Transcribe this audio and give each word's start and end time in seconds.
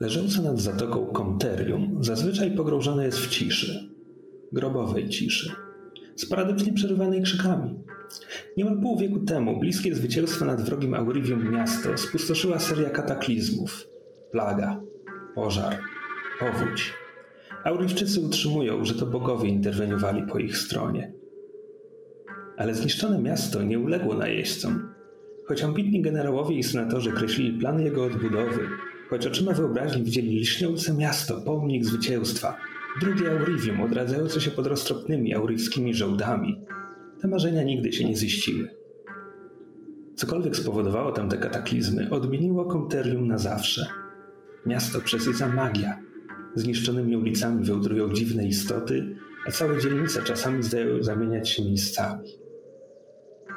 Leżące 0.00 0.42
nad 0.42 0.60
zatoką 0.60 1.06
Komterium 1.06 2.04
zazwyczaj 2.04 2.50
pogrążone 2.50 3.04
jest 3.04 3.18
w 3.18 3.28
ciszy, 3.28 3.88
grobowej 4.52 5.08
ciszy, 5.08 5.52
sporadycznie 6.16 6.72
przerywanej 6.72 7.22
krzykami. 7.22 7.74
Niemal 8.56 8.80
pół 8.82 8.98
wieku 8.98 9.18
temu 9.18 9.60
bliskie 9.60 9.94
zwycięstwo 9.94 10.44
nad 10.44 10.62
wrogim 10.62 10.94
Aurivium 10.94 11.50
miasto 11.50 11.98
spustoszyła 11.98 12.58
seria 12.58 12.90
kataklizmów. 12.90 13.86
Plaga, 14.32 14.80
pożar, 15.34 15.78
powódź. 16.40 16.94
Auriwczycy 17.64 18.20
utrzymują, 18.20 18.84
że 18.84 18.94
to 18.94 19.06
bogowie 19.06 19.48
interweniowali 19.48 20.22
po 20.22 20.38
ich 20.38 20.58
stronie. 20.58 21.12
Ale 22.56 22.74
zniszczone 22.74 23.22
miasto 23.22 23.62
nie 23.62 23.78
uległo 23.78 24.14
najeźdźcom. 24.14 24.94
Choć 25.46 25.62
ambitni 25.62 26.02
generałowie 26.02 26.56
i 26.56 26.62
senatorzy 26.62 27.12
kreślili 27.12 27.58
plany 27.58 27.84
jego 27.84 28.04
odbudowy, 28.04 28.68
choć 29.10 29.26
oczyma 29.26 29.52
wyobraźni 29.52 30.02
widzieli 30.02 30.40
lśniące 30.40 30.94
miasto, 30.94 31.40
pomnik 31.40 31.84
zwycięstwa, 31.84 32.56
drugie 33.00 33.30
Aurivium 33.30 33.80
odradzające 33.80 34.40
się 34.40 34.50
pod 34.50 34.66
roztropnymi 34.66 35.34
aurywskimi 35.34 35.94
żołdami, 35.94 36.60
te 37.20 37.28
marzenia 37.28 37.62
nigdy 37.62 37.92
się 37.92 38.04
nie 38.04 38.16
ziściły. 38.16 38.68
Cokolwiek 40.16 40.56
spowodowało 40.56 41.12
tamte 41.12 41.38
kataklizmy, 41.38 42.10
odmieniło 42.10 42.64
Komterium 42.64 43.26
na 43.28 43.38
zawsze. 43.38 43.86
Miasto 44.66 45.00
przesyca 45.00 45.48
magia. 45.48 45.98
Zniszczonymi 46.54 47.16
ulicami 47.16 47.64
wełdrują 47.64 48.12
dziwne 48.12 48.46
istoty, 48.46 49.16
a 49.46 49.50
całe 49.50 49.80
dzielnice 49.80 50.22
czasami 50.22 50.62
zdają 50.62 51.02
zamieniać 51.02 51.48
się 51.48 51.64
miejscami. 51.64 52.28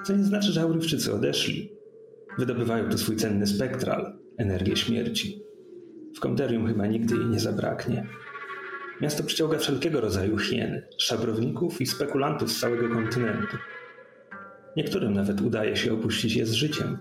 Co 0.04 0.16
nie 0.16 0.24
znaczy, 0.24 0.52
że 0.52 0.62
Aurywczycy 0.62 1.14
odeszli. 1.14 1.72
Wydobywają 2.38 2.90
tu 2.90 2.98
swój 2.98 3.16
cenny 3.16 3.48
spektral, 3.48 4.18
energię 4.42 4.76
śmierci. 4.76 5.42
W 6.16 6.20
Komterium 6.20 6.68
chyba 6.68 6.88
nigdy 6.88 7.16
jej 7.16 7.26
nie 7.26 7.40
zabraknie. 7.40 8.08
Miasto 9.02 9.24
przyciąga 9.24 9.58
wszelkiego 9.58 10.02
rodzaju 10.02 10.38
hieny, 10.38 10.88
szabrowników 10.98 11.82
i 11.82 11.86
spekulantów 11.86 12.52
z 12.52 12.60
całego 12.60 12.90
kontynentu. 12.90 13.58
Niektórym 14.78 15.14
nawet 15.14 15.42
udaje 15.42 15.76
się 15.76 15.94
opuścić 15.94 16.36
je 16.36 16.46
z 16.46 16.52
życiem. 16.52 16.98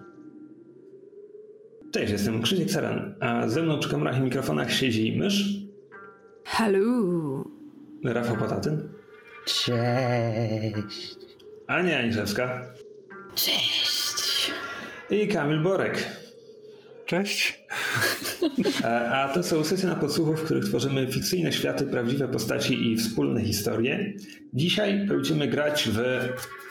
Cześć, 1.92 2.12
jestem 2.12 2.42
Krzysiek 2.42 2.70
Saran, 2.70 3.15
a 3.20 3.48
ze 3.48 3.62
mną 3.62 3.78
przy 3.78 3.91
kamerach 3.91 4.19
i 4.19 4.20
mikrofonach 4.20 4.72
siedzi 4.72 5.19
mysz. 5.19 5.60
Halo. 6.44 7.44
Rafał 8.04 8.36
Potatyn. 8.36 8.88
Cześć. 9.44 11.16
Ania 11.66 11.98
Aniszewska. 11.98 12.62
Cześć. 13.34 14.53
I 15.10 15.28
Kamil 15.28 15.62
Borek. 15.62 16.19
Cześć. 17.10 17.65
A, 18.84 18.88
a 19.22 19.28
to 19.28 19.43
są 19.43 19.65
sesje 19.65 19.88
na 19.88 19.94
podsłuchu, 19.94 20.34
w 20.34 20.44
których 20.44 20.65
tworzymy 20.65 21.06
fikcyjne 21.12 21.53
światy, 21.53 21.87
prawdziwe 21.87 22.28
postaci 22.28 22.93
i 22.93 22.97
wspólne 22.97 23.41
historie. 23.41 24.12
Dzisiaj 24.54 25.06
będziemy 25.06 25.48
grać 25.48 25.88
w 25.93 25.98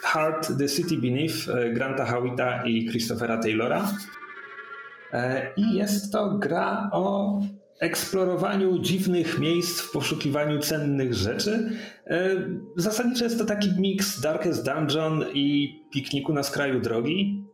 Heart 0.03 0.57
the 0.57 0.69
City 0.69 0.97
Beneath 0.97 1.49
e, 1.49 1.73
Granta 1.73 2.05
Howita 2.05 2.63
i 2.65 2.87
Christophera 2.89 3.37
Taylora. 3.37 3.93
E, 5.13 5.47
I 5.57 5.73
jest 5.73 6.11
to 6.11 6.37
gra 6.37 6.89
o 6.91 7.41
eksplorowaniu 7.79 8.79
dziwnych 8.79 9.39
miejsc 9.39 9.81
w 9.81 9.91
poszukiwaniu 9.91 10.59
cennych 10.59 11.13
rzeczy. 11.13 11.71
E, 12.07 12.29
Zasadniczo 12.75 13.23
jest 13.23 13.39
to 13.39 13.45
taki 13.45 13.69
miks 13.79 14.21
Darkest 14.21 14.65
Dungeon 14.65 15.25
i 15.33 15.75
pikniku 15.93 16.33
na 16.33 16.43
skraju 16.43 16.79
drogi. 16.79 17.48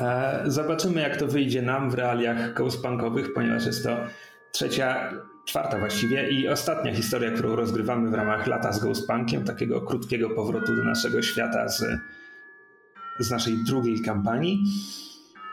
E, 0.00 0.42
Zobaczymy, 0.46 1.00
jak 1.00 1.16
to 1.16 1.26
wyjdzie 1.26 1.62
nam 1.62 1.90
w 1.90 1.94
realiach 1.94 2.54
ghostpunkowych, 2.54 3.32
ponieważ 3.32 3.66
jest 3.66 3.84
to 3.84 3.96
trzecia, 4.52 5.12
czwarta 5.44 5.78
właściwie 5.78 6.30
i 6.30 6.48
ostatnia 6.48 6.94
historia, 6.94 7.30
którą 7.30 7.56
rozgrywamy 7.56 8.10
w 8.10 8.14
ramach 8.14 8.46
lata 8.46 8.72
z 8.72 8.80
ghostpunkiem, 8.80 9.44
takiego 9.44 9.80
krótkiego 9.80 10.30
powrotu 10.30 10.76
do 10.76 10.84
naszego 10.84 11.22
świata 11.22 11.68
z, 11.68 11.84
z 13.18 13.30
naszej 13.30 13.64
drugiej 13.66 14.02
kampanii. 14.02 14.64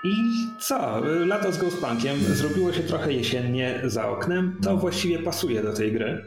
I 0.03 0.13
co? 0.59 1.01
Lato 1.25 1.51
z 1.51 1.57
ghostpunkiem 1.57 2.19
zrobiło 2.19 2.73
się 2.73 2.83
trochę 2.83 3.13
jesiennie 3.13 3.81
za 3.83 4.09
oknem. 4.09 4.57
To 4.63 4.77
właściwie 4.77 5.19
pasuje 5.19 5.63
do 5.63 5.73
tej 5.73 5.91
gry. 5.91 6.25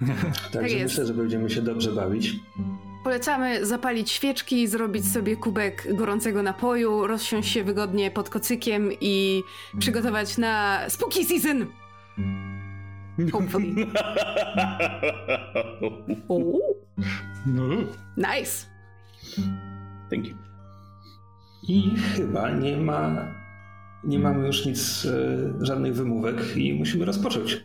Także 0.52 0.76
jest. 0.76 0.92
myślę, 0.92 1.06
że 1.06 1.14
będziemy 1.14 1.50
się 1.50 1.62
dobrze 1.62 1.92
bawić. 1.92 2.32
Polecamy 3.04 3.66
zapalić 3.66 4.10
świeczki, 4.10 4.68
zrobić 4.68 5.12
sobie 5.12 5.36
kubek 5.36 5.96
gorącego 5.96 6.42
napoju, 6.42 7.06
rozsiąść 7.06 7.52
się 7.52 7.64
wygodnie 7.64 8.10
pod 8.10 8.30
kocykiem 8.30 8.90
i 9.00 9.42
przygotować 9.78 10.38
na 10.38 10.80
spooky 10.88 11.24
season. 11.24 11.66
Hopefully. 13.32 13.74
Nice. 18.16 18.66
Thank 20.10 20.26
you. 20.26 20.36
I 21.68 21.90
chyba 22.16 22.50
nie 22.50 22.76
ma. 22.76 23.28
Nie 24.04 24.18
mamy 24.18 24.46
już 24.46 24.66
nic, 24.66 25.06
e, 25.06 25.64
żadnych 25.64 25.94
wymówek 25.94 26.56
i 26.56 26.74
musimy 26.74 27.04
rozpocząć. 27.04 27.64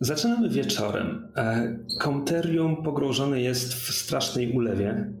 Zaczynamy 0.00 0.48
wieczorem. 0.48 1.28
E, 1.36 1.76
Komterium 2.00 2.82
pogrążone 2.82 3.40
jest 3.40 3.74
w 3.74 3.94
strasznej 3.94 4.52
ulewie. 4.52 5.12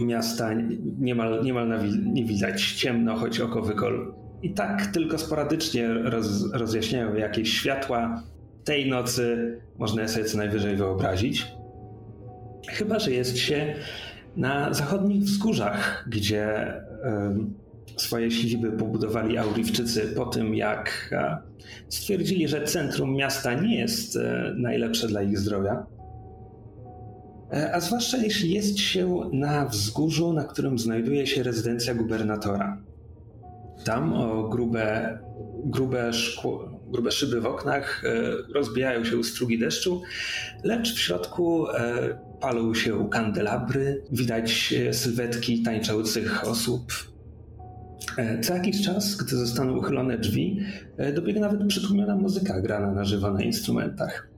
Miasta 0.00 0.50
niemal, 0.98 1.44
niemal 1.44 1.68
nie 2.12 2.24
widać, 2.24 2.72
ciemno, 2.72 3.16
choć 3.16 3.40
oko 3.40 3.62
wykol. 3.62 4.14
I 4.42 4.54
tak 4.54 4.86
tylko 4.86 5.18
sporadycznie 5.18 5.88
roz, 5.88 6.52
rozjaśniają 6.52 7.14
jakieś 7.14 7.52
światła. 7.52 8.22
Tej 8.64 8.90
nocy 8.90 9.56
można 9.78 10.02
je 10.02 10.08
sobie 10.08 10.24
co 10.24 10.38
najwyżej 10.38 10.76
wyobrazić. 10.76 11.46
Chyba, 12.68 12.98
że 12.98 13.10
jest 13.10 13.38
się 13.38 13.74
na 14.36 14.74
zachodnich 14.74 15.22
wzgórzach, 15.22 16.04
gdzie 16.08 16.74
em, 17.02 17.54
swoje 17.96 18.30
siedziby 18.30 18.72
pobudowali 18.72 19.38
Auriwczycy 19.38 20.12
po 20.16 20.26
tym, 20.26 20.54
jak 20.54 21.10
e, 21.12 21.38
stwierdzili, 21.88 22.48
że 22.48 22.64
centrum 22.64 23.14
miasta 23.16 23.54
nie 23.54 23.78
jest 23.78 24.16
e, 24.16 24.54
najlepsze 24.56 25.08
dla 25.08 25.22
ich 25.22 25.38
zdrowia. 25.38 25.86
E, 27.52 27.74
A 27.74 27.80
zwłaszcza 27.80 28.16
jeśli 28.16 28.50
jest 28.50 28.78
się 28.78 29.20
na 29.32 29.66
wzgórzu, 29.66 30.32
na 30.32 30.44
którym 30.44 30.78
znajduje 30.78 31.26
się 31.26 31.42
rezydencja 31.42 31.94
gubernatora. 31.94 32.82
Tam 33.84 34.12
o 34.12 34.48
grube, 34.48 35.18
grube, 35.64 36.12
szkło, 36.12 36.80
grube 36.90 37.10
szyby 37.10 37.40
w 37.40 37.46
oknach 37.46 38.02
rozbijają 38.54 39.04
się 39.04 39.24
strugi 39.24 39.58
deszczu, 39.58 40.02
lecz 40.64 40.94
w 40.94 40.98
środku 40.98 41.66
palą 42.40 42.74
się 42.74 43.08
kandelabry, 43.10 44.02
widać 44.12 44.74
sylwetki 44.92 45.62
tańczących 45.62 46.48
osób. 46.48 46.92
E, 48.16 48.40
Co 48.40 48.54
jakiś 48.54 48.84
czas, 48.84 49.16
gdy 49.16 49.36
zostaną 49.36 49.76
uchylone 49.76 50.18
drzwi, 50.18 50.60
e, 50.96 51.12
dobiega 51.12 51.40
nawet 51.40 51.66
przytłumiona 51.66 52.16
muzyka 52.16 52.60
grana 52.60 52.92
na 52.92 53.04
żywo 53.04 53.30
na 53.30 53.42
instrumentach. 53.42 54.28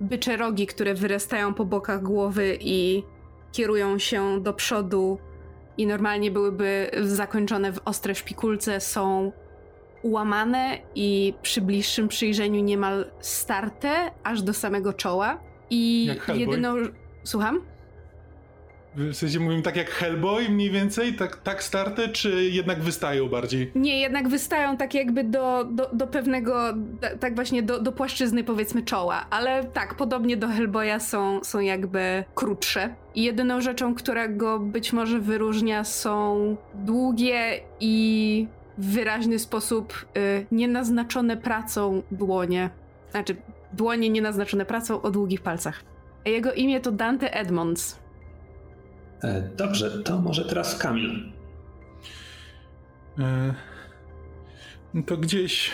bycze 0.00 0.36
rogi, 0.36 0.66
które 0.66 0.94
wyrastają 0.94 1.54
po 1.54 1.64
bokach 1.64 2.02
głowy 2.02 2.58
i 2.60 3.02
kierują 3.52 3.98
się 3.98 4.42
do 4.42 4.52
przodu 4.52 5.18
i 5.76 5.86
normalnie 5.86 6.30
byłyby 6.30 6.90
zakończone 7.02 7.72
w 7.72 7.80
ostre 7.84 8.14
szpikulce, 8.14 8.80
są 8.80 9.32
ułamane 10.02 10.78
i 10.94 11.34
przy 11.42 11.60
bliższym 11.60 12.08
przyjrzeniu 12.08 12.60
niemal 12.60 13.10
starte 13.20 14.10
aż 14.24 14.42
do 14.42 14.54
samego 14.54 14.92
czoła. 14.92 15.40
I 15.70 16.10
jedyną. 16.34 16.76
Słucham? 17.24 17.60
W 18.98 19.14
sensie 19.14 19.40
mówimy 19.40 19.62
tak 19.62 19.76
jak 19.76 19.90
Hellboy 19.90 20.48
mniej 20.48 20.70
więcej, 20.70 21.14
tak, 21.14 21.36
tak 21.36 21.62
starte, 21.62 22.08
czy 22.08 22.44
jednak 22.44 22.80
wystają 22.80 23.28
bardziej? 23.28 23.72
Nie, 23.74 24.00
jednak 24.00 24.28
wystają 24.28 24.76
tak 24.76 24.94
jakby 24.94 25.24
do, 25.24 25.64
do, 25.64 25.90
do 25.92 26.06
pewnego, 26.06 26.74
ta- 27.00 27.16
tak 27.16 27.34
właśnie 27.34 27.62
do, 27.62 27.80
do 27.80 27.92
płaszczyzny 27.92 28.44
powiedzmy 28.44 28.82
czoła, 28.82 29.26
ale 29.30 29.64
tak, 29.64 29.94
podobnie 29.94 30.36
do 30.36 30.48
Hellboya 30.48 30.98
są, 31.00 31.40
są 31.44 31.60
jakby 31.60 32.24
krótsze. 32.34 32.94
I 33.14 33.22
jedyną 33.22 33.60
rzeczą, 33.60 33.94
która 33.94 34.28
go 34.28 34.58
być 34.58 34.92
może 34.92 35.20
wyróżnia 35.20 35.84
są 35.84 36.56
długie 36.74 37.60
i 37.80 38.46
w 38.78 38.92
wyraźny 38.92 39.38
sposób 39.38 40.06
y, 40.16 40.46
nienaznaczone 40.52 41.36
pracą 41.36 42.02
dłonie. 42.10 42.70
Znaczy, 43.10 43.36
dłonie 43.72 44.10
nienaznaczone 44.10 44.64
pracą 44.64 45.02
o 45.02 45.10
długich 45.10 45.40
palcach. 45.40 45.84
Jego 46.24 46.52
imię 46.52 46.80
to 46.80 46.92
Dante 46.92 47.34
Edmonds. 47.34 47.98
E, 49.22 49.42
Dobrze, 49.56 50.02
to 50.02 50.18
może 50.18 50.44
teraz 50.44 50.78
Kamil. 50.78 51.32
E, 53.18 53.54
no 54.94 55.02
to 55.02 55.16
gdzieś. 55.16 55.70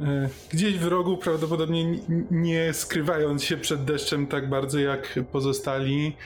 e, 0.00 0.28
Gdzieś 0.50 0.78
w 0.78 0.86
rogu, 0.86 1.16
prawdopodobnie 1.16 1.98
nie 2.30 2.72
skrywając 2.72 3.44
się 3.44 3.56
przed 3.56 3.84
deszczem 3.84 4.26
tak 4.26 4.48
bardzo 4.48 4.78
jak 4.78 5.18
pozostali, 5.32 6.16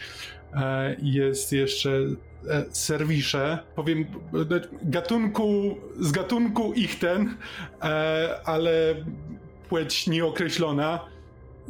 jest 1.02 1.52
jeszcze 1.52 1.90
serwisze. 2.70 3.58
Powiem 3.74 4.00
e, 4.00 4.60
gatunku, 4.82 5.76
z 6.00 6.12
gatunku 6.12 6.72
ich 6.72 6.98
ten, 6.98 7.36
ale 8.44 8.94
płeć 9.68 10.06
nieokreślona. 10.06 11.00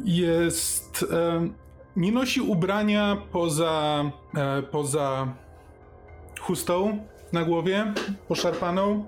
Jest. 0.05 1.05
Nie 1.97 2.11
nosi 2.11 2.41
ubrania 2.41 3.17
poza, 3.31 4.03
e, 4.35 4.63
poza 4.63 5.33
chustą 6.39 7.05
na 7.33 7.45
głowie, 7.45 7.93
poszarpaną 8.27 9.05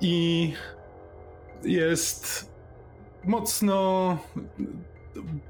i 0.00 0.52
jest 1.64 2.52
mocno 3.24 4.18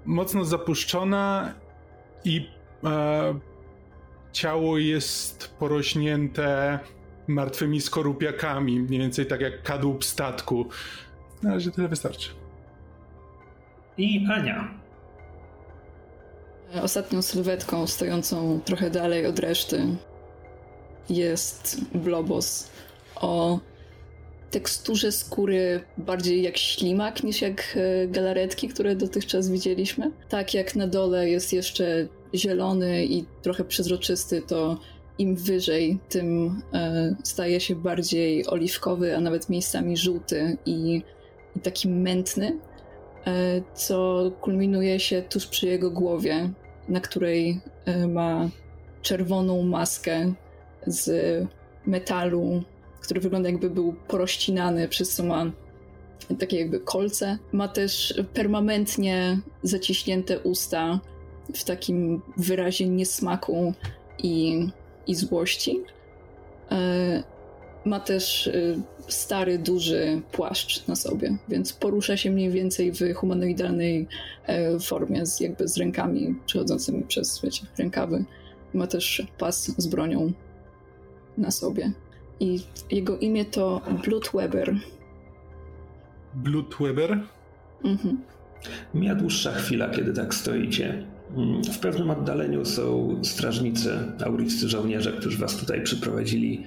mocno 0.05 0.45
zapuszczona 0.45 1.55
i 2.25 2.49
e, 2.85 3.35
ciało 4.33 4.79
jest 4.79 5.55
porośnięte 5.59 6.79
martwymi 7.27 7.81
skorupiakami, 7.81 8.81
mniej 8.81 9.01
więcej 9.01 9.27
tak 9.27 9.41
jak 9.41 9.63
kadłub 9.63 10.05
statku. 10.05 10.69
Na 11.43 11.55
razie 11.55 11.71
tyle 11.71 11.89
wystarczy. 11.89 12.31
I 13.99 14.27
Ania. 14.35 14.82
Ostatnią 16.83 17.23
sylwetką 17.23 17.87
stojącą 17.87 18.61
trochę 18.65 18.91
dalej 18.91 19.27
od 19.27 19.39
reszty 19.39 19.87
jest 21.11 21.77
Blobos 21.95 22.71
o 23.17 23.59
teksturze 24.51 25.13
skóry 25.13 25.81
bardziej 25.99 26.43
jak 26.43 26.59
ślimak 26.59 27.25
niż 27.25 27.43
jak 27.43 27.77
e, 27.77 28.09
galaretki, 28.09 28.69
które 28.69 28.97
dotychczas 28.97 29.51
widzieliśmy. 29.51 30.11
Tak 30.29 30.55
jak 30.55 30.77
na 30.77 30.87
dole 30.87 31.29
jest 31.29 31.53
jeszcze 31.53 32.09
zielony 32.35 33.05
i 33.05 33.25
trochę 33.43 33.65
przezroczysty, 33.65 34.43
to 34.43 34.79
im 35.19 35.37
wyżej, 35.37 35.99
tym 36.09 36.61
e, 36.73 37.15
staje 37.25 37.61
się 37.61 37.75
bardziej 37.75 38.47
oliwkowy, 38.47 39.17
a 39.17 39.21
nawet 39.21 39.49
miejscami 39.49 39.97
żółty 39.97 40.57
i, 40.67 41.03
i 41.57 41.61
taki 41.61 41.89
mętny, 41.89 42.59
e, 43.27 43.63
co 43.75 44.31
kulminuje 44.41 45.01
się 45.01 45.23
tuż 45.23 45.47
przy 45.47 45.67
jego 45.67 45.91
głowie, 45.91 46.51
na 46.89 47.01
której 47.01 47.61
e, 47.85 48.09
ma 48.09 48.49
czerwoną 49.03 49.63
maskę 49.63 50.33
z 50.87 51.11
metalu, 51.87 52.63
który 53.01 53.21
wygląda 53.21 53.49
jakby 53.49 53.71
był 53.71 53.93
porościnany, 54.09 54.89
przez 54.89 55.15
co 55.15 55.25
ma 55.25 55.51
takie 56.39 56.59
jakby 56.59 56.81
kolce. 56.81 57.39
Ma 57.53 57.69
też 57.69 58.15
permanentnie 58.35 59.39
zaciśnięte 59.63 60.41
usta 60.41 61.01
w 61.55 61.65
takim 61.65 62.23
wyrazie 62.37 62.89
niesmaku 62.89 63.75
i, 64.19 64.67
i 65.07 65.15
złości. 65.15 65.81
E, 66.71 67.23
Ma 67.85 68.01
też 68.01 68.47
e, 68.47 68.53
stary, 69.09 69.59
duży 69.59 70.23
płaszcz 70.33 70.87
na 70.87 70.97
sobie, 70.97 71.37
więc 71.49 71.73
porusza 71.73 72.17
się 72.17 72.31
mniej 72.31 72.51
więcej 72.51 72.93
w 72.93 73.15
humanoidalnej 73.15 74.09
e, 74.47 74.79
formie, 74.81 75.27
z, 75.27 75.41
jakby 75.41 75.69
z 75.69 75.77
rękami 75.77 76.35
przechodzącymi 76.47 77.03
przez 77.03 77.41
wiecie, 77.43 77.67
rękawy. 77.79 78.25
Ma 78.75 78.87
też 78.87 79.27
pas 79.39 79.75
z 79.79 79.87
bronią 79.87 80.33
na 81.39 81.51
sobie. 81.51 81.93
I 82.41 82.61
jego 82.91 83.19
imię 83.19 83.45
to 83.45 83.81
Bloodweber. 84.05 84.75
Bloodweber. 86.35 87.21
Mhm. 87.85 88.21
Mija 88.95 89.15
dłuższa 89.15 89.53
chwila, 89.53 89.91
kiedy 89.91 90.13
tak 90.13 90.35
stoicie. 90.35 91.07
Mm, 91.37 91.65
W 91.65 91.79
pewnym 91.79 92.11
oddaleniu 92.11 92.65
są 92.65 93.19
strażnicy, 93.25 93.99
auriccy 94.25 94.69
żołnierze, 94.69 95.13
którzy 95.13 95.39
was 95.39 95.57
tutaj 95.57 95.83
przyprowadzili. 95.83 96.65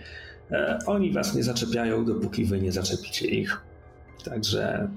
E, 0.51 0.79
Oni 0.85 1.11
was 1.11 1.35
nie 1.35 1.43
zaczepiają, 1.43 2.05
dopóki 2.05 2.45
wy 2.45 2.61
nie 2.61 2.71
zaczepicie 2.71 3.27
ich. 3.27 3.61
Także 4.23 4.89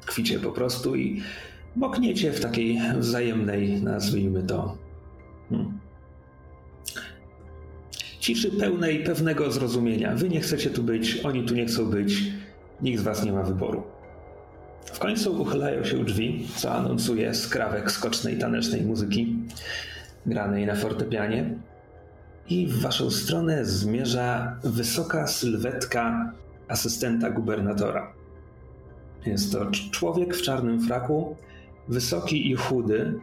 tkwicie 0.00 0.38
po 0.38 0.52
prostu 0.52 0.96
i 0.96 1.22
mokniecie 1.76 2.32
w 2.32 2.40
takiej 2.40 2.80
wzajemnej, 2.98 3.82
nazwijmy 3.82 4.42
to, 4.42 4.76
hmm, 5.48 5.78
ciszy 8.20 8.50
pełnej 8.50 9.04
pewnego 9.04 9.52
zrozumienia. 9.52 10.14
Wy 10.14 10.28
nie 10.28 10.40
chcecie 10.40 10.70
tu 10.70 10.82
być, 10.82 11.20
oni 11.24 11.44
tu 11.44 11.54
nie 11.54 11.66
chcą 11.66 11.86
być, 11.86 12.22
nikt 12.82 13.00
z 13.00 13.02
was 13.02 13.24
nie 13.24 13.32
ma 13.32 13.42
wyboru. 13.42 13.82
W 14.84 14.98
końcu 14.98 15.42
uchylają 15.42 15.84
się 15.84 16.04
drzwi, 16.04 16.48
co 16.56 16.72
anonsuje 16.72 17.34
skrawek 17.34 17.90
skocznej 17.90 18.38
tanecznej 18.38 18.82
muzyki 18.82 19.36
granej 20.26 20.66
na 20.66 20.74
fortepianie. 20.74 21.54
I 22.48 22.66
w 22.66 22.80
waszą 22.80 23.10
stronę 23.10 23.64
zmierza 23.64 24.56
wysoka 24.64 25.26
sylwetka 25.26 26.32
asystenta 26.68 27.30
gubernatora. 27.30 28.12
Jest 29.26 29.52
to 29.52 29.64
cz- 29.64 29.90
człowiek 29.90 30.36
w 30.36 30.42
czarnym 30.42 30.80
fraku, 30.80 31.36
wysoki 31.88 32.50
i 32.50 32.54
chudy. 32.54 33.14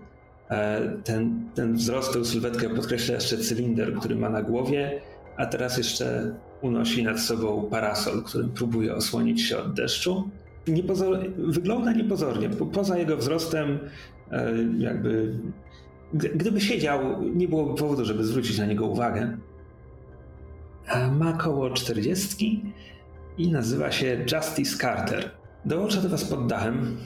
E, 0.49 0.81
Ten, 1.03 1.49
ten 1.55 1.73
wzrost, 1.75 2.13
tę 2.13 2.25
sylwetkę 2.25 2.69
podkreśla 2.69 3.15
jeszcze 3.15 3.37
cylinder, 3.37 3.93
który 3.93 4.15
ma 4.15 4.29
na 4.29 4.41
głowie, 4.41 5.01
a 5.37 5.45
teraz 5.45 5.77
jeszcze 5.77 6.35
unosi 6.61 7.03
nad 7.03 7.19
sobą 7.19 7.67
parasol, 7.71 8.23
którym 8.23 8.49
próbuje 8.49 8.95
osłonić 8.95 9.41
się 9.41 9.57
od 9.57 9.73
deszczu. 9.73 10.29
Niepozor... 10.67 11.19
Wygląda 11.37 11.93
niepozornie. 11.93 12.49
Po, 12.49 12.65
poza 12.65 12.97
jego 12.97 13.17
wzrostem, 13.17 13.79
e, 14.31 14.53
jakby. 14.77 15.33
Gdy- 16.13 16.29
Gdyby 16.29 16.61
siedział, 16.61 17.23
nie 17.23 17.47
byłoby 17.47 17.75
powodu, 17.75 18.05
żeby 18.05 18.23
zwrócić 18.23 18.57
na 18.59 18.65
niego 18.65 18.85
uwagę. 18.85 19.37
Ma 21.11 21.33
koło 21.33 21.69
40 21.69 22.61
i 23.37 23.51
nazywa 23.51 23.91
się 23.91 24.25
Justice 24.31 24.77
Carter. 24.77 25.31
Dołącza 25.65 26.01
do 26.01 26.09
was 26.09 26.23
pod 26.25 26.47
dachem. 26.47 26.97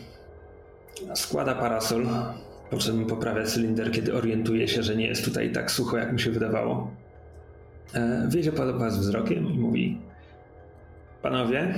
Składa 1.16 1.56
parasol, 1.56 2.06
po 2.70 2.78
czym 2.78 3.06
poprawia 3.06 3.44
cylinder, 3.44 3.92
kiedy 3.92 4.14
orientuje 4.14 4.68
się, 4.68 4.84
że 4.84 4.96
nie 4.96 5.08
jest 5.08 5.26
tutaj 5.26 5.52
tak 5.52 5.72
sucho, 5.72 5.98
jak 5.98 6.12
mu 6.12 6.20
się 6.20 6.32
wydawało. 6.32 6.92
E, 7.94 8.28
Wiedzie 8.32 8.52
pod 8.52 8.78
was 8.80 9.00
wzrokiem 9.00 9.54
i 9.54 9.60
mówi: 9.60 10.02
Panowie, 11.22 11.76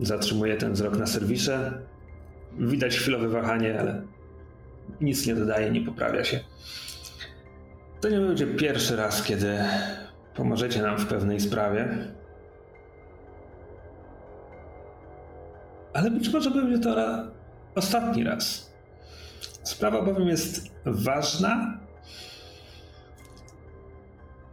zatrzymuje 0.00 0.56
ten 0.56 0.72
wzrok 0.72 0.98
na 0.98 1.06
serwisze. 1.06 1.78
Widać 2.58 2.96
chwilowe 2.96 3.28
wahanie, 3.28 3.80
ale 3.80 4.02
nic 5.00 5.26
nie 5.26 5.34
dodaje, 5.34 5.70
nie 5.70 5.80
poprawia 5.80 6.24
się. 6.24 6.40
To 8.00 8.08
nie 8.08 8.20
będzie 8.20 8.46
pierwszy 8.46 8.96
raz, 8.96 9.22
kiedy 9.22 9.58
pomożecie 10.34 10.82
nam 10.82 10.98
w 10.98 11.06
pewnej 11.06 11.40
sprawie. 11.40 12.08
Ale 15.92 16.10
być 16.10 16.28
może 16.28 16.50
będzie 16.50 16.78
to 16.78 16.96
ostatni 17.74 18.24
raz. 18.24 18.74
Sprawa 19.62 20.02
bowiem 20.02 20.28
jest 20.28 20.70
ważna 20.84 21.80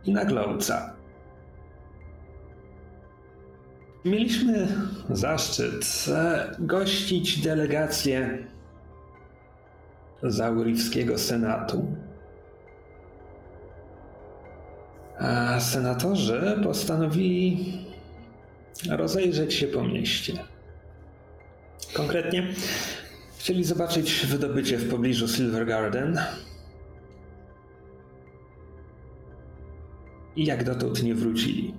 i 0.06 0.12
nagląca. 0.12 0.96
Mieliśmy 4.06 4.68
zaszczyt 5.10 6.06
e, 6.08 6.56
gościć 6.60 7.42
delegację 7.42 8.48
Zaurowskiego 10.24 11.18
Senatu. 11.18 11.86
A 15.20 15.60
senatorzy 15.60 16.60
postanowili 16.64 17.58
rozejrzeć 18.90 19.54
się 19.54 19.68
po 19.68 19.84
mieście. 19.84 20.34
Konkretnie 21.94 22.48
chcieli 23.38 23.64
zobaczyć 23.64 24.26
wydobycie 24.26 24.78
w 24.78 24.90
pobliżu 24.90 25.28
Silver 25.28 25.66
Garden 25.66 26.20
i 30.36 30.46
jak 30.46 30.64
dotąd 30.64 31.04
nie 31.04 31.16
wrócili. 31.16 31.74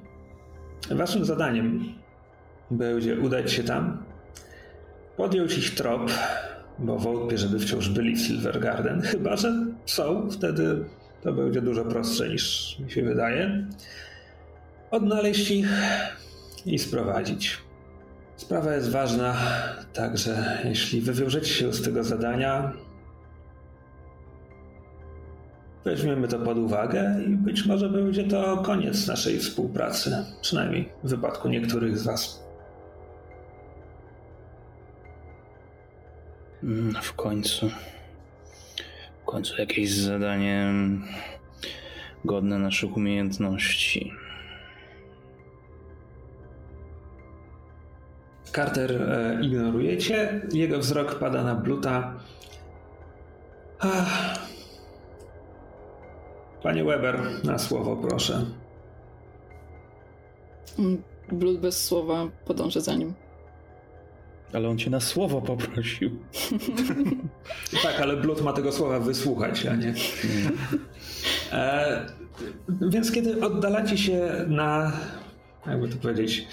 Waszym 0.91 1.25
zadaniem 1.25 1.95
będzie 2.71 3.21
udać 3.21 3.53
się 3.53 3.65
tam, 3.65 4.05
podjąć 5.17 5.59
ich 5.59 5.75
trop, 5.75 6.11
bo 6.79 6.99
wątpię, 6.99 7.39
żeby 7.39 7.59
wciąż 7.59 7.89
byli 7.89 8.17
w 8.17 8.21
Silver 8.21 8.61
Garden, 8.61 9.01
chyba 9.01 9.37
że 9.37 9.67
są, 9.87 10.31
wtedy 10.31 10.85
to 11.23 11.33
będzie 11.33 11.63
dużo 11.63 11.85
prostsze 11.85 12.29
niż 12.29 12.77
mi 12.79 12.91
się 12.91 13.03
wydaje. 13.03 13.67
Odnaleźć 14.91 15.51
ich 15.51 15.69
i 16.67 16.79
sprowadzić. 16.79 17.59
Sprawa 18.37 18.75
jest 18.75 18.91
ważna, 18.91 19.37
także 19.93 20.59
jeśli 20.65 21.01
wywiążecie 21.01 21.49
się 21.49 21.73
z 21.73 21.83
tego 21.83 22.05
zadania, 22.05 22.73
weźmiemy 25.85 26.29
to 26.29 26.39
pod 26.39 26.59
uwagę 26.59 27.21
i 27.27 27.29
być 27.29 27.67
może 27.67 27.91
będzie 27.91 28.25
to 28.25 28.57
koniec 28.57 29.07
naszej 29.07 29.39
współpracy, 29.39 30.17
przynajmniej 30.43 30.89
w 31.05 31.11
wypadku 31.11 31.49
niektórych 31.49 31.99
z 31.99 32.05
Was. 32.05 32.42
W 37.03 37.13
końcu. 37.13 37.71
W 39.23 39.25
końcu 39.25 39.61
jakieś 39.61 39.91
zadanie 39.95 40.73
godne 42.25 42.59
naszych 42.59 42.97
umiejętności. 42.97 44.13
Carter 48.55 49.03
e, 49.03 49.39
ignorujecie, 49.43 50.41
jego 50.53 50.79
wzrok 50.79 51.19
pada 51.19 51.45
na 51.45 51.55
Bluta. 51.55 52.15
Ach. 53.79 54.39
Panie 56.63 56.85
Weber, 56.85 57.21
na 57.45 57.59
słowo 57.59 57.97
proszę. 57.97 58.47
Mm, 60.79 61.03
Blood 61.33 61.59
bez 61.59 61.85
słowa 61.85 62.29
podąża 62.45 62.81
za 62.81 62.95
nim. 62.95 63.15
Ale 64.53 64.69
on 64.69 64.79
cię 64.79 64.91
na 64.91 65.01
słowo 65.01 65.43
poprosił. 65.43 66.11
Tak, 67.83 68.01
ale 68.01 68.17
Blut 68.17 68.43
ma 68.43 68.53
tego 68.53 68.73
słowa 68.73 69.01
wysłuchać, 69.01 69.67
a 69.67 69.77
nie. 69.77 69.95
E, 71.53 72.07
więc 72.81 73.13
kiedy 73.13 73.45
oddalacie 73.45 73.99
się 73.99 74.45
na. 74.49 74.93
Jakby 75.67 75.89
to 75.89 75.97
powiedzieć. 75.97 76.49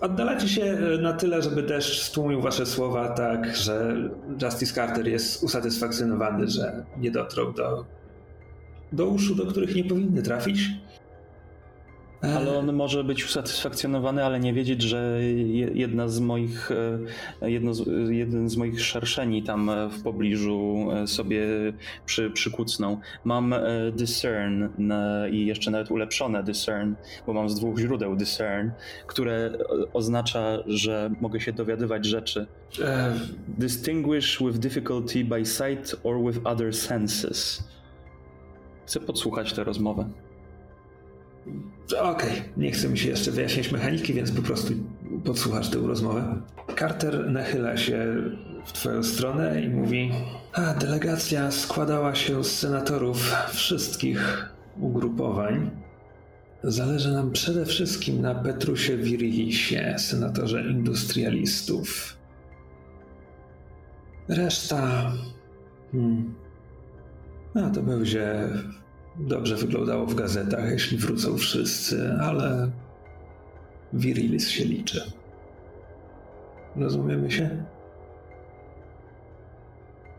Oddalacie 0.00 0.48
się 0.48 0.78
na 1.00 1.12
tyle, 1.12 1.42
żeby 1.42 1.62
deszcz 1.62 2.02
stłumił 2.02 2.40
wasze 2.40 2.66
słowa 2.66 3.08
tak, 3.08 3.56
że 3.56 3.96
Justice 4.42 4.74
Carter 4.74 5.08
jest 5.08 5.42
usatysfakcjonowany, 5.42 6.48
że 6.48 6.84
nie 6.96 7.10
dotrą 7.10 7.52
do, 7.52 7.84
do 8.92 9.06
uszu, 9.06 9.34
do 9.34 9.46
których 9.46 9.74
nie 9.74 9.84
powinny 9.84 10.22
trafić. 10.22 10.58
Ale 12.36 12.58
on 12.58 12.72
może 12.72 13.04
być 13.04 13.24
usatysfakcjonowany, 13.24 14.24
ale 14.24 14.40
nie 14.40 14.52
wiedzieć, 14.52 14.82
że 14.82 15.18
je- 15.22 15.70
jedna 15.74 16.08
z 16.08 16.20
moich, 16.20 16.70
e, 17.42 17.50
jedno 17.50 17.74
z, 17.74 17.84
jeden 18.08 18.48
z 18.48 18.56
moich 18.56 18.80
szerszeni 18.82 19.42
tam 19.42 19.70
w 19.90 20.02
pobliżu 20.02 20.86
e, 20.92 21.06
sobie 21.06 21.42
przy, 22.06 22.30
przykucnął. 22.30 22.98
Mam 23.24 23.52
e, 23.52 23.60
discern 23.96 24.68
i 25.30 25.46
jeszcze 25.46 25.70
nawet 25.70 25.90
ulepszone 25.90 26.42
discern, 26.44 26.94
bo 27.26 27.32
mam 27.32 27.48
z 27.48 27.54
dwóch 27.54 27.78
źródeł 27.78 28.16
discern, 28.16 28.70
które 29.06 29.50
oznacza, 29.92 30.58
że 30.66 31.10
mogę 31.20 31.40
się 31.40 31.52
dowiadywać 31.52 32.06
rzeczy. 32.06 32.46
Distinguish 33.58 34.38
with 34.42 34.58
difficulty 34.58 35.24
by 35.24 35.46
sight 35.46 35.96
or 36.04 36.22
with 36.26 36.40
other 36.44 36.74
senses. 36.74 37.64
Chcę 38.86 39.00
podsłuchać 39.00 39.52
tę 39.52 39.64
rozmowę. 39.64 40.08
Okej, 42.00 42.42
nie 42.56 42.70
chce 42.70 42.88
mi 42.88 42.98
się 42.98 43.08
jeszcze 43.08 43.30
wyjaśniać 43.30 43.72
mechaniki, 43.72 44.14
więc 44.14 44.32
po 44.32 44.42
prostu 44.42 44.72
podsłuchasz 45.24 45.70
tę 45.70 45.78
rozmowę. 45.78 46.42
Carter 46.78 47.30
nachyla 47.30 47.76
się 47.76 48.14
w 48.64 48.72
twoją 48.72 49.02
stronę 49.02 49.62
i 49.62 49.68
mówi 49.68 50.10
A, 50.52 50.74
delegacja 50.74 51.50
składała 51.50 52.14
się 52.14 52.44
z 52.44 52.58
senatorów 52.58 53.34
wszystkich 53.52 54.48
ugrupowań. 54.80 55.70
Zależy 56.62 57.12
nam 57.12 57.30
przede 57.32 57.66
wszystkim 57.66 58.22
na 58.22 58.34
Petrusie 58.34 58.96
Virilisie, 58.96 59.94
senatorze 59.98 60.62
industrialistów. 60.62 62.16
Reszta... 64.28 65.12
Hmm. 65.92 66.34
A, 67.54 67.70
to 67.70 67.82
będzie 67.82 68.48
dobrze 69.16 69.56
wyglądało 69.56 70.06
w 70.06 70.14
gazetach, 70.14 70.70
jeśli 70.70 70.98
wrócą 70.98 71.36
wszyscy, 71.36 72.12
ale 72.20 72.70
Virilis 73.92 74.48
się 74.48 74.64
liczy. 74.64 75.12
Rozumiemy 76.76 77.30
się? 77.30 77.64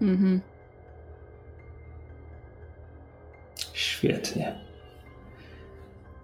Mhm. 0.02 0.42
Świetnie. 3.74 4.66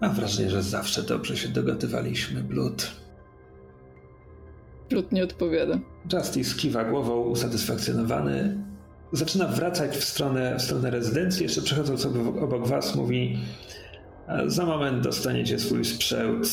Mam 0.01 0.13
wrażenie, 0.13 0.49
że 0.49 0.63
zawsze 0.63 1.03
dobrze 1.03 1.37
się 1.37 1.49
dogadywaliśmy, 1.49 2.43
Blood. 2.43 2.91
Blood 4.89 5.11
nie 5.11 5.23
odpowiada. 5.23 5.79
Justice 6.13 6.55
kiwa 6.55 6.83
głową, 6.83 7.21
usatysfakcjonowany. 7.21 8.57
Zaczyna 9.11 9.47
wracać 9.47 9.97
w 9.97 10.03
stronę, 10.03 10.55
w 10.59 10.61
stronę 10.61 10.89
rezydencji. 10.91 11.43
Jeszcze 11.43 11.61
przechodząc 11.61 12.05
obok, 12.05 12.67
was, 12.67 12.95
mówi: 12.95 13.39
"A 14.27 14.49
Za 14.49 14.65
moment 14.65 15.03
dostaniecie 15.03 15.59
swój 15.59 15.85
sprzęt. 15.85 16.47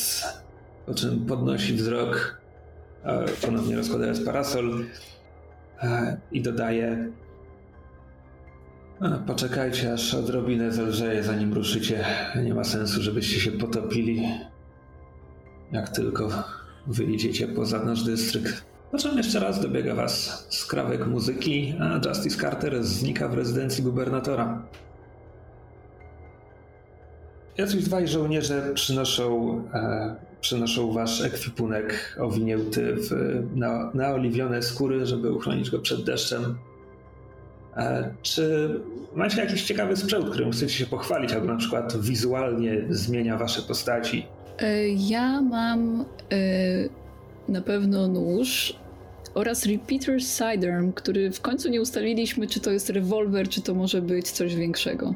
Po 0.87 0.95
czym 0.95 1.27
podnosi 1.27 1.75
wzrok, 1.75 2.41
a 3.05 3.13
ponownie 3.47 3.77
rozkładając 3.77 4.21
parasol, 4.21 4.85
a, 5.81 6.03
i 6.33 6.43
dodaje: 6.43 7.13
Poczekajcie, 9.27 9.93
aż 9.93 10.15
odrobinę 10.15 10.73
zelżeje, 10.73 11.23
zanim 11.23 11.53
ruszycie. 11.53 12.05
Nie 12.45 12.55
ma 12.55 12.65
sensu, 12.65 13.03
żebyście 13.03 13.41
się 13.41 13.53
potopili. 13.53 14.29
Jak 15.73 15.89
tylko 15.89 16.45
wyjdziecie 16.87 17.49
poza 17.49 17.85
nasz 17.85 18.03
dystrykt. 18.03 18.65
Po 18.91 18.99
czym 18.99 19.17
jeszcze 19.17 19.41
raz 19.41 19.61
dobiega 19.61 19.95
was 19.95 20.47
skrawek 20.51 21.07
muzyki, 21.07 21.75
a 21.81 22.09
Justice 22.09 22.41
Carter 22.41 22.85
znika 22.85 23.29
w 23.29 23.35
rezydencji 23.35 23.85
gubernatora. 23.85 24.63
Jacyś 27.59 27.85
dwaj 27.85 28.09
żołnierze 28.09 28.71
przynoszą, 28.75 29.57
e, 29.75 30.17
przynoszą 30.41 30.93
wasz 30.93 31.21
ekwipunek 31.21 32.17
owinięty 32.21 32.95
w 32.97 33.11
na, 33.55 33.91
naoliwione 33.95 34.63
skóry, 34.63 35.07
żeby 35.07 35.33
uchronić 35.33 35.71
go 35.71 35.79
przed 35.79 36.05
deszczem. 36.05 36.59
E, 37.77 38.15
czy 38.23 38.71
macie 39.15 39.41
jakiś 39.41 39.63
ciekawy 39.63 39.97
sprzęt, 39.97 40.31
którym 40.31 40.53
chcecie 40.53 40.75
się 40.75 40.87
pochwalić, 40.87 41.33
albo 41.33 41.47
na 41.47 41.57
przykład 41.57 42.01
wizualnie 42.01 42.85
zmienia 42.91 43.37
wasze 43.37 43.63
postaci? 43.63 44.27
E, 44.59 44.89
Ja 44.89 45.41
mam 45.41 46.05
e, 46.33 46.37
na 47.49 47.61
pewno 47.61 48.09
nóż 48.09 48.79
oraz 49.35 49.67
Repeater 49.67 50.23
Sidearm, 50.23 50.93
który 50.93 51.31
w 51.31 51.41
końcu 51.41 51.69
nie 51.69 51.83
ustaliliśmy, 51.83 52.47
czy 52.47 52.61
to 52.61 52.71
jest 52.71 52.91
rewolwer, 52.91 53.49
czy 53.49 53.63
to 53.63 53.75
może 53.75 54.03
być 54.03 54.31
coś 54.31 54.55
większego. 54.55 55.15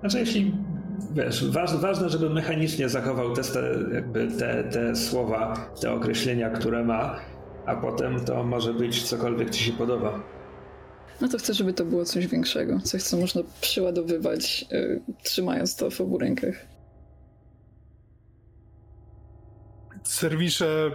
Znaczy, 0.00 0.18
jeśli 0.18 0.54
wiesz, 1.14 1.50
ważne, 1.50 1.78
ważne 1.78 2.08
żeby 2.08 2.30
mechanicznie 2.30 2.88
zachował 2.88 3.34
te, 3.34 3.42
jakby 3.94 4.28
te, 4.28 4.64
te 4.64 4.96
słowa, 4.96 5.70
te 5.80 5.92
określenia, 5.92 6.50
które 6.50 6.84
ma, 6.84 7.20
a 7.66 7.76
potem 7.76 8.20
to 8.20 8.44
może 8.44 8.74
być 8.74 9.02
cokolwiek 9.02 9.50
ci 9.50 9.64
się 9.64 9.72
podoba. 9.72 10.22
No 11.20 11.28
to 11.28 11.38
chcę, 11.38 11.54
żeby 11.54 11.72
to 11.72 11.84
było 11.84 12.04
coś 12.04 12.26
większego, 12.26 12.80
coś, 12.80 13.02
co 13.02 13.16
można 13.16 13.42
przyładowywać, 13.60 14.66
yy, 14.70 15.00
trzymając 15.22 15.76
to 15.76 15.90
w 15.90 16.00
obu 16.00 16.18
rękach. 16.18 16.75
Serwisze 20.06 20.90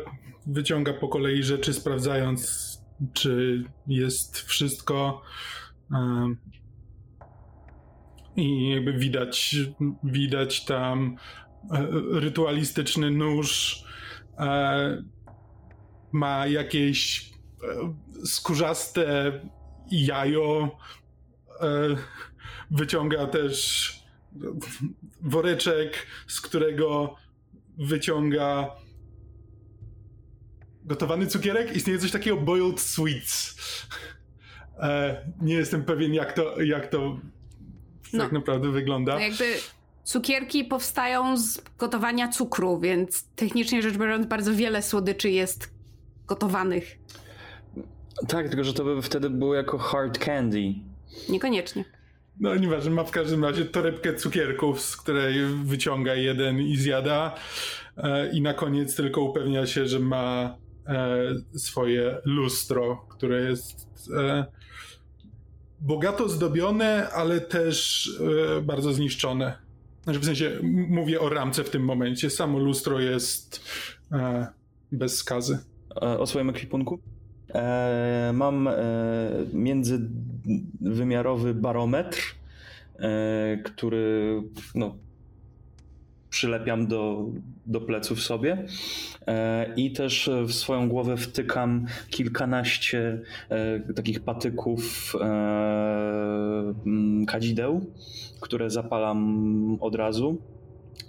wyciąga 0.48 0.94
po 0.94 1.08
kolei 1.08 1.44
rzeczy, 1.44 1.74
sprawdzając, 1.74 2.72
czy 3.14 3.64
jest 3.88 4.40
wszystko. 4.40 5.22
I 8.36 8.70
jakby 8.70 8.94
widać, 8.94 9.56
widać 10.04 10.66
tam 10.66 11.18
e, 11.72 11.88
rytualistyczny 12.20 13.12
nóż. 13.12 13.84
E, 14.38 15.04
ma 16.12 16.48
jakieś 16.48 17.32
e, 17.64 18.26
skórzaste 18.26 19.32
jajo. 19.92 20.78
Wyciąga 22.72 23.28
też 23.28 23.94
woreczek, 25.22 26.08
z 26.28 26.42
którego 26.42 27.16
wyciąga 27.78 28.76
gotowany 30.92 31.28
cukierek. 31.28 31.76
Istnieje 31.76 32.00
coś 32.00 32.12
takiego 32.12 32.38
boiled 32.38 32.80
sweets. 32.80 33.56
E, 34.80 35.18
nie 35.42 35.54
jestem 35.54 35.86
pewien, 35.86 36.14
jak 36.14 36.34
to, 36.34 36.62
jak 36.62 36.88
to 36.88 37.20
no. 38.14 38.24
tak 38.24 38.32
naprawdę 38.32 38.72
wygląda. 38.72 39.14
No 39.14 39.20
jakby 39.20 39.54
cukierki 40.04 40.64
powstają 40.64 41.38
z 41.38 41.62
gotowania 41.78 42.28
cukru, 42.28 42.80
więc 42.80 43.24
technicznie 43.36 43.82
rzecz 43.82 43.98
biorąc 43.98 44.26
bardzo 44.26 44.54
wiele 44.54 44.82
słodyczy 44.82 45.30
jest 45.30 45.70
gotowanych. 46.28 46.98
Tak, 48.28 48.50
tylko 48.50 48.64
że 48.64 48.74
to 48.74 48.84
by 48.84 49.02
wtedy 49.02 49.30
było 49.30 49.56
jako 49.56 49.78
hard 49.78 50.18
candy. 50.18 50.74
Niekoniecznie. 51.30 51.86
No 52.40 52.56
nieważne, 52.56 52.92
ma 52.92 53.04
w 53.04 53.12
każdym 53.12 53.44
razie 53.44 53.66
torebkę 53.66 54.16
cukierków, 54.16 54.82
z 54.82 54.98
której 54.98 55.46
wyciąga 55.64 56.16
jeden 56.16 56.60
i 56.60 56.78
zjada. 56.78 57.36
E, 57.98 58.32
I 58.32 58.42
na 58.42 58.54
koniec 58.54 58.96
tylko 58.96 59.22
upewnia 59.22 59.66
się, 59.66 59.86
że 59.86 60.00
ma 60.00 60.56
swoje 61.56 62.18
lustro, 62.26 63.06
które 63.10 63.42
jest 63.42 63.88
e, 64.18 64.46
bogato 65.80 66.30
zdobione, 66.30 67.10
ale 67.10 67.42
też 67.42 68.10
e, 68.58 68.62
bardzo 68.62 68.94
zniszczone. 68.94 69.58
Znaczy 70.04 70.20
w 70.20 70.26
sensie 70.26 70.60
mówię 70.90 71.22
o 71.22 71.30
ramce 71.30 71.64
w 71.64 71.70
tym 71.70 71.84
momencie. 71.84 72.30
Samo 72.30 72.60
lustro 72.60 73.00
jest 73.00 73.66
bez 74.92 75.18
skazy. 75.18 75.60
O 75.96 76.28
swoim 76.28 76.50
ekwipunku? 76.50 77.00
mam 78.34 78.70
międzywymiarowy 79.54 81.54
barometr, 81.54 82.36
który 83.64 84.42
no, 84.76 84.96
przylepiam 86.32 86.88
do, 86.88 87.26
do 87.66 87.82
pleców 87.82 88.22
sobie 88.22 88.66
e, 89.28 89.74
i 89.76 89.92
też 89.92 90.30
w 90.46 90.54
swoją 90.54 90.90
głowę 90.90 91.18
wtykam 91.18 91.86
kilkanaście 92.10 93.22
e, 93.50 93.94
takich 93.94 94.20
patyków 94.20 95.14
e, 95.16 95.26
mm, 96.86 97.26
kadzideł, 97.26 97.86
które 98.42 98.70
zapalam 98.70 99.78
od 99.82 99.96
razu. 99.96 100.38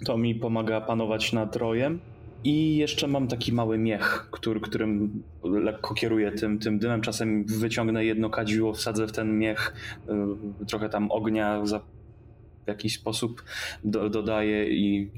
To 0.05 0.17
mi 0.17 0.35
pomaga 0.35 0.81
panować 0.81 1.33
nad 1.33 1.55
rojem. 1.55 1.99
I 2.45 2.77
jeszcze 2.77 3.07
mam 3.07 3.27
taki 3.27 3.53
mały 3.53 3.77
miech, 3.77 4.27
który, 4.31 4.59
którym 4.59 5.23
lekko 5.43 5.93
kieruję 5.93 6.31
tym, 6.31 6.59
tym 6.59 6.79
dymem. 6.79 7.01
Czasem 7.01 7.45
wyciągnę 7.45 8.05
jedno 8.05 8.29
kadziło, 8.29 8.73
wsadzę 8.73 9.07
w 9.07 9.11
ten 9.11 9.39
miech, 9.39 9.73
trochę 10.67 10.89
tam 10.89 11.11
ognia 11.11 11.61
w 12.65 12.67
jakiś 12.67 12.99
sposób 12.99 13.43
do, 13.83 14.09
dodaje 14.09 14.69
i 14.69 15.11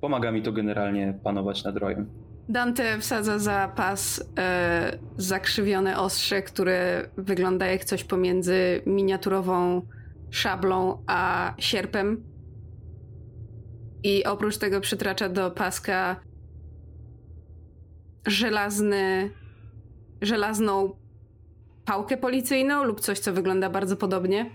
pomaga 0.00 0.32
mi 0.32 0.42
to 0.42 0.52
generalnie 0.52 1.18
panować 1.24 1.64
nad 1.64 1.76
rojem. 1.76 2.06
Dante 2.48 2.98
wsadza 2.98 3.38
za 3.38 3.68
pas 3.68 4.24
e, 4.38 4.98
zakrzywione 5.16 5.98
ostrze, 5.98 6.42
które 6.42 7.08
wygląda 7.16 7.66
jak 7.66 7.84
coś 7.84 8.04
pomiędzy 8.04 8.82
miniaturową 8.86 9.82
szablą 10.30 11.02
a 11.06 11.54
sierpem. 11.58 12.24
I 14.02 14.24
oprócz 14.24 14.58
tego 14.58 14.80
przytracza 14.80 15.28
do 15.28 15.50
paska 15.50 16.20
żelazny, 18.26 19.30
żelazną 20.22 20.96
pałkę 21.84 22.16
policyjną 22.16 22.84
lub 22.84 23.00
coś, 23.00 23.18
co 23.18 23.32
wygląda 23.32 23.70
bardzo 23.70 23.96
podobnie. 23.96 24.50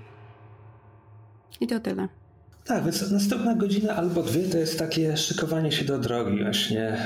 I 1.62 1.68
to 1.68 1.80
tyle. 1.80 2.08
Tak, 2.68 2.84
więc 2.84 3.12
następna 3.12 3.56
godzina 3.56 3.96
albo 3.96 4.24
dwie 4.24 4.44
to 4.44 4.58
jest 4.58 4.80
takie 4.80 5.18
szykowanie 5.18 5.72
się 5.72 5.86
do 5.86 6.00
drogi 6.00 6.44
właśnie. 6.44 6.98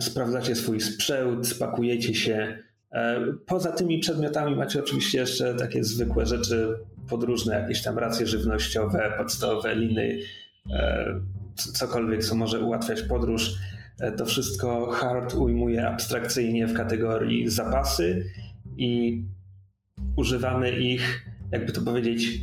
Sprawdzacie 0.00 0.54
swój 0.54 0.80
sprzęt, 0.80 1.54
pakujecie 1.58 2.14
się. 2.14 2.58
Poza 3.46 3.72
tymi 3.72 3.98
przedmiotami 3.98 4.56
macie 4.56 4.80
oczywiście 4.80 5.18
jeszcze 5.18 5.54
takie 5.54 5.84
zwykłe 5.84 6.26
rzeczy 6.26 6.68
podróżne, 7.08 7.54
jakieś 7.54 7.82
tam 7.82 7.98
racje 7.98 8.26
żywnościowe, 8.26 9.14
podstawowe 9.18 9.74
liny, 9.74 10.18
cokolwiek, 11.56 12.24
co 12.24 12.34
może 12.34 12.60
ułatwiać 12.60 13.02
podróż. 13.02 13.54
E, 14.00 14.12
to 14.12 14.26
wszystko 14.26 14.86
Hard 14.90 15.34
ujmuje 15.34 15.88
abstrakcyjnie 15.88 16.66
w 16.66 16.74
kategorii 16.74 17.50
zapasy 17.50 18.24
i 18.76 19.22
używamy 20.16 20.80
ich, 20.80 21.26
jakby 21.52 21.72
to 21.72 21.80
powiedzieć, 21.80 22.40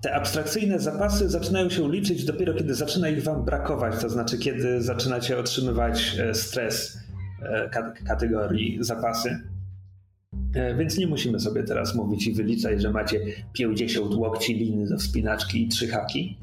te 0.00 0.14
abstrakcyjne 0.14 0.80
zapasy 0.80 1.28
zaczynają 1.28 1.70
się 1.70 1.92
liczyć 1.92 2.24
dopiero 2.24 2.54
kiedy 2.54 2.74
zaczyna 2.74 3.08
ich 3.08 3.22
wam 3.22 3.44
brakować, 3.44 4.00
to 4.00 4.08
znaczy 4.08 4.38
kiedy 4.38 4.82
zaczynacie 4.82 5.38
otrzymywać 5.38 6.16
e, 6.18 6.34
stres 6.34 6.98
e, 7.42 7.70
kategorii 8.06 8.78
zapasy. 8.80 9.38
E, 10.54 10.74
więc 10.74 10.98
nie 10.98 11.06
musimy 11.06 11.40
sobie 11.40 11.62
teraz 11.62 11.94
mówić 11.94 12.26
i 12.26 12.34
wyliczać, 12.34 12.82
że 12.82 12.90
macie 12.90 13.20
50 13.52 14.14
łokci 14.14 14.54
liny 14.54 14.86
do 14.86 14.98
wspinaczki 14.98 15.62
i 15.62 15.68
3 15.68 15.88
haki. 15.88 16.38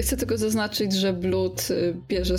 Chcę 0.00 0.16
tylko 0.16 0.36
zaznaczyć, 0.36 0.92
że 0.92 1.12
Blood 1.12 1.68
bierze 2.08 2.34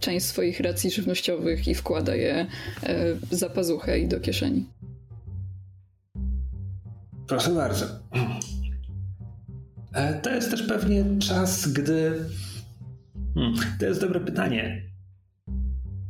część 0.00 0.26
swoich 0.26 0.60
racji 0.60 0.90
żywnościowych 0.90 1.68
i 1.68 1.74
wkłada 1.74 2.14
je 2.14 2.46
za 3.30 3.50
pazuchę 3.50 3.98
i 3.98 4.08
do 4.08 4.20
kieszeni. 4.20 4.66
Proszę 7.26 7.50
bardzo. 7.50 7.86
E, 9.92 10.20
to 10.20 10.30
jest 10.30 10.50
też 10.50 10.62
pewnie 10.62 11.04
czas, 11.18 11.68
gdy. 11.72 12.12
Hmm, 13.34 13.54
to 13.80 13.86
jest 13.86 14.00
dobre 14.00 14.20
pytanie. 14.20 14.82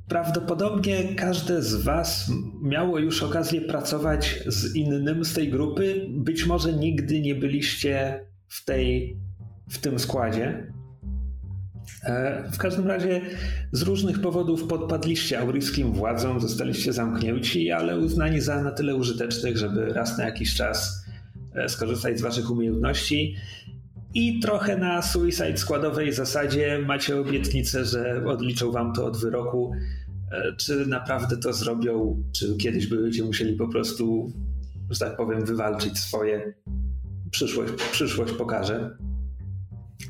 Prawdopodobnie 0.09 1.15
każde 1.15 1.63
z 1.63 1.75
Was 1.75 2.31
miało 2.63 2.99
już 2.99 3.23
okazję 3.23 3.61
pracować 3.61 4.43
z 4.47 4.75
innym 4.77 5.25
z 5.25 5.35
tej 5.35 5.51
grupy. 5.51 6.07
Być 6.09 6.47
może 6.47 6.73
nigdy 6.73 7.21
nie 7.21 7.35
byliście 7.35 8.21
w, 8.49 8.65
tej, 8.65 9.17
w 9.71 9.79
tym 9.79 9.99
składzie. 9.99 10.73
E, 12.05 12.45
w 12.53 12.59
każdym 12.59 12.87
razie 12.87 13.21
z 13.73 13.83
różnych 13.83 14.21
powodów 14.21 14.65
podpadliście 14.69 15.39
auryjskim 15.39 15.93
władzom, 15.93 16.41
zostaliście 16.41 16.93
zamknięci, 16.93 17.71
ale 17.71 17.99
uznani 17.99 18.41
za 18.41 18.63
na 18.63 18.71
tyle 18.71 18.97
użytecznych, 18.97 19.57
żeby 19.57 19.87
raz 19.87 20.19
na 20.19 20.25
jakiś 20.25 20.55
czas 20.55 21.06
skorzystać 21.69 22.19
z 22.19 22.23
waszych 22.23 22.51
umiejętności. 22.51 23.37
I 24.15 24.41
trochę 24.41 24.77
na 24.77 25.03
Suicide 25.03 25.57
składowej 25.57 26.13
zasadzie 26.13 26.79
macie 26.87 27.21
obietnicę, 27.21 27.85
że 27.85 28.25
odliczą 28.27 28.73
wam 28.73 28.93
to 28.93 29.07
od 29.07 29.17
wyroku. 29.17 29.73
E, 30.33 30.57
czy 30.57 30.87
naprawdę 30.87 31.37
to 31.37 31.53
zrobią, 31.53 32.23
czy 32.33 32.57
kiedyś 32.57 32.87
będziecie 32.87 33.25
musieli 33.25 33.57
po 33.57 33.69
prostu, 33.69 34.33
że 34.91 34.99
tak 34.99 35.17
powiem, 35.17 35.45
wywalczyć 35.45 35.99
swoje. 35.99 36.55
Przyszłość, 37.31 37.73
przyszłość 37.93 38.33
pokaże. 38.33 38.97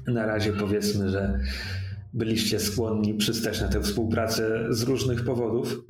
Na 0.06 0.26
razie 0.26 0.52
powiedzmy, 0.52 1.10
że 1.10 1.40
byliście 2.12 2.60
skłonni 2.60 3.14
przystać 3.14 3.60
na 3.60 3.68
tę 3.68 3.82
współpracę 3.82 4.66
z 4.70 4.82
różnych 4.82 5.24
powodów. 5.24 5.84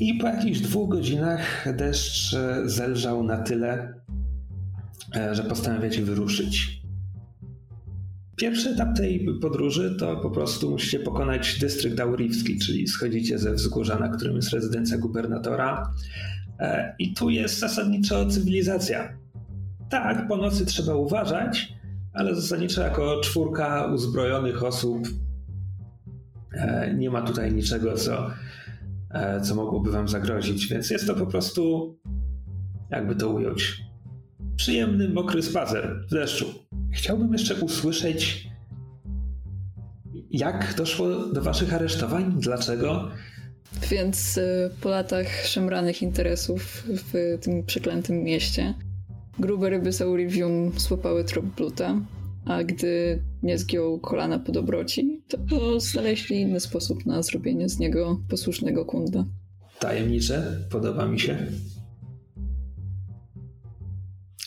I 0.00 0.14
po 0.14 0.26
jakichś 0.26 0.60
dwóch 0.60 0.90
godzinach 0.90 1.66
deszcz 1.76 2.36
zelżał 2.64 3.24
na 3.24 3.36
tyle, 3.36 3.94
E, 4.08 4.09
że 5.32 5.42
postanawiacie 5.42 6.02
wyruszyć. 6.02 6.80
Pierwszy 8.40 8.70
etap 8.70 8.96
tej 8.96 9.26
podróży 9.40 9.96
to 9.98 10.16
po 10.16 10.30
prostu 10.30 10.70
musicie 10.70 10.98
pokonać 10.98 11.58
dystrykt 11.58 12.00
aurivski, 12.00 12.58
czyli 12.58 12.88
schodzicie 12.88 13.38
ze 13.38 13.52
wzgórza, 13.52 13.98
na 13.98 14.08
którym 14.08 14.36
jest 14.36 14.52
rezydencja 14.52 14.98
gubernatora. 14.98 15.94
E, 16.58 16.94
I 16.98 17.14
tu 17.14 17.30
jest 17.30 17.58
zasadniczo 17.58 18.26
cywilizacja. 18.26 19.18
Tak, 19.90 20.28
po 20.28 20.36
nocy 20.36 20.66
trzeba 20.66 20.94
uważać, 20.94 21.72
ale 22.12 22.34
zasadniczo 22.34 22.82
jako 22.82 23.20
czwórka 23.20 23.86
uzbrojonych 23.86 24.64
osób 24.64 25.08
e, 26.52 26.94
nie 26.94 27.10
ma 27.10 27.22
tutaj 27.22 27.52
niczego, 27.52 27.94
co, 27.94 28.30
e, 29.10 29.40
co 29.40 29.54
mogłoby 29.54 29.90
wam 29.90 30.08
zagrozić, 30.08 30.66
więc 30.66 30.90
jest 30.90 31.06
to 31.06 31.14
po 31.14 31.26
prostu, 31.26 31.94
jakby 32.90 33.16
to 33.16 33.28
ująć, 33.28 33.89
przyjemny, 34.60 35.08
mokry 35.08 35.42
spacer 35.42 36.04
w 36.08 36.14
deszczu. 36.14 36.46
Chciałbym 36.92 37.32
jeszcze 37.32 37.54
usłyszeć, 37.54 38.48
jak 40.30 40.74
doszło 40.76 41.08
do 41.26 41.42
waszych 41.42 41.74
aresztowań, 41.74 42.34
dlaczego. 42.38 43.10
Więc 43.90 44.38
y, 44.38 44.70
po 44.80 44.88
latach 44.88 45.46
szemranych 45.46 46.02
interesów 46.02 46.84
w 46.86 47.38
tym 47.40 47.62
przeklętym 47.64 48.22
mieście, 48.22 48.74
grube 49.38 49.70
ryby 49.70 49.92
z 49.92 50.02
Aurivium 50.02 50.72
złapały 50.78 51.24
trop 51.24 51.44
bluta, 51.44 52.00
a 52.44 52.64
gdy 52.64 53.22
nie 53.42 53.58
zgiął 53.58 54.00
kolana 54.00 54.38
po 54.38 54.52
dobroci, 54.52 55.22
to 55.28 55.80
znaleźli 55.80 56.40
inny 56.40 56.60
sposób 56.60 57.06
na 57.06 57.22
zrobienie 57.22 57.68
z 57.68 57.78
niego 57.78 58.20
posłusznego 58.28 58.84
kunda. 58.84 59.24
Tajemnicze, 59.78 60.58
podoba 60.70 61.06
mi 61.06 61.20
się. 61.20 61.46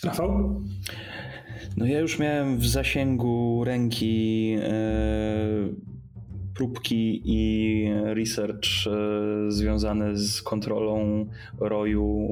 Rafał? 0.04 0.62
No 1.78 1.86
ja 1.86 2.00
już 2.00 2.20
miałem 2.20 2.58
w 2.58 2.68
zasięgu 2.68 3.64
ręki 3.64 4.56
e, 4.60 4.74
próbki 6.56 7.22
i 7.26 7.90
research 8.04 8.88
e, 8.88 8.92
związane 9.52 10.18
z 10.18 10.42
kontrolą 10.42 11.26
roju 11.60 12.28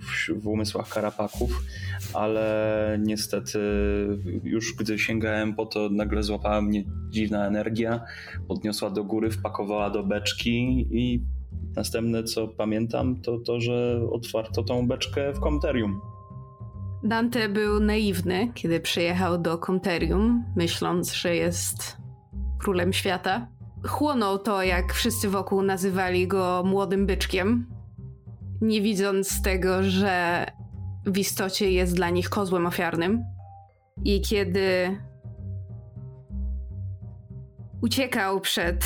w, 0.00 0.42
w 0.42 0.46
umysłach 0.46 0.88
karapaków, 0.88 1.62
ale 2.14 2.98
niestety 3.02 3.58
już 4.44 4.74
gdy 4.74 4.98
sięgałem 4.98 5.54
po 5.54 5.66
to, 5.66 5.88
nagle 5.88 6.22
złapała 6.22 6.62
mnie 6.62 6.84
dziwna 7.10 7.46
energia, 7.46 8.00
podniosła 8.48 8.90
do 8.90 9.04
góry, 9.04 9.30
wpakowała 9.30 9.90
do 9.90 10.02
beczki 10.02 10.86
i 10.90 11.22
następne 11.76 12.24
co 12.24 12.48
pamiętam 12.48 13.20
to 13.22 13.38
to, 13.38 13.60
że 13.60 14.00
otwarto 14.12 14.62
tą 14.62 14.86
beczkę 14.86 15.32
w 15.32 15.40
komterium. 15.40 16.00
Dante 17.02 17.48
był 17.48 17.80
naiwny, 17.80 18.52
kiedy 18.54 18.80
przyjechał 18.80 19.38
do 19.38 19.58
Konterium, 19.58 20.44
myśląc, 20.56 21.12
że 21.12 21.36
jest 21.36 21.96
królem 22.58 22.92
świata. 22.92 23.48
Chłonął 23.86 24.38
to, 24.38 24.62
jak 24.62 24.92
wszyscy 24.92 25.28
wokół 25.28 25.62
nazywali 25.62 26.28
go 26.28 26.62
młodym 26.66 27.06
byczkiem, 27.06 27.66
nie 28.60 28.80
widząc 28.80 29.42
tego, 29.42 29.82
że 29.82 30.46
w 31.06 31.18
istocie 31.18 31.72
jest 31.72 31.94
dla 31.94 32.10
nich 32.10 32.28
kozłem 32.28 32.66
ofiarnym. 32.66 33.24
I 34.04 34.20
kiedy 34.20 34.96
uciekał 37.82 38.40
przed 38.40 38.84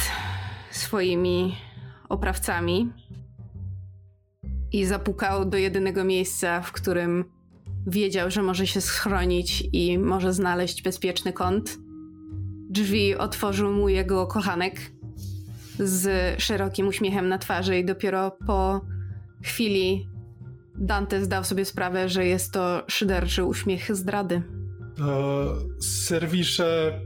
swoimi 0.71 1.57
oprawcami 2.09 2.93
i 4.73 4.85
zapukał 4.85 5.45
do 5.45 5.57
jedynego 5.59 6.05
miejsca, 6.05 6.63
w 6.63 6.73
którym 6.73 7.25
wiedział, 7.87 8.31
że 8.31 8.43
może 8.43 8.67
się 8.67 8.81
schronić 8.81 9.69
i 9.73 9.99
może 9.99 10.33
znaleźć 10.33 10.83
bezpieczny 10.83 11.33
kąt. 11.33 11.79
Drzwi 12.71 13.17
otworzył 13.17 13.73
mu 13.73 13.89
jego 13.89 14.27
kochanek 14.27 14.81
z 15.79 16.43
szerokim 16.43 16.89
uśmiechem 16.89 17.29
na 17.29 17.39
twarzy, 17.39 17.79
i 17.79 17.85
dopiero 17.85 18.37
po 18.47 18.81
chwili 19.43 20.09
Dante 20.79 21.25
zdał 21.25 21.45
sobie 21.45 21.65
sprawę, 21.65 22.09
że 22.09 22.27
jest 22.27 22.53
to 22.53 22.83
szyderczy 22.89 23.45
uśmiech 23.45 23.97
zdrady. 23.97 24.43
serwisze 25.81 27.01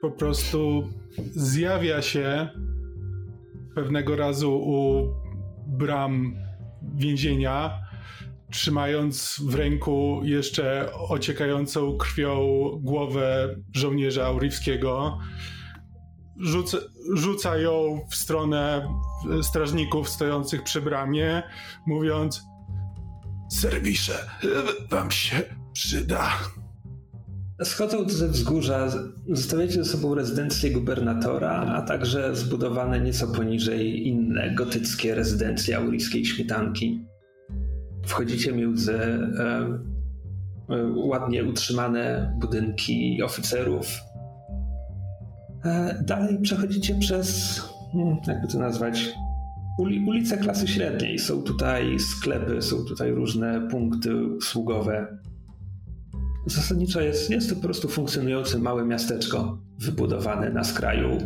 po 0.00 0.10
prostu 0.10 0.88
zjawia 1.34 2.02
się 2.02 2.48
pewnego 3.74 4.16
razu 4.16 4.52
u 4.52 5.08
bram 5.66 6.34
więzienia 6.94 7.89
trzymając 8.50 9.40
w 9.44 9.54
ręku 9.54 10.20
jeszcze 10.24 10.92
ociekającą 11.08 11.96
krwią 11.96 12.38
głowę 12.82 13.56
żołnierza 13.72 14.26
Aurivskiego. 14.26 15.18
Rzuca, 16.40 16.78
rzuca 17.14 17.56
ją 17.56 18.00
w 18.10 18.14
stronę 18.14 18.88
strażników 19.42 20.08
stojących 20.08 20.62
przy 20.62 20.80
bramie, 20.80 21.42
mówiąc: 21.86 22.42
Serwisze, 23.50 24.30
wam 24.90 25.10
się 25.10 25.42
przyda. 25.72 26.30
Schodząc 27.64 28.12
ze 28.12 28.28
wzgórza, 28.28 28.88
zostawiacie 29.28 29.72
ze 29.72 29.84
sobą 29.84 30.14
rezydencję 30.14 30.70
gubernatora, 30.70 31.52
a 31.52 31.82
także 31.82 32.36
zbudowane 32.36 33.00
nieco 33.00 33.26
poniżej 33.26 34.06
inne 34.06 34.54
gotyckie 34.54 35.14
rezydencje 35.14 35.76
aurijskiej 35.76 36.26
śmietanki 36.26 37.09
wchodzicie 38.10 38.52
między 38.52 38.94
e, 38.94 39.78
e, 40.68 40.92
ładnie 40.94 41.44
utrzymane 41.44 42.34
budynki 42.40 43.22
oficerów. 43.22 43.86
E, 45.64 46.02
dalej 46.06 46.38
przechodzicie 46.42 46.94
przez, 46.94 47.58
hmm, 47.92 48.16
jakby 48.26 48.48
to 48.48 48.58
nazwać, 48.58 49.14
ulice 50.06 50.36
klasy 50.36 50.68
średniej. 50.68 51.18
Są 51.18 51.42
tutaj 51.42 51.98
sklepy, 51.98 52.62
są 52.62 52.84
tutaj 52.84 53.10
różne 53.10 53.68
punkty 53.68 54.26
usługowe. 54.26 55.18
Zasadniczo 56.46 57.00
jest, 57.00 57.30
jest 57.30 57.48
to 57.48 57.54
po 57.54 57.62
prostu 57.62 57.88
funkcjonujące 57.88 58.58
małe 58.58 58.84
miasteczko 58.84 59.58
wybudowane 59.78 60.50
na 60.50 60.64
skraju 60.64 61.18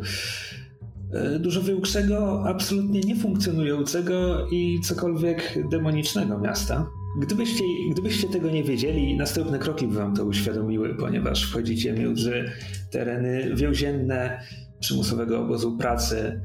dużo 1.39 1.63
większego, 1.63 2.45
absolutnie 2.49 3.01
niefunkcjonującego 3.01 4.47
i 4.53 4.81
cokolwiek 4.81 5.69
demonicznego 5.71 6.39
miasta. 6.39 6.87
Gdybyście, 7.19 7.65
gdybyście 7.91 8.29
tego 8.29 8.51
nie 8.51 8.65
wiedzieli, 8.65 9.17
następne 9.17 9.59
kroki 9.59 9.87
by 9.87 9.95
wam 9.95 10.17
to 10.17 10.25
uświadomiły, 10.25 10.95
ponieważ 10.95 11.51
wchodzicie 11.51 11.93
między 11.93 12.45
tereny 12.91 13.55
więzienne, 13.55 14.41
przymusowego 14.81 15.41
obozu 15.41 15.79
pracy, 15.79 16.41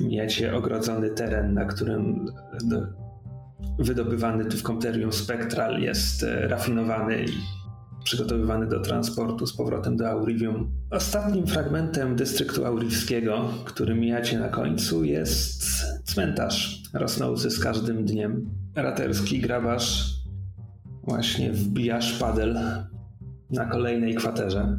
mijacie 0.00 0.54
ogrodzony 0.54 1.10
teren, 1.10 1.54
na 1.54 1.64
którym 1.64 2.26
wydobywany 3.78 4.44
tu 4.44 4.56
w 4.56 4.62
Comterium 4.62 5.12
Spectral 5.12 5.80
jest 5.80 6.22
e, 6.22 6.48
rafinowany 6.48 7.24
przygotowywany 8.04 8.66
do 8.66 8.80
transportu 8.80 9.46
z 9.46 9.56
powrotem 9.56 9.96
do 9.96 10.10
Aurivium. 10.10 10.70
Ostatnim 10.90 11.46
fragmentem 11.46 12.16
dystryktu 12.16 12.66
aurivskiego, 12.66 13.48
który 13.64 13.94
mijacie 13.94 14.38
na 14.38 14.48
końcu, 14.48 15.04
jest 15.04 15.64
cmentarz, 16.04 16.82
rosnący 16.94 17.50
z 17.50 17.58
każdym 17.58 18.04
dniem. 18.04 18.50
Raterski 18.74 19.40
grabarz 19.40 20.14
właśnie 21.04 21.52
wbija 21.52 22.00
szpadel 22.00 22.58
na 23.50 23.64
kolejnej 23.64 24.14
kwaterze. 24.14 24.78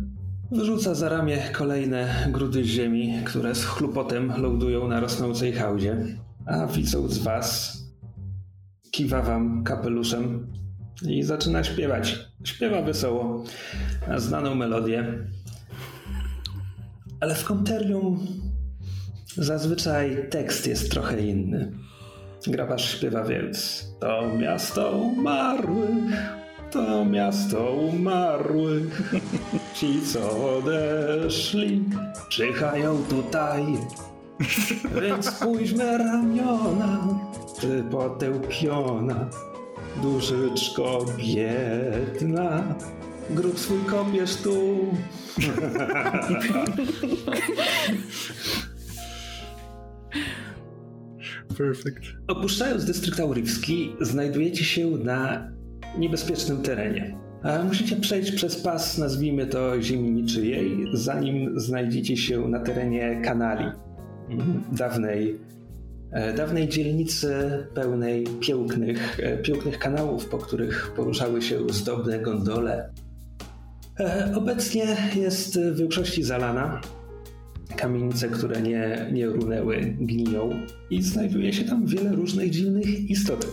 Wyrzuca 0.52 0.96
za 0.96 1.10
ramię 1.10 1.38
kolejne 1.54 2.28
grudy 2.32 2.64
ziemi, 2.64 3.14
które 3.26 3.56
z 3.56 3.66
chlupotem 3.66 4.34
lądują 4.38 4.88
na 4.88 5.00
rosnącej 5.00 5.54
hałdzie. 5.54 6.06
A 6.46 6.68
widząc 6.68 7.18
was, 7.18 7.78
kiwa 8.92 9.22
wam 9.22 9.64
kapeluszem 9.64 10.48
i 11.08 11.24
zaczyna 11.24 11.64
śpiewać. 11.64 12.33
Śpiewa 12.44 12.82
wesoło, 12.82 13.44
znaną 14.18 14.56
melodię. 14.56 15.06
Ale 17.20 17.36
w 17.36 17.44
Konterium 17.44 18.28
zazwyczaj 19.38 20.30
tekst 20.30 20.68
jest 20.68 20.92
trochę 20.92 21.22
inny. 21.22 21.72
Grabarz 22.48 22.98
śpiewa 22.98 23.24
więc 23.24 23.86
To 24.00 24.30
miasto 24.40 24.92
umarłych, 24.92 26.14
to 26.72 27.06
miasto 27.06 27.72
umarłych. 27.72 29.14
Ci, 29.74 30.02
co 30.02 30.56
odeszli, 30.58 31.84
czyhają 32.30 33.04
tutaj. 33.10 33.64
Więc 35.02 35.26
spójrzmy 35.30 35.98
ramiona, 35.98 37.08
ty 37.62 37.84
potępiona 37.92 39.30
duszyczko 40.02 41.06
biedna, 41.18 42.76
grób 43.30 43.60
swój 43.60 43.80
kopiesz 43.80 44.36
tu. 44.36 44.54
Perfect. 51.58 52.04
Opuszczając 52.28 52.86
dystrykt 52.86 53.20
aurywski, 53.20 53.96
znajdujecie 54.02 54.64
się 54.64 54.90
na 54.90 55.52
niebezpiecznym 55.98 56.62
terenie. 56.62 57.18
Musicie 57.68 57.96
przejść 57.96 58.32
przez 58.32 58.62
pas, 58.62 58.98
nazwijmy 58.98 59.48
to 59.48 59.82
ziemi 59.82 60.12
niczyjej, 60.12 60.86
zanim 60.94 61.60
znajdziecie 61.60 62.18
się 62.18 62.48
na 62.48 62.60
terenie 62.60 63.22
kanali 63.24 63.66
mhm, 64.30 64.64
dawnej, 64.72 65.40
dawnej 66.38 66.70
dzielnicy 66.70 67.34
pełnej 67.74 68.24
pięknych, 68.40 69.20
e, 69.20 69.38
pięknych 69.38 69.80
kanałów, 69.80 70.26
po 70.26 70.38
których 70.38 70.92
poruszały 70.96 71.42
się 71.42 71.70
zdobne 71.70 72.20
gondole. 72.20 72.90
E, 74.00 74.34
obecnie 74.36 74.98
jest 75.16 75.60
w 75.60 75.78
większości 75.78 76.24
zalana. 76.24 76.82
Kamienice, 77.76 78.28
które 78.28 78.62
nie, 78.62 79.10
nie 79.12 79.26
runęły, 79.26 79.96
gniją 80.00 80.50
i 80.90 81.02
znajduje 81.02 81.54
się 81.54 81.64
tam 81.64 81.86
wiele 81.86 82.12
różnych 82.12 82.50
dziwnych 82.50 83.10
istot. 83.10 83.48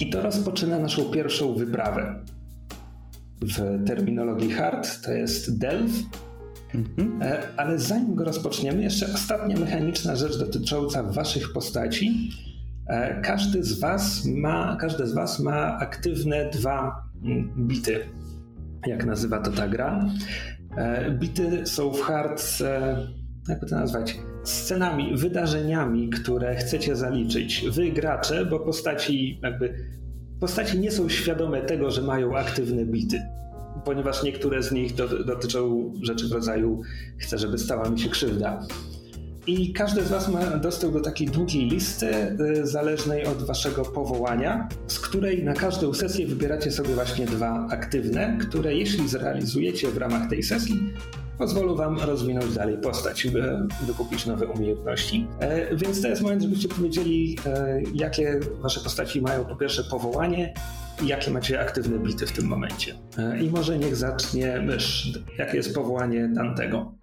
I 0.00 0.10
to 0.10 0.22
rozpoczyna 0.22 0.78
naszą 0.78 1.04
pierwszą 1.04 1.54
wyprawę 1.54 2.24
w 3.42 3.86
terminologii 3.86 4.50
hard, 4.50 5.02
to 5.02 5.12
jest 5.12 5.58
delve. 5.58 5.92
Mhm. 6.74 7.22
E, 7.22 7.42
ale 7.56 7.78
zanim 7.78 8.14
go 8.14 8.24
rozpoczniemy, 8.24 8.82
jeszcze 8.82 9.06
ostatnia 9.14 9.56
mechaniczna 9.56 10.16
rzecz 10.16 10.38
dotycząca 10.38 11.02
waszych 11.02 11.52
postaci. 11.52 12.30
E, 12.86 13.20
każdy 13.20 13.64
z 13.64 13.80
was 13.80 14.24
ma, 14.26 14.76
każdy 14.80 15.06
z 15.06 15.14
was 15.14 15.40
ma 15.40 15.78
aktywne 15.78 16.50
dwa 16.50 17.02
mm, 17.24 17.52
bity, 17.56 18.00
jak 18.86 19.06
nazywa 19.06 19.38
to 19.38 19.50
ta 19.50 19.68
gra. 19.68 20.06
E, 20.76 21.10
bity 21.10 21.66
są 21.66 21.92
w 21.92 22.00
hard, 22.00 22.58
jakby 23.48 23.66
to 23.66 23.76
nazwać, 23.76 24.18
scenami, 24.44 25.16
wydarzeniami, 25.16 26.10
które 26.10 26.56
chcecie 26.56 26.96
zaliczyć. 26.96 27.64
Wy 27.70 27.90
gracze, 27.90 28.46
bo 28.46 28.60
postaci 28.60 29.40
jakby 29.42 29.74
Postaci 30.42 30.78
nie 30.78 30.90
są 30.90 31.08
świadome 31.08 31.62
tego, 31.62 31.90
że 31.90 32.02
mają 32.02 32.36
aktywne 32.36 32.86
bity, 32.86 33.22
ponieważ 33.84 34.22
niektóre 34.22 34.62
z 34.62 34.72
nich 34.72 34.94
do, 34.94 35.24
dotyczą 35.24 35.92
rzeczy 36.02 36.28
w 36.28 36.32
rodzaju 36.32 36.80
chcę, 37.18 37.38
żeby 37.38 37.58
stała 37.58 37.90
mi 37.90 38.00
się 38.00 38.08
krzywda. 38.08 38.66
I 39.46 39.72
każdy 39.72 40.04
z 40.04 40.08
Was 40.08 40.28
ma 40.28 40.40
dostęp 40.46 40.92
do 40.92 41.00
takiej 41.00 41.26
długiej 41.26 41.64
listy, 41.64 42.36
y, 42.60 42.66
zależnej 42.66 43.26
od 43.26 43.42
Waszego 43.42 43.82
powołania, 43.82 44.68
z 44.86 44.98
której 44.98 45.44
na 45.44 45.54
każdą 45.54 45.94
sesję 45.94 46.26
wybieracie 46.26 46.70
sobie 46.70 46.94
właśnie 46.94 47.26
dwa 47.26 47.66
aktywne, 47.70 48.38
które 48.40 48.74
jeśli 48.74 49.08
zrealizujecie 49.08 49.88
w 49.88 49.96
ramach 49.96 50.30
tej 50.30 50.42
sesji, 50.42 50.92
pozwolą 51.38 51.74
wam 51.74 51.98
rozwinąć 51.98 52.54
dalej 52.54 52.78
postać, 52.78 53.26
wykupić 53.86 54.26
nowe 54.26 54.46
umiejętności. 54.46 55.26
E, 55.40 55.76
więc 55.76 56.02
to 56.02 56.08
jest 56.08 56.22
moment, 56.22 56.42
żebyście 56.42 56.68
powiedzieli, 56.68 57.38
e, 57.46 57.82
jakie 57.94 58.40
wasze 58.60 58.80
postaci 58.80 59.22
mają 59.22 59.44
po 59.44 59.56
pierwsze 59.56 59.84
powołanie 59.84 60.54
jakie 61.08 61.30
macie 61.30 61.60
aktywne 61.60 61.98
bity 61.98 62.26
w 62.26 62.32
tym 62.32 62.46
momencie. 62.46 62.94
E, 63.18 63.42
I 63.42 63.50
może 63.50 63.78
niech 63.78 63.96
zacznie 63.96 64.60
mysz. 64.60 65.18
Jakie 65.38 65.56
jest 65.56 65.74
powołanie 65.74 66.28
Dantego? 66.28 66.94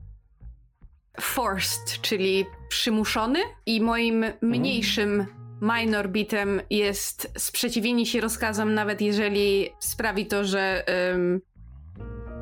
Forced, 1.22 2.02
czyli 2.02 2.46
przymuszony 2.70 3.40
i 3.66 3.82
moim 3.82 4.26
mniejszym 4.42 5.26
minor 5.62 6.10
bitem 6.10 6.62
jest 6.70 7.32
sprzeciwienie 7.38 8.06
się 8.06 8.22
rozkazom, 8.22 8.74
nawet 8.74 9.02
jeżeli 9.02 9.70
sprawi 9.80 10.26
to, 10.26 10.46
że 10.46 10.84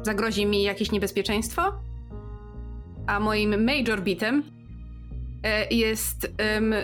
zagrozi 0.01 0.45
mi 0.45 0.63
jakieś 0.63 0.91
niebezpieczeństwo. 0.91 1.61
A 3.07 3.19
moim 3.19 3.63
major 3.63 4.01
bitem 4.01 4.43
e, 5.43 5.67
jest 5.67 6.33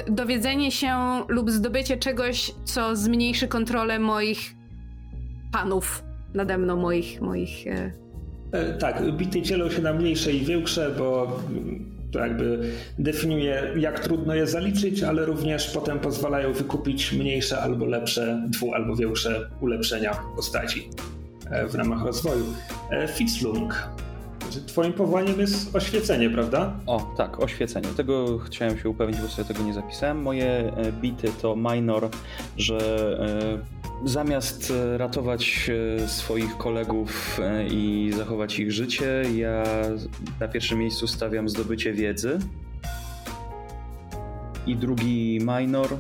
dowiedzenie 0.08 0.72
się 0.72 1.24
lub 1.28 1.52
zdobycie 1.52 1.98
czegoś, 1.98 2.52
co 2.66 2.96
zmniejszy 2.96 3.48
kontrolę 3.48 4.00
moich 4.00 4.54
panów 5.54 6.04
nade 6.34 6.58
mną, 6.58 6.76
moich. 6.76 7.22
moich 7.22 7.68
e... 7.68 7.92
E, 8.52 8.74
tak, 8.74 9.12
bity 9.12 9.42
dzielą 9.42 9.70
się 9.70 9.82
na 9.82 9.94
mniejsze 9.94 10.32
i 10.32 10.46
większe, 10.46 10.92
bo 10.98 11.39
to 12.12 12.20
jakby 12.20 12.72
definiuje, 13.00 13.74
jak 13.78 14.00
trudno 14.00 14.36
je 14.36 14.48
zaliczyć, 14.48 15.04
ale 15.04 15.26
również 15.26 15.72
potem 15.74 16.00
pozwalają 16.00 16.54
wykupić 16.54 17.13
mniejsze 17.13 17.62
albo 17.62 17.86
lepsze, 17.86 18.44
dwu 18.48 18.74
albo 18.74 18.96
większe 18.96 19.50
ulepszenia 19.62 20.20
postaci. 20.36 20.89
E, 21.50 21.68
w 21.68 21.76
ramach 21.76 22.06
rozwoju. 22.06 22.46
E, 22.92 23.08
Fitzlung, 23.08 23.88
Twoim 24.68 24.94
powołaniem 24.94 25.39
jest 25.39 25.76
oświecenie, 25.76 26.30
prawda? 26.30 26.74
O, 26.86 27.13
tak, 27.18 27.39
oświecenie. 27.39 27.88
Tego 27.98 28.38
chciałem 28.38 28.78
się 28.78 28.89
upewnić, 28.89 29.22
bo 29.22 29.28
sobie 29.28 29.48
tego 29.48 29.63
nie 29.63 29.74
zapisałem. 29.74 30.22
Moje 30.22 30.72
bity 31.02 31.28
to 31.42 31.56
minor, 31.56 32.10
że 32.58 32.80
zamiast 34.06 34.74
ratować 34.98 35.72
swoich 36.08 36.58
kolegów 36.58 37.39
i 37.72 38.12
zachować 38.18 38.60
ich 38.60 38.72
życie, 38.72 39.24
ja 39.36 39.63
na 40.39 40.48
pierwszym 40.48 40.80
miejscu 40.80 41.08
stawiam 41.08 41.50
zdobycie 41.50 41.94
wiedzy. 41.94 42.39
I 44.68 44.76
drugi 44.76 45.39
minor 45.39 45.98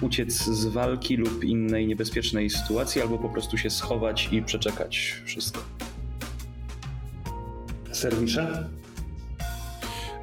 uciec 0.00 0.32
z 0.32 0.66
walki 0.66 1.16
lub 1.16 1.44
innej 1.44 1.86
niebezpiecznej 1.86 2.50
sytuacji, 2.50 3.02
albo 3.02 3.18
po 3.18 3.28
prostu 3.28 3.58
się 3.58 3.70
schować 3.70 4.28
i 4.32 4.42
przeczekać 4.42 5.22
wszystko. 5.24 5.60
Serwisze? 7.92 8.68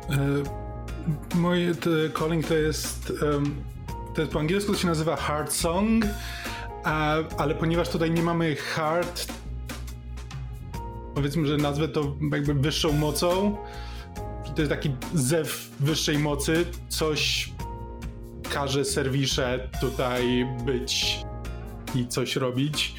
E, 0.10 0.17
moje 1.36 1.75
calling 2.19 2.47
to 2.47 2.54
jest, 2.54 3.13
um, 3.21 3.56
to 4.15 4.21
jest 4.21 4.34
po 4.34 4.39
angielsku 4.39 4.73
to 4.73 4.80
się 4.80 4.88
nazywa 4.88 5.15
hard 5.15 5.54
song, 5.54 6.06
a, 6.86 7.15
ale 7.38 7.56
ponieważ 7.56 7.89
tutaj 7.89 8.12
nie 8.12 8.24
mamy 8.24 8.56
hard, 8.56 9.34
powiedzmy, 11.15 11.48
że 11.48 11.58
nazwę 11.58 11.88
to 11.88 12.15
jakby 12.32 12.54
wyższą 12.54 12.91
mocą, 12.91 13.58
to 14.56 14.62
jest 14.62 14.71
taki 14.71 14.91
zew 15.13 15.69
wyższej 15.80 16.19
mocy, 16.19 16.65
coś 16.89 17.52
każe 18.54 18.86
serwisze 18.86 19.69
tutaj 19.82 20.48
być 20.65 21.19
i 21.95 22.08
coś 22.08 22.36
robić. 22.36 22.95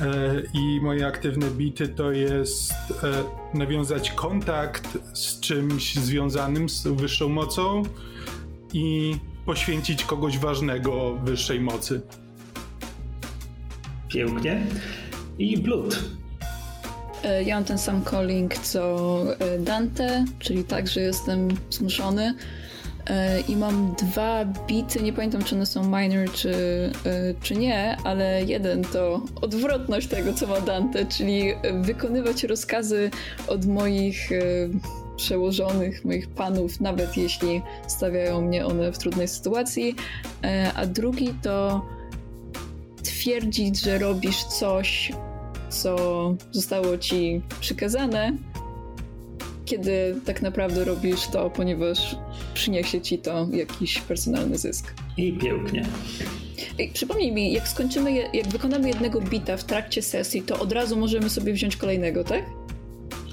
E, 0.00 0.42
I 0.54 0.80
moje 0.80 1.06
aktywne 1.06 1.50
bity 1.50 1.88
to 1.88 2.12
jest 2.12 2.72
e, 2.72 3.24
nawiązać 3.58 4.10
kontakt 4.10 4.98
z 5.12 5.40
czymś 5.40 5.94
związanym 5.94 6.68
z 6.68 6.86
wyższą 6.86 7.28
mocą 7.28 7.82
i 8.72 9.16
poświęcić 9.46 10.04
kogoś 10.04 10.38
ważnego 10.38 11.16
wyższej 11.16 11.60
mocy. 11.60 12.00
Pięknie. 14.16 14.60
I 15.38 15.58
Blood. 15.58 15.98
E, 17.24 17.42
ja 17.42 17.54
mam 17.54 17.64
ten 17.64 17.78
sam 17.78 18.04
calling 18.04 18.58
co 18.58 19.24
Dante, 19.58 20.24
czyli 20.38 20.64
tak, 20.64 20.88
że 20.88 21.00
jestem 21.00 21.48
zmuszony 21.70 22.34
E, 23.10 23.40
i 23.40 23.56
mam 23.56 23.94
dwa 23.94 24.44
bity, 24.44 25.02
nie 25.02 25.12
pamiętam 25.12 25.44
czy 25.44 25.54
one 25.54 25.66
są 25.66 25.84
minor 25.84 26.32
czy, 26.32 26.50
e, 27.06 27.34
czy 27.42 27.56
nie, 27.56 27.96
ale 28.04 28.44
jeden 28.44 28.84
to 28.84 29.22
odwrotność 29.42 30.08
tego, 30.08 30.32
co 30.32 30.46
ma 30.46 30.60
Dante, 30.60 31.06
czyli 31.06 31.54
wykonywać 31.80 32.44
rozkazy 32.44 33.10
od 33.46 33.66
moich 33.66 34.32
e, 34.32 34.36
przełożonych, 35.16 36.04
moich 36.04 36.28
panów, 36.28 36.80
nawet 36.80 37.16
jeśli 37.16 37.62
stawiają 37.86 38.40
mnie 38.40 38.66
one 38.66 38.92
w 38.92 38.98
trudnej 38.98 39.28
sytuacji, 39.28 39.94
a 40.74 40.86
drugi 40.86 41.34
to 41.42 41.86
twierdzić, 43.06 43.80
że 43.80 43.98
robisz 43.98 44.44
coś, 44.44 45.12
co 45.68 45.96
zostało 46.52 46.98
ci 46.98 47.42
przykazane, 47.60 48.32
kiedy 49.64 50.16
tak 50.24 50.42
naprawdę 50.42 50.84
robisz 50.84 51.26
to, 51.26 51.50
ponieważ 51.50 52.16
przyniesie 52.54 53.00
ci 53.00 53.18
to 53.18 53.48
jakiś 53.52 54.00
personalny 54.00 54.58
zysk. 54.58 54.94
I 55.16 55.32
pięknie. 55.32 55.86
Ej, 56.78 56.90
przypomnij 56.94 57.32
mi, 57.32 57.52
jak 57.52 57.68
skończymy, 57.68 58.12
jak 58.12 58.48
wykonamy 58.48 58.88
jednego 58.88 59.20
bita 59.20 59.56
w 59.56 59.64
trakcie 59.64 60.02
sesji, 60.02 60.42
to 60.42 60.58
od 60.58 60.72
razu 60.72 60.96
możemy 60.96 61.30
sobie 61.30 61.52
wziąć 61.52 61.76
kolejnego, 61.76 62.24
tak? 62.24 62.44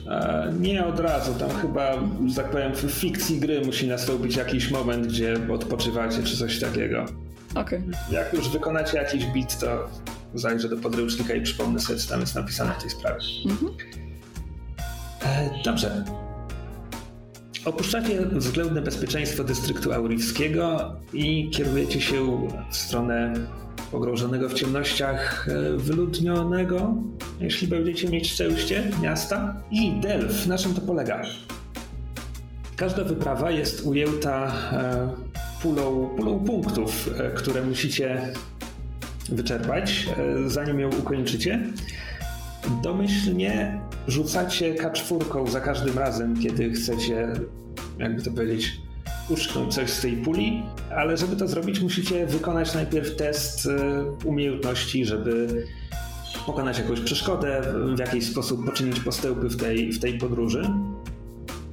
E, 0.09 0.53
nie 0.59 0.85
od 0.85 0.99
razu, 0.99 1.33
tam 1.33 1.49
chyba, 1.49 1.93
że 2.27 2.35
tak 2.35 2.49
powiem, 2.51 2.75
w 2.75 2.91
fikcji 2.91 3.39
gry 3.39 3.61
musi 3.65 3.87
nastąpić 3.87 4.35
jakiś 4.35 4.71
moment, 4.71 5.07
gdzie 5.07 5.35
odpoczywacie 5.53 6.23
czy 6.23 6.37
coś 6.37 6.59
takiego. 6.59 7.05
Okay. 7.55 7.83
Jak 8.11 8.33
już 8.33 8.49
wykonacie 8.49 8.97
jakiś 8.97 9.25
bit, 9.25 9.59
to 9.59 9.89
zajrzę 10.33 10.69
do 10.69 10.77
podręcznika 10.77 11.33
i 11.33 11.41
przypomnę 11.41 11.79
sobie, 11.79 11.99
co 11.99 12.09
tam 12.09 12.19
jest 12.19 12.35
napisane 12.35 12.73
w 12.73 12.81
tej 12.81 12.89
sprawie. 12.89 13.19
Mhm. 13.45 13.71
E, 15.25 15.49
dobrze. 15.65 16.05
Opuszczacie 17.65 18.25
względne 18.25 18.81
bezpieczeństwo 18.81 19.43
dystryktu 19.43 19.93
aurickiego 19.93 20.95
i 21.13 21.49
kierujecie 21.49 22.01
się 22.01 22.47
w 22.71 22.75
stronę 22.75 23.33
pogrążonego 23.91 24.49
w 24.49 24.53
ciemnościach 24.53 25.47
e, 25.49 25.77
wyludnionego, 25.77 26.95
jeśli 27.39 27.67
będziecie 27.67 28.09
mieć 28.09 28.31
szczęście, 28.31 28.91
miasta. 29.01 29.61
I 29.71 29.91
Delf, 29.91 30.47
na 30.47 30.57
czym 30.57 30.73
to 30.73 30.81
polega? 30.81 31.21
Każda 32.75 33.03
wyprawa 33.03 33.51
jest 33.51 33.85
ujęta 33.85 34.51
e, 34.71 35.32
pulą, 35.63 36.09
pulą 36.17 36.39
punktów, 36.39 37.09
które 37.35 37.61
musicie 37.61 38.33
wyczerpać, 39.29 40.09
zanim 40.47 40.79
ją 40.79 40.89
ukończycie. 40.89 41.59
Domyślnie 42.83 43.79
rzucacie 44.07 44.75
kaczwórką 44.75 45.47
za 45.47 45.61
każdym 45.61 45.97
razem, 45.97 46.41
kiedy 46.41 46.71
chcecie, 46.71 47.33
jakby 47.99 48.21
to 48.21 48.31
powiedzieć, 48.31 48.71
uszknąć 49.29 49.73
coś 49.73 49.89
z 49.89 50.01
tej 50.01 50.17
puli, 50.17 50.63
ale 50.95 51.17
żeby 51.17 51.35
to 51.35 51.47
zrobić, 51.47 51.79
musicie 51.79 52.25
wykonać 52.25 52.73
najpierw 52.73 53.15
test 53.15 53.67
umiejętności, 54.25 55.05
żeby 55.05 55.65
pokonać 56.45 56.79
jakąś 56.79 56.99
przeszkodę, 56.99 57.61
w 57.95 57.99
jakiś 57.99 58.25
sposób 58.25 58.65
poczynić 58.65 58.99
postępy 58.99 59.49
w 59.49 59.57
tej, 59.57 59.91
w 59.91 59.99
tej 59.99 60.17
podróży. 60.17 60.69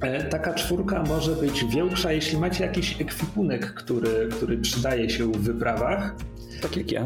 E, 0.01 0.23
taka 0.23 0.53
czwórka 0.53 1.03
może 1.03 1.31
być 1.31 1.65
większa, 1.65 2.11
jeśli 2.11 2.37
macie 2.37 2.63
jakiś 2.65 3.01
ekwipunek, 3.01 3.73
który, 3.73 4.29
który 4.31 4.57
przydaje 4.57 5.09
się 5.09 5.31
w 5.31 5.37
wyprawach. 5.37 6.15
Tak 6.61 6.77
jak 6.77 6.91
ja. 6.91 7.03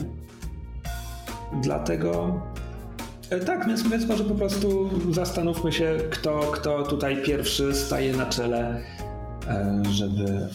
Dlatego 1.64 2.42
e, 3.30 3.40
tak, 3.40 3.68
więc, 3.68 3.90
więc 3.90 4.08
może 4.08 4.24
po 4.24 4.36
prostu 4.36 4.90
zastanówmy 5.14 5.72
się, 5.72 5.98
kto, 6.10 6.40
kto 6.40 6.84
tutaj 6.84 7.24
pierwszy 7.24 7.74
staje 7.74 8.14
na 8.14 8.26
czele, 8.26 8.82
e, 9.48 9.84
żeby 9.92 10.48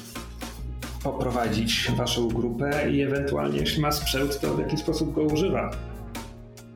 poprowadzić 1.03 1.91
waszą 1.97 2.29
grupę 2.29 2.91
i 2.93 3.03
ewentualnie 3.03 3.59
jeśli 3.59 3.83
ma 3.83 3.93
sprzęt, 3.93 4.41
to 4.41 4.55
w 4.55 4.61
jaki 4.61 4.77
sposób 4.77 5.15
go 5.15 5.23
używa. 5.23 5.71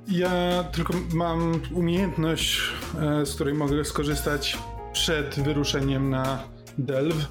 Ja 0.09 0.65
tylko 0.73 0.95
mam 1.15 1.61
umiejętność, 1.75 2.61
z 3.25 3.35
której 3.35 3.55
mogę 3.55 3.85
skorzystać 3.85 4.59
przed 4.95 5.41
wyruszeniem 5.41 6.11
na 6.11 6.43
Delw, 6.79 7.29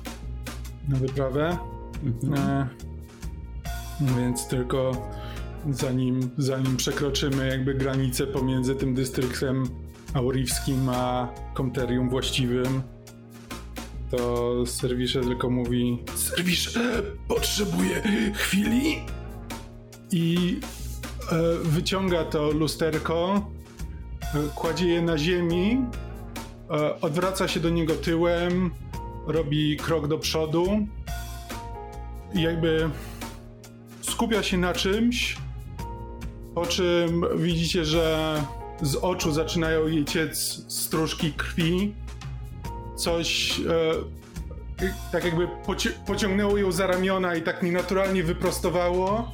na 0.88 0.97
wyprawę. 0.97 1.58
Mhm. 2.04 2.34
E, 2.34 2.67
więc 4.17 4.47
tylko 4.47 5.10
zanim, 5.69 6.30
zanim 6.38 6.78
przekroczymy 6.78 7.47
jakby 7.47 7.73
granicę 7.73 8.28
pomiędzy 8.28 8.76
tym 8.76 8.93
dystryktem 8.93 9.63
aurifskim 10.13 10.89
a 10.89 11.30
komterium 11.54 12.10
właściwym, 12.10 12.82
to 14.12 14.54
serwisze 14.65 15.21
tylko 15.21 15.49
mówi 15.49 16.04
serwisz 16.15 16.80
potrzebuje 17.28 18.02
chwili 18.36 18.95
i 20.12 20.60
e, 21.32 21.36
wyciąga 21.63 22.26
to 22.26 22.52
lusterko, 22.52 23.52
e, 24.21 24.49
kładzie 24.56 24.88
je 24.88 25.02
na 25.02 25.17
ziemi 25.17 25.86
odwraca 27.02 27.47
się 27.47 27.60
do 27.60 27.69
niego 27.69 27.95
tyłem, 27.95 28.71
robi 29.28 29.78
krok 29.78 30.08
do 30.08 30.17
przodu 30.17 30.88
i 32.34 32.41
jakby 32.41 32.89
skupia 34.02 34.43
się 34.43 34.58
na 34.58 34.73
czymś, 34.73 35.38
po 36.56 36.65
czym 36.65 37.26
widzicie, 37.38 37.86
że 37.86 38.38
z 38.82 38.95
oczu 38.95 39.32
zaczynają 39.32 39.88
jej 39.88 40.06
ciec 40.06 40.65
stróżki 40.67 41.34
krwi. 41.34 41.93
Coś 42.95 43.60
e, 43.60 44.93
tak 45.12 45.26
jakby 45.26 45.47
poci 45.65 45.89
pociągnęło 46.08 46.58
ją 46.58 46.71
za 46.71 46.88
ramiona 46.88 47.36
i 47.36 47.41
tak 47.41 47.63
nienaturalnie 47.63 48.23
wyprostowało, 48.23 49.32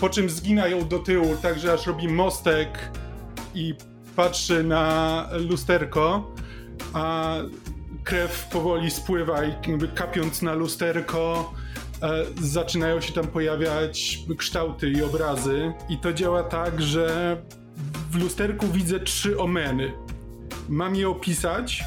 po 0.00 0.08
czym 0.08 0.30
zgina 0.30 0.68
ją 0.68 0.88
do 0.88 0.98
tyłu, 0.98 1.36
tak 1.42 1.58
że 1.58 1.72
aż 1.72 1.86
robi 1.86 2.08
mostek 2.08 2.90
i 3.54 3.74
patrzy 4.16 4.64
na 4.64 5.28
lusterko, 5.32 6.32
a 6.92 7.34
krew 8.04 8.48
powoli 8.52 8.90
spływa 8.90 9.44
i 9.44 9.52
jakby 9.68 9.88
kapiąc 9.88 10.42
na 10.42 10.54
lusterko 10.54 11.54
e, 12.02 12.24
zaczynają 12.40 13.00
się 13.00 13.12
tam 13.12 13.26
pojawiać 13.26 14.18
kształty 14.38 14.90
i 14.90 15.02
obrazy 15.02 15.72
i 15.88 15.98
to 15.98 16.12
działa 16.12 16.42
tak, 16.42 16.82
że 16.82 17.36
w 18.10 18.16
lusterku 18.16 18.66
widzę 18.66 19.00
trzy 19.00 19.38
omeny. 19.38 19.92
Mam 20.68 20.96
je 20.96 21.08
opisać. 21.08 21.84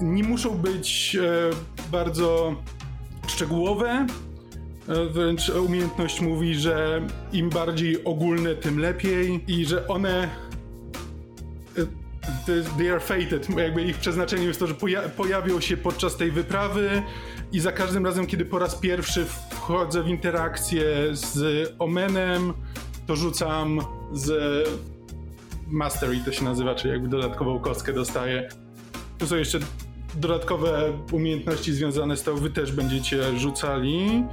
Nie 0.00 0.24
muszą 0.24 0.50
być 0.58 1.16
e, 1.16 1.90
bardzo 1.92 2.54
szczegółowe, 3.26 4.06
e, 4.88 5.06
wręcz 5.06 5.48
umiejętność 5.48 6.20
mówi, 6.20 6.54
że 6.54 7.06
im 7.32 7.50
bardziej 7.50 8.04
ogólne, 8.04 8.54
tym 8.54 8.78
lepiej 8.78 9.44
i 9.46 9.66
że 9.66 9.88
one 9.88 10.43
they 12.78 12.90
are 12.90 13.00
fated, 13.00 13.48
jakby 13.56 13.82
ich 13.82 13.98
przeznaczeniem 13.98 14.48
jest 14.48 14.60
to, 14.60 14.66
że 14.66 14.74
poja 14.74 15.02
pojawią 15.02 15.60
się 15.60 15.76
podczas 15.76 16.16
tej 16.16 16.30
wyprawy 16.30 17.02
i 17.52 17.60
za 17.60 17.72
każdym 17.72 18.06
razem, 18.06 18.26
kiedy 18.26 18.44
po 18.44 18.58
raz 18.58 18.74
pierwszy 18.74 19.26
wchodzę 19.50 20.02
w 20.02 20.08
interakcję 20.08 20.84
z 21.12 21.72
Omenem, 21.78 22.52
to 23.06 23.16
rzucam 23.16 23.80
z 24.12 24.68
Mastery 25.68 26.20
to 26.24 26.32
się 26.32 26.44
nazywa, 26.44 26.74
czyli 26.74 26.92
jakby 26.92 27.08
dodatkową 27.08 27.58
kostkę 27.58 27.92
dostaję. 27.92 28.48
Tu 29.18 29.26
są 29.26 29.36
jeszcze 29.36 29.58
dodatkowe 30.14 30.92
umiejętności 31.12 31.72
związane 31.72 32.16
z 32.16 32.22
tą, 32.22 32.36
wy 32.36 32.50
też 32.50 32.72
będziecie 32.72 33.38
rzucali 33.38 34.24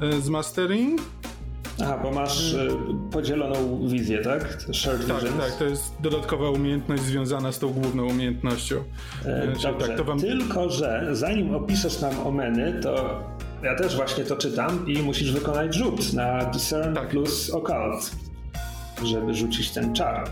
e, 0.00 0.20
z 0.20 0.28
Mastery. 0.28 0.96
Aha, 1.82 1.98
bo 2.02 2.10
masz 2.10 2.52
y, 2.52 2.68
podzieloną 3.10 3.88
wizję, 3.88 4.18
tak? 4.18 4.58
Shared 4.72 5.06
tak, 5.06 5.16
visions. 5.16 5.40
tak, 5.40 5.52
to 5.52 5.64
jest 5.64 5.94
dodatkowa 6.00 6.50
umiejętność 6.50 7.02
związana 7.02 7.52
z 7.52 7.58
tą 7.58 7.68
główną 7.68 8.06
umiejętnością. 8.06 8.84
E, 9.24 9.46
dobrze, 9.46 9.86
tak, 9.88 9.96
to 9.96 10.04
wam... 10.04 10.20
tylko 10.20 10.70
że 10.70 11.08
zanim 11.12 11.54
opiszesz 11.54 12.00
nam 12.00 12.26
omeny, 12.26 12.80
to 12.82 13.22
ja 13.62 13.74
też 13.74 13.96
właśnie 13.96 14.24
to 14.24 14.36
czytam 14.36 14.86
i 14.86 15.02
musisz 15.02 15.32
wykonać 15.32 15.74
rzut 15.74 16.12
na 16.12 16.44
Discern 16.44 16.94
tak. 16.94 17.08
plus 17.08 17.50
Occult, 17.50 18.10
żeby 19.04 19.34
rzucić 19.34 19.70
ten 19.70 19.94
czar. 19.94 20.28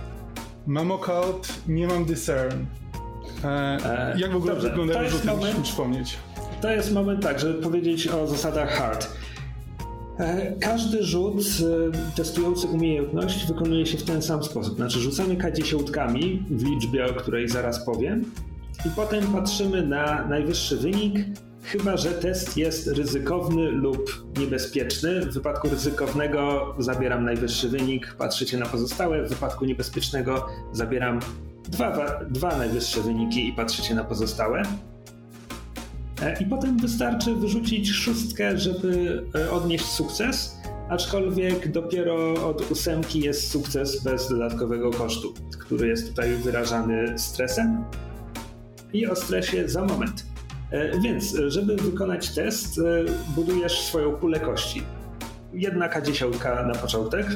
Mam 0.66 0.90
Occult, 0.90 1.68
nie 1.68 1.86
mam 1.86 2.04
Discern. 2.04 2.64
E, 3.44 3.48
e, 3.48 4.14
jak 4.18 4.32
w 4.32 4.36
ogóle 4.36 4.54
wyglądają 4.54 5.10
rzuty, 5.10 5.26
moment, 5.26 5.60
przypomnieć? 5.62 6.16
To 6.60 6.70
jest 6.70 6.92
moment 6.92 7.22
tak, 7.22 7.40
żeby 7.40 7.62
powiedzieć 7.62 8.08
o 8.08 8.26
zasadach 8.26 8.70
hard. 8.70 9.19
E, 10.20 10.52
każdy 10.61 11.02
rzut 11.02 11.37
e, 11.37 12.16
testujący 12.16 12.66
umiejętność 12.66 13.46
wykonuje 13.46 13.87
się 13.87 13.98
w 13.98 14.02
ten 14.02 14.22
sam 14.22 14.44
sposób. 14.44 14.76
Znaczy 14.76 14.98
rzucamy 14.98 15.37
K10 15.37 16.38
w 16.50 16.64
liczbie, 16.64 17.06
o 17.06 17.14
której 17.14 17.48
zaraz 17.48 17.85
powiem 17.85 18.24
i 18.87 18.90
potem 18.96 19.26
patrzymy 19.26 19.87
na 19.87 20.26
najwyższy 20.28 20.76
wynik, 20.76 21.18
chyba 21.62 21.96
że 21.96 22.11
test 22.11 22.56
jest 22.56 22.87
ryzykowny 22.87 23.70
lub 23.70 24.24
niebezpieczny. 24.38 25.21
W 25.21 25.35
wypadku 25.35 25.68
ryzykownego 25.68 26.75
zabieram 26.79 27.25
najwyższy 27.25 27.68
wynik, 27.68 28.14
patrzycie 28.18 28.58
na 28.58 28.66
pozostałe. 28.66 29.25
W 29.25 29.29
wypadku 29.29 29.64
niebezpiecznego 29.64 30.46
zabieram 30.73 31.21
dwa, 31.68 32.21
dwa 32.31 32.58
najwyższe 32.58 33.00
wyniki 33.00 33.48
i 33.48 33.52
patrzycie 33.52 33.94
na 33.94 34.04
pozostałe. 34.04 34.62
E, 36.23 36.37
I 36.40 36.46
potem 36.46 36.79
wystarczy 36.79 37.35
wyrzucić 37.35 37.90
szóstkę, 37.90 38.58
żeby 38.58 39.23
e, 39.35 39.50
odnieść 39.50 39.85
sukces, 39.85 40.56
aczkolwiek 40.88 41.73
dopiero 41.73 42.48
od 42.48 42.71
ósemki 42.71 43.21
jest 43.21 43.50
sukces 43.50 44.02
bez 44.02 44.29
dodatkowego 44.29 44.90
kosztu, 44.90 45.35
który 45.58 45.88
jest 45.88 46.08
tutaj 46.08 46.37
wyrażany 46.37 47.18
stresem. 47.18 47.85
I 48.92 49.06
o 49.06 49.16
stresie 49.16 49.68
za 49.68 49.85
moment. 49.85 50.27
E, 50.71 51.00
więc, 51.00 51.37
żeby 51.46 51.77
wykonać 51.77 52.35
test, 52.35 52.81
budujesz 53.35 53.81
swoją 53.81 54.12
kulę 54.12 54.40
kości. 54.40 54.83
Jedna 55.52 55.88
K10 55.88 56.66
na 56.66 56.75
początek, 56.75 57.27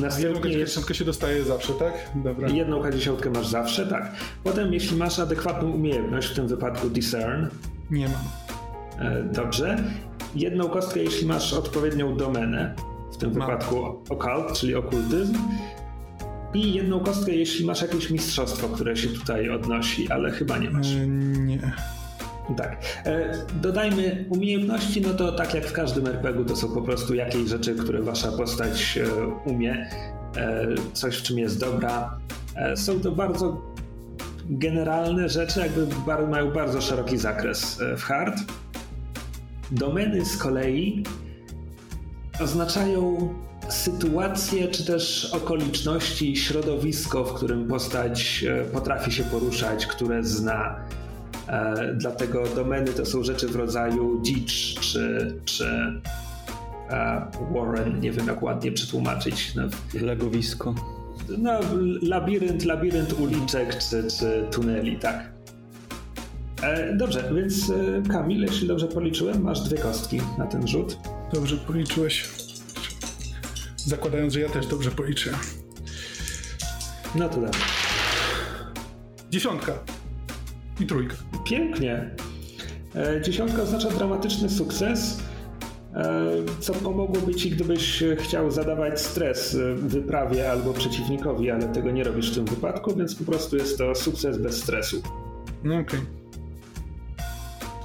Następnie 0.00 0.50
jedną 0.50 0.82
k 0.82 0.94
się 0.94 1.04
dostaje 1.04 1.44
zawsze, 1.44 1.72
tak? 1.72 1.92
Dobra. 2.14 2.48
Jedną 2.48 2.82
K10 2.82 3.34
masz 3.34 3.46
zawsze, 3.46 3.86
tak. 3.86 4.12
Potem, 4.44 4.72
jeśli 4.72 4.96
masz 4.96 5.18
adekwatną 5.18 5.70
umiejętność, 5.70 6.28
w 6.28 6.34
tym 6.34 6.48
wypadku 6.48 6.90
Discern. 6.90 7.46
Nie 7.90 8.08
mam. 8.08 8.22
E, 9.06 9.22
dobrze. 9.22 9.76
Jedną 10.34 10.68
kostkę, 10.68 11.00
jeśli 11.00 11.26
masz 11.26 11.52
odpowiednią 11.52 12.16
domenę, 12.16 12.74
w 13.12 13.16
tym 13.16 13.30
mam. 13.30 13.40
wypadku 13.40 13.84
occult, 14.08 14.52
czyli 14.52 14.74
okultyzm. 14.74 15.34
I 16.54 16.72
jedną 16.74 17.00
kostkę, 17.00 17.32
jeśli 17.32 17.66
masz 17.66 17.82
jakieś 17.82 18.10
mistrzostwo, 18.10 18.68
które 18.68 18.96
się 18.96 19.08
tutaj 19.08 19.50
odnosi, 19.50 20.10
ale 20.10 20.30
chyba 20.30 20.58
nie 20.58 20.70
masz. 20.70 20.94
E, 20.94 21.06
nie. 21.06 21.72
Tak. 22.56 22.76
E, 23.06 23.32
dodajmy 23.62 24.24
umiejętności, 24.30 25.00
no 25.00 25.14
to 25.14 25.32
tak 25.32 25.54
jak 25.54 25.66
w 25.66 25.72
każdym 25.72 26.06
RPG-u, 26.06 26.44
to 26.44 26.56
są 26.56 26.74
po 26.74 26.82
prostu 26.82 27.14
jakieś 27.14 27.48
rzeczy, 27.48 27.74
które 27.74 28.02
wasza 28.02 28.32
postać 28.32 28.98
e, 28.98 29.26
umie, 29.50 29.90
e, 30.36 30.66
coś 30.92 31.18
w 31.18 31.22
czym 31.22 31.38
jest 31.38 31.60
dobra. 31.60 32.18
Są 32.76 33.00
to 33.00 33.12
bardzo 33.12 33.74
generalne 34.44 35.28
rzeczy, 35.28 35.60
jakby 35.60 35.86
mają 36.28 36.50
bardzo 36.50 36.80
szeroki 36.80 37.18
zakres 37.18 37.80
w 37.96 38.02
hard. 38.02 38.34
Domeny 39.70 40.24
z 40.24 40.36
kolei 40.36 41.04
oznaczają 42.40 43.28
sytuacje 43.68 44.68
czy 44.68 44.86
też 44.86 45.30
okoliczności, 45.34 46.36
środowisko, 46.36 47.24
w 47.24 47.34
którym 47.34 47.68
postać 47.68 48.44
potrafi 48.72 49.12
się 49.12 49.24
poruszać, 49.24 49.86
które 49.86 50.24
zna 50.24 50.76
E, 51.48 51.94
dlatego 51.94 52.44
domeny 52.54 52.92
to 52.92 53.06
są 53.06 53.24
rzeczy 53.24 53.48
w 53.48 53.56
rodzaju 53.56 54.22
dzicz 54.22 54.80
czy, 54.80 55.34
czy 55.44 56.00
a 56.90 57.26
Warren, 57.54 58.00
nie 58.00 58.12
wiem 58.12 58.26
jak 58.26 58.42
ładnie 58.42 58.72
przetłumaczyć. 58.72 59.54
No, 59.54 59.62
Legowisko. 60.00 60.74
no 61.38 61.60
labirynt, 62.02 62.64
labirynt 62.64 63.12
uliczek 63.12 63.78
czy, 63.78 64.04
czy 64.18 64.46
tuneli, 64.50 64.98
tak. 64.98 65.32
E, 66.62 66.96
dobrze, 66.96 67.30
więc 67.34 67.70
e, 67.70 68.02
Kamil, 68.08 68.42
jeśli 68.42 68.68
dobrze 68.68 68.86
policzyłem, 68.86 69.42
masz 69.42 69.60
dwie 69.60 69.78
kostki 69.78 70.20
na 70.38 70.46
ten 70.46 70.68
rzut. 70.68 70.98
Dobrze 71.32 71.56
policzyłeś. 71.56 72.28
Zakładając, 73.76 74.32
że 74.32 74.40
ja 74.40 74.48
też 74.48 74.66
dobrze 74.66 74.90
policzę. 74.90 75.30
No 77.14 77.28
to 77.28 77.40
dobrze. 77.40 77.60
Dziesiątka. 79.30 79.72
I 80.80 80.86
trójka. 80.86 81.16
Pięknie. 81.44 82.10
E, 82.96 83.22
Dziesiątka 83.22 83.62
oznacza 83.62 83.90
dramatyczny 83.90 84.50
sukces, 84.50 85.22
e, 85.94 86.26
co 86.60 86.74
pomogłoby 86.74 87.34
ci, 87.34 87.50
gdybyś 87.50 88.04
chciał 88.18 88.50
zadawać 88.50 89.00
stres 89.00 89.56
wyprawie 89.76 90.50
albo 90.50 90.72
przeciwnikowi, 90.72 91.50
ale 91.50 91.68
tego 91.68 91.90
nie 91.90 92.04
robisz 92.04 92.32
w 92.32 92.34
tym 92.34 92.44
wypadku, 92.44 92.96
więc 92.96 93.14
po 93.14 93.24
prostu 93.24 93.56
jest 93.56 93.78
to 93.78 93.94
sukces 93.94 94.38
bez 94.38 94.62
stresu. 94.62 95.02
No 95.64 95.78
okej. 95.78 96.00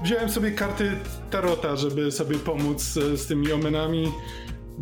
Wziąłem 0.03 0.29
sobie 0.29 0.51
karty 0.51 0.91
Tarota, 1.31 1.75
żeby 1.75 2.11
sobie 2.11 2.35
pomóc 2.39 2.97
e, 2.97 3.17
z 3.17 3.27
tymi 3.27 3.51
omenami. 3.51 4.11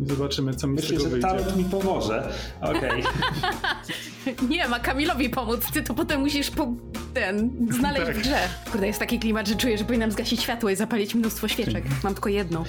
I 0.00 0.08
zobaczymy, 0.08 0.54
co 0.54 0.66
mi 0.66 0.78
z 0.78 0.80
Myślę, 0.80 0.90
tego 0.96 1.02
że 1.02 1.08
wyjdzie. 1.10 1.28
talent 1.28 1.56
mi 1.56 1.64
pomoże. 1.64 2.32
Okej. 2.60 3.02
Nie, 4.48 4.68
ma 4.68 4.80
Kamilowi 4.80 5.30
pomóc, 5.30 5.60
ty 5.72 5.82
to 5.82 5.94
potem 5.94 6.20
musisz 6.20 6.50
po... 6.50 6.72
ten, 7.14 7.50
znaleźć 7.70 8.06
Tak. 8.06 8.16
w 8.16 8.20
grze. 8.20 8.38
Kurde, 8.72 8.86
jest 8.86 8.98
taki 8.98 9.18
klimat, 9.18 9.48
że 9.48 9.54
czuję, 9.54 9.78
że 9.78 9.84
powinnam 9.84 10.10
zgasić 10.10 10.42
światło 10.42 10.70
i 10.70 10.76
zapalić 10.76 11.14
mnóstwo 11.14 11.48
świeczek. 11.48 11.84
Mam 12.04 12.14
tylko 12.14 12.28
jedną. 12.28 12.64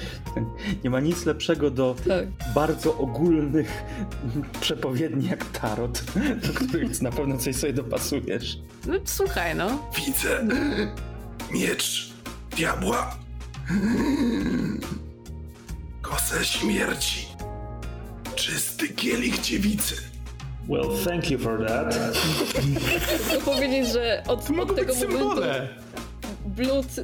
Nie 0.83 0.89
ma 0.89 0.99
nic 0.99 1.25
lepszego 1.25 1.71
do 1.71 1.95
Tak. 2.07 2.25
bardzo 2.55 2.97
ogólnych 2.97 3.83
przepowiedni 4.61 5.27
jak 5.27 5.45
tarot, 5.45 6.03
do 6.47 6.53
których 6.53 7.01
na 7.01 7.11
pewno 7.11 7.37
coś 7.37 7.55
sobie 7.55 7.73
dopasujesz. 7.73 8.57
No 8.87 8.93
słuchaj, 9.05 9.55
no. 9.55 9.89
Widzę 9.97 10.47
miecz 11.53 12.13
diabła. 12.57 13.15
Kosę 16.13 16.45
śmierci. 16.45 17.27
Czysty 18.35 18.89
kielich 18.89 19.41
dziewicy. 19.41 19.95
Well, 20.69 20.89
thank 21.05 21.31
you 21.31 21.39
for 21.39 21.65
that. 21.67 21.95
Chcę 23.27 23.41
powiedzieć, 23.41 23.87
że 23.87 24.23
od, 24.27 24.39
od 24.39 24.47
tego 24.47 24.67
momentu 24.67 24.93
symbole. 24.93 25.67
Blood 26.45 26.97
y, 26.97 27.03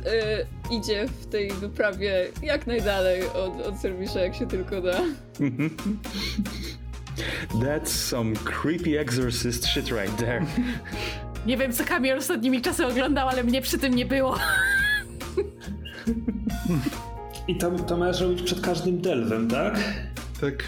idzie 0.71 1.05
w 1.21 1.25
tej 1.25 1.51
wyprawie 1.51 2.27
jak 2.43 2.67
najdalej 2.67 3.23
od, 3.27 3.67
od 3.67 3.79
serwisza, 3.79 4.19
jak 4.19 4.35
się 4.35 4.47
tylko 4.47 4.81
da. 4.81 5.01
That's 7.53 7.87
some 7.87 8.35
creepy 8.35 8.99
exorcist 8.99 9.65
shit 9.65 9.91
right 9.91 10.17
there. 10.17 10.45
Nie 11.45 11.57
wiem, 11.57 11.73
co 11.73 11.83
Kamil 11.83 12.17
ostatnimi 12.17 12.61
czasy 12.61 12.87
oglądał, 12.87 13.29
ale 13.29 13.43
mnie 13.43 13.61
przy 13.61 13.77
tym 13.77 13.95
nie 13.95 14.05
było. 14.05 14.39
I 17.49 17.55
to, 17.55 17.71
to 17.71 17.97
masz 17.97 18.21
robić 18.21 18.41
przed 18.41 18.61
każdym 18.61 19.01
delwem, 19.01 19.47
tak? 19.47 19.79
Tak. 20.41 20.63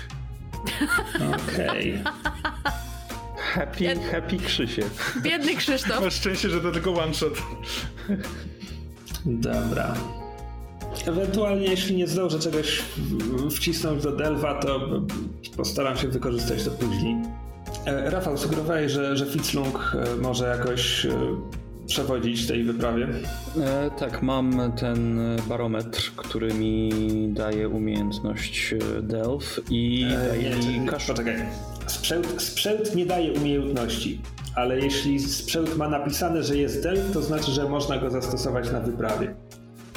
Okej. 1.34 2.04
Happy, 3.38 3.96
happy 4.12 4.38
Krzysiek. 4.38 5.16
Biedny 5.22 5.56
Krzysztof. 5.56 6.02
Masz 6.06 6.14
szczęście, 6.14 6.50
że 6.50 6.62
to 6.62 6.72
tylko 6.72 6.94
one 6.94 7.14
shot. 7.14 7.34
Dobra. 9.26 9.94
Ewentualnie, 11.06 11.68
jeśli 11.68 11.96
nie 11.96 12.08
zdążę 12.08 12.40
czegoś 12.40 12.82
wcisnąć 13.56 14.04
do 14.04 14.12
Delva, 14.12 14.60
to 14.60 15.02
postaram 15.58 15.98
się 15.98 16.08
wykorzystać 16.08 16.64
to 16.64 16.72
później. 16.72 17.16
E, 17.86 18.10
Rafał, 18.10 18.38
sugerowałeś, 18.38 18.92
że, 18.92 19.18
że 19.18 19.26
Fitzlung 19.26 19.96
e, 19.96 20.16
może 20.16 20.48
jakoś 20.48 21.06
e, 21.06 21.12
przewodzić 21.92 22.48
tej 22.48 22.64
wyprawie. 22.64 23.08
E, 23.60 23.92
tak, 24.00 24.22
mam 24.22 24.72
ten 24.80 25.20
barometr, 25.50 26.12
który 26.16 26.54
mi 26.54 26.92
daje 27.34 27.70
umiejętność 27.70 28.74
e, 28.74 29.02
Delph 29.02 29.60
i 29.70 30.06
E, 30.12 30.28
daje 30.28 30.50
nie, 30.50 30.80
mi 30.80 30.88
kasz... 30.88 31.06
poczekaj. 31.06 31.36
Sprzęt, 31.88 32.42
sprzęt 32.42 32.96
nie 32.96 33.06
daje 33.06 33.34
umiejętności, 33.34 34.22
ale 34.56 34.80
jeśli 34.80 35.20
sprzęt 35.20 35.78
ma 35.78 35.90
napisane, 35.90 36.44
że 36.44 36.58
jest 36.58 36.84
Delv, 36.84 37.14
to 37.14 37.22
znaczy, 37.22 37.52
że 37.52 37.70
można 37.70 37.98
go 37.98 38.10
zastosować 38.10 38.72
na 38.72 38.80
wyprawie. 38.80 39.36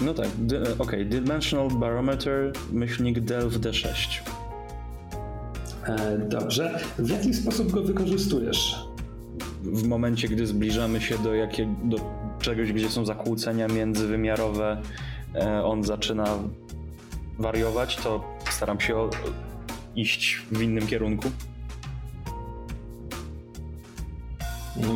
No 0.02 0.14
tak, 0.14 0.26
e, 0.26 0.78
okej, 0.78 1.06
Dimensional 1.06 1.68
Barometer, 1.70 2.52
myślnik 2.72 3.20
Delph 3.20 3.54
D6. 3.54 3.88
E, 5.86 6.18
dobrze. 6.18 6.78
W 6.98 7.10
jaki 7.10 7.34
sposób 7.34 7.70
go 7.70 7.82
wykorzystujesz? 7.82 8.76
W 9.64 9.88
momencie, 9.88 10.28
gdy 10.28 10.46
zbliżamy 10.46 11.00
się 11.00 11.18
do, 11.18 11.34
jakie, 11.34 11.74
do 11.84 11.96
czegoś, 12.40 12.72
gdzie 12.72 12.88
są 12.88 13.04
zakłócenia 13.04 13.68
międzywymiarowe, 13.68 14.82
e, 15.34 15.64
on 15.64 15.84
zaczyna 15.84 16.38
wariować, 17.38 17.96
to 17.96 18.24
staram 18.50 18.80
się 18.80 19.10
iść 19.96 20.42
w 20.52 20.62
innym 20.62 20.86
kierunku. 20.86 21.30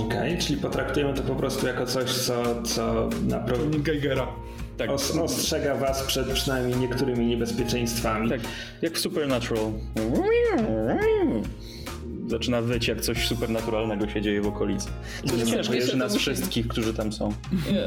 Okej, 0.06 0.38
czyli 0.38 0.60
potraktujemy 0.60 1.14
to 1.14 1.22
po 1.22 1.34
prostu 1.34 1.66
jako 1.66 1.86
coś, 1.86 2.10
co, 2.10 2.62
co 2.62 3.08
naprawdę 3.28 3.78
Geigera. 3.78 4.26
Tak, 4.76 4.90
os, 4.90 5.16
ostrzega 5.16 5.74
was 5.74 6.02
przed 6.02 6.32
przynajmniej 6.32 6.76
niektórymi 6.76 7.26
niebezpieczeństwami. 7.26 8.28
tak 8.28 8.40
jak 8.82 8.92
w 8.92 8.98
Supernatural. 8.98 9.72
Zaczyna 12.28 12.62
wyć, 12.62 12.88
jak 12.88 13.00
coś 13.00 13.26
supernaturalnego 13.28 14.08
się 14.08 14.22
dzieje 14.22 14.40
w 14.42 14.46
okolicy. 14.46 14.88
To 15.28 15.36
Nie 15.36 15.46
ciężkie 15.46 15.96
nas 15.96 16.12
musi- 16.12 16.18
wszystkich, 16.22 16.68
którzy 16.68 16.94
tam 16.94 17.12
są. 17.12 17.28
Nie. 17.52 17.84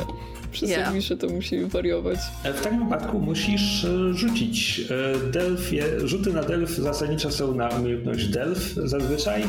Przy 0.52 0.66
Yeah. 0.66 0.86
serwisie 0.86 1.18
to 1.18 1.28
musi 1.28 1.66
wariować. 1.66 2.20
E, 2.44 2.54
W 2.54 2.62
takim 2.62 2.84
wypadku 2.84 3.20
musisz 3.20 3.86
e, 3.86 4.14
rzucić. 4.14 4.82
E, 5.26 5.32
Delf 5.32 5.74
je, 5.74 5.84
rzuty 6.08 6.34
na 6.34 6.44
Delf 6.44 6.70
zasadniczo 6.70 7.32
są 7.32 7.56
na 7.56 7.70
umiejętność 7.70 8.28
Delf 8.28 8.74
zazwyczaj. 8.74 9.44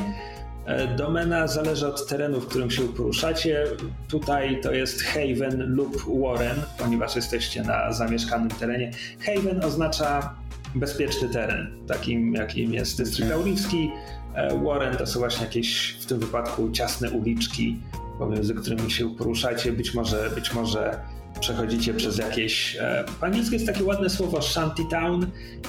Domena 0.96 1.46
zależy 1.46 1.86
od 1.86 2.06
terenu, 2.06 2.40
w 2.40 2.46
którym 2.46 2.70
się 2.70 2.82
poruszacie. 2.88 3.64
Tutaj 4.08 4.60
to 4.60 4.72
jest 4.72 5.02
Haven 5.02 5.74
lub 5.74 5.96
Warren, 6.22 6.56
ponieważ 6.78 7.16
jesteście 7.16 7.62
na 7.62 7.92
zamieszkanym 7.92 8.48
terenie. 8.48 8.90
Haven 9.26 9.64
oznacza 9.64 10.34
bezpieczny 10.74 11.28
teren, 11.28 11.70
takim 11.86 12.34
jakim 12.34 12.74
jest 12.74 12.98
dystrykt 12.98 13.32
Auricki. 13.32 13.90
E, 14.34 14.64
Warren 14.64 14.96
to 14.96 15.06
są 15.06 15.18
właśnie 15.18 15.44
jakieś 15.44 15.96
w 16.00 16.06
tym 16.06 16.18
wypadku 16.18 16.70
ciasne 16.70 17.10
uliczki, 17.10 17.80
pomiędzy 18.18 18.54
którymi 18.54 18.90
się 18.90 19.14
poruszacie. 19.14 19.72
Być 19.72 19.94
może, 19.94 20.30
być 20.34 20.54
może 20.54 21.00
przechodzicie 21.40 21.94
przez 21.94 22.18
jakieś. 22.18 22.76
E, 22.80 23.04
po 23.20 23.26
angielsku 23.26 23.54
jest 23.54 23.66
takie 23.66 23.84
ładne 23.84 24.10
słowo 24.10 24.42
shantytown. 24.42 25.26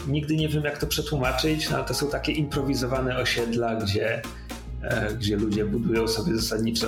Nigdy 0.07 0.35
nie 0.35 0.49
wiem, 0.49 0.63
jak 0.63 0.77
to 0.77 0.87
przetłumaczyć, 0.87 1.69
no 1.69 1.75
ale 1.77 1.85
to 1.85 1.93
są 1.93 2.07
takie 2.07 2.31
improwizowane 2.31 3.17
osiedla, 3.17 3.75
gdzie, 3.75 4.21
e, 4.83 5.13
gdzie 5.13 5.37
ludzie 5.37 5.65
budują 5.65 6.07
sobie 6.07 6.35
zasadniczo. 6.35 6.87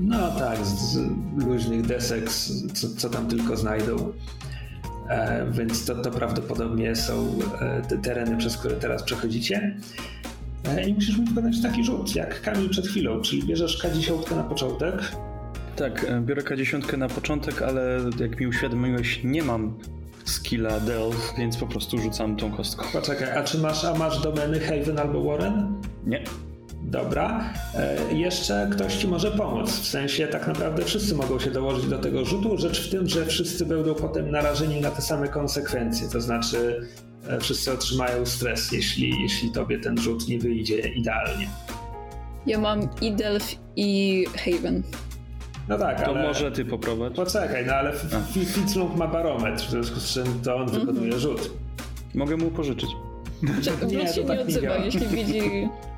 No 0.00 0.30
tak, 0.38 0.58
z, 0.66 0.98
luźnych 1.44 1.86
desek, 1.86 2.30
co, 2.74 2.88
co 2.96 3.10
tam 3.10 3.28
tylko 3.28 3.56
znajdą. 3.56 4.12
Więc 5.50 5.84
to, 5.84 5.94
to 5.94 6.10
prawdopodobnie 6.10 6.96
są 6.96 7.38
te 7.88 7.98
tereny, 7.98 8.36
przez 8.36 8.56
które 8.56 8.76
teraz 8.76 9.02
przechodzicie. 9.02 9.76
E, 10.68 10.88
I 10.88 10.94
musisz 10.94 11.18
mi 11.18 11.24
wykonać 11.24 11.62
taki 11.62 11.84
rzut, 11.84 12.14
jak 12.14 12.40
Kamil 12.40 12.70
przed 12.70 12.86
chwilą, 12.86 13.20
czyli 13.20 13.42
bierzesz 13.42 13.84
K10 13.84 14.36
na 14.36 14.42
początek. 14.42 14.94
Tak, 15.76 16.06
e, 16.08 16.20
biorę 16.20 16.42
K10 16.42 16.98
na 16.98 17.08
początek, 17.08 17.62
ale 17.62 17.98
jak 18.20 18.40
mi 18.40 18.46
uświadomiłeś, 18.46 19.20
nie 19.24 19.42
mam 19.42 19.78
skilla 20.24 20.80
Delph, 20.80 21.34
więc 21.38 21.56
po 21.56 21.66
prostu 21.66 21.98
rzucam 21.98 22.36
tą 22.36 22.52
kostką. 22.52 22.84
Poczekaj, 22.92 23.30
a 23.30 23.44
czy 23.44 23.58
masz, 23.58 23.84
a 23.84 23.94
masz 23.94 24.20
domeny 24.22 24.60
Haven 24.60 24.98
albo 24.98 25.24
Warren? 25.24 25.82
Nie. 26.06 26.24
Dobra. 26.82 27.52
E, 27.74 28.14
jeszcze 28.14 28.68
ktoś 28.72 28.96
ci 28.96 29.08
może 29.08 29.30
pomóc. 29.30 29.70
W 29.70 29.86
sensie 29.86 30.26
tak 30.26 30.46
naprawdę 30.46 30.84
wszyscy 30.84 31.14
mogą 31.14 31.38
się 31.38 31.50
dołożyć 31.50 31.86
do 31.86 31.98
tego 31.98 32.24
rzutu. 32.24 32.56
Rzecz 32.58 32.88
w 32.88 32.90
tym, 32.90 33.08
że 33.08 33.26
wszyscy 33.26 33.66
będą 33.66 33.94
potem 33.94 34.30
narażeni 34.30 34.80
na 34.80 34.90
te 34.90 35.02
same 35.02 35.28
konsekwencje. 35.28 36.08
To 36.08 36.20
znaczy 36.20 36.88
wszyscy 37.40 37.72
otrzymają 37.72 38.26
stres, 38.26 38.72
jeśli, 38.72 39.22
jeśli 39.22 39.50
tobie 39.52 39.78
ten 39.78 39.98
rzut 39.98 40.28
nie 40.28 40.38
wyjdzie 40.38 40.78
idealnie. 40.78 41.48
Ja 42.46 42.58
mam 42.60 42.80
i 43.00 43.12
Delph 43.12 43.46
i 43.76 44.24
Haven. 44.36 44.82
No 45.68 45.78
tak, 45.78 46.00
To 46.00 46.06
ale... 46.06 46.22
może 46.22 46.52
ty 46.52 46.64
poprowadź. 46.64 47.14
Poczekaj, 47.16 47.66
no 47.66 47.72
ale 47.72 47.92
Fitzlung 48.54 48.96
ma 48.96 49.06
barometr, 49.08 49.64
w 49.64 49.70
związku 49.70 50.00
z 50.00 50.12
czym 50.14 50.40
to 50.44 50.56
on 50.56 50.68
wykonuje 50.68 51.18
rzut. 51.18 51.50
Mogę 52.14 52.36
mu 52.36 52.50
pożyczyć. 52.50 52.90
Że 53.60 53.86
Nie, 53.86 54.08
się 54.08 54.24
tak 54.24 54.38
nie 54.38 54.42
odzywa. 54.44 54.76
jeśli, 54.76 55.06
widzi, 55.06 55.40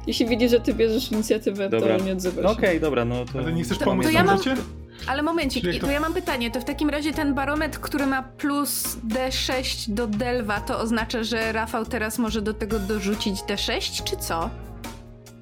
jeśli 0.07 0.26
widzi, 0.26 0.49
że 0.49 0.61
ty 0.61 0.74
bierzesz 0.74 1.12
inicjatywę, 1.12 1.68
Dobra. 1.68 1.99
to 1.99 2.05
nie 2.05 2.12
odzywa 2.12 2.43
No. 2.43 2.51
Okej, 2.51 2.81
dobra, 2.81 3.05
no 3.05 3.24
to... 3.24 3.39
Ale 3.39 3.53
nie 3.53 3.62
chcesz 3.64 3.79
pomóc 3.79 4.05
to 4.07 4.11
to 4.12 4.18
ja 4.18 4.24
mam- 4.24 4.39
życie? 4.39 4.57
Ale 5.07 5.22
momencik, 5.22 5.64
to... 5.80 5.86
to 5.86 5.92
ja 5.92 6.01
mam 6.01 6.14
pytanie. 6.14 6.51
To 6.51 6.61
w 6.61 6.64
takim 6.64 6.90
razie 6.90 7.12
ten 7.12 7.34
barometr, 7.34 7.80
który 7.80 8.07
ma 8.07 8.22
plus 8.22 8.96
D6 9.09 9.90
do 9.90 10.07
Delwa, 10.07 10.61
to 10.61 10.78
oznacza, 10.78 11.22
że 11.22 11.53
Rafał 11.53 11.86
teraz 11.86 12.18
może 12.18 12.42
do 12.42 12.55
tego 12.55 12.78
dorzucić 12.78 13.40
D6, 13.40 14.05
czy 14.05 14.16
co? 14.16 14.51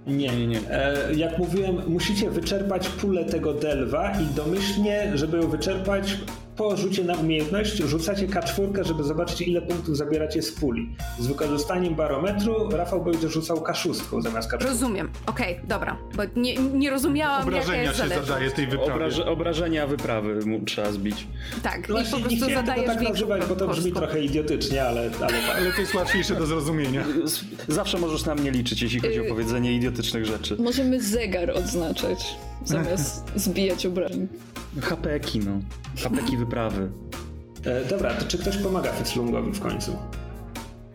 Nie, 0.07 0.29
nie, 0.29 0.47
nie. 0.47 0.61
E, 0.71 1.15
jak 1.15 1.39
mówiłem, 1.39 1.83
musicie 1.87 2.31
wyczerpać 2.31 2.89
pulę 2.89 3.25
tego 3.25 3.53
delwa 3.53 4.13
i 4.21 4.27
domyślnie, 4.35 5.11
żeby 5.15 5.37
ją 5.37 5.49
wyczerpać, 5.49 6.17
po 6.57 6.77
rzucie 6.77 7.05
na 7.05 7.15
umiejętność 7.15 7.77
rzucacie 7.77 8.29
K4, 8.29 8.85
żeby 8.85 9.05
zobaczyć, 9.05 9.41
ile 9.41 9.63
punktów 9.63 9.97
zabieracie 9.97 10.43
z 10.43 10.53
puli. 10.53 10.97
Z 11.19 11.27
wykorzystaniem 11.27 11.95
barometru 11.95 12.69
Rafał 12.71 13.05
będzie 13.05 13.29
rzucał 13.29 13.57
K6 13.57 14.23
zamiast 14.23 14.51
K4. 14.51 14.65
Rozumiem. 14.65 15.11
Okej, 15.27 15.55
okay, 15.55 15.69
dobra. 15.69 15.97
Bo 16.15 16.23
nie, 16.37 16.57
nie 16.57 16.91
rozumiałam, 16.91 17.43
Obrażenia 17.43 17.83
jaka 17.83 18.05
jest 18.05 18.15
się 18.15 18.21
zadaje 18.25 18.51
tej 18.51 18.67
wyprawy. 18.67 18.93
Obraż, 18.93 19.19
obrażenia 19.19 19.87
wyprawy 19.87 20.47
mu 20.47 20.61
trzeba 20.61 20.93
zbić. 20.93 21.27
Tak, 21.63 21.89
no 21.89 22.01
i 22.01 22.05
po 22.05 22.11
prostu 22.19 22.47
nie 22.47 22.55
zadajesz 22.55 22.87
tak 22.87 23.01
nazywać, 23.01 23.47
bo 23.47 23.57
to 23.57 23.69
brzmi 23.69 23.93
trochę 23.93 24.21
idiotycznie, 24.21 24.85
ale, 24.85 25.11
ale... 25.21 25.55
ale 25.57 25.73
to 25.73 25.81
jest 25.81 25.95
łatwiejsze 25.95 26.35
do 26.35 26.47
zrozumienia. 26.47 27.05
Zawsze 27.69 27.99
możesz 27.99 28.25
na 28.25 28.35
mnie 28.35 28.51
liczyć, 28.51 28.83
jeśli 28.83 29.01
chodzi 29.01 29.21
o 29.21 29.25
y, 29.25 29.29
powiedzenie 29.29 29.73
idiotycznych 29.73 30.25
rzeczy. 30.25 30.57
Możemy 30.59 31.01
zegar 31.01 31.51
odznaczać, 31.51 32.37
zamiast 32.65 33.25
zbijać 33.45 33.87
obrażeń. 33.87 34.29
Hapeki, 34.83 35.39
no. 35.41 35.61
Hapeki 36.03 36.37
wyprawy. 36.37 36.91
E, 37.65 37.85
dobra, 37.85 38.15
to 38.15 38.25
czy 38.27 38.39
ktoś 38.39 38.57
pomaga 38.57 38.93
Fitzlungowi 38.93 39.53
w 39.53 39.61
końcu? 39.61 39.97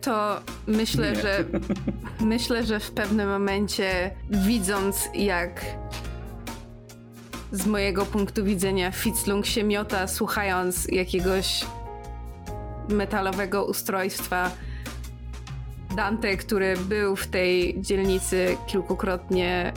To 0.00 0.40
myślę, 0.66 1.12
Nie. 1.12 1.20
że 1.22 1.44
myślę, 2.20 2.64
że 2.64 2.80
w 2.80 2.90
pewnym 2.90 3.28
momencie 3.28 4.10
widząc 4.30 5.08
jak 5.14 5.64
z 7.52 7.66
mojego 7.66 8.06
punktu 8.06 8.44
widzenia 8.44 8.90
Fitzlung 8.90 9.46
się 9.46 9.64
miota, 9.64 10.06
słuchając 10.06 10.88
jakiegoś 10.88 11.64
metalowego 12.88 13.64
ustrojstwa. 13.64 14.50
Dante, 15.96 16.36
który 16.36 16.76
był 16.76 17.16
w 17.16 17.26
tej 17.26 17.80
dzielnicy 17.80 18.56
kilkukrotnie, 18.66 19.72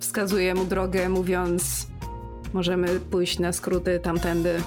wskazuje 0.00 0.54
mu 0.54 0.64
drogę, 0.64 1.08
mówiąc: 1.08 1.86
Możemy 2.52 3.00
pójść 3.00 3.38
na 3.38 3.52
skróty 3.52 4.00
tamtędy. 4.00 4.62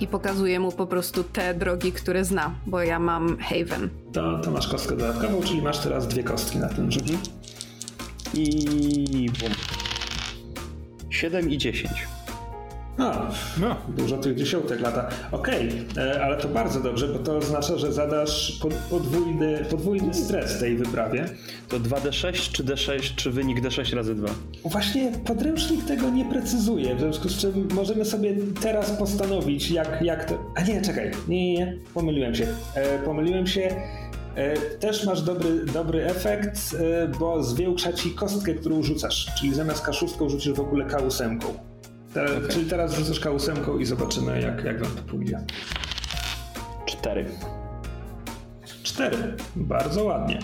I 0.00 0.06
pokazuje 0.06 0.60
mu 0.60 0.72
po 0.72 0.86
prostu 0.86 1.24
te 1.24 1.54
drogi, 1.54 1.92
które 1.92 2.24
zna, 2.24 2.54
bo 2.66 2.82
ja 2.82 2.98
mam 2.98 3.38
Haven. 3.38 3.88
To, 4.12 4.38
to 4.38 4.50
masz 4.50 4.68
kostkę 4.68 4.96
dodatkową, 4.96 5.42
czyli 5.42 5.62
masz 5.62 5.78
teraz 5.78 6.08
dwie 6.08 6.22
kostki 6.24 6.58
na 6.58 6.68
tym 6.68 6.92
rzucie. 6.92 7.14
I 8.34 9.30
bum. 9.40 9.52
7 11.10 11.50
i 11.50 11.58
10. 11.58 12.06
A, 12.98 13.30
no, 13.60 13.76
dużo 13.88 14.18
tych 14.18 14.36
dziesiątek 14.36 14.80
lata. 14.80 15.08
Okej, 15.32 15.68
okay, 15.92 16.04
e, 16.04 16.24
ale 16.24 16.36
to 16.36 16.48
bardzo 16.48 16.80
dobrze, 16.80 17.08
bo 17.08 17.18
to 17.18 17.36
oznacza, 17.36 17.78
że 17.78 17.92
zadasz 17.92 18.60
podwójny, 18.90 19.64
podwójny 19.70 20.14
stres 20.14 20.60
tej 20.60 20.76
wyprawie. 20.76 21.28
To 21.68 21.80
2D6 21.80 22.52
czy 22.52 22.64
D6, 22.64 23.14
czy 23.16 23.30
wynik 23.30 23.60
D6 23.60 23.94
razy 23.94 24.14
2? 24.14 24.28
Właśnie 24.64 25.12
podręcznik 25.26 25.84
tego 25.84 26.10
nie 26.10 26.24
precyzuje, 26.24 26.96
w 26.96 27.00
związku 27.00 27.28
z 27.28 27.38
czym 27.38 27.68
możemy 27.74 28.04
sobie 28.04 28.34
teraz 28.60 28.90
postanowić, 28.90 29.70
jak, 29.70 30.02
jak 30.02 30.24
to... 30.24 30.52
A 30.54 30.62
nie, 30.62 30.82
czekaj, 30.82 31.10
nie, 31.28 31.52
nie, 31.52 31.54
nie, 31.54 31.78
pomyliłem 31.94 32.34
się. 32.34 32.46
E, 32.74 32.98
pomyliłem 32.98 33.46
się. 33.46 33.68
E, 34.34 34.56
też 34.56 35.04
masz 35.04 35.22
dobry, 35.22 35.64
dobry 35.64 36.06
efekt, 36.06 36.76
e, 36.78 37.08
bo 37.08 37.42
zwiększa 37.42 37.92
ci 37.92 38.10
kostkę, 38.10 38.54
którą 38.54 38.82
rzucasz. 38.82 39.26
Czyli 39.38 39.54
zamiast 39.54 39.84
K6 39.84 40.30
rzucisz 40.30 40.52
w 40.52 40.60
ogóle 40.60 40.84
K8. 40.84 41.38
Te, 42.16 42.24
okay. 42.24 42.48
Czyli 42.48 42.66
teraz 42.66 42.94
rzucasz 42.94 43.20
K8 43.20 43.80
i 43.80 43.84
zobaczymy, 43.84 44.40
jak, 44.40 44.64
jak 44.64 44.82
wam 44.82 44.90
to 44.90 45.02
pójdzie. 45.02 45.38
Cztery. 46.86 47.24
Cztery. 48.82 49.16
Bardzo 49.56 50.04
ładnie. 50.04 50.38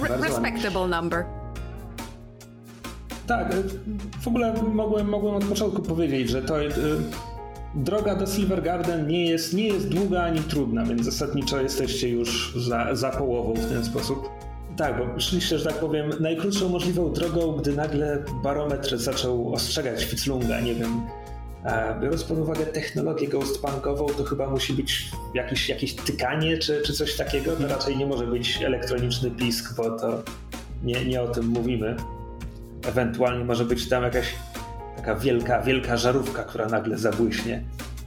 Bardzo 0.00 0.16
respectable 0.16 0.80
ładnie. 0.80 0.96
number. 0.96 1.24
Tak, 3.26 3.54
w 4.20 4.28
ogóle 4.28 4.54
mogłem, 4.74 5.08
mogłem 5.08 5.34
od 5.34 5.44
początku 5.44 5.82
powiedzieć, 5.82 6.30
że 6.30 6.42
to 6.42 6.62
y, 6.62 6.70
droga 7.74 8.14
do 8.14 8.26
Silver 8.26 8.62
Garden 8.62 9.08
nie 9.08 9.26
jest, 9.26 9.54
nie 9.54 9.66
jest 9.66 9.88
długa 9.88 10.22
ani 10.22 10.40
trudna, 10.40 10.84
więc 10.84 11.02
zasadniczo 11.02 11.60
jesteście 11.60 12.08
już 12.08 12.56
za, 12.56 12.94
za 12.94 13.10
połową 13.10 13.54
w 13.54 13.68
ten 13.68 13.84
sposób. 13.84 14.28
Tak, 14.76 14.98
bo 14.98 15.20
szliście, 15.20 15.58
że 15.58 15.64
tak 15.64 15.74
powiem, 15.74 16.10
najkrótszą 16.20 16.68
możliwą 16.68 17.12
drogą, 17.12 17.56
gdy 17.56 17.72
nagle 17.72 18.24
barometr 18.42 18.98
zaczął 18.98 19.54
ostrzegać 19.54 20.04
Fitzlunga, 20.04 20.60
nie 20.60 20.74
wiem, 20.74 21.02
biorąc 22.00 22.24
pod 22.24 22.38
uwagę 22.38 22.66
technologię 22.66 23.28
ghostpunkową, 23.28 24.06
to 24.06 24.24
chyba 24.24 24.50
musi 24.50 24.72
być 24.72 25.10
jakieś, 25.34 25.68
jakieś 25.68 25.94
tykanie 25.94 26.58
czy, 26.58 26.82
czy 26.82 26.92
coś 26.92 27.16
takiego, 27.16 27.56
to 27.56 27.68
raczej 27.68 27.96
nie 27.96 28.06
może 28.06 28.26
być 28.26 28.62
elektroniczny 28.62 29.30
pisk, 29.30 29.76
bo 29.76 29.98
to 29.98 30.22
nie, 30.84 31.04
nie 31.04 31.22
o 31.22 31.28
tym 31.28 31.46
mówimy. 31.46 31.96
Ewentualnie 32.86 33.44
może 33.44 33.64
być 33.64 33.88
tam 33.88 34.02
jakaś 34.02 34.34
taka 34.96 35.14
wielka, 35.14 35.62
wielka 35.62 35.96
żarówka, 35.96 36.42
która 36.42 36.66
nagle 36.66 36.98
zabłyśnie 36.98 37.62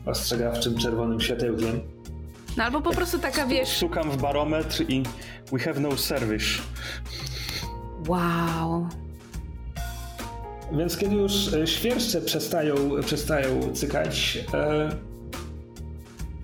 ostrzegawczym 0.05 0.78
czerwonym 0.78 1.22
światełkiem. 1.22 1.95
No 2.58 2.64
albo 2.64 2.82
po 2.82 2.91
prostu 2.91 3.20
taka, 3.20 3.47
wiesz... 3.47 3.78
Szukam 3.78 4.12
w 4.12 4.18
barometr 4.18 4.84
i 4.88 5.03
we 5.51 5.60
have 5.60 5.80
no 5.80 5.97
service. 5.97 6.45
Wow. 8.08 8.88
Więc 10.72 10.97
kiedy 10.97 11.16
już 11.16 11.53
e, 11.53 11.68
świerszcze 11.68 12.22
przestają, 12.22 12.76
przestają 13.06 13.74
cykać, 13.74 14.39
e, 14.53 14.89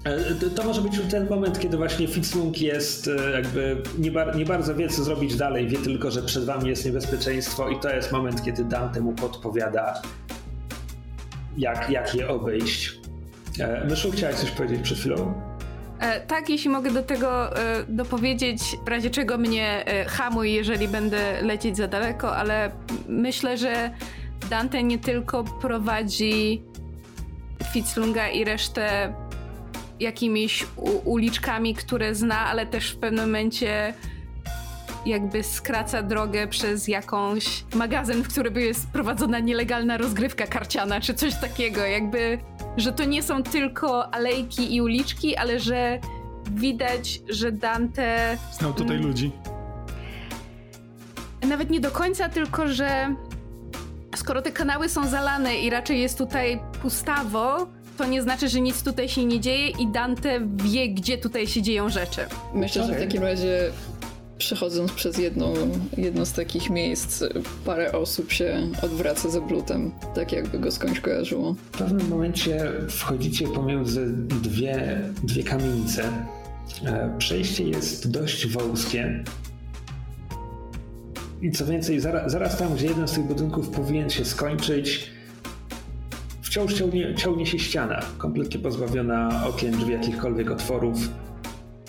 e, 0.05 0.49
to 0.55 0.64
może 0.64 0.82
być 0.82 0.99
ten 1.12 1.30
moment, 1.30 1.59
kiedy 1.59 1.78
właśnie 1.78 2.07
Fitzlung 2.07 2.62
jest 2.62 3.09
jakby 3.34 3.84
nie, 3.99 4.12
bar, 4.12 4.36
nie, 4.36 4.45
bardzo 4.45 4.76
wie, 4.76 4.89
co 4.89 5.03
zrobić 5.03 5.36
dalej, 5.36 5.68
wie 5.68 5.78
tylko, 5.78 6.12
że 6.12 6.22
przed 6.22 6.45
wami 6.45 6.70
jest 6.70 6.86
niebezpieczeństwo 6.86 7.70
i 7.70 7.80
to 7.80 7.89
jest 7.89 8.12
moment, 8.12 8.43
kiedy 8.43 8.64
Dante 8.64 9.01
mu 9.01 9.14
podpowiada, 9.14 10.01
jak, 11.57 11.89
jak 11.89 12.16
je 12.16 12.30
obejść. 12.30 13.01
Myszu, 13.89 14.12
chciałeś 14.12 14.36
coś 14.36 14.51
powiedzieć 14.51 14.82
przed 14.82 14.97
chwilą? 14.97 15.51
E, 16.02 16.20
tak, 16.20 16.49
jeśli 16.49 16.70
mogę 16.70 16.91
do 16.91 17.04
tego 17.04 17.58
e, 17.58 17.84
dopowiedzieć, 17.88 18.62
w 18.86 18.88
razie 18.88 19.10
czego 19.10 19.38
mnie 19.38 19.86
e, 19.86 20.06
hamuj, 20.06 20.54
jeżeli 20.54 20.88
będę 20.88 21.41
lecieć 21.41 21.78
za 21.78 21.88
daleko, 21.88 22.38
ale 22.38 22.72
myślę, 23.08 23.58
że 23.58 23.91
Dante 24.49 24.84
nie 24.84 24.99
tylko 24.99 25.43
prowadzi 25.43 26.62
Fitzlunga 27.74 28.30
i 28.30 28.43
resztę 28.43 29.14
jakimiś 29.99 30.66
uliczkami, 31.06 31.76
które 31.76 32.16
zna, 32.16 32.39
ale 32.39 32.66
też 32.66 32.91
w 32.91 32.97
pewnym 32.97 33.26
momencie 33.26 33.93
jakby 35.06 35.43
skraca 35.43 36.04
drogę 36.04 36.47
przez 36.47 36.88
jakąś 36.88 37.64
magazyn, 37.76 38.24
w 38.24 38.28
którym 38.28 38.56
jest 38.56 38.88
prowadzona 38.88 39.39
nielegalna 39.39 39.97
rozgrywka 39.97 40.47
karciana, 40.47 41.02
czy 41.02 41.14
coś 41.14 41.36
takiego, 41.36 41.86
jakby, 41.86 42.39
że 42.78 42.91
to 42.91 43.03
nie 43.03 43.24
są 43.24 43.43
tylko 43.43 44.13
alejki 44.13 44.76
i 44.76 44.82
uliczki, 44.82 45.38
ale 45.38 45.59
że 45.59 45.99
widać, 46.51 47.22
że 47.30 47.51
Dante... 47.51 48.38
Znał 48.59 48.74
tutaj 48.74 48.95
mm, 48.95 49.07
ludzi. 49.07 49.32
Nawet 51.47 51.69
nie 51.69 51.80
do 51.80 51.91
końca, 51.91 52.30
tylko 52.30 52.67
że 52.67 53.15
skoro 54.15 54.41
te 54.41 54.51
kanały 54.51 54.89
są 54.89 55.07
zalane 55.07 55.55
i 55.55 55.69
raczej 55.69 55.99
jest 55.99 56.17
tutaj 56.17 56.59
pustawo, 56.82 57.67
to 57.97 58.05
nie 58.05 58.22
znaczy, 58.22 58.49
że 58.49 58.61
nic 58.61 58.84
tutaj 58.84 59.09
się 59.09 59.26
nie 59.26 59.39
dzieje 59.39 59.67
i 59.67 59.88
Dante 59.88 60.39
wie, 60.55 60.89
gdzie 60.89 61.17
tutaj 61.17 61.47
się 61.47 61.61
dzieją 61.61 61.89
rzeczy. 61.89 62.22
Myślę, 62.53 62.84
że 62.84 62.93
w 62.93 62.99
takim 62.99 63.24
razie 63.24 63.72
przechodząc 64.41 64.91
przez 64.91 65.17
jedno, 65.17 65.53
jedno 65.97 66.25
z 66.25 66.33
takich 66.33 66.69
miejsc, 66.69 67.23
parę 67.65 67.91
osób 67.91 68.31
się 68.31 68.67
odwraca 68.81 69.29
za 69.29 69.41
blutem, 69.41 69.91
tak 70.15 70.31
jakby 70.31 70.59
go 70.59 70.71
skądś 70.71 70.99
kojarzyło. 70.99 71.53
W 71.53 71.77
pewnym 71.77 72.07
momencie 72.09 72.71
wchodzicie 72.89 73.47
pomiędzy 73.47 74.07
dwie, 74.41 75.01
dwie 75.23 75.43
kamienice. 75.43 76.03
E, 76.85 77.15
przejście 77.17 77.63
jest 77.63 78.11
dość 78.11 78.47
wąskie. 78.47 79.23
I 81.41 81.51
co 81.51 81.65
więcej, 81.65 81.99
zaraz, 81.99 82.31
zaraz 82.31 82.57
tam, 82.57 82.75
gdzie 82.75 82.87
jeden 82.87 83.07
z 83.07 83.11
tych 83.11 83.23
budynków 83.23 83.69
powinien 83.69 84.09
się 84.09 84.25
skończyć, 84.25 85.11
wciąż 86.41 86.73
ciągnie, 86.73 87.15
ciągnie 87.15 87.45
się 87.45 87.59
ściana, 87.59 87.99
kompletnie 88.17 88.59
pozbawiona 88.59 89.43
okien, 89.47 89.71
drzwi, 89.71 89.91
jakichkolwiek 89.91 90.51
otworów. 90.51 90.97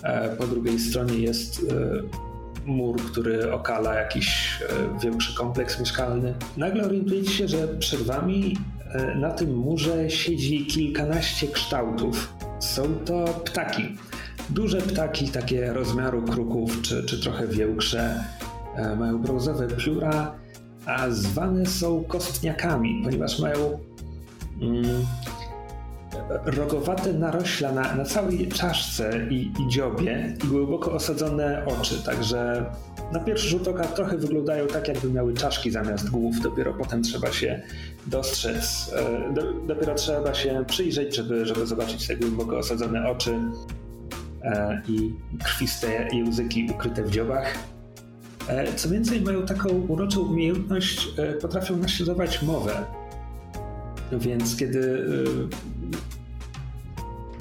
E, 0.02 0.36
po 0.36 0.46
drugiej 0.46 0.78
stronie 0.78 1.18
jest 1.18 1.66
e, 1.70 2.31
mur, 2.66 2.96
który 3.02 3.52
okala 3.52 3.94
jakiś 3.94 4.58
e, 4.62 5.00
większy 5.02 5.36
kompleks 5.36 5.80
mieszkalny. 5.80 6.34
Nagle 6.56 6.84
orientujecie 6.84 7.30
się, 7.30 7.48
że 7.48 7.68
przed 7.68 8.02
wami 8.02 8.56
e, 8.92 9.14
na 9.14 9.30
tym 9.30 9.56
murze 9.56 10.10
siedzi 10.10 10.66
kilkanaście 10.66 11.48
kształtów. 11.48 12.34
Są 12.60 12.94
to 12.94 13.24
ptaki. 13.24 13.96
Duże 14.50 14.78
ptaki, 14.78 15.28
takie 15.28 15.72
rozmiaru 15.72 16.22
kruków, 16.22 16.82
czy, 16.82 17.04
czy 17.04 17.20
trochę 17.20 17.46
większe. 17.46 18.24
E, 18.76 18.96
mają 18.96 19.18
brązowe 19.18 19.68
pióra 19.68 20.42
a 20.86 21.10
zwane 21.10 21.66
są 21.66 22.04
kostniakami, 22.04 23.00
ponieważ 23.04 23.38
mają 23.38 23.78
mm, 24.60 25.06
rogowate 26.44 27.12
narośla 27.12 27.72
na, 27.72 27.94
na 27.94 28.04
całej 28.04 28.48
czaszce 28.48 29.26
i, 29.30 29.52
i 29.60 29.68
dziobie 29.68 30.36
i 30.44 30.46
głęboko 30.48 30.92
osadzone 30.92 31.66
oczy, 31.66 32.02
także 32.04 32.64
na 33.12 33.20
pierwszy 33.20 33.48
rzut 33.48 33.68
oka 33.68 33.84
trochę 33.84 34.16
wyglądają 34.16 34.66
tak, 34.66 34.88
jakby 34.88 35.10
miały 35.10 35.34
czaszki 35.34 35.70
zamiast 35.70 36.10
głów. 36.10 36.40
Dopiero 36.40 36.74
potem 36.74 37.02
trzeba 37.02 37.32
się 37.32 37.62
dostrzec, 38.06 38.90
e, 38.96 39.34
do, 39.34 39.52
dopiero 39.52 39.94
trzeba 39.94 40.34
się 40.34 40.64
przyjrzeć, 40.66 41.16
żeby, 41.16 41.46
żeby 41.46 41.66
zobaczyć 41.66 42.06
te 42.06 42.16
głęboko 42.16 42.58
osadzone 42.58 43.10
oczy 43.10 43.38
e, 44.42 44.82
i 44.88 45.14
krwiste 45.44 46.08
języki 46.12 46.68
ukryte 46.74 47.02
w 47.02 47.10
dziobach. 47.10 47.58
E, 48.48 48.74
co 48.74 48.88
więcej, 48.88 49.20
mają 49.20 49.46
taką 49.46 49.68
uroczą 49.68 50.20
umiejętność, 50.20 51.08
potrafią 51.40 51.76
naśladować 51.76 52.42
mowę. 52.42 52.84
Więc 54.12 54.56
kiedy 54.56 55.06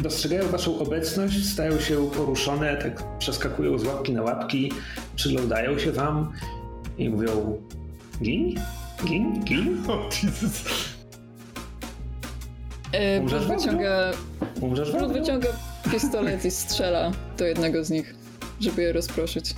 dostrzegają 0.02 0.48
waszą 0.48 0.80
obecność, 0.80 1.50
stają 1.50 1.80
się 1.80 2.10
poruszone, 2.10 2.78
tak 2.78 3.04
przeskakują 3.20 3.78
z 3.78 3.84
łapki 3.86 4.14
na 4.14 4.22
łapki, 4.22 4.72
przyglądają 5.16 5.80
się 5.80 5.92
wam 5.92 6.32
i 6.98 7.10
mówią 7.10 7.62
gin? 8.22 8.60
Gin? 9.06 9.44
Gin? 9.44 9.78
O, 9.88 10.10
Jesus. 10.24 10.64
E, 12.94 13.20
Umrzesz 13.20 13.46
wyciąga, 13.48 14.12
Umrzesz 14.62 14.92
wyciąga 14.92 15.50
pistolet 15.92 16.46
i 16.46 16.52
strzela 16.52 17.12
do 17.38 17.46
jednego 17.46 17.84
z 17.84 17.90
nich, 17.90 18.16
żeby 18.60 18.82
je 18.82 18.94
rozproszyć. 18.94 19.56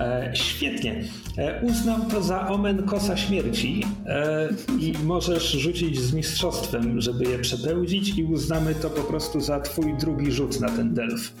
E, 0.00 0.30
świetnie. 0.34 1.04
E, 1.38 1.62
uznam 1.62 2.10
to 2.10 2.22
za 2.22 2.48
omen 2.48 2.82
kosa 2.82 3.16
śmierci 3.16 3.84
e, 4.06 4.48
i 4.78 4.94
możesz 5.04 5.50
rzucić 5.50 6.00
z 6.00 6.12
mistrzostwem, 6.14 7.00
żeby 7.00 7.24
je 7.24 7.38
przepełdzić 7.38 8.18
i 8.18 8.24
uznamy 8.24 8.74
to 8.74 8.90
po 8.90 9.02
prostu 9.02 9.40
za 9.40 9.60
twój 9.60 9.96
drugi 9.96 10.32
rzut 10.32 10.60
na 10.60 10.68
ten 10.68 10.94
delf. 10.94 11.32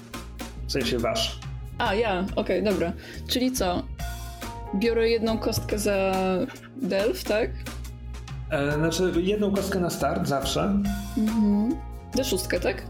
W 0.66 0.72
sensie 0.72 0.98
wasz. 0.98 1.38
A, 1.78 1.94
ja, 1.94 2.20
okej, 2.36 2.60
okay, 2.60 2.72
dobra. 2.72 2.92
Czyli 3.28 3.52
co? 3.52 3.82
Biorę 4.74 5.08
jedną 5.10 5.38
kostkę 5.38 5.78
za 5.78 6.12
delf, 6.76 7.24
tak? 7.24 7.50
E, 8.50 8.74
znaczy, 8.74 9.12
jedną 9.22 9.52
kostkę 9.52 9.80
na 9.80 9.90
start 9.90 10.28
zawsze. 10.28 10.82
Mhm. 11.18 11.74
Do 12.16 12.24
szóstkę, 12.24 12.60
tak? 12.60 12.86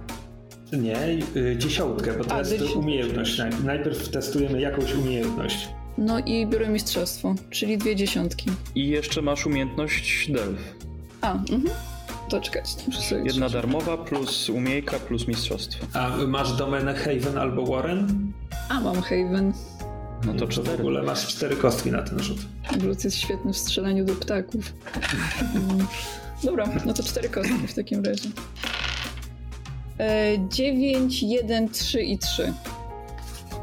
Nie, 0.73 1.19
y, 1.37 1.57
dziesiątkę, 1.59 2.13
bo 2.19 2.25
to 2.25 2.35
A, 2.35 2.39
jest 2.39 2.51
dziesiątkę. 2.53 2.79
umiejętność. 2.79 3.41
Najpierw 3.65 4.09
testujemy 4.09 4.61
jakąś 4.61 4.95
umiejętność. 4.95 5.69
No 5.99 6.19
i 6.19 6.47
biorę 6.47 6.69
mistrzostwo, 6.69 7.35
czyli 7.51 7.79
dwie 7.79 7.97
dziesiątki. 7.97 8.51
I 8.75 8.89
jeszcze 8.89 9.23
masz 9.23 9.47
umiejętność 9.47 10.31
Delf. 10.31 10.59
A, 11.21 11.33
mhm. 11.33 11.63
To 12.29 12.41
czekać. 12.41 12.71
Jedna 13.25 13.49
darmowa 13.49 13.97
plus 13.97 14.49
umiejka 14.51 14.99
plus 14.99 15.29
mistrzostwo. 15.29 15.87
A 15.93 16.17
masz 16.27 16.53
domenę 16.53 16.95
Haven 16.95 17.39
albo 17.39 17.67
Warren? 17.67 18.33
A, 18.69 18.81
mam 18.81 19.03
Haven. 19.03 19.53
No 20.27 20.35
to, 20.35 20.47
cztery. 20.49 20.77
w 20.77 20.81
ogóle 20.81 21.03
masz 21.03 21.27
cztery 21.27 21.57
kostki 21.57 21.91
na 21.91 22.03
ten 22.03 22.23
rzut. 22.23 22.39
Blut 22.79 23.05
jest 23.05 23.17
świetny 23.17 23.53
w 23.53 23.59
strzelaniu 23.59 24.05
do 24.05 24.15
ptaków. 24.15 24.73
Mm. 25.55 25.87
Dobra, 26.45 26.69
no 26.87 26.93
to 26.95 27.03
cztery 27.03 27.29
kostki 27.29 27.67
w 27.69 27.75
takim 27.75 28.05
razie. 28.05 28.29
9, 30.49 31.23
1, 31.23 31.69
3 31.69 32.03
i 32.03 32.19
3. 32.19 32.53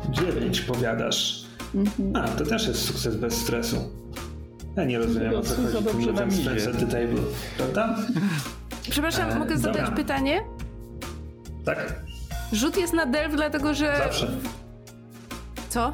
9 0.09 0.61
powiadasz. 0.61 1.45
Mhm. 1.75 2.15
A, 2.15 2.27
to 2.27 2.45
też 2.45 2.67
jest 2.67 2.85
sukces 2.85 3.15
bez 3.15 3.33
stresu. 3.33 3.77
Ja 4.75 4.83
nie 4.83 4.99
rozumiem 4.99 5.35
o 5.35 5.41
co 5.41 5.55
chodzi 5.55 6.05
tym 6.05 6.15
ten 6.15 6.31
stress 6.31 6.67
at 6.67 6.79
the 6.79 6.85
table, 6.85 7.21
prawda? 7.57 7.95
Przepraszam, 8.89 9.29
e, 9.29 9.39
mogę 9.39 9.57
zadać 9.57 9.81
dobra. 9.81 9.95
pytanie? 9.95 10.43
Tak. 11.65 12.01
Rzut 12.53 12.77
jest 12.77 12.93
na 12.93 13.05
delf, 13.05 13.35
dlatego 13.35 13.73
że... 13.73 13.97
Zawsze. 13.97 14.31
Co? 15.69 15.93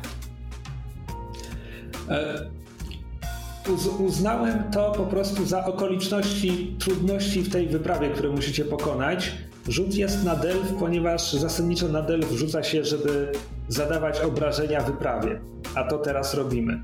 E, 2.10 2.50
uz 3.70 3.88
uznałem 3.88 4.64
to 4.72 4.92
po 4.92 5.04
prostu 5.04 5.46
za 5.46 5.66
okoliczności 5.66 6.76
trudności 6.80 7.42
w 7.42 7.52
tej 7.52 7.68
wyprawie, 7.68 8.10
które 8.10 8.30
musicie 8.30 8.66
pokonać 8.66 9.32
Rzut 9.68 9.96
jest 9.96 10.24
na 10.24 10.36
delf, 10.36 10.74
ponieważ 10.80 11.34
zasadniczo 11.34 11.88
na 11.88 12.02
delf 12.02 12.32
rzuca 12.32 12.64
się, 12.64 12.86
żeby 12.86 13.32
zadawać 13.68 14.22
obrażenia 14.22 14.82
wyprawie. 14.82 15.40
A 15.76 15.84
to 15.84 15.98
teraz 15.98 16.34
robimy. 16.34 16.82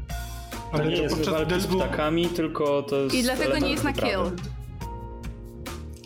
To 0.71 0.77
Ale 0.77 0.85
nie 0.85 0.95
to 0.95 1.03
jest 1.03 1.29
walki 1.29 1.61
z 1.61 1.67
ptakami, 1.67 2.25
tylko 2.25 2.83
to 2.83 2.95
jest... 2.95 3.15
I 3.15 3.23
dlatego 3.23 3.57
nie 3.57 3.71
jest 3.71 3.83
na 3.83 3.93
kill. 3.93 4.19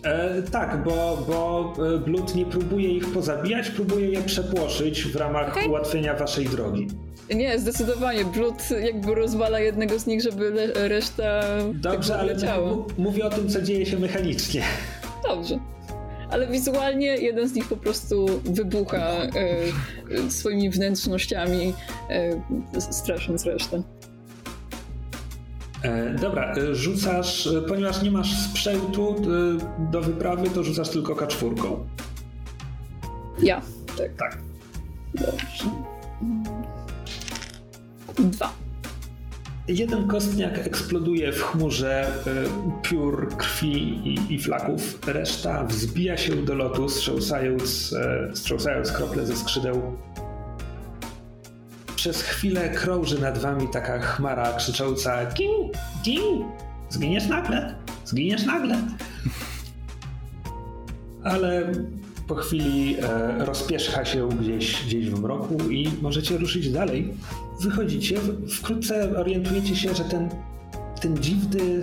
E, 0.03 0.41
tak, 0.41 0.83
bo, 0.83 1.25
bo 1.27 1.73
e, 1.95 1.97
Blood 1.97 2.35
nie 2.35 2.45
próbuje 2.45 2.89
ich 2.89 3.13
pozabijać, 3.13 3.69
próbuje 3.69 4.09
je 4.09 4.21
przepłoszyć 4.21 5.03
w 5.05 5.15
ramach 5.15 5.51
okay. 5.51 5.67
ułatwienia 5.67 6.13
waszej 6.15 6.45
drogi. 6.45 6.87
Nie, 7.35 7.59
zdecydowanie. 7.59 8.25
Blood 8.25 8.69
jakby 8.81 9.15
rozwala 9.15 9.59
jednego 9.59 9.99
z 9.99 10.07
nich, 10.07 10.21
żeby 10.21 10.71
reszta. 10.73 11.41
Dobrze, 11.73 12.13
tak 12.13 12.21
ale 12.21 12.35
mówię 12.97 13.25
o 13.25 13.29
tym, 13.29 13.49
co 13.49 13.61
dzieje 13.61 13.85
się 13.85 13.99
mechanicznie. 13.99 14.63
Dobrze 15.27 15.74
ale 16.35 16.47
wizualnie 16.47 17.07
jeden 17.07 17.47
z 17.47 17.53
nich 17.53 17.67
po 17.67 17.77
prostu 17.77 18.25
wybucha 18.43 19.07
e, 19.07 19.29
swoimi 20.29 20.69
wnętrznościami, 20.69 21.73
e, 22.09 22.91
strasząc 22.91 23.45
resztę. 23.45 23.83
E, 25.81 26.15
dobra, 26.15 26.53
e, 26.53 26.75
rzucasz, 26.75 27.47
e, 27.47 27.61
ponieważ 27.61 28.01
nie 28.01 28.11
masz 28.11 28.37
sprzętu 28.37 29.15
do 29.91 30.01
wyprawy, 30.01 30.49
to 30.49 30.63
rzucasz 30.63 30.89
tylko 30.89 31.15
kaczwórką. 31.15 31.87
Ja, 33.43 33.61
tak. 33.97 34.13
Tak. 34.17 34.37
Dobrze. 35.13 35.65
Dwa. 38.17 38.64
Jeden 39.67 40.07
kostniak 40.07 40.57
eksploduje 40.57 41.31
w 41.31 41.41
chmurze 41.41 42.07
y, 42.27 42.81
piór, 42.81 43.37
krwi 43.37 43.77
i, 44.07 44.33
i, 44.33 44.39
flaków. 44.39 44.99
Reszta 45.07 45.63
wzbija 45.63 46.17
się 46.17 46.35
do 46.35 46.55
lotu, 46.55 46.89
strząsając, 46.89 47.91
y, 48.31 48.35
strząsając 48.35 48.91
krople 48.91 49.25
ze 49.25 49.35
skrzydeł. 49.35 49.97
Przez 51.95 52.21
chwilę 52.21 52.69
krąży 52.69 53.21
nad 53.21 53.37
wami 53.37 53.67
taka 53.73 53.99
chmara 53.99 54.53
krzycząca 54.53 55.25
Gin! 55.25 55.71
Gin! 56.03 56.45
Zginiesz 56.89 57.27
nagle! 57.27 57.75
Zginiesz 58.05 58.45
nagle! 58.45 58.77
Ale 61.23 61.73
po 62.27 62.35
chwili 62.35 62.97
e, 62.99 63.45
rozpierzcha 63.45 64.05
się 64.05 64.29
gdzieś, 64.29 64.83
gdzieś 64.85 65.09
w 65.09 65.21
mroku 65.21 65.57
i 65.69 65.91
możecie 66.01 66.37
ruszyć 66.37 66.71
dalej. 66.71 67.13
Wychodzicie, 67.61 68.19
wkrótce 68.59 69.17
orientujecie 69.19 69.75
się, 69.75 69.95
że 69.95 70.03
ten, 70.03 70.29
ten 71.01 71.17
dziwny, 71.17 71.81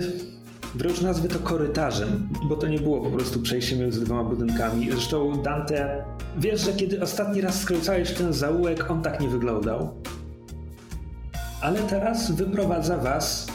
wręcz 0.75 1.01
nazwy 1.01 1.27
to 1.29 1.39
korytarzem, 1.39 2.29
bo 2.49 2.55
to 2.55 2.67
nie 2.67 2.79
było 2.79 3.01
po 3.01 3.09
prostu 3.09 3.39
przejście 3.39 3.75
między 3.75 4.05
dwoma 4.05 4.23
budynkami. 4.23 4.91
Zresztą 4.91 5.41
Dante, 5.41 6.05
wiesz, 6.37 6.61
że 6.61 6.73
kiedy 6.73 7.01
ostatni 7.01 7.41
raz 7.41 7.61
skręcałeś 7.61 8.11
ten 8.11 8.33
zaułek, 8.33 8.91
on 8.91 9.01
tak 9.01 9.19
nie 9.19 9.27
wyglądał. 9.27 9.93
Ale 11.61 11.79
teraz 11.79 12.31
wyprowadza 12.31 12.97
was 12.97 13.47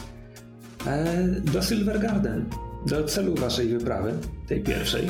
e, 0.87 1.27
do 1.27 1.61
Silver 1.61 1.99
Garden, 1.99 2.45
do 2.85 3.03
celu 3.03 3.35
waszej 3.35 3.67
wyprawy, 3.67 4.13
tej 4.47 4.63
pierwszej. 4.63 5.07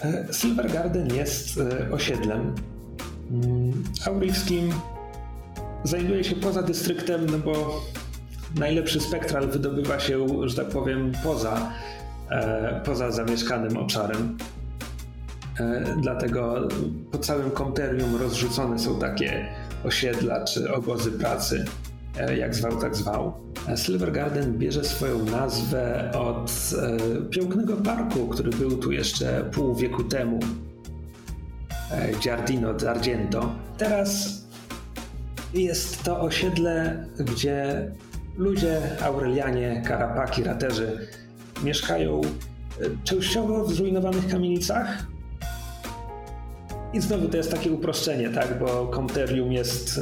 E, 0.00 0.32
Silver 0.32 0.72
Garden 0.72 1.14
jest 1.14 1.60
e, 1.60 1.92
osiedlem 1.92 2.54
mm, 3.30 3.84
auryjskim. 4.06 4.72
Znajduje 5.84 6.24
się 6.24 6.36
poza 6.36 6.62
dystryktem, 6.62 7.26
no 7.26 7.38
bo 7.38 7.80
najlepszy 8.54 9.00
spektral 9.00 9.48
wydobywa 9.48 10.00
się, 10.00 10.26
że 10.48 10.56
tak 10.56 10.66
powiem, 10.66 11.12
poza, 11.22 11.72
e, 12.30 12.80
poza 12.84 13.10
zamieszkanym 13.10 13.76
obszarem. 13.76 14.38
Dlatego 16.02 16.68
po 17.12 17.18
całym 17.18 17.50
konterium 17.50 18.16
rozrzucone 18.16 18.78
są 18.78 18.98
takie 18.98 19.48
osiedla 19.84 20.44
czy 20.44 20.74
obozy 20.74 21.12
pracy, 21.12 21.64
jak 22.38 22.54
zwał, 22.54 22.80
tak 22.80 22.96
zwał. 22.96 23.32
Silver 23.76 24.12
Garden 24.12 24.58
bierze 24.58 24.84
swoją 24.84 25.24
nazwę 25.24 26.12
od 26.14 26.50
e, 26.82 26.98
pięknego 27.30 27.76
parku, 27.76 28.28
który 28.28 28.50
był 28.50 28.76
tu 28.76 28.92
jeszcze 28.92 29.50
pół 29.52 29.74
wieku 29.74 30.04
temu. 30.04 30.40
E, 31.90 32.12
Giardino 32.20 32.74
d'Argento. 32.74 33.52
Teraz 33.78 34.42
jest 35.54 36.02
to 36.02 36.20
osiedle, 36.20 37.06
gdzie 37.18 37.90
ludzie, 38.36 38.80
Aurelianie, 39.02 39.82
Karapaki, 39.86 40.42
raterzy 40.42 41.08
mieszkają 41.64 42.20
e, 42.20 42.24
częściowo 43.04 43.64
w 43.64 43.72
zrujnowanych 43.72 44.28
kamienicach 44.28 45.06
I 46.96 47.00
znowu 47.00 47.28
to 47.28 47.36
jest 47.36 47.50
takie 47.50 47.72
uproszczenie, 47.72 48.30
tak, 48.30 48.58
bo 48.58 48.86
Komterium 48.86 49.52
jest 49.52 50.00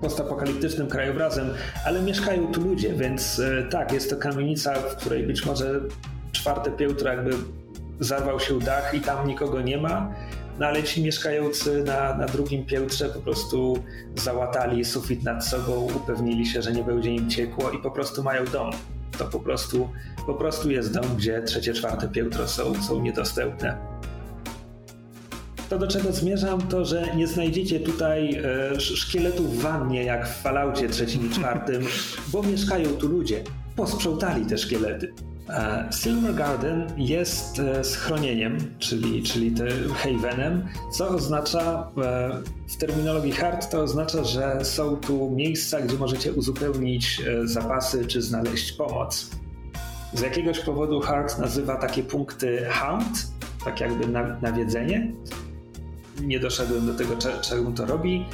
postapokaliptycznym 0.00 0.88
krajobrazem, 0.88 1.50
ale 1.86 2.02
mieszkają 2.02 2.52
tu 2.52 2.60
ludzie, 2.60 2.92
więc 2.92 3.42
tak, 3.70 3.92
jest 3.92 4.10
to 4.10 4.16
kamienica, 4.16 4.74
w 4.74 4.96
której 4.96 5.22
być 5.22 5.46
może 5.46 5.80
czwarte 6.32 6.70
piętro 6.70 7.12
jakby 7.12 7.30
zarwał 8.00 8.40
się 8.40 8.58
dach 8.58 8.94
i 8.94 9.00
tam 9.00 9.28
nikogo 9.28 9.60
nie 9.60 9.78
ma, 9.78 10.14
no 10.58 10.66
ale 10.66 10.82
ci 10.82 11.02
mieszkający 11.02 11.84
na, 11.84 12.16
na 12.16 12.26
drugim 12.26 12.66
piętrze 12.66 13.08
po 13.08 13.20
prostu 13.20 13.78
załatali 14.16 14.84
sufit 14.84 15.22
nad 15.22 15.46
sobą, 15.46 15.88
upewnili 15.96 16.46
się, 16.46 16.62
że 16.62 16.72
nie 16.72 16.82
będzie 16.82 17.10
im 17.10 17.30
ciekło 17.30 17.70
i 17.70 17.78
po 17.78 17.90
prostu 17.90 18.22
mają 18.22 18.44
dom. 18.44 18.70
To 19.18 19.24
po 19.24 19.40
prostu, 19.40 19.88
po 20.26 20.34
prostu 20.34 20.70
jest 20.70 20.94
dom, 20.94 21.04
gdzie 21.16 21.42
trzecie, 21.42 21.74
czwarte 21.74 22.08
piętro 22.08 22.48
są, 22.48 22.82
są 22.82 23.02
niedostępne. 23.02 23.93
To 25.68 25.78
do 25.78 25.86
czego 25.86 26.12
zmierzam, 26.12 26.62
to 26.62 26.84
że 26.84 27.16
nie 27.16 27.26
znajdziecie 27.26 27.80
tutaj 27.80 28.40
e, 28.74 28.80
szkieletów 28.80 29.58
w 29.58 29.62
wannie 29.62 30.04
jak 30.04 30.28
w 30.28 30.42
falaucie 30.42 30.88
trzecim 30.88 31.26
i 31.26 31.30
czwartym, 31.30 31.82
bo 32.32 32.42
mieszkają 32.42 32.88
tu 32.88 33.08
ludzie. 33.08 33.44
Posprzątali 33.76 34.46
te 34.46 34.58
szkielety. 34.58 35.12
E, 35.48 35.88
Silver 35.92 36.34
Garden 36.34 36.86
jest 36.96 37.58
e, 37.58 37.84
schronieniem, 37.84 38.58
czyli, 38.78 39.22
czyli 39.22 39.54
havenem, 39.94 40.68
co 40.92 41.08
oznacza 41.08 41.90
e, 42.02 42.30
w 42.68 42.76
terminologii 42.76 43.32
hard 43.32 43.70
to 43.70 43.82
oznacza, 43.82 44.24
że 44.24 44.64
są 44.64 44.96
tu 44.96 45.30
miejsca, 45.30 45.80
gdzie 45.80 45.96
możecie 45.96 46.32
uzupełnić 46.32 47.22
zapasy 47.44 48.06
czy 48.06 48.22
znaleźć 48.22 48.72
pomoc. 48.72 49.30
Z 50.12 50.20
jakiegoś 50.20 50.60
powodu 50.60 51.00
hard 51.00 51.38
nazywa 51.38 51.76
takie 51.76 52.02
punkty 52.02 52.66
hound, 52.70 53.08
tak 53.64 53.80
jakby 53.80 54.06
nawiedzenie. 54.42 55.12
Nie 56.22 56.40
doszedłem 56.40 56.86
do 56.86 56.94
tego, 56.94 57.16
czemu 57.42 57.72
to 57.72 57.86
robi. 57.86 58.24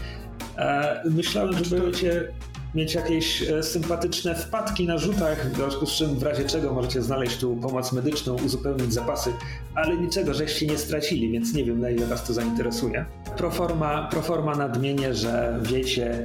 Myślałem, 1.04 1.64
że 1.64 1.76
będziecie 1.76 2.28
mieć 2.74 2.94
jakieś 2.94 3.42
e, 3.42 3.62
sympatyczne 3.62 4.34
wpadki 4.34 4.86
na 4.86 4.98
rzutach, 4.98 5.52
w 5.52 5.56
związku 5.56 5.86
z 5.86 5.92
czym 5.92 6.14
w 6.14 6.22
razie 6.22 6.44
czego 6.44 6.74
możecie 6.74 7.02
znaleźć 7.02 7.38
tu 7.38 7.56
pomoc 7.56 7.92
medyczną, 7.92 8.36
uzupełnić 8.44 8.92
zapasy, 8.92 9.32
ale 9.74 9.96
niczego 9.96 10.34
żeście 10.34 10.66
nie 10.66 10.78
stracili, 10.78 11.32
więc 11.32 11.54
nie 11.54 11.64
wiem 11.64 11.80
na 11.80 11.90
ile 11.90 12.06
was 12.06 12.24
to 12.24 12.32
zainteresuje. 12.32 13.04
Proforma, 13.36 14.08
proforma 14.10 14.54
nadmienię, 14.54 15.14
że 15.14 15.60
wiecie, 15.62 16.24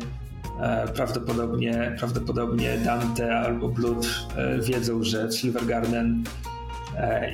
e, 0.61 0.87
prawdopodobnie, 0.87 1.95
prawdopodobnie 1.99 2.77
Dante 2.85 3.35
albo 3.37 3.69
Blood 3.69 4.07
e, 4.37 4.59
wiedzą, 4.61 5.03
że 5.03 5.27
w 5.27 5.35
Silver 5.35 5.65
Garden 5.65 6.23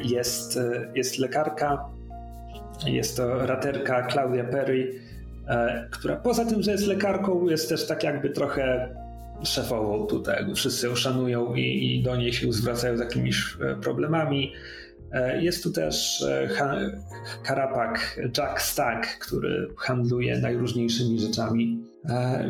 jest, 0.03 0.59
jest 0.95 1.17
lekarka, 1.17 1.85
jest 2.85 3.17
to 3.17 3.45
raterka 3.45 4.07
Claudia 4.07 4.43
Perry, 4.43 4.99
która 5.91 6.15
poza 6.15 6.45
tym, 6.45 6.63
że 6.63 6.71
jest 6.71 6.87
lekarką, 6.87 7.49
jest 7.49 7.69
też 7.69 7.87
tak 7.87 8.03
jakby 8.03 8.29
trochę 8.29 8.89
szefową 9.43 10.07
tutaj, 10.07 10.45
wszyscy 10.55 10.87
ją 10.87 10.95
szanują 10.95 11.55
i, 11.55 11.95
i 11.95 12.03
do 12.03 12.15
niej 12.15 12.33
się 12.33 12.53
zwracają 12.53 12.97
z 12.97 12.99
jakimiś 12.99 13.57
e, 13.61 13.75
problemami. 13.75 14.53
E, 15.11 15.43
jest 15.43 15.63
tu 15.63 15.71
też 15.71 16.21
e, 16.21 16.49
karapak 17.43 18.19
Jack 18.37 18.61
Stack, 18.61 19.19
który 19.19 19.67
handluje 19.77 20.37
najróżniejszymi 20.37 21.19
rzeczami, 21.19 21.83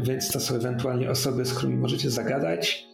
więc 0.03 0.31
to 0.31 0.39
są 0.39 0.55
ewentualnie 0.55 1.09
osoby, 1.09 1.45
z 1.45 1.53
którymi 1.53 1.77
możecie 1.77 2.09
zagadać. 2.09 2.87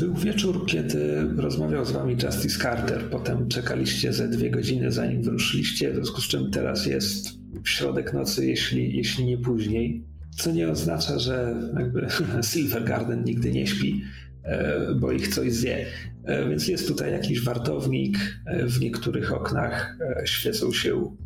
Był 0.00 0.14
wieczór, 0.14 0.66
kiedy 0.66 1.28
rozmawiał 1.36 1.84
z 1.84 1.92
wami 1.92 2.16
Justice 2.22 2.58
Carter. 2.58 3.10
Potem 3.10 3.48
czekaliście 3.48 4.12
ze 4.12 4.28
dwie 4.28 4.50
godziny, 4.50 4.92
zanim 4.92 5.22
wyruszyliście, 5.22 5.92
w 5.92 5.94
związku 5.94 6.20
z 6.20 6.28
czym 6.28 6.50
teraz 6.50 6.86
jest 6.86 7.28
środek 7.64 8.12
nocy, 8.12 8.46
jeśli, 8.46 8.96
jeśli 8.96 9.24
nie 9.24 9.38
później. 9.38 10.04
Co 10.36 10.52
nie 10.52 10.68
oznacza, 10.68 11.18
że 11.18 11.54
jakby 11.78 12.06
Silver 12.50 12.84
Garden 12.84 13.24
nigdy 13.24 13.52
nie 13.52 13.66
śpi, 13.66 14.04
e, 14.42 14.94
bo 14.94 15.12
ich 15.12 15.28
coś 15.28 15.52
zje. 15.52 15.86
E, 16.24 16.48
więc 16.48 16.68
jest 16.68 16.88
tutaj 16.88 17.12
jakiś 17.12 17.44
wartownik. 17.44 18.18
E, 18.46 18.66
w 18.66 18.80
niektórych 18.80 19.32
oknach 19.32 19.98
świecą 20.24 20.72
się 20.72 21.16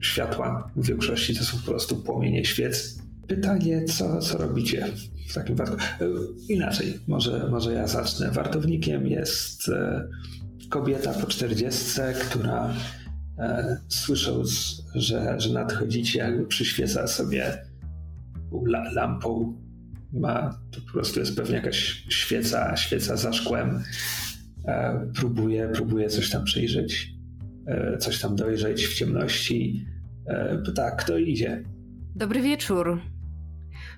światła. 0.00 0.70
W 0.76 0.86
większości 0.86 1.36
to 1.36 1.44
są 1.44 1.58
po 1.58 1.70
prostu 1.70 1.96
płomienie 1.96 2.44
świec. 2.44 3.02
Pytanie, 3.28 3.84
co, 3.84 4.18
co 4.18 4.38
robicie 4.38 4.86
w 5.28 5.34
takim 5.34 5.56
wypadku? 5.56 5.76
Inaczej, 6.48 6.98
może, 7.06 7.48
może 7.50 7.72
ja 7.72 7.86
zacznę. 7.86 8.30
Wartownikiem 8.30 9.06
jest 9.06 9.70
kobieta 10.68 11.12
po 11.12 11.26
czterdziestce, 11.26 12.14
która 12.14 12.74
słysząc, 13.88 14.82
że, 14.94 15.40
że 15.40 15.52
nadchodzicie, 15.52 16.18
jakby 16.18 16.46
przyświeca 16.46 17.06
sobie 17.06 17.58
lampą. 18.92 19.58
Ma, 20.12 20.58
to 20.70 20.80
po 20.80 20.92
prostu 20.92 21.20
jest 21.20 21.36
pewnie 21.36 21.54
jakaś 21.54 22.04
świeca, 22.08 22.76
świeca 22.76 23.16
za 23.16 23.32
szkłem. 23.32 23.82
E, 24.64 25.06
próbuje, 25.14 25.68
próbuje 25.68 26.08
coś 26.08 26.30
tam 26.30 26.44
przyjrzeć, 26.44 27.14
e, 27.66 27.98
coś 27.98 28.20
tam 28.20 28.36
dojrzeć 28.36 28.86
w 28.86 28.94
ciemności. 28.94 29.86
E, 30.26 30.62
tak, 30.74 31.04
kto 31.04 31.18
idzie? 31.18 31.64
Dobry 32.16 32.42
wieczór. 32.42 33.00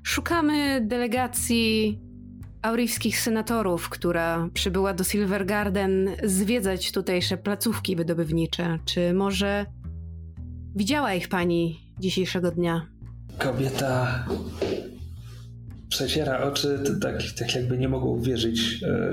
Szukamy 0.03 0.81
delegacji 0.87 2.01
auryjskich 2.63 3.21
senatorów, 3.21 3.89
która 3.89 4.49
przybyła 4.55 4.95
do 4.95 5.05
Silver 5.05 5.47
Garden 5.47 6.09
zwiedzać 6.25 6.93
tutejsze 6.93 7.37
placówki 7.37 7.97
wydobywnicze. 7.97 8.79
Czy 8.85 9.15
może 9.15 9.67
widziała 10.77 11.15
ich 11.15 11.29
pani 11.29 11.81
dzisiejszego 12.01 12.51
dnia? 12.51 12.87
Kobieta 13.39 14.25
przeciera 15.89 16.43
oczy, 16.43 16.79
tak, 17.01 17.23
tak 17.39 17.55
jakby 17.55 17.79
nie 17.79 17.89
mogą 17.89 18.07
uwierzyć 18.07 18.83
e, 18.83 19.11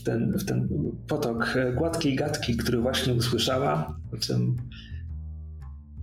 w 0.00 0.02
ten, 0.04 0.32
w 0.38 0.44
ten 0.44 0.68
potok 1.08 1.54
gładkiej 1.76 2.16
gadki, 2.16 2.56
który 2.56 2.78
właśnie 2.78 3.14
usłyszała, 3.14 3.96
po 4.10 4.16
czym 4.16 4.56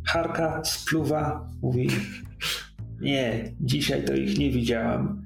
harka, 0.05 0.61
spluwa, 0.65 1.47
mówi 1.61 1.89
nie, 3.01 3.53
dzisiaj 3.61 4.05
to 4.05 4.13
ich 4.13 4.39
nie 4.39 4.51
widziałam. 4.51 5.21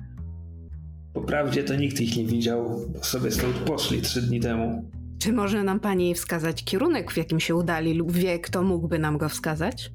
Po 1.14 1.22
prawdzie 1.22 1.64
to 1.64 1.76
nikt 1.76 2.02
ich 2.02 2.18
nie 2.18 2.26
widział, 2.26 2.88
bo 2.94 3.04
sobie 3.04 3.32
stąd 3.32 3.56
poszli 3.56 4.02
trzy 4.02 4.22
dni 4.22 4.40
temu. 4.40 4.90
Czy 5.20 5.34
może 5.34 5.64
nam 5.64 5.80
pani 5.80 6.16
wskazać 6.16 6.64
kierunek, 6.64 7.12
w 7.12 7.18
jakim 7.18 7.40
się 7.40 7.56
udali 7.56 7.94
lub 7.94 8.12
wie, 8.12 8.40
kto 8.40 8.64
mógłby 8.64 9.00
nam 9.00 9.18
go 9.18 9.30
wskazać? 9.30 9.92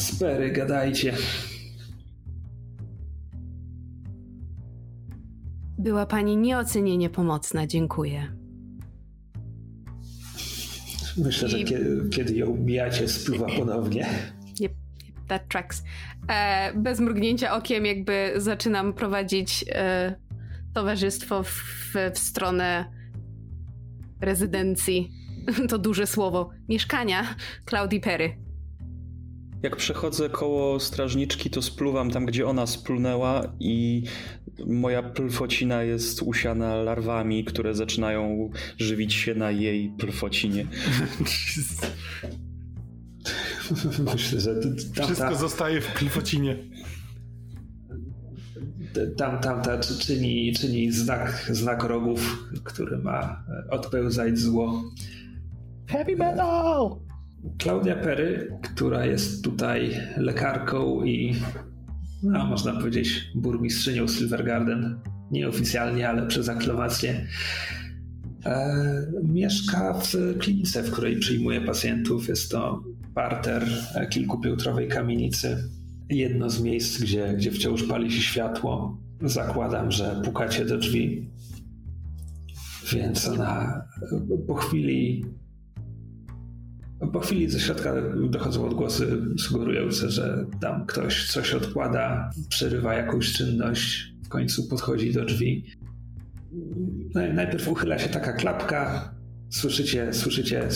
Spery, 0.00 0.52
gadajcie. 0.52 1.14
Była 5.78 6.06
pani 6.06 6.36
nieocenienie 6.36 7.10
pomocna, 7.10 7.66
dziękuję. 7.66 8.37
Myślę, 11.18 11.48
I... 11.48 11.50
że 11.50 11.58
kiedy, 11.58 12.08
kiedy 12.10 12.34
ją 12.34 12.56
mijacie, 12.56 13.08
spływa 13.08 13.46
ponownie. 13.46 14.06
Yep, 14.60 14.72
that 15.28 15.48
tracks. 15.48 15.82
E, 16.28 16.72
bez 16.74 17.00
mrugnięcia 17.00 17.56
okiem 17.56 17.86
jakby 17.86 18.32
zaczynam 18.36 18.92
prowadzić 18.92 19.64
e, 19.68 20.14
towarzystwo 20.74 21.42
w, 21.42 21.94
w 22.14 22.18
stronę 22.18 22.84
rezydencji, 24.20 25.10
to 25.70 25.78
duże 25.78 26.06
słowo, 26.06 26.50
mieszkania 26.68 27.34
Claudii 27.68 28.00
Perry. 28.00 28.36
Jak 29.62 29.76
przechodzę 29.76 30.28
koło 30.28 30.80
strażniczki, 30.80 31.50
to 31.50 31.62
spluwam 31.62 32.10
tam, 32.10 32.26
gdzie 32.26 32.46
ona 32.46 32.66
splunęła 32.66 33.52
i 33.60 34.02
moja 34.66 35.02
plfocina 35.02 35.82
jest 35.82 36.22
usiana 36.22 36.76
larwami, 36.76 37.44
które 37.44 37.74
zaczynają 37.74 38.50
żywić 38.78 39.14
się 39.14 39.34
na 39.34 39.50
jej 39.50 39.92
plfocinie. 39.98 40.66
Myślę, 44.12 44.40
że 44.40 44.54
wszystko 45.04 45.34
zostaje 45.34 45.80
w 45.80 45.92
plfocinie. 45.92 46.56
Tam, 49.16 49.40
tamta 49.40 49.78
czyni, 49.78 50.52
czyni 50.52 50.92
znak, 50.92 51.48
znak 51.50 51.84
rogów, 51.84 52.48
który 52.64 52.98
ma 52.98 53.44
odpełzać 53.70 54.38
zło. 54.38 54.82
Heavy 55.86 56.16
metal! 56.16 56.90
Klaudia 57.58 57.96
Perry, 57.96 58.58
która 58.62 59.06
jest 59.06 59.44
tutaj 59.44 60.00
lekarką 60.16 61.04
i, 61.04 61.34
no, 62.22 62.46
można 62.46 62.72
powiedzieć, 62.72 63.30
burmistrzynią 63.34 64.08
Silver 64.08 64.44
Garden. 64.44 65.00
Nieoficjalnie, 65.30 66.08
ale 66.08 66.26
przez 66.26 66.48
aklamację. 66.48 67.26
E, 68.46 69.06
mieszka 69.22 69.94
w 69.94 70.38
klinice, 70.38 70.82
w 70.82 70.90
której 70.90 71.18
przyjmuje 71.18 71.60
pacjentów. 71.60 72.28
Jest 72.28 72.50
to 72.50 72.84
parter 73.14 73.66
kilkupiętrowej 74.10 74.88
kamienicy. 74.88 75.68
Jedno 76.10 76.50
z 76.50 76.60
miejsc, 76.62 77.00
gdzie, 77.00 77.34
gdzie 77.36 77.50
wciąż 77.50 77.82
pali 77.82 78.12
się 78.12 78.20
światło. 78.22 78.98
Zakładam, 79.22 79.92
że 79.92 80.22
pukacie 80.24 80.64
do 80.64 80.78
drzwi. 80.78 81.30
Więc 82.92 83.28
ona 83.28 83.82
po 84.46 84.54
chwili 84.54 85.24
Po 87.12 87.20
chwili 87.20 87.50
ze 87.50 87.60
środka 87.60 87.94
dochodzą 88.30 88.66
odgłosy 88.66 89.22
sugerujące, 89.38 90.10
że 90.10 90.46
tam 90.60 90.86
ktoś 90.86 91.30
coś 91.30 91.54
odkłada, 91.54 92.30
przerywa 92.48 92.94
jakąś 92.94 93.32
czynność, 93.32 94.14
w 94.24 94.28
końcu 94.28 94.68
podchodzi 94.68 95.12
do 95.12 95.24
drzwi. 95.24 95.64
Najpierw 97.14 97.68
uchyla 97.68 97.98
się 97.98 98.08
taka 98.08 98.32
klapka, 98.32 99.14
słyszycie, 99.50 100.14
słyszycie 100.14 100.68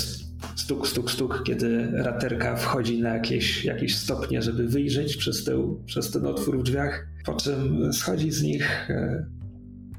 stuk, 0.57 0.89
stuk, 0.89 1.11
stuk, 1.11 1.43
kiedy 1.47 1.91
raterka 1.93 2.57
wchodzi 2.57 3.01
na 3.01 3.15
jakieś, 3.15 3.65
jakieś 3.65 3.97
stopnie, 3.97 4.43
żeby 4.43 4.69
wyjrzeć 4.69 5.17
przez, 5.17 5.45
tę, 5.45 5.77
przez 5.87 6.11
ten 6.11 6.27
otwór 6.27 6.59
w 6.59 6.63
drzwiach, 6.63 7.07
po 7.25 7.35
czym 7.35 7.93
schodzi 7.93 8.31
z 8.31 8.43
nich, 8.43 8.91
e, 8.91 9.27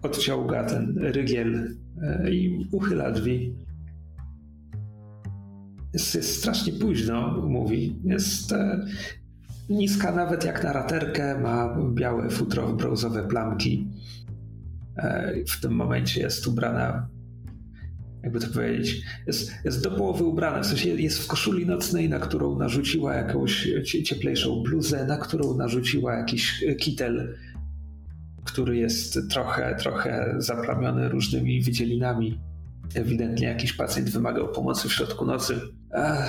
odciąga 0.02 0.64
ten 0.64 0.98
rygiel 0.98 1.76
e, 2.02 2.32
i 2.32 2.68
uchyla 2.72 3.12
drzwi. 3.12 3.56
Jest, 5.94 6.16
jest 6.16 6.38
strasznie 6.40 6.74
późno, 6.74 7.42
mówi. 7.48 7.96
Jest 8.04 8.52
e, 8.52 8.86
niska 9.70 10.12
nawet 10.12 10.44
jak 10.44 10.64
na 10.64 10.74
raterkę, 10.74 11.40
ma 11.40 11.78
białe 11.94 12.30
futro, 12.30 12.74
brązowe 12.74 13.28
plamki. 13.28 13.88
E, 14.98 15.34
w 15.48 15.62
tym 15.62 15.72
momencie 15.72 16.22
jest 16.22 16.48
ubrana 16.48 17.10
jakby 18.24 18.40
to 18.40 18.48
powiedzieć, 18.48 19.02
jest, 19.28 19.52
jest 19.66 19.84
do 19.84 19.92
połowy 19.92 20.24
ubrana, 20.24 20.62
w 20.62 20.66
sensie 20.66 20.90
jest 20.90 21.24
w 21.24 21.28
koszuli 21.28 21.66
nocnej, 21.66 22.10
na 22.10 22.20
którą 22.20 22.60
narzuciła 22.60 23.14
jakąś 23.14 23.68
cieplejszą 24.06 24.64
bluzę, 24.64 25.06
na 25.06 25.18
którą 25.18 25.58
narzuciła 25.58 26.16
jakiś 26.16 26.66
kitel, 26.80 27.36
który 28.44 28.78
jest 28.78 29.20
trochę, 29.30 29.76
trochę 29.80 30.36
zaplamiony 30.38 31.10
różnymi 31.10 31.62
wydzielinami. 31.62 32.40
Ewidentnie 32.96 33.48
jakiś 33.48 33.74
pacjent 33.74 34.10
wymagał 34.10 34.48
pomocy 34.48 34.90
w 34.90 34.94
środku 34.94 35.26
nocy. 35.26 35.62
A, 35.96 36.28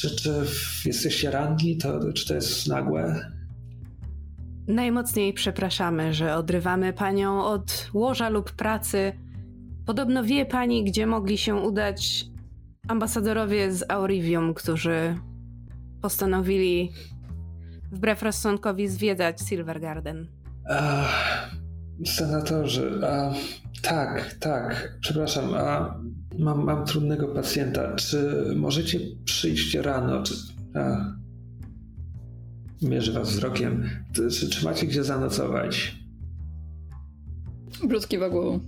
czy, 0.00 0.16
czy 0.16 0.46
jesteście 0.84 1.30
ranni? 1.30 1.76
To, 1.76 2.12
czy 2.12 2.28
to 2.28 2.34
jest 2.34 2.68
nagłe? 2.68 3.30
Najmocniej 4.68 5.32
przepraszamy, 5.32 6.14
że 6.14 6.34
odrywamy 6.36 6.92
panią 6.92 7.44
od 7.44 7.90
łoża 7.94 8.28
lub 8.28 8.52
pracy 8.52 9.12
Podobno 9.86 10.24
wie 10.24 10.46
pani, 10.46 10.84
gdzie 10.84 11.06
mogli 11.06 11.38
się 11.38 11.54
udać 11.54 12.26
ambasadorowie 12.88 13.72
z 13.72 13.90
Aurivium, 13.90 14.54
którzy 14.54 15.18
postanowili 16.02 16.92
wbrew 17.92 18.22
rozsądkowi 18.22 18.88
zwiedzać 18.88 19.40
Silver 19.40 19.80
Garden. 19.80 20.28
senatorze, 22.06 22.90
a, 23.08 23.32
tak, 23.82 24.34
tak, 24.40 24.98
przepraszam, 25.00 25.54
a, 25.54 26.00
mam, 26.38 26.64
mam 26.64 26.84
trudnego 26.84 27.28
pacjenta. 27.28 27.94
Czy 27.94 28.44
możecie 28.56 29.00
przyjść 29.24 29.74
rano? 29.74 30.22
Czy, 30.22 30.34
a, 30.74 31.14
mierzy 32.82 33.12
was 33.12 33.30
wzrokiem. 33.30 33.88
Czy, 34.12 34.50
czy 34.50 34.64
macie 34.64 34.86
gdzie 34.86 35.04
zanocować? 35.04 35.96
Brud 37.88 38.08
kiwa 38.08 38.30
głową. 38.30 38.60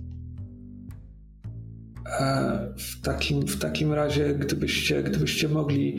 W 2.77 3.01
takim, 3.01 3.47
w 3.47 3.59
takim 3.59 3.93
razie, 3.93 4.35
gdybyście, 4.35 5.03
gdybyście 5.03 5.49
mogli 5.49 5.97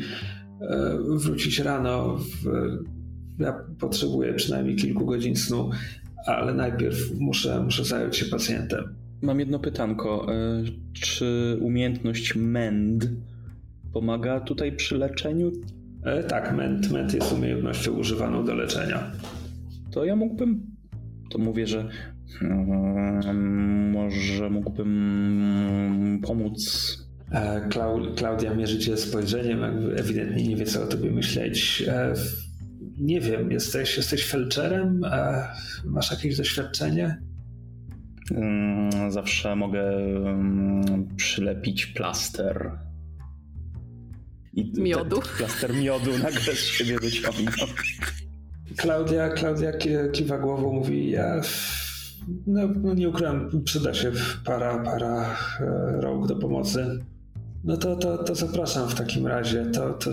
e, 0.61 0.99
wrócić 1.17 1.59
rano, 1.59 2.17
w, 2.17 2.47
ja 3.39 3.65
potrzebuję 3.79 4.35
przynajmniej 4.35 4.77
kilku 4.77 5.07
godzin 5.07 5.37
snu, 5.37 5.71
ale 6.27 6.55
najpierw 6.55 7.21
muszę, 7.21 7.61
muszę 7.65 7.85
zająć 7.85 8.17
się 8.17 8.27
pacjentem. 8.27 8.95
Mam 9.23 9.41
jedno 9.41 9.59
pytanko. 9.59 10.35
E, 10.35 10.63
czy 10.93 11.59
umiejętność 11.61 12.37
MEND 12.37 13.11
pomaga 13.93 14.41
tutaj 14.41 14.73
przy 14.77 14.99
leczeniu? 14.99 15.53
E, 16.05 16.25
tak, 16.25 16.57
MEND, 16.57 16.91
MEND 16.93 17.15
jest 17.15 17.33
umiejętnością 17.33 17.93
używaną 17.93 18.45
do 18.45 18.55
leczenia. 18.55 19.13
To 19.91 20.05
ja 20.05 20.17
mógłbym. 20.17 20.67
To 21.31 21.39
mówię, 21.39 21.67
że 21.67 21.89
może 23.93 24.51
mógłbym 24.51 26.21
pomóc. 26.27 26.99
E, 27.33 27.69
Klaudia 28.17 28.55
mierzy 28.55 28.79
cię 28.79 28.97
spojrzeniem, 28.97 29.61
jakby 29.61 29.97
ewidentnie 29.97 30.49
nie 30.49 30.57
wie, 30.57 30.65
co 30.65 30.83
o 30.83 30.87
tobie 30.87 31.11
myśleć. 31.11 31.85
E, 31.89 32.15
nie 33.01 33.21
wiem, 33.21 33.51
jesteś, 33.53 33.97
jesteś 33.97 34.25
felczerem? 34.25 35.05
E, 35.05 35.49
masz 35.85 36.11
jakieś 36.11 36.37
doświadczenie? 36.37 37.19
Zawsze 39.09 39.57
mogę 39.57 39.83
przylepić 41.17 41.87
plaster. 41.87 42.71
I 44.55 44.73
miodu. 44.81 45.21
plaster 45.39 45.75
miodu 45.75 46.19
nagle 46.19 46.55
z 46.55 46.65
siebie 46.65 46.99
wyciągnął. 46.99 47.69
Klaudia, 48.77 49.29
Klaudia 49.29 49.73
kiwa 50.13 50.39
głową, 50.39 50.73
mówi, 50.73 51.11
ja 51.11 51.41
no, 52.47 52.69
no 52.83 52.95
nie 52.95 53.09
ukrywam, 53.09 53.63
przyda 53.65 53.95
się 53.95 54.13
para, 54.45 54.79
para 54.79 55.37
e, 55.61 56.01
rąk 56.01 56.27
do 56.27 56.37
pomocy. 56.37 56.99
No 57.65 57.77
to, 57.77 57.97
to, 57.97 58.25
to 58.25 58.35
zapraszam 58.35 58.89
w 58.89 58.95
takim 58.95 59.27
razie. 59.27 59.67
To, 59.67 59.93
to, 59.93 60.11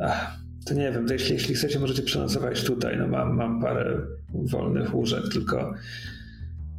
ach, 0.00 0.36
to 0.66 0.74
nie 0.74 0.92
wiem, 0.92 1.06
to 1.06 1.12
jeśli, 1.12 1.32
jeśli 1.32 1.54
chcecie, 1.54 1.78
możecie 1.78 2.02
przenocować 2.02 2.64
tutaj. 2.64 2.98
No 2.98 3.08
mam, 3.08 3.36
mam 3.36 3.60
parę 3.60 4.00
wolnych 4.34 4.94
łóżek, 4.94 5.22
tylko. 5.32 5.74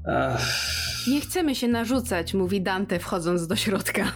Ach. 0.08 0.74
Nie 1.08 1.22
chcemy 1.22 1.56
się 1.56 1.68
narzucać, 1.68 2.34
mówi 2.34 2.62
Dante, 2.62 3.00
wchodząc 3.00 3.48
do 3.48 3.56
środka. 3.56 4.12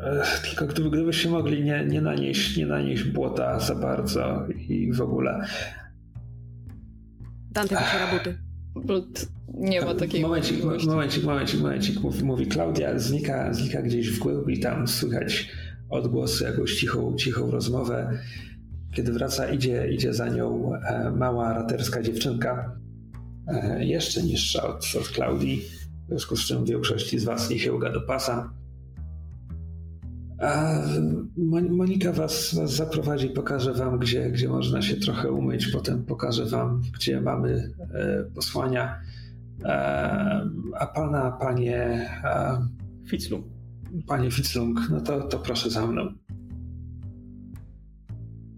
Ech, 0.00 0.40
tylko 0.40 0.66
gdyby, 0.66 0.90
gdybyście 0.90 1.30
mogli 1.30 1.64
nie, 1.64 1.84
nie, 1.86 2.00
nanieść, 2.00 2.56
nie 2.56 2.66
nanieść 2.66 3.02
błota 3.02 3.60
za 3.60 3.74
bardzo 3.74 4.46
i 4.68 4.92
w 4.92 5.00
ogóle. 5.00 5.46
Dante 7.50 7.76
wyciera 7.76 8.06
buty. 8.12 9.26
nie 9.54 9.80
ma 9.80 9.94
takiej 9.94 10.22
momencik, 10.22 10.52
możliwości. 10.52 10.88
Momencik, 10.88 11.24
momencik, 11.24 11.60
momencik, 11.60 12.00
mówi, 12.00 12.24
mówi 12.24 12.46
Klaudia, 12.46 12.98
znika, 12.98 13.52
znika 13.52 13.82
gdzieś 13.82 14.10
w 14.10 14.18
głębi, 14.18 14.60
tam 14.60 14.88
słychać 14.88 15.50
odgłosy, 15.90 16.44
jakąś 16.44 16.74
cichą, 16.74 17.16
cichą 17.16 17.50
rozmowę. 17.50 18.18
Kiedy 18.94 19.12
wraca, 19.12 19.50
idzie, 19.50 19.88
idzie 19.90 20.14
za 20.14 20.28
nią 20.28 20.74
e, 20.74 21.10
mała 21.10 21.54
raterska 21.54 22.02
dziewczynka, 22.02 22.76
jeszcze 23.78 24.22
niższa 24.22 24.68
od, 24.68 24.86
od 25.00 25.08
Klaudii, 25.08 25.62
w 26.04 26.08
związku 26.08 26.36
z 26.36 26.40
czym 26.40 26.64
większości 26.64 27.18
z 27.18 27.24
was 27.24 27.50
nie 27.50 27.58
się 27.58 27.78
do 27.92 28.00
pasa. 28.00 28.50
A 30.38 30.80
Monika 31.70 32.12
was, 32.12 32.54
was 32.54 32.72
zaprowadzi, 32.72 33.28
pokaże 33.28 33.72
wam, 33.72 33.98
gdzie, 33.98 34.30
gdzie 34.30 34.48
można 34.48 34.82
się 34.82 34.96
trochę 34.96 35.30
umyć, 35.30 35.66
potem 35.66 36.04
pokaże 36.04 36.44
wam, 36.46 36.82
gdzie 36.94 37.20
mamy 37.20 37.72
e, 37.94 38.24
posłania. 38.34 39.00
E, 39.64 40.50
a 40.78 40.86
pana, 40.86 41.30
panie... 41.40 42.10
E, 42.24 42.66
Fitzlung. 43.08 43.46
Panie 44.06 44.30
Fitzlung, 44.30 44.80
no 44.90 45.00
to, 45.00 45.20
to 45.20 45.38
proszę 45.38 45.70
za 45.70 45.86
mną. 45.86 46.12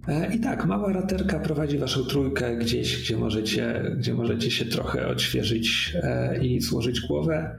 E, 0.09 0.35
I 0.35 0.41
tak, 0.41 0.67
mała 0.67 0.93
raterka 0.93 1.41
prowadzi 1.41 1.79
waszą 1.79 2.05
trójkę 2.05 2.57
gdzieś, 2.57 3.03
gdzie 3.03 3.17
możecie, 3.17 3.95
gdzie 3.99 4.15
możecie 4.15 4.51
się 4.51 4.65
trochę 4.65 5.09
odświeżyć 5.09 5.97
e, 6.03 6.45
i 6.45 6.61
złożyć 6.61 7.01
głowę, 7.01 7.57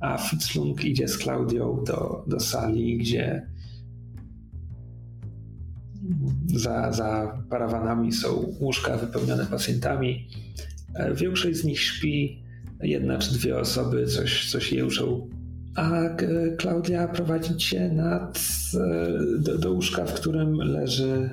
a 0.00 0.18
Fitzlung 0.18 0.84
idzie 0.84 1.08
z 1.08 1.18
Klaudią 1.18 1.84
do, 1.86 2.24
do 2.26 2.40
sali, 2.40 2.98
gdzie 2.98 3.46
za, 6.46 6.92
za 6.92 7.38
parawanami 7.50 8.12
są 8.12 8.54
łóżka 8.60 8.96
wypełnione 8.96 9.46
pacjentami. 9.46 10.28
E, 10.94 11.14
większość 11.14 11.58
z 11.58 11.64
nich 11.64 11.80
śpi, 11.80 12.42
jedna 12.82 13.18
czy 13.18 13.34
dwie 13.34 13.58
osoby 13.58 14.06
coś, 14.06 14.50
coś 14.50 14.72
jełżą. 14.72 15.28
A 15.76 15.90
Klaudia 16.58 17.08
prowadzi 17.08 17.56
cię 17.56 17.88
nad, 17.88 18.40
do, 19.38 19.58
do 19.58 19.72
łóżka, 19.72 20.04
w 20.04 20.14
którym 20.14 20.54
leży 20.54 21.30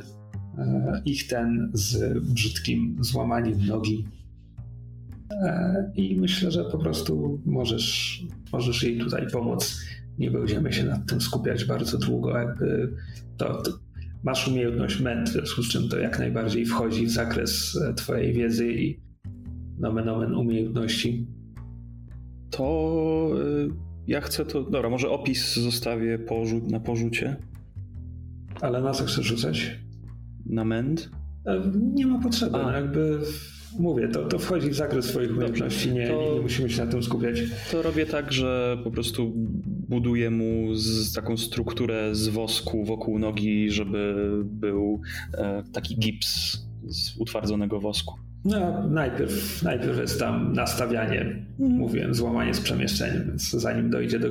ich 1.05 1.27
ten 1.27 1.71
z 1.73 2.19
brzydkim 2.23 2.97
złamaniem 2.99 3.65
nogi. 3.67 4.05
I 5.95 6.15
myślę, 6.15 6.51
że 6.51 6.65
po 6.65 6.77
prostu 6.77 7.41
możesz, 7.45 8.21
możesz 8.53 8.83
jej 8.83 8.97
tutaj 8.97 9.27
pomóc. 9.31 9.81
Nie 10.19 10.31
będziemy 10.31 10.73
się 10.73 10.83
nad 10.83 11.05
tym 11.05 11.21
skupiać 11.21 11.65
bardzo 11.65 11.97
długo. 11.97 12.37
Jakby 12.37 12.93
to, 13.37 13.61
to 13.61 13.71
masz 14.23 14.47
umiejętność 14.47 14.99
MENT, 14.99 15.29
w 15.29 15.31
związku 15.31 15.63
z 15.63 15.69
czym 15.69 15.89
to 15.89 15.99
jak 15.99 16.19
najbardziej 16.19 16.65
wchodzi 16.65 17.05
w 17.05 17.11
zakres 17.11 17.79
e, 17.89 17.93
twojej 17.93 18.33
wiedzy 18.33 18.73
i 18.73 18.99
nomen 19.79 20.09
omen 20.09 20.35
umiejętności. 20.35 21.27
To 22.51 23.29
ja 24.07 24.21
chcę 24.21 24.45
to... 24.45 24.63
Dobra, 24.63 24.89
może 24.89 25.09
opis 25.09 25.55
zostawię 25.55 26.19
na 26.69 26.79
porzucie. 26.79 27.35
Ale 28.61 28.81
na 28.81 28.91
co 28.91 29.05
chcesz 29.05 29.25
rzucać? 29.25 29.79
Na 30.49 30.65
MENT? 30.65 31.09
E, 31.45 31.61
nie 31.93 32.07
ma 32.07 32.19
potrzeby, 32.19 32.51
no 32.51 32.71
jakby 32.71 33.19
mówię, 33.79 34.07
to, 34.07 34.25
to 34.25 34.39
wchodzi 34.39 34.69
w 34.69 34.75
zakres 34.75 35.05
swoich 35.05 35.31
umiejętności, 35.31 35.91
nie, 35.91 36.07
to, 36.07 36.33
nie, 36.33 36.41
musimy 36.41 36.69
się 36.69 36.85
na 36.85 36.91
tym 36.91 37.03
skupiać. 37.03 37.41
To 37.71 37.81
robię 37.81 38.05
tak, 38.05 38.33
że 38.33 38.77
po 38.83 38.91
prostu 38.91 39.33
buduję 39.89 40.29
mu 40.29 40.75
z, 40.75 41.13
taką 41.13 41.37
strukturę 41.37 42.15
z 42.15 42.27
wosku 42.27 42.85
wokół 42.85 43.19
nogi, 43.19 43.71
żeby 43.71 44.15
był 44.45 45.01
e, 45.33 45.63
taki 45.73 45.99
gips 45.99 46.57
z 46.87 47.17
utwardzonego 47.19 47.79
wosku. 47.79 48.15
No, 48.45 48.87
najpierw, 48.87 49.63
najpierw 49.63 49.97
jest 49.97 50.19
tam 50.19 50.53
nastawianie, 50.53 51.21
mm. 51.59 51.71
mówiłem, 51.71 52.13
złamanie 52.13 52.53
z 52.53 52.61
przemieszczeniem, 52.61 53.23
więc 53.27 53.49
zanim 53.49 53.89
dojdzie 53.89 54.19
do 54.19 54.27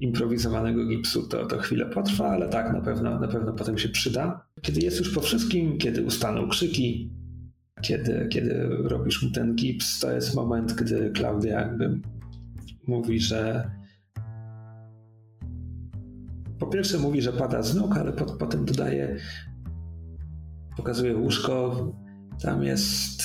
improwizowanego 0.00 0.86
gipsu, 0.86 1.28
to, 1.28 1.46
to 1.46 1.58
chwilę 1.58 1.86
potrwa, 1.86 2.28
ale 2.28 2.48
tak, 2.48 2.72
na 2.72 2.80
pewno, 2.80 3.20
na 3.20 3.28
pewno 3.28 3.52
potem 3.52 3.78
się 3.78 3.88
przyda. 3.88 4.45
Kiedy 4.62 4.80
jest 4.80 4.98
już 4.98 5.14
po 5.14 5.20
wszystkim, 5.20 5.78
kiedy 5.78 6.02
ustaną 6.02 6.48
krzyki, 6.48 7.10
kiedy, 7.82 8.28
kiedy 8.32 8.66
robisz 8.68 9.22
mu 9.22 9.30
ten 9.30 9.54
gips, 9.54 10.00
to 10.00 10.12
jest 10.12 10.34
moment, 10.34 10.72
gdy 10.72 11.10
Klaudia 11.10 11.60
jakby 11.60 12.00
mówi, 12.86 13.20
że 13.20 13.70
po 16.58 16.66
pierwsze 16.66 16.98
mówi, 16.98 17.22
że 17.22 17.32
pada 17.32 17.62
z 17.62 17.76
nóg, 17.76 17.96
ale 17.96 18.12
po, 18.12 18.24
potem 18.24 18.64
dodaje, 18.64 19.16
pokazuje 20.76 21.16
łóżko, 21.16 21.86
tam 22.42 22.62
jest 22.62 23.22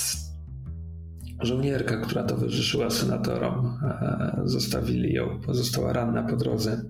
żołnierka, 1.42 2.02
która 2.02 2.24
towarzyszyła 2.24 2.90
senatorom. 2.90 3.80
Zostawili 4.44 5.14
ją, 5.14 5.40
pozostała 5.40 5.94
ranna 5.94 6.24
po 6.24 6.36
drodze. 6.36 6.82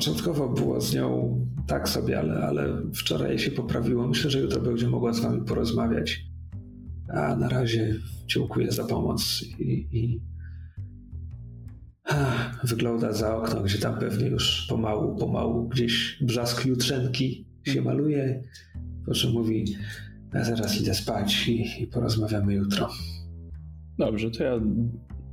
Początkowo 0.00 0.48
było 0.48 0.80
z 0.80 0.94
nią 0.94 1.38
tak 1.66 1.88
sobie, 1.88 2.18
ale, 2.18 2.34
ale 2.34 2.82
wczoraj 2.94 3.38
się 3.38 3.50
poprawiło. 3.50 4.08
Myślę, 4.08 4.30
że 4.30 4.40
jutro 4.40 4.60
będzie 4.60 4.88
mogła 4.88 5.12
z 5.12 5.20
wami 5.20 5.44
porozmawiać. 5.44 6.24
A 7.08 7.36
na 7.36 7.48
razie 7.48 7.94
dziękuję 8.26 8.72
za 8.72 8.84
pomoc 8.84 9.42
i, 9.58 9.88
i 9.92 10.20
wygląda 12.64 13.12
za 13.12 13.36
okno, 13.36 13.62
gdzie 13.62 13.78
tam 13.78 13.98
pewnie 13.98 14.26
już 14.26 14.66
pomału, 14.68 15.16
pomału 15.16 15.68
gdzieś 15.68 16.18
brzask 16.22 16.66
jutrzenki 16.66 17.46
się 17.62 17.82
maluje. 17.82 18.42
Po 19.06 19.14
czym 19.14 19.32
mówi, 19.32 19.64
ja 20.34 20.44
zaraz 20.44 20.80
idę 20.80 20.94
spać 20.94 21.48
i, 21.48 21.82
i 21.82 21.86
porozmawiamy 21.86 22.54
jutro. 22.54 22.88
Dobrze, 23.98 24.30
to 24.30 24.44
ja 24.44 24.60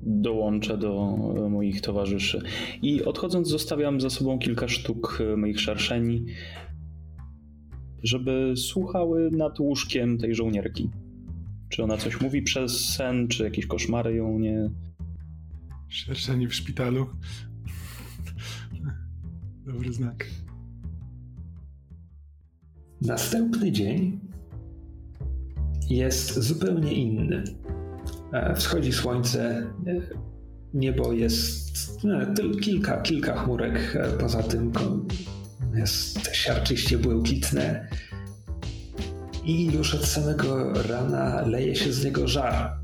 dołączę 0.02 0.78
do 0.78 1.18
moich 1.50 1.82
towarzyszy. 1.82 2.42
I 2.82 3.04
odchodząc, 3.04 3.48
zostawiam 3.48 4.02
za 4.02 4.10
sobą 4.10 4.40
kilka 4.40 4.68
sztuk 4.68 5.20
moich 5.38 5.60
szerszeni, 5.60 6.26
żeby 8.04 8.54
słuchały 8.58 9.32
nad 9.32 9.60
łóżkiem 9.60 10.18
tej 10.18 10.36
żołnierki. 10.36 10.90
Czy 11.70 11.84
ona 11.84 11.98
coś 11.98 12.22
mówi 12.22 12.42
przez 12.42 12.90
sen, 12.90 13.28
czy 13.28 13.44
jakieś 13.44 13.66
koszmary 13.66 14.16
ją 14.16 14.40
nie. 14.40 14.70
Szerszeni 15.88 16.48
w 16.48 16.56
szpitalu. 16.56 17.08
Dobry 19.66 19.94
znak. 19.94 20.28
Następny 23.02 23.72
dzień 23.72 24.20
jest 25.90 26.40
zupełnie 26.40 26.94
inny. 26.94 27.44
E, 28.34 28.56
wschodzi 28.56 28.94
słońce, 28.94 29.68
e, 29.88 30.02
niebo 30.74 31.14
jest 31.14 32.04
no, 32.04 32.18
kilka, 32.62 33.02
kilka 33.02 33.36
chmurek, 33.36 33.96
e, 33.96 34.12
poza 34.12 34.44
tym 34.44 34.72
jest 35.76 36.30
siarczyście 36.34 36.98
błękitne 36.98 37.88
i 39.44 39.66
już 39.66 39.96
od 39.96 40.06
samego 40.06 40.74
rana 40.74 41.42
leje 41.42 41.76
się 41.76 41.94
z 41.94 42.06
niego 42.06 42.28
żar, 42.28 42.78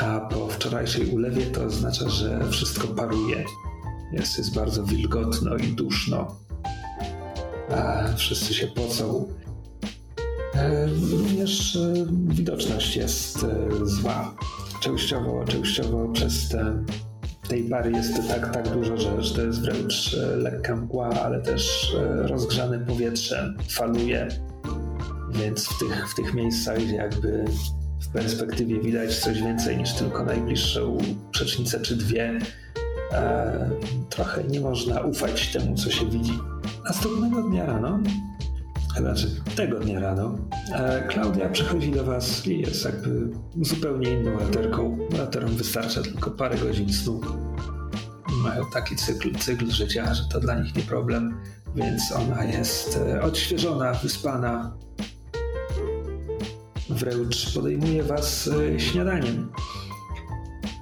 a 0.00 0.20
po 0.20 0.48
wczorajszej 0.48 1.06
ulewie 1.06 1.46
to 1.46 1.64
oznacza, 1.64 2.08
że 2.08 2.40
wszystko 2.50 2.88
paruje. 2.88 3.44
Jest, 4.12 4.38
jest 4.38 4.54
bardzo 4.54 4.84
wilgotno 4.84 5.56
i 5.56 5.66
duszno. 5.66 6.36
A 7.70 8.08
wszyscy 8.16 8.54
się 8.54 8.66
pocą. 8.66 9.28
Również 11.10 11.78
widoczność 12.28 12.96
jest 12.96 13.46
zła 13.82 14.34
częściowo, 14.80 15.44
częściowo 15.44 16.08
przez 16.08 16.48
te, 16.48 16.84
tej 17.48 17.64
pary 17.64 17.90
jest 17.92 18.28
tak, 18.28 18.54
tak 18.54 18.68
dużo, 18.68 18.96
że, 18.96 19.22
że 19.22 19.34
to 19.34 19.42
jest 19.42 19.60
wręcz 19.60 20.14
e, 20.14 20.36
lekka 20.36 20.76
mgła, 20.76 21.08
ale 21.08 21.40
też 21.40 21.94
e, 21.94 22.26
rozgrzane 22.26 22.78
powietrze 22.78 23.54
faluje, 23.68 24.28
więc 25.30 25.68
w 25.68 25.78
tych, 25.78 26.10
w 26.10 26.14
tych 26.14 26.34
miejscach, 26.34 26.78
gdzie 26.78 26.94
jakby 26.94 27.44
w 28.00 28.12
perspektywie 28.12 28.80
widać 28.80 29.18
coś 29.18 29.42
więcej 29.42 29.78
niż 29.78 29.92
tylko 29.92 30.24
najbliższą 30.24 30.98
przecznicę 31.30 31.80
czy 31.80 31.96
dwie, 31.96 32.38
e, 33.12 33.70
trochę 34.10 34.44
nie 34.44 34.60
można 34.60 35.00
ufać 35.00 35.52
temu, 35.52 35.76
co 35.76 35.90
się 35.90 36.10
widzi. 36.10 36.38
Następnego 36.84 37.42
dnia 37.42 37.66
rano 37.66 38.00
znaczy 38.98 39.40
tego 39.56 39.80
dnia 39.80 40.00
rano, 40.00 40.38
Klaudia 41.08 41.48
przychodzi 41.48 41.90
do 41.90 42.04
was 42.04 42.46
i 42.46 42.60
jest 42.60 42.84
jakby 42.84 43.30
zupełnie 43.62 44.10
inną 44.10 44.38
laterką. 44.38 44.98
Laterom 45.18 45.50
wystarcza 45.50 46.02
tylko 46.02 46.30
parę 46.30 46.58
godzin 46.58 46.92
snu. 46.92 47.20
Mają 48.42 48.64
taki 48.72 48.96
cykl, 48.96 49.34
cykl 49.38 49.70
życia, 49.70 50.14
że 50.14 50.22
to 50.32 50.40
dla 50.40 50.60
nich 50.60 50.76
nie 50.76 50.82
problem, 50.82 51.40
więc 51.74 52.12
ona 52.12 52.44
jest 52.44 52.96
e, 52.96 53.22
odświeżona, 53.22 53.92
wyspana. 53.92 54.76
Wręcz 56.90 57.54
podejmuje 57.54 58.02
was 58.02 58.50
e, 58.74 58.80
śniadaniem. 58.80 59.52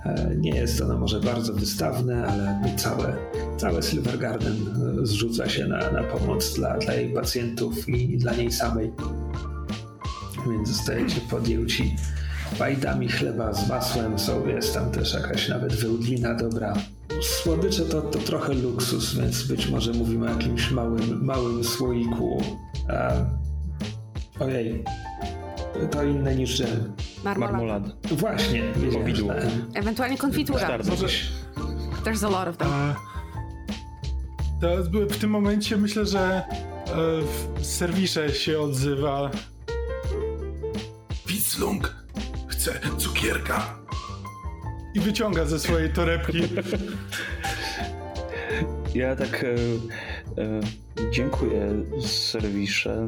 E, 0.04 0.34
nie 0.36 0.50
jest 0.50 0.80
ono 0.80 0.98
może 0.98 1.20
bardzo 1.20 1.52
wystawne, 1.52 2.26
ale 2.26 2.76
całe, 2.76 3.16
całe 3.58 3.82
Silver 3.82 4.18
Garden 4.18 4.56
e, 5.02 5.06
zrzuca 5.06 5.48
się 5.48 5.66
na, 5.66 5.90
na 5.90 6.02
pomoc 6.02 6.54
dla, 6.54 6.78
dla 6.78 6.94
jej 6.94 7.12
pacjentów 7.14 7.88
i 7.88 8.18
dla 8.18 8.34
niej 8.34 8.52
samej. 8.52 8.92
Więc 10.50 10.68
zostajecie 10.68 11.20
podjęci 11.30 11.96
bajdami 12.58 13.08
chleba 13.08 13.52
z 13.52 13.68
masłem, 13.68 14.18
są, 14.18 14.46
jest 14.46 14.74
tam 14.74 14.90
też 14.90 15.14
jakaś 15.14 15.48
nawet 15.48 15.74
wełdlina 15.74 16.34
dobra. 16.34 16.74
Słodycze 17.22 17.82
to, 17.82 18.02
to 18.02 18.18
trochę 18.18 18.54
luksus, 18.54 19.14
więc 19.14 19.42
być 19.42 19.68
może 19.70 19.92
mówimy 19.92 20.26
o 20.26 20.30
jakimś 20.30 20.70
małym, 20.70 21.24
małym 21.24 21.64
słoiku. 21.64 22.42
E, 22.88 23.26
ojej, 24.40 24.84
to 25.90 26.04
inne 26.04 26.36
niż 26.36 26.56
dżem. 26.56 26.92
Marmolad. 27.24 27.82
Właśnie, 28.10 28.62
Powidło. 28.92 29.32
Ewentualnie 29.74 30.18
konfitura. 30.18 30.78
There's 32.04 32.26
a 32.26 32.30
lot 32.30 32.48
of 32.48 32.56
them. 32.56 32.68
W 35.10 35.18
tym 35.20 35.30
momencie 35.30 35.76
myślę, 35.76 36.06
że 36.06 36.20
e, 36.20 36.42
w 37.60 37.66
serwisie 37.66 38.20
się 38.32 38.60
odzywa. 38.60 39.30
Wislung 41.26 41.94
chce 42.48 42.80
cukierka. 42.98 43.78
I 44.94 45.00
wyciąga 45.00 45.44
ze 45.44 45.58
swojej 45.58 45.92
torebki. 45.92 46.38
Ja 48.94 49.16
tak 49.16 49.44
e, 49.44 49.48
e, 50.42 50.60
dziękuję 51.10 51.84
serwisze 52.00 53.06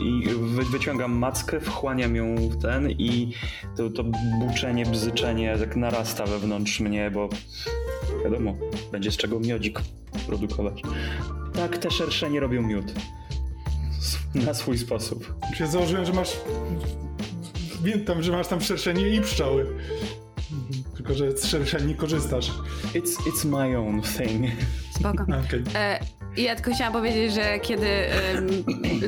i 0.00 0.28
wy, 0.28 0.64
wyciągam 0.64 1.12
mackę, 1.12 1.60
wchłaniam 1.60 2.16
ją 2.16 2.34
w 2.36 2.62
ten 2.62 2.90
i 2.90 3.32
to, 3.76 3.90
to 3.90 4.04
buczenie, 4.40 4.86
bzyczenie 4.86 5.58
tak 5.58 5.76
narasta 5.76 6.26
wewnątrz 6.26 6.80
mnie, 6.80 7.10
bo 7.10 7.28
wiadomo, 8.24 8.54
będzie 8.92 9.12
z 9.12 9.16
czego 9.16 9.40
miodzik 9.40 9.80
produkować. 10.26 10.82
Tak, 11.54 11.78
te 11.78 11.90
szersze 11.90 12.30
nie 12.30 12.40
robią 12.40 12.62
miód. 12.62 12.92
Na 14.46 14.54
swój 14.54 14.78
sposób. 14.78 15.34
Ja 15.60 15.66
założyłem, 15.66 16.04
że 16.04 16.12
masz... 16.12 16.36
Wiem 17.82 18.04
tam, 18.04 18.22
że 18.22 18.32
masz 18.32 18.46
tam 18.46 18.60
szerszenie 18.60 19.08
i 19.08 19.20
pszczoły. 19.20 19.66
Tylko, 20.96 21.14
że 21.14 21.32
z 21.32 21.46
szerszeni 21.46 21.86
nie 21.86 21.94
korzystasz. 21.94 22.50
It's, 22.94 23.30
it's 23.30 23.44
my 23.44 23.78
own 23.78 24.02
thing. 24.02 24.46
Spoko. 24.90 25.24
Okay. 25.46 25.62
E, 25.74 26.00
ja 26.36 26.54
tylko 26.54 26.74
chciałam 26.74 26.92
powiedzieć, 26.92 27.34
że 27.34 27.60
kiedy 27.60 27.86
e, 27.86 28.40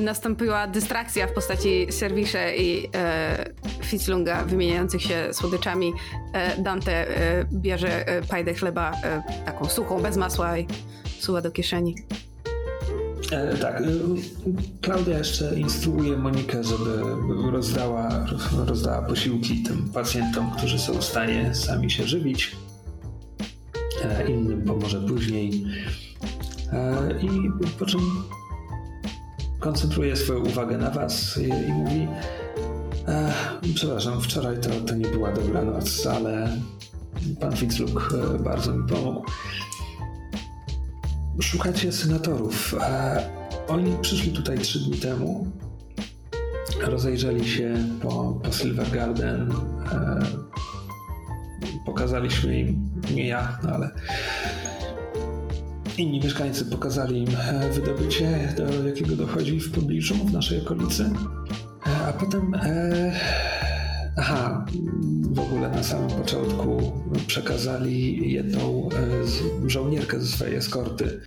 nastąpiła 0.01 0.67
dystrakcja 0.67 1.27
w 1.27 1.33
postaci 1.33 1.87
serwisze 1.91 2.57
i 2.57 2.89
e, 2.95 3.53
Fitzlunga 3.91 4.45
wymieniających 4.45 5.03
się 5.03 5.28
słodyczami, 5.32 5.93
e, 6.32 6.62
Dante 6.62 6.93
e, 6.93 7.45
bierze 7.53 8.09
e, 8.09 8.22
pajdę 8.22 8.55
chleba 8.55 8.93
taką 9.45 9.68
suchą, 9.68 10.03
bez 10.03 10.16
masła 10.16 10.59
i 10.59 10.66
suwa 11.18 11.41
do 11.41 11.51
kieszeni. 11.51 11.95
E, 13.32 13.57
tak. 13.57 13.80
E, 13.80 13.84
Klaudia 14.80 15.18
jeszcze 15.18 15.61
instruuje 15.61 16.16
Monikę, 16.16 16.64
żeby 16.64 17.03
rozdała, 17.51 18.26
rozdała 18.66 19.03
posiłki 19.03 19.62
tym 19.62 19.88
pacjentom, 19.95 20.51
którzy 20.51 20.78
są 20.78 20.95
w 20.95 21.05
stanie 21.05 21.55
sami 21.55 21.91
się 21.91 22.05
żywić. 22.07 22.57
E, 24.05 24.30
innym 24.30 24.62
pomoże 24.62 25.01
później. 25.01 25.64
I 27.22 27.28
po 27.78 27.86
czym 27.86 28.01
koncentruje 29.59 30.16
swoją 30.16 30.41
uwagę 30.41 30.78
na 30.78 30.91
Was 30.91 31.38
i 31.68 31.72
mówi: 31.72 32.09
E, 33.11 33.33
przepraszam, 33.75 34.21
wczoraj 34.21 34.61
to, 34.61 34.71
to 34.87 34.95
nie 34.95 35.07
była 35.09 35.33
dobra 35.33 35.63
noc, 35.63 36.07
ale 36.07 36.57
pan 37.41 37.57
Fitzluk 37.57 38.15
e, 38.15 38.39
bardzo 38.39 38.75
mi 38.75 38.89
pomógł. 38.89 39.31
Szukacie 41.41 41.93
senatorów. 41.93 42.75
E, 42.81 43.31
oni 43.69 43.97
przyszli 44.03 44.33
tutaj 44.33 44.59
trzy 44.59 44.79
dni 44.79 44.99
temu. 44.99 45.47
Rozejrzeli 46.81 47.49
się 47.49 47.75
po, 48.03 48.41
po 48.43 48.53
Silver 48.53 48.91
Garden. 48.91 49.53
E, 49.93 50.21
pokazaliśmy 51.87 52.59
im, 52.61 52.91
nie 53.15 53.27
ja, 53.27 53.59
no 53.63 53.71
ale 53.71 53.91
inni 55.99 56.21
mieszkańcy 56.21 56.65
pokazali 56.65 57.19
im 57.19 57.29
wydobycie, 57.73 58.55
do 58.57 58.89
jakiego 58.89 59.17
dochodzi 59.17 59.61
w 59.61 59.73
pobliżu, 59.73 60.15
w 60.15 60.33
naszej 60.33 60.61
okolicy. 60.61 61.11
A 62.11 62.13
potem, 62.13 62.55
e, 62.55 63.13
aha, 64.17 64.67
w 65.23 65.41
ogóle 65.41 65.69
na 65.69 65.83
samym 65.83 66.11
początku 66.11 66.93
przekazali 67.27 68.33
jedną 68.33 68.89
e, 69.67 69.71
żołnierkę 69.71 70.21
ze 70.21 70.27
swojej 70.27 70.55
eskorty 70.55 71.21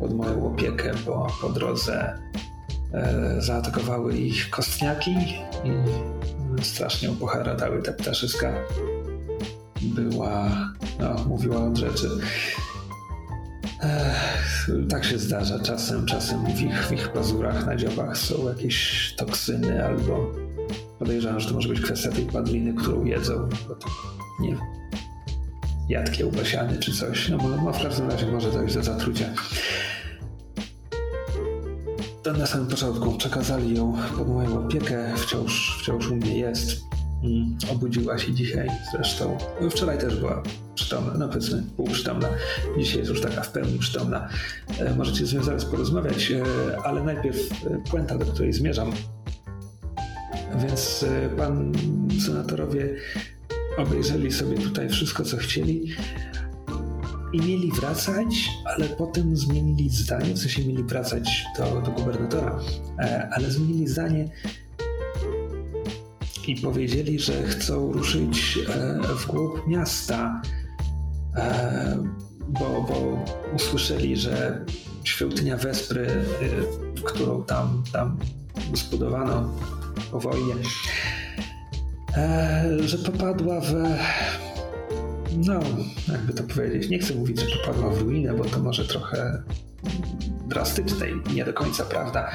pod 0.00 0.14
moją 0.14 0.46
opiekę, 0.46 0.92
bo 1.06 1.26
po 1.40 1.48
drodze 1.48 2.18
e, 2.94 3.34
zaatakowały 3.38 4.18
ich 4.18 4.50
kostniaki 4.50 5.16
i 5.64 6.62
strasznie 6.62 7.10
opoharatały 7.10 7.82
te 7.82 7.92
ptaszyska. 7.92 8.52
Była, 9.82 10.48
no, 11.00 11.24
mówiła 11.28 11.64
od 11.64 11.76
rzeczy. 11.76 12.08
Tak 14.88 15.04
się 15.04 15.18
zdarza 15.18 15.58
czasem. 15.58 16.06
Czasem 16.06 16.46
w 16.46 16.60
ich, 16.60 16.86
w 16.86 16.92
ich 16.92 17.08
pazurach 17.08 17.66
na 17.66 17.76
dziobach 17.76 18.18
są 18.18 18.48
jakieś 18.48 19.14
toksyny 19.16 19.86
albo 19.86 20.32
podejrzewam, 20.98 21.40
że 21.40 21.48
to 21.48 21.54
może 21.54 21.68
być 21.68 21.80
kwestia 21.80 22.10
tej 22.10 22.26
padliny, 22.26 22.74
którą 22.74 23.04
jedzą. 23.04 23.48
Nie 24.40 24.48
wiem, 24.48 24.60
jad 25.88 26.10
czy 26.80 26.92
coś. 26.92 27.28
No 27.28 27.38
no, 27.64 27.72
w 27.72 27.82
każdym 27.82 28.10
razie 28.10 28.26
może 28.26 28.52
dojść 28.52 28.74
do 28.74 28.82
zatrucia. 28.82 29.26
Na 32.38 32.46
samym 32.46 32.66
początku 32.66 33.12
przekazali 33.12 33.76
ją 33.76 33.96
pod 34.18 34.28
moją 34.28 34.66
opiekę. 34.66 35.12
Wciąż, 35.16 35.78
wciąż 35.82 36.10
u 36.10 36.16
mnie 36.16 36.38
jest. 36.38 36.80
Mm, 37.24 37.56
obudziła 37.72 38.18
się 38.18 38.32
dzisiaj 38.32 38.70
zresztą. 38.92 39.38
Wczoraj 39.70 39.98
też 39.98 40.16
była 40.16 40.42
przytomna, 40.84 41.14
no 41.18 41.28
powiedzmy 41.28 41.62
półprzytomna. 41.76 42.28
Dzisiaj 42.78 42.98
jest 42.98 43.10
już 43.10 43.20
taka 43.20 43.42
w 43.42 43.52
pełni 43.52 43.78
przytomna. 43.78 44.28
E, 44.78 44.94
możecie 44.94 45.26
z 45.26 45.32
nią 45.34 45.42
zaraz 45.42 45.64
porozmawiać, 45.64 46.30
e, 46.30 46.42
ale 46.84 47.02
najpierw 47.02 47.66
e, 47.66 47.90
puenta, 47.90 48.18
do 48.18 48.26
której 48.26 48.52
zmierzam. 48.52 48.92
Więc 50.62 51.04
pan 51.36 51.72
senatorowie 52.26 52.94
obejrzeli 53.76 54.32
sobie 54.32 54.58
tutaj 54.58 54.88
wszystko, 54.88 55.24
co 55.24 55.36
chcieli 55.36 55.92
i 57.32 57.38
mieli 57.40 57.72
wracać, 57.72 58.50
ale 58.64 58.88
potem 58.88 59.36
zmienili 59.36 59.90
zdanie, 59.90 60.34
w 60.34 60.38
sensie 60.38 60.64
mieli 60.64 60.84
wracać 60.84 61.44
do, 61.58 61.80
do 61.80 61.90
gubernatora, 61.90 62.58
ale 63.30 63.50
zmienili 63.50 63.88
zdanie 63.88 64.28
i 66.48 66.56
powiedzieli, 66.56 67.18
że 67.18 67.42
chcą 67.42 67.92
ruszyć 67.92 68.58
w 69.18 69.26
głąb 69.26 69.66
miasta, 69.66 70.42
bo, 72.48 72.86
bo 72.88 73.24
usłyszeli, 73.54 74.16
że 74.16 74.64
świątynia 75.04 75.56
Wespry, 75.56 76.06
y, 76.06 77.02
którą 77.02 77.44
tam, 77.44 77.82
tam 77.92 78.18
zbudowano 78.74 79.50
po 80.10 80.20
wojnie, 80.20 80.54
e, 82.16 82.64
że 82.84 82.98
popadła 82.98 83.60
w. 83.60 83.72
No, 85.36 85.60
jakby 86.12 86.32
to 86.32 86.42
powiedzieć, 86.42 86.88
nie 86.88 86.98
chcę 86.98 87.14
mówić, 87.14 87.40
że 87.40 87.46
popadła 87.58 87.90
w 87.90 88.02
ruinę, 88.02 88.34
bo 88.34 88.44
to 88.44 88.58
może 88.58 88.84
trochę 88.84 89.42
drastyczne 90.48 91.06
i 91.10 91.34
nie 91.34 91.44
do 91.44 91.52
końca 91.52 91.84
prawda, 91.84 92.30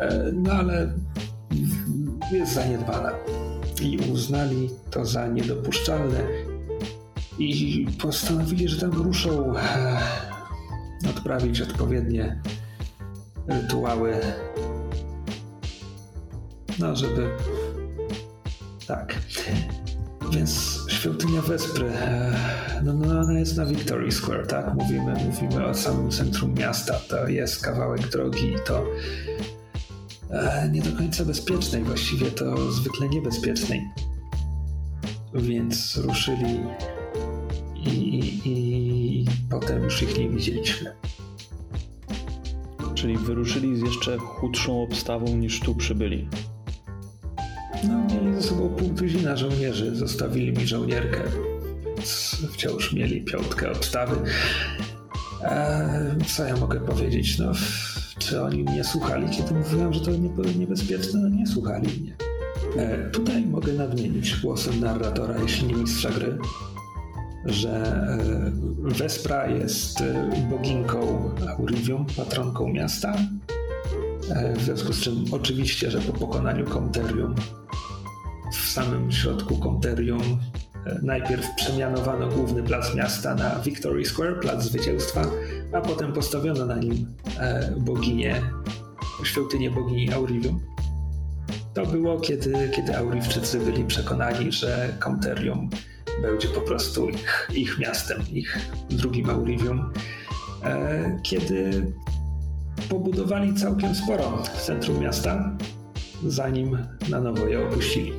e, 0.00 0.30
no 0.32 0.52
ale 0.52 0.92
jest 2.32 2.54
zaniedbana. 2.54 3.12
I 3.82 3.98
uznali 4.12 4.70
to 4.90 5.04
za 5.04 5.26
niedopuszczalne 5.26 6.51
i 7.38 7.86
postanowili, 8.02 8.68
że 8.68 8.80
tam 8.80 8.90
ruszą 8.90 9.56
e, 9.56 10.00
odprawić 11.10 11.60
odpowiednie 11.60 12.40
rytuały. 13.46 14.16
No, 16.78 16.96
żeby. 16.96 17.30
Tak. 18.86 19.14
Więc 20.30 20.80
świątynia 20.88 21.42
Wespry, 21.42 21.90
e, 21.90 22.32
no, 22.84 22.92
no 22.92 23.20
ona 23.20 23.38
jest 23.38 23.56
na 23.56 23.66
Victory 23.66 24.12
Square, 24.12 24.46
tak? 24.46 24.74
Mówimy, 24.74 25.14
mówimy 25.24 25.66
o 25.66 25.74
samym 25.74 26.10
centrum 26.10 26.54
miasta. 26.54 26.94
To 27.08 27.28
jest 27.28 27.62
kawałek 27.62 28.08
drogi 28.08 28.52
i 28.52 28.56
to 28.66 28.84
e, 30.30 30.68
nie 30.72 30.82
do 30.82 30.96
końca 30.96 31.24
bezpiecznej, 31.24 31.82
właściwie 31.82 32.30
to 32.30 32.72
zwykle 32.72 33.08
niebezpiecznej. 33.08 33.88
Więc 35.34 35.96
ruszyli 35.96 36.60
i, 37.86 38.40
i 38.44 39.24
potem 39.50 39.82
już 39.82 40.02
ich 40.02 40.18
nie 40.18 40.28
widzieliśmy. 40.28 40.92
Czyli 42.94 43.16
wyruszyli 43.16 43.76
z 43.76 43.80
jeszcze 43.80 44.18
chudszą 44.18 44.82
obstawą 44.82 45.36
niż 45.36 45.60
tu 45.60 45.74
przybyli. 45.74 46.28
No, 47.88 48.04
mieli 48.14 48.34
ze 48.34 48.42
sobą 48.42 48.68
pół 48.68 48.88
tuzina 48.88 49.36
żołnierzy. 49.36 49.96
Zostawili 49.96 50.52
mi 50.52 50.66
żołnierkę. 50.66 51.20
Wciąż 52.52 52.92
mieli 52.92 53.24
piątkę 53.24 53.72
obstawy. 53.72 54.16
Eee, 55.44 56.24
co 56.36 56.44
ja 56.44 56.56
mogę 56.56 56.80
powiedzieć? 56.80 57.38
No, 57.38 57.52
czy 58.18 58.42
oni 58.42 58.62
mnie 58.62 58.84
słuchali, 58.84 59.36
kiedy 59.36 59.54
mówiłem, 59.54 59.92
że 59.92 60.00
to 60.00 60.10
niebezpieczne? 60.58 61.20
No, 61.20 61.28
nie 61.28 61.46
słuchali 61.46 61.88
mnie. 62.00 62.16
Eee, 62.76 63.10
tutaj 63.12 63.46
mogę 63.46 63.72
nadmienić 63.72 64.36
głosem 64.36 64.80
narratora, 64.80 65.38
jeśli 65.42 65.66
nie 65.66 65.74
mistrza 65.74 66.10
gry, 66.10 66.38
że 67.44 67.70
e, 67.70 68.52
Wespra 68.78 69.46
jest 69.46 70.00
e, 70.00 70.30
boginką 70.50 71.30
Aurivium, 71.58 72.06
patronką 72.16 72.68
miasta. 72.68 73.14
E, 74.30 74.56
w 74.56 74.62
związku 74.62 74.92
z 74.92 75.00
czym 75.00 75.24
oczywiście, 75.32 75.90
że 75.90 76.00
po 76.00 76.12
pokonaniu 76.12 76.66
Komterium 76.66 77.34
w 78.52 78.56
samym 78.56 79.12
środku 79.12 79.56
Komterium 79.56 80.22
najpierw 81.02 81.54
przemianowano 81.56 82.28
główny 82.28 82.62
plac 82.62 82.94
miasta 82.94 83.34
na 83.34 83.60
Victory 83.60 84.04
Square, 84.04 84.40
plac 84.40 84.62
zwycięstwa, 84.62 85.26
a 85.72 85.80
potem 85.80 86.12
postawiono 86.12 86.66
na 86.66 86.76
nim 86.76 87.06
boginię, 87.76 88.42
świątynię 89.24 89.70
bogini 89.70 90.12
Aurivium. 90.12 90.60
To 91.74 91.86
było, 91.86 92.20
kiedy, 92.20 92.70
kiedy 92.76 92.96
Aurivczycy 92.96 93.58
byli 93.58 93.84
przekonani, 93.84 94.52
że 94.52 94.96
Komterium 94.98 95.70
będzie 96.22 96.48
po 96.48 96.60
prostu 96.60 97.08
ich, 97.08 97.48
ich 97.54 97.78
miastem, 97.78 98.22
ich 98.32 98.58
drugim 98.90 99.30
Aurivium, 99.30 99.92
e, 100.64 101.20
kiedy 101.22 101.86
pobudowali 102.88 103.54
całkiem 103.54 103.94
sporo 103.94 104.42
w 104.54 104.62
centrum 104.62 104.98
miasta, 105.00 105.56
zanim 106.26 106.78
na 107.08 107.20
nowo 107.20 107.46
je 107.46 107.68
opuścili. 107.68 108.12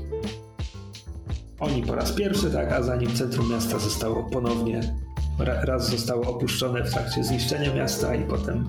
Oni 1.60 1.84
po 1.84 1.96
raz 1.96 2.12
pierwszy, 2.12 2.52
tak, 2.52 2.72
a 2.72 2.84
zanim 2.84 3.16
centrum 3.16 3.52
miasta 3.52 3.80
zostało 3.80 4.24
ponownie, 4.24 4.96
raz 5.40 5.90
zostało 5.90 6.28
opuszczone 6.28 6.84
w 6.84 6.94
trakcie 6.94 7.24
zniszczenia 7.24 7.74
miasta 7.74 8.16
i 8.16 8.24
potem, 8.24 8.68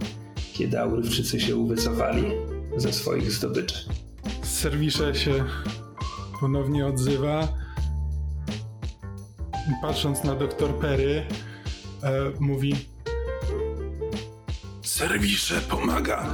kiedy 0.53 0.81
Aurywczycy 0.81 1.41
się 1.41 1.57
uwycofali 1.57 2.25
ze 2.77 2.93
swoich 2.93 3.33
zdobyczy. 3.33 3.89
Serwisze 4.43 5.15
się 5.15 5.45
ponownie 6.41 6.87
odzywa 6.87 7.64
patrząc 9.83 10.25
na 10.25 10.35
doktor 10.35 10.79
Perry, 10.79 11.27
e, 12.03 12.13
mówi: 12.41 12.75
Serwisze 14.83 15.61
pomaga 15.61 16.27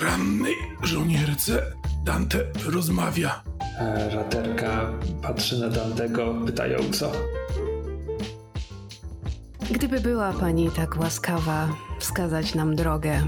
rannej 0.00 0.54
żołnierce. 0.82 1.62
Dante 2.04 2.38
rozmawia. 2.66 3.42
E, 3.78 4.10
raterka 4.10 4.92
patrzy 5.22 5.60
na 5.60 5.68
Dantego 5.68 6.34
pytająco. 6.46 7.12
Gdyby 9.70 10.00
była 10.00 10.32
pani 10.32 10.70
tak 10.70 10.96
łaskawa 11.00 11.68
wskazać 11.98 12.54
nam 12.54 12.76
drogę, 12.76 13.22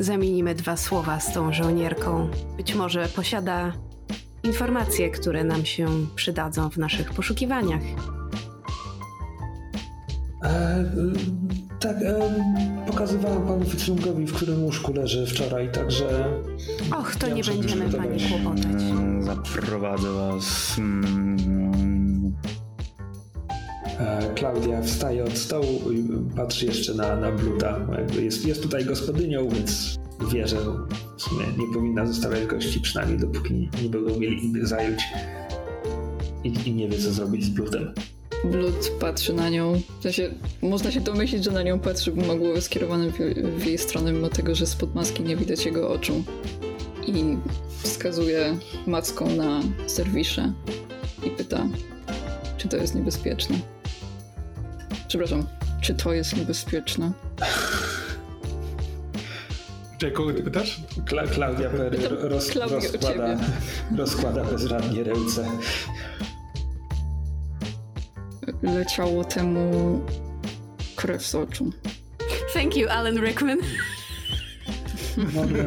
zamienimy 0.00 0.54
dwa 0.54 0.76
słowa 0.76 1.20
z 1.20 1.32
tą 1.32 1.52
żołnierką. 1.52 2.30
Być 2.56 2.74
może 2.74 3.08
posiada 3.08 3.72
informacje, 4.42 5.10
które 5.10 5.44
nam 5.44 5.64
się 5.64 5.86
przydadzą 6.14 6.70
w 6.70 6.76
naszych 6.76 7.12
poszukiwaniach. 7.12 7.82
E, 10.44 10.84
tak, 11.80 11.96
e, 11.96 12.14
pokazywałam 12.86 13.46
panu 13.46 13.64
Fitzrungowi, 13.64 14.26
w 14.26 14.32
którym 14.32 14.64
łóżku 14.64 14.92
leży 14.92 15.26
wczoraj, 15.26 15.72
także... 15.72 16.24
Och, 16.98 17.16
to 17.16 17.28
nie 17.28 17.44
będziemy 17.44 17.92
pani 17.92 18.20
kłopotać. 18.20 18.82
Zaprowadzę 19.20 20.12
was. 20.12 20.76
E, 23.98 24.34
Klaudia 24.34 24.82
wstaje 24.82 25.24
od 25.24 25.38
stołu 25.38 25.92
i 25.92 26.04
patrzy 26.36 26.66
jeszcze 26.66 26.94
na, 26.94 27.16
na 27.16 27.32
Bluta. 27.32 27.80
Jest, 28.22 28.46
jest 28.46 28.62
tutaj 28.62 28.84
gospodynią, 28.84 29.48
więc 29.48 29.98
wie, 30.32 30.48
że 30.48 30.56
w 31.16 31.22
sumie 31.22 31.46
nie 31.58 31.74
powinna 31.74 32.06
zostawiać 32.06 32.46
gości, 32.46 32.80
przynajmniej 32.80 33.18
dopóki 33.18 33.70
nie 33.82 33.88
będą 33.88 34.18
mieli 34.18 34.44
innych 34.44 34.66
zajęć. 34.66 35.02
I, 36.44 36.68
I 36.68 36.74
nie 36.74 36.88
wie, 36.88 36.98
co 36.98 37.12
zrobić 37.12 37.44
z 37.44 37.48
Blutem. 37.48 37.94
Blood 38.44 38.90
patrzy 39.00 39.32
na 39.32 39.50
nią. 39.50 39.80
W 40.00 40.02
sensie, 40.02 40.30
można 40.62 40.90
się 40.90 41.00
domyślić, 41.00 41.44
że 41.44 41.50
na 41.50 41.62
nią 41.62 41.78
patrzy, 41.80 42.12
bo 42.12 42.26
ma 42.26 42.34
głowę 42.34 42.60
skierowaną 42.60 43.10
w, 43.10 43.18
w 43.58 43.66
jej 43.66 43.78
stronę, 43.78 44.12
mimo 44.12 44.28
tego, 44.28 44.54
że 44.54 44.66
spod 44.66 44.94
maski 44.94 45.22
nie 45.22 45.36
widać 45.36 45.66
jego 45.66 45.90
oczu. 45.90 46.24
I 47.06 47.36
wskazuje 47.82 48.56
macką 48.86 49.30
na 49.30 49.60
serwisze 49.86 50.52
i 51.26 51.30
pyta, 51.30 51.66
czy 52.56 52.68
to 52.68 52.76
jest 52.76 52.94
niebezpieczne. 52.94 53.56
Przepraszam, 55.08 55.46
czy 55.80 55.94
to 55.94 56.12
jest 56.12 56.36
niebezpieczne? 56.36 57.12
Czekaj, 59.98 60.16
kogo 60.16 60.32
ty 60.32 60.42
pytasz? 60.42 60.80
Kla, 61.06 61.26
Klaudia 61.26 61.70
Perry 61.70 61.98
roz, 62.08 62.54
rozkłada, 62.54 63.36
rozkłada 63.96 64.44
bezradnie 64.44 65.04
ręce. 65.04 65.48
Leciało 68.62 69.24
temu 69.24 70.00
krew 70.96 71.26
z 71.26 71.34
oczu. 71.34 71.70
Thank 72.54 72.76
you, 72.76 72.88
Alan 72.88 73.16
Rickman. 73.18 73.58
Mogę, 75.34 75.64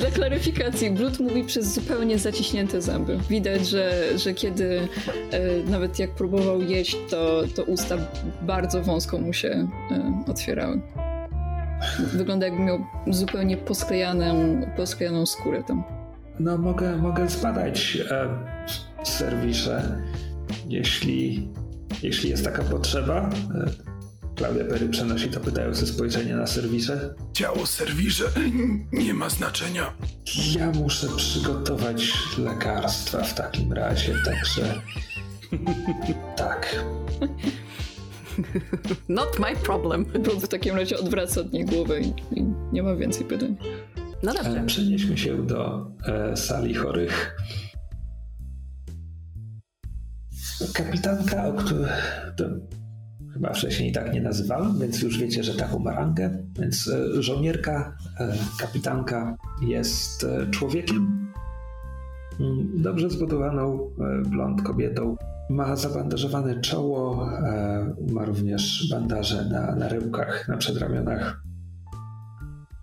Dla 0.00 0.10
klaryfikacji, 0.10 0.90
Blood 0.90 1.20
mówi 1.20 1.44
przez 1.44 1.74
zupełnie 1.74 2.18
zaciśnięte 2.18 2.82
zęby. 2.82 3.18
Widać, 3.30 3.66
że, 3.68 3.92
że 4.18 4.34
kiedy 4.34 4.88
e, 5.30 5.70
nawet 5.70 5.98
jak 5.98 6.10
próbował 6.10 6.62
jeść, 6.62 6.96
to, 7.10 7.42
to 7.54 7.62
usta 7.64 7.96
bardzo 8.42 8.82
wąsko 8.82 9.18
mu 9.18 9.32
się 9.32 9.68
e, 9.90 10.24
otwierały. 10.26 10.80
Wygląda 11.98 12.46
jakby 12.46 12.62
miał 12.62 12.86
zupełnie 13.06 13.56
posklejaną, 13.56 14.60
posklejaną 14.76 15.26
skórę 15.26 15.62
tam. 15.66 15.84
no 16.40 16.58
mogę, 16.58 16.96
mogę 16.96 17.28
zbadać 17.28 17.98
e, 18.10 18.28
serwisze, 19.08 20.02
jeśli, 20.68 21.48
jeśli 22.02 22.30
jest 22.30 22.44
taka 22.44 22.62
potrzeba. 22.62 23.30
E, 23.54 23.96
Klaudia 24.36 24.64
Perry 24.64 24.88
przenosi 24.88 25.28
to 25.28 25.40
pytające 25.40 25.86
spojrzenie 25.86 26.36
na 26.36 26.46
serwisze. 26.46 27.14
Ciało 27.32 27.66
serwirze 27.66 28.24
nie 28.92 29.14
ma 29.14 29.28
znaczenia. 29.28 29.94
Ja 30.56 30.70
muszę 30.70 31.06
przygotować 31.16 32.12
lekarstwa 32.38 33.22
w 33.22 33.34
takim 33.34 33.72
razie, 33.72 34.14
także. 34.24 34.80
Tak. 36.36 36.84
Not 39.08 39.38
my 39.38 39.56
problem. 39.64 40.04
Blood 40.04 40.44
w 40.44 40.48
takim 40.48 40.76
razie 40.76 40.98
odwraca 40.98 41.40
od 41.40 41.52
niej 41.52 41.64
głowę 41.64 42.00
i, 42.00 42.08
i 42.32 42.44
nie 42.72 42.82
ma 42.82 42.96
więcej 42.96 43.26
pytań. 43.26 43.56
No 44.22 44.34
dobrze. 44.34 44.60
E, 44.60 44.66
Przenieśmy 44.66 45.18
się 45.18 45.46
do 45.46 45.86
e, 46.06 46.36
sali 46.36 46.74
chorych. 46.74 47.36
Kapitanka, 50.74 51.46
o 51.46 51.52
której 51.52 51.90
chyba 53.36 53.52
wcześniej 53.52 53.92
tak 53.92 54.12
nie 54.12 54.20
nazywałem, 54.20 54.78
więc 54.78 55.02
już 55.02 55.18
wiecie, 55.18 55.42
że 55.42 55.54
taką 55.54 55.78
ma 55.78 55.92
rangę. 55.92 56.30
Więc 56.58 56.88
e, 56.88 57.22
żołnierka, 57.22 57.96
e, 58.20 58.34
kapitanka 58.60 59.36
jest 59.62 60.24
e, 60.24 60.50
człowiekiem, 60.50 61.32
mm, 62.40 62.82
dobrze 62.82 63.10
zbudowaną, 63.10 63.90
blond 64.28 64.62
kobietą. 64.62 65.16
Ma 65.50 65.76
zabandażowane 65.76 66.60
czoło, 66.60 67.28
ma 68.12 68.24
również 68.24 68.88
bandaże 68.90 69.44
na, 69.44 69.74
na 69.74 69.88
rękach, 69.88 70.48
na 70.48 70.56
przedramionach. 70.56 71.42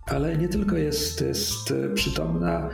Ale 0.06 0.36
nie 0.36 0.48
tylko 0.48 0.76
jest, 0.76 1.20
jest 1.20 1.74
przytomna, 1.94 2.70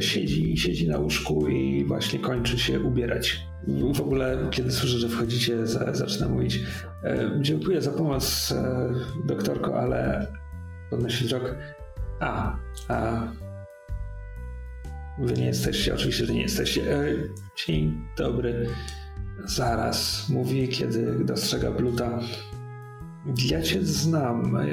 siedzi, 0.00 0.56
siedzi 0.56 0.88
na 0.88 0.98
łóżku 0.98 1.48
i 1.48 1.84
właśnie 1.84 2.18
kończy 2.18 2.58
się 2.58 2.80
ubierać. 2.80 3.48
W 3.92 4.00
ogóle, 4.00 4.48
kiedy 4.50 4.72
słyszę, 4.72 4.98
że 4.98 5.08
wchodzicie, 5.08 5.66
za, 5.66 5.94
zaczyna 5.94 6.28
mówić 6.28 6.60
e, 7.04 7.30
dziękuję 7.40 7.82
za 7.82 7.90
pomoc, 7.90 8.52
e, 8.52 8.90
doktorko, 9.26 9.80
ale 9.80 10.26
podnosi 10.90 11.24
wzrok. 11.24 11.54
A, 12.20 12.56
a 12.88 13.28
wy 15.18 15.32
nie 15.34 15.46
jesteście, 15.46 15.94
oczywiście, 15.94 16.26
że 16.26 16.32
nie 16.32 16.42
jesteście. 16.42 16.94
E, 16.94 17.06
dzień 17.66 18.00
dobry. 18.16 18.66
Zaraz, 19.44 20.28
mówi, 20.28 20.68
kiedy 20.68 21.24
dostrzega 21.24 21.70
Bluta. 21.70 22.18
Ja 23.50 23.62
cię 23.62 23.82
znam. 23.82 24.56
E, 24.56 24.66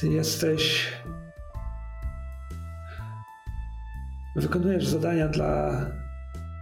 Ty 0.00 0.08
jesteś. 0.08 0.92
Wykonujesz 4.36 4.86
zadania 4.86 5.28
dla 5.28 5.80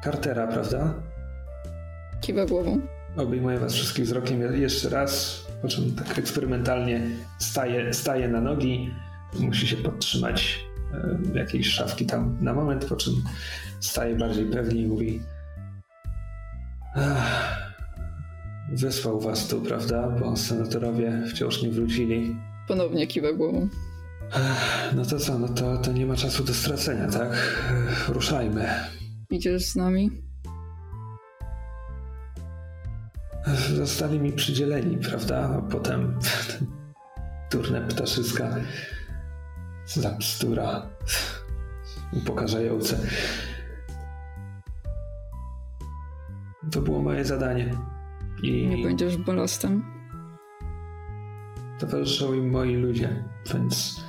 Cartera, 0.04 0.46
prawda? 0.46 0.94
Kiwa 2.20 2.46
głową. 2.46 2.80
Obejmuję 3.16 3.58
was 3.58 3.74
wszystkich 3.74 4.04
wzrokiem 4.04 4.40
je- 4.40 4.58
jeszcze 4.58 4.88
raz, 4.88 5.42
po 5.62 5.68
czym 5.68 5.94
tak 5.94 6.18
eksperymentalnie 6.18 7.00
staje, 7.38 7.94
staje 7.94 8.28
na 8.28 8.40
nogi. 8.40 8.90
Musi 9.40 9.66
się 9.66 9.76
podtrzymać 9.76 10.64
e, 11.34 11.38
jakiejś 11.38 11.68
szafki 11.68 12.06
tam 12.06 12.38
na 12.40 12.54
moment, 12.54 12.84
po 12.84 12.96
czym 12.96 13.14
staje 13.80 14.14
bardziej 14.16 14.46
pewnie 14.46 14.82
i 14.82 14.86
mówi 14.86 15.22
"Ach, 16.94 17.68
Wysłał 18.72 19.20
was 19.20 19.48
tu, 19.48 19.60
prawda? 19.60 20.08
Bo 20.20 20.36
senatorowie 20.36 21.22
wciąż 21.30 21.62
nie 21.62 21.70
wrócili. 21.70 22.36
Ponownie 22.68 23.06
kiwa 23.06 23.32
głową. 23.32 23.68
No 24.96 25.04
to 25.04 25.18
co, 25.18 25.38
no 25.38 25.48
to, 25.48 25.78
to 25.78 25.92
nie 25.92 26.06
ma 26.06 26.16
czasu 26.16 26.44
do 26.44 26.54
stracenia, 26.54 27.08
tak? 27.08 27.28
Ruszajmy. 28.08 28.68
Idziesz 29.30 29.64
z 29.66 29.76
nami? 29.76 30.10
Zostali 33.76 34.20
mi 34.20 34.32
przydzieleni, 34.32 34.96
prawda? 34.96 35.50
A 35.58 35.62
potem 35.70 36.18
turne 37.50 37.80
ptaszyska. 37.80 38.56
Za 39.86 40.10
bzdura. 40.10 40.86
Upokarzające. 42.12 42.98
To 46.72 46.80
było 46.80 47.02
moje 47.02 47.24
zadanie. 47.24 47.70
I 48.42 48.66
Nie 48.66 48.84
będziesz 48.84 49.16
balastem? 49.16 49.98
towarzyszą 51.78 52.34
im 52.34 52.50
moi 52.50 52.74
ludzie, 52.76 53.24
więc 53.54 54.04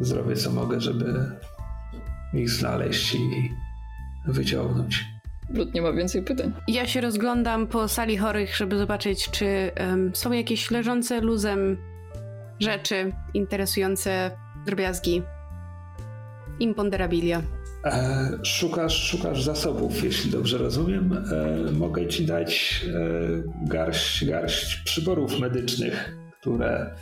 zrobię 0.00 0.36
co 0.36 0.50
mogę, 0.50 0.80
żeby 0.80 1.30
ich 2.34 2.50
znaleźć 2.50 3.14
i 3.14 3.50
wyciągnąć. 4.26 5.04
Blood 5.50 5.74
nie 5.74 5.82
ma 5.82 5.92
więcej 5.92 6.22
pytań. 6.22 6.52
Ja 6.68 6.86
się 6.86 7.00
rozglądam 7.00 7.66
po 7.66 7.88
sali 7.88 8.16
chorych, 8.16 8.56
żeby 8.56 8.78
zobaczyć, 8.78 9.30
czy 9.30 9.46
em, 9.74 10.10
są 10.14 10.32
jakieś 10.32 10.70
leżące 10.70 11.20
luzem 11.20 11.76
rzeczy 12.60 13.12
interesujące 13.34 14.30
drobiazgi. 14.66 15.22
Imponderabilia. 16.60 17.42
E, 17.84 18.28
szukasz, 18.42 19.02
szukasz 19.02 19.42
zasobów, 19.42 20.04
jeśli 20.04 20.30
dobrze 20.30 20.58
rozumiem. 20.58 21.12
E, 21.12 21.72
mogę 21.72 22.06
ci 22.06 22.26
dać 22.26 22.84
e, 22.88 23.68
garść, 23.68 24.24
garść 24.24 24.76
przyborów 24.76 25.40
medycznych, 25.40 26.16
które 26.40 26.94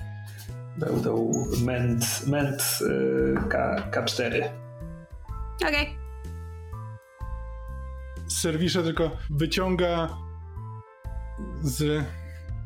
będą 0.78 1.32
ment, 1.64 2.26
ment 2.26 2.78
e, 2.82 3.48
K, 3.48 3.76
K4. 3.90 4.48
Okej. 5.68 5.98
Z 8.26 8.40
serwisza 8.40 8.82
tylko 8.82 9.10
wyciąga 9.30 10.08
z 11.62 12.04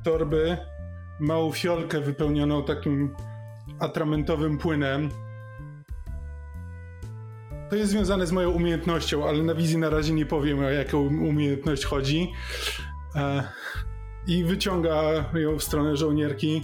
torby 0.05 0.57
małą 1.21 1.53
fiolkę 1.53 2.01
wypełnioną 2.01 2.65
takim 2.65 3.15
atramentowym 3.79 4.59
płynem. 4.59 5.09
To 7.71 7.77
jest 7.77 7.91
związane 7.91 8.27
z 8.27 8.33
moją 8.33 8.51
umiejętnością, 8.51 9.29
ale 9.29 9.43
na 9.43 9.55
wizji 9.55 9.79
na 9.79 9.91
razie 9.91 10.13
nie 10.13 10.27
powiem 10.27 10.59
o 10.59 10.63
jaką 10.63 10.99
umiejętność 10.99 11.85
chodzi. 11.85 12.33
E, 13.15 13.43
I 14.27 14.45
wyciąga 14.45 15.03
ją 15.35 15.59
w 15.59 15.63
stronę 15.63 15.97
żołnierki. 15.97 16.63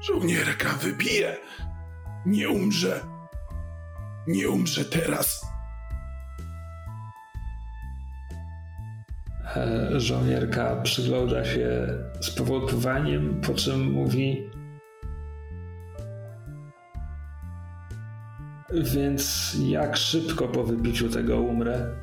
Żołnierka 0.00 0.68
wybije. 0.68 1.36
Nie 2.26 2.48
umrze. 2.48 3.00
Nie 4.26 4.48
umrze 4.48 4.84
teraz. 4.84 5.46
E, 9.56 9.90
żołnierka 10.00 10.76
przygląda 10.82 11.44
się 11.44 11.86
z 12.20 12.30
powątpiewaniem, 12.30 13.40
po 13.40 13.54
czym 13.54 13.92
mówi: 13.92 14.50
Więc 18.72 19.56
jak 19.66 19.96
szybko 19.96 20.48
po 20.48 20.64
wypiciu 20.64 21.08
tego 21.08 21.40
umrę? 21.40 21.96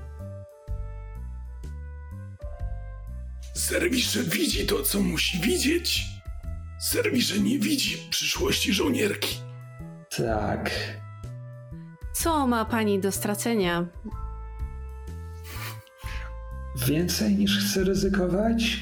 Serwisze 3.53 4.23
widzi 4.23 4.65
to, 4.65 4.83
co 4.83 5.01
musi 5.01 5.39
widzieć. 5.39 6.16
Serwisze 6.79 7.39
nie 7.39 7.59
widzi 7.59 7.97
przyszłości 8.09 8.73
żołnierki. 8.73 9.37
Tak. 10.17 10.71
Co 12.13 12.47
ma 12.47 12.65
pani 12.65 12.99
do 12.99 13.11
stracenia? 13.11 13.85
Więcej 16.87 17.35
niż 17.35 17.59
chcę 17.59 17.83
ryzykować? 17.83 18.79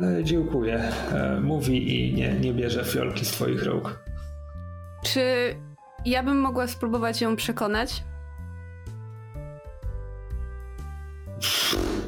E, 0.00 0.24
dziękuję. 0.24 0.78
E, 1.12 1.40
mówi 1.40 2.08
i 2.08 2.14
nie, 2.14 2.32
nie 2.40 2.54
bierze 2.54 2.84
fiolki 2.84 3.24
z 3.24 3.30
twoich 3.30 3.62
rąk. 3.62 4.04
Czy 5.04 5.20
ja 6.04 6.22
bym 6.22 6.40
mogła 6.40 6.66
spróbować 6.66 7.20
ją 7.20 7.36
przekonać? 7.36 8.04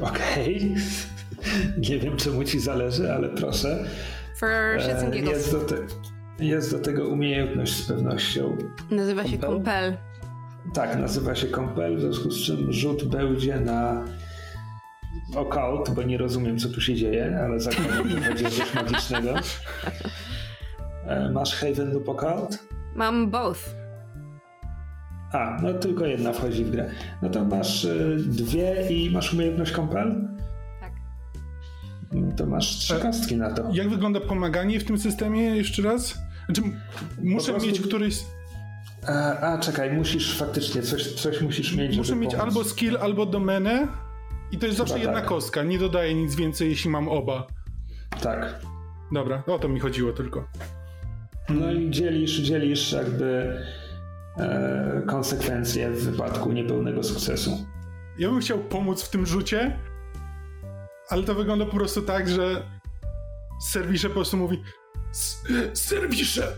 Okej. 0.01 0.74
Nie 1.78 1.98
wiem, 1.98 2.16
czemu 2.16 2.44
ci 2.44 2.60
zależy, 2.60 3.12
ale 3.12 3.28
proszę. 3.28 3.85
E, 4.49 5.21
jest, 5.21 5.53
do 5.53 5.61
te, 5.61 5.77
jest 6.39 6.73
do 6.73 6.79
tego 6.79 7.09
umiejętność 7.09 7.77
z 7.85 7.89
pewnością. 7.89 8.57
Nazywa 8.91 9.25
się? 9.25 9.39
Compel. 9.39 9.97
Tak, 10.75 10.99
nazywa 10.99 11.35
się 11.35 11.47
Compel, 11.49 11.97
w 11.97 12.01
związku 12.01 12.31
z 12.31 12.47
czym 12.47 12.73
rzut 12.73 13.05
będzie 13.05 13.61
na 13.61 14.05
occult, 15.37 15.91
bo 15.95 16.03
nie 16.03 16.19
rozumiem, 16.19 16.59
co 16.59 16.69
tu 16.69 16.81
się 16.81 16.95
dzieje, 16.95 17.41
ale 17.45 17.61
zakładam, 17.61 18.09
że 18.09 18.33
o 18.33 18.35
coś 18.35 18.75
magicznego. 18.75 19.35
E, 21.07 21.31
Masz 21.31 21.55
Haven 21.55 21.93
lub 21.93 22.09
occult? 22.09 22.59
Mam 22.95 23.31
both. 23.31 23.61
A, 25.33 25.59
no 25.62 25.75
tylko 25.75 26.07
jedna 26.07 26.33
wchodzi 26.33 26.65
w 26.65 26.71
grę. 26.71 26.91
No 27.23 27.31
to 27.31 27.45
masz 27.45 27.85
y, 27.85 28.16
dwie 28.27 28.87
i 28.91 29.11
masz 29.11 29.35
umiejętność 29.35 29.73
Compel? 29.73 30.29
To 32.36 32.47
masz 32.47 32.77
trzy 32.77 32.95
kostki 32.95 33.36
na 33.36 33.51
to. 33.55 33.70
Jak 33.73 33.89
wygląda 33.89 34.20
pomaganie 34.20 34.81
w 34.81 34.85
tym 34.85 34.99
systemie 34.99 35.43
jeszcze 35.57 35.82
raz? 35.82 36.19
Znaczy, 36.47 36.62
muszę 37.23 37.51
prostu- 37.53 37.69
mieć 37.69 37.81
któryś. 37.81 38.19
A, 39.09 39.12
a 39.53 39.59
czekaj, 39.59 39.93
musisz 39.93 40.39
faktycznie, 40.39 40.82
coś, 40.82 41.12
coś 41.12 41.41
musisz 41.41 41.77
mieć, 41.77 41.97
Muszę 41.97 42.16
mieć 42.16 42.31
pomóc. 42.35 42.45
albo 42.47 42.65
skill, 42.65 42.97
albo 43.01 43.27
domenę. 43.27 43.89
I 44.53 44.59
to 44.59 44.66
jest 44.66 44.78
zawsze 44.78 44.95
Chyba 44.95 45.05
jedna 45.05 45.20
tak. 45.20 45.28
kostka. 45.28 45.62
Nie 45.62 45.78
dodaję 45.78 46.15
nic 46.15 46.35
więcej, 46.35 46.69
jeśli 46.69 46.91
mam 46.91 47.09
oba. 47.09 47.47
Tak. 48.23 48.61
Dobra, 49.12 49.43
o 49.47 49.59
to 49.59 49.69
mi 49.69 49.81
chodziło 49.81 50.12
tylko. 50.12 50.49
No 51.49 51.73
i 51.73 51.91
dzielisz, 51.91 52.39
dzielisz 52.41 52.93
jakby 52.93 53.59
e, 54.36 55.03
konsekwencje 55.07 55.91
w 55.91 56.05
wypadku 56.05 56.53
niepełnego 56.53 57.03
sukcesu. 57.03 57.66
Ja 58.19 58.31
bym 58.31 58.41
chciał 58.41 58.59
pomóc 58.59 59.03
w 59.03 59.11
tym 59.11 59.27
rzucie, 59.27 59.78
ale 61.15 61.23
to 61.23 61.35
wygląda 61.35 61.66
po 61.66 61.77
prostu 61.77 62.03
tak, 62.03 62.28
że 62.28 62.62
serwisze 63.61 64.09
po 64.09 64.15
prostu 64.15 64.36
mówi 64.36 64.62
serwisze 65.74 66.47
e, 66.47 66.53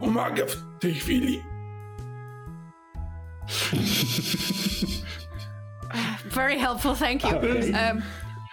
pomaga 0.00 0.46
w 0.46 0.78
tej 0.80 0.94
chwili. 0.94 1.42
Very 6.34 6.58
helpful, 6.58 6.96
thank 6.96 7.24
you. 7.24 7.30
Em, 7.74 8.02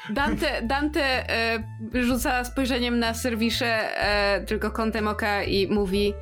Dante, 0.10 0.62
Dante 0.62 1.30
e, 1.30 1.64
rzuca 1.94 2.44
spojrzeniem 2.44 3.00
na 3.00 3.14
serwisze 3.14 4.02
e, 4.02 4.42
tylko 4.46 4.72
kątem 4.72 5.08
oka 5.08 5.44
i 5.44 5.68
mówi 5.68 6.14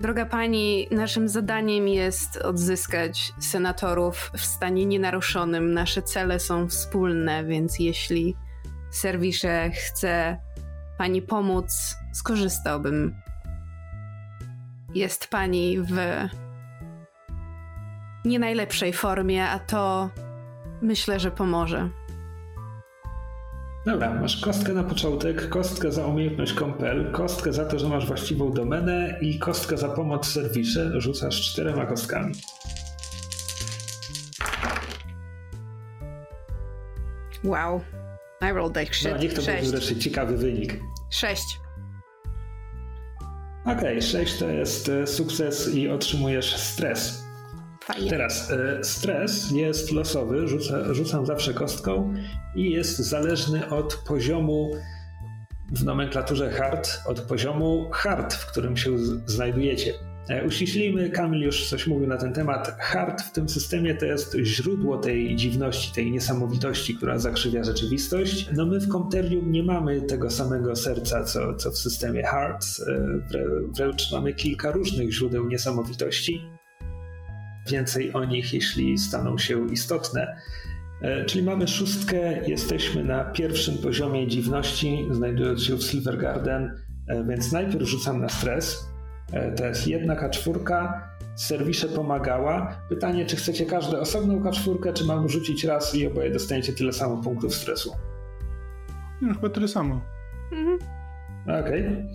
Droga 0.00 0.26
pani, 0.26 0.88
naszym 0.90 1.28
zadaniem 1.28 1.88
jest 1.88 2.36
odzyskać 2.36 3.32
senatorów 3.38 4.30
w 4.34 4.40
stanie 4.40 4.86
nienaruszonym. 4.86 5.74
Nasze 5.74 6.02
cele 6.02 6.40
są 6.40 6.68
wspólne, 6.68 7.44
więc 7.44 7.78
jeśli 7.78 8.36
serwisze 8.90 9.70
chce 9.70 10.38
pani 10.98 11.22
pomóc, 11.22 11.96
skorzystałbym. 12.12 13.14
Jest 14.94 15.28
pani 15.28 15.78
w 15.80 15.92
nie 18.24 18.38
najlepszej 18.38 18.92
formie, 18.92 19.48
a 19.48 19.58
to 19.58 20.10
myślę, 20.82 21.20
że 21.20 21.30
pomoże. 21.30 21.90
Dobra, 23.86 24.14
masz 24.14 24.40
kostkę 24.40 24.72
na 24.72 24.84
początek, 24.84 25.48
kostkę 25.48 25.92
za 25.92 26.06
umiejętność 26.06 26.54
Compel, 26.54 27.12
kostkę 27.12 27.52
za 27.52 27.64
to, 27.64 27.78
że 27.78 27.88
masz 27.88 28.06
właściwą 28.06 28.52
domenę 28.52 29.18
i 29.20 29.38
kostkę 29.38 29.76
za 29.76 29.88
pomoc 29.88 30.26
serwisze. 30.26 31.00
Rzucasz 31.00 31.40
czterema 31.52 31.86
kostkami. 31.86 32.34
Wow. 37.44 37.80
I 38.42 38.52
rolled 38.52 38.76
like 38.76 38.94
shit. 38.94 39.10
No, 39.10 39.16
niech 39.18 39.34
to 39.34 39.42
będzie 39.42 39.52
Sześć. 39.58 39.70
wreszcie 39.70 39.96
ciekawy 39.96 40.36
wynik. 40.36 40.80
Sześć. 41.10 41.60
Okej, 43.64 44.02
6 44.02 44.38
to 44.38 44.48
jest 44.48 44.88
e, 44.88 45.06
sukces 45.06 45.74
i 45.74 45.88
otrzymujesz 45.88 46.56
stres. 46.56 47.24
Fajnie. 47.92 48.10
Teraz 48.10 48.50
e, 48.50 48.84
stres 48.84 49.50
jest 49.50 49.92
losowy, 49.92 50.48
rzuca, 50.48 50.94
rzucam 50.94 51.26
zawsze 51.26 51.54
kostką 51.54 52.14
i 52.56 52.70
jest 52.70 52.98
zależny 52.98 53.70
od 53.70 53.94
poziomu 53.94 54.70
w 55.72 55.84
nomenklaturze 55.84 56.50
hard, 56.50 56.98
od 57.06 57.20
poziomu 57.20 57.88
hard, 57.92 58.34
w 58.34 58.46
którym 58.46 58.76
się 58.76 58.98
znajdujecie. 59.26 59.92
E, 60.28 60.44
Uściślimy, 60.46 61.10
Kamil 61.10 61.40
już 61.42 61.68
coś 61.68 61.86
mówił 61.86 62.08
na 62.08 62.16
ten 62.16 62.32
temat. 62.32 62.76
Hard 62.80 63.22
w 63.22 63.32
tym 63.32 63.48
systemie 63.48 63.94
to 63.94 64.06
jest 64.06 64.36
źródło 64.42 64.98
tej 64.98 65.36
dziwności, 65.36 65.94
tej 65.94 66.10
niesamowitości, 66.10 66.94
która 66.94 67.18
zakrzywia 67.18 67.64
rzeczywistość. 67.64 68.48
No 68.52 68.66
my 68.66 68.80
w 68.80 68.88
Comterium 68.88 69.52
nie 69.52 69.62
mamy 69.62 70.02
tego 70.02 70.30
samego 70.30 70.76
serca, 70.76 71.24
co, 71.24 71.54
co 71.54 71.70
w 71.70 71.78
systemie 71.78 72.22
hard. 72.22 72.66
E, 72.88 72.92
wrę- 73.32 73.72
Wręcz 73.76 74.12
mamy 74.12 74.34
kilka 74.34 74.70
różnych 74.70 75.12
źródeł 75.12 75.48
niesamowitości 75.48 76.50
więcej 77.70 78.12
o 78.12 78.24
nich, 78.24 78.54
jeśli 78.54 78.98
staną 78.98 79.38
się 79.38 79.66
istotne. 79.72 80.36
E, 81.02 81.24
Czyli 81.24 81.44
mamy 81.44 81.68
szóstkę, 81.68 82.48
jesteśmy 82.48 83.04
na 83.04 83.24
pierwszym 83.24 83.78
poziomie 83.78 84.28
dziwności, 84.28 85.06
znajdując 85.10 85.62
się 85.62 85.76
w 85.76 85.82
Silver 85.82 86.18
Garden, 86.18 86.80
e, 87.08 87.24
więc 87.24 87.52
najpierw 87.52 87.88
rzucam 87.88 88.20
na 88.20 88.28
stres. 88.28 88.86
E, 89.32 89.52
To 89.52 89.66
jest 89.66 89.86
jedna 89.88 90.16
K4, 90.16 90.92
serwisze 91.36 91.88
pomagała. 91.88 92.82
Pytanie, 92.88 93.26
czy 93.26 93.36
chcecie 93.36 93.66
każde 93.66 94.00
osobną 94.00 94.40
K4, 94.40 94.92
czy 94.92 95.04
mam 95.04 95.28
rzucić 95.28 95.64
raz 95.64 95.94
i 95.94 96.06
oboje 96.06 96.30
dostaniecie 96.30 96.72
tyle 96.72 96.92
samo 96.92 97.22
punktów 97.22 97.54
stresu. 97.54 97.92
No, 99.20 99.34
chyba 99.34 99.48
tyle 99.48 99.68
samo. 99.68 100.00
Mhm. 100.52 100.99
Okej. 101.46 102.06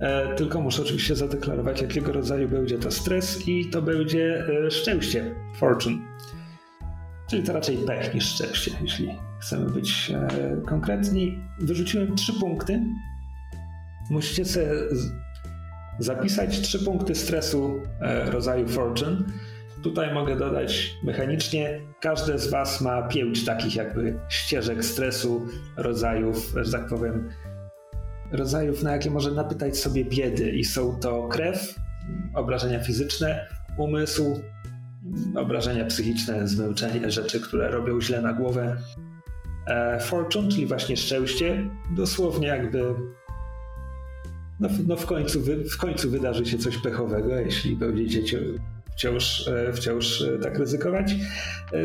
E, 0.00 0.34
Tylko 0.34 0.60
muszę 0.60 0.82
oczywiście 0.82 1.16
zadeklarować, 1.16 1.82
jakiego 1.82 2.12
rodzaju 2.12 2.48
będzie 2.48 2.78
to 2.78 2.90
stres 2.90 3.48
i 3.48 3.70
to 3.70 3.82
będzie 3.82 4.44
e, 4.66 4.70
szczęście, 4.70 5.34
fortune. 5.56 5.98
Czyli 7.30 7.42
to 7.42 7.52
raczej 7.52 7.76
pech 7.76 8.14
niż 8.14 8.24
szczęście, 8.24 8.70
jeśli 8.82 9.14
chcemy 9.40 9.70
być 9.70 10.10
e, 10.10 10.28
konkretni. 10.66 11.38
Wyrzuciłem 11.60 12.16
trzy 12.16 12.32
punkty. 12.40 12.80
Musicie 14.10 14.44
sobie 14.44 14.68
zapisać 15.98 16.60
trzy 16.60 16.84
punkty 16.84 17.14
stresu 17.14 17.80
rodzaju 18.26 18.68
fortune. 18.68 19.16
Tutaj 19.82 20.14
mogę 20.14 20.36
dodać 20.36 20.94
mechanicznie, 21.04 21.80
każde 22.00 22.38
z 22.38 22.50
Was 22.50 22.80
ma 22.80 23.02
pięć 23.02 23.44
takich 23.44 23.76
jakby 23.76 24.18
ścieżek 24.28 24.84
stresu, 24.84 25.46
rodzajów, 25.76 26.54
że 26.62 26.72
tak 26.72 26.88
powiem, 26.88 27.28
rodzajów, 28.32 28.82
na 28.82 28.92
jakie 28.92 29.10
może 29.10 29.30
napytać 29.30 29.78
sobie 29.78 30.04
biedy, 30.04 30.50
i 30.50 30.64
są 30.64 31.00
to 31.00 31.28
krew, 31.28 31.74
obrażenia 32.34 32.84
fizyczne, 32.84 33.46
umysł, 33.78 34.40
obrażenia 35.36 35.84
psychiczne, 35.84 36.48
zmęczenie, 36.48 37.10
rzeczy, 37.10 37.40
które 37.40 37.70
robią 37.70 38.00
źle 38.00 38.22
na 38.22 38.32
głowę. 38.32 38.76
E, 39.66 40.00
fortune, 40.00 40.48
czyli 40.48 40.66
właśnie 40.66 40.96
szczęście, 40.96 41.70
dosłownie 41.96 42.48
jakby. 42.48 42.94
No, 44.60 44.68
no 44.86 44.96
w, 44.96 45.06
końcu 45.06 45.40
wy, 45.40 45.64
w 45.64 45.76
końcu 45.76 46.10
wydarzy 46.10 46.46
się 46.46 46.58
coś 46.58 46.78
pechowego, 46.78 47.34
jeśli 47.36 47.76
będziecie 47.76 48.40
wciąż, 48.96 49.48
e, 49.48 49.72
wciąż 49.72 50.22
e, 50.22 50.38
tak 50.38 50.58
ryzykować. 50.58 51.14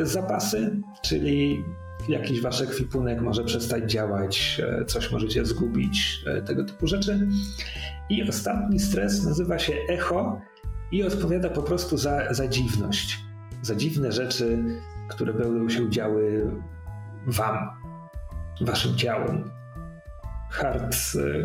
Zapasy, 0.04 0.82
czyli 1.02 1.64
jakiś 2.10 2.42
wasz 2.42 2.62
ekwipunek 2.62 3.22
może 3.22 3.44
przestać 3.44 3.92
działać, 3.92 4.62
e, 4.82 4.86
coś 4.86 5.12
możecie 5.12 5.46
zgubić, 5.46 6.24
e, 6.28 6.42
tego 6.42 6.64
typu 6.64 6.88
rzeczy. 6.88 7.28
I 8.10 8.30
ostatni 8.30 8.80
stres 8.80 9.24
nazywa 9.26 9.60
się 9.60 9.74
echo 9.90 10.42
i 10.92 11.04
odpowiada 11.04 11.50
po 11.50 11.64
prostu 11.64 11.98
za, 11.98 12.34
za 12.34 12.48
dziwność. 12.48 13.20
Za 13.62 13.76
dziwne 13.76 14.12
rzeczy, 14.12 14.64
które 15.10 15.34
będą 15.34 15.70
się 15.70 15.90
działy 15.90 16.52
wam, 17.28 17.70
waszym 18.62 18.96
ciałom. 18.98 19.52
Hard, 20.50 20.96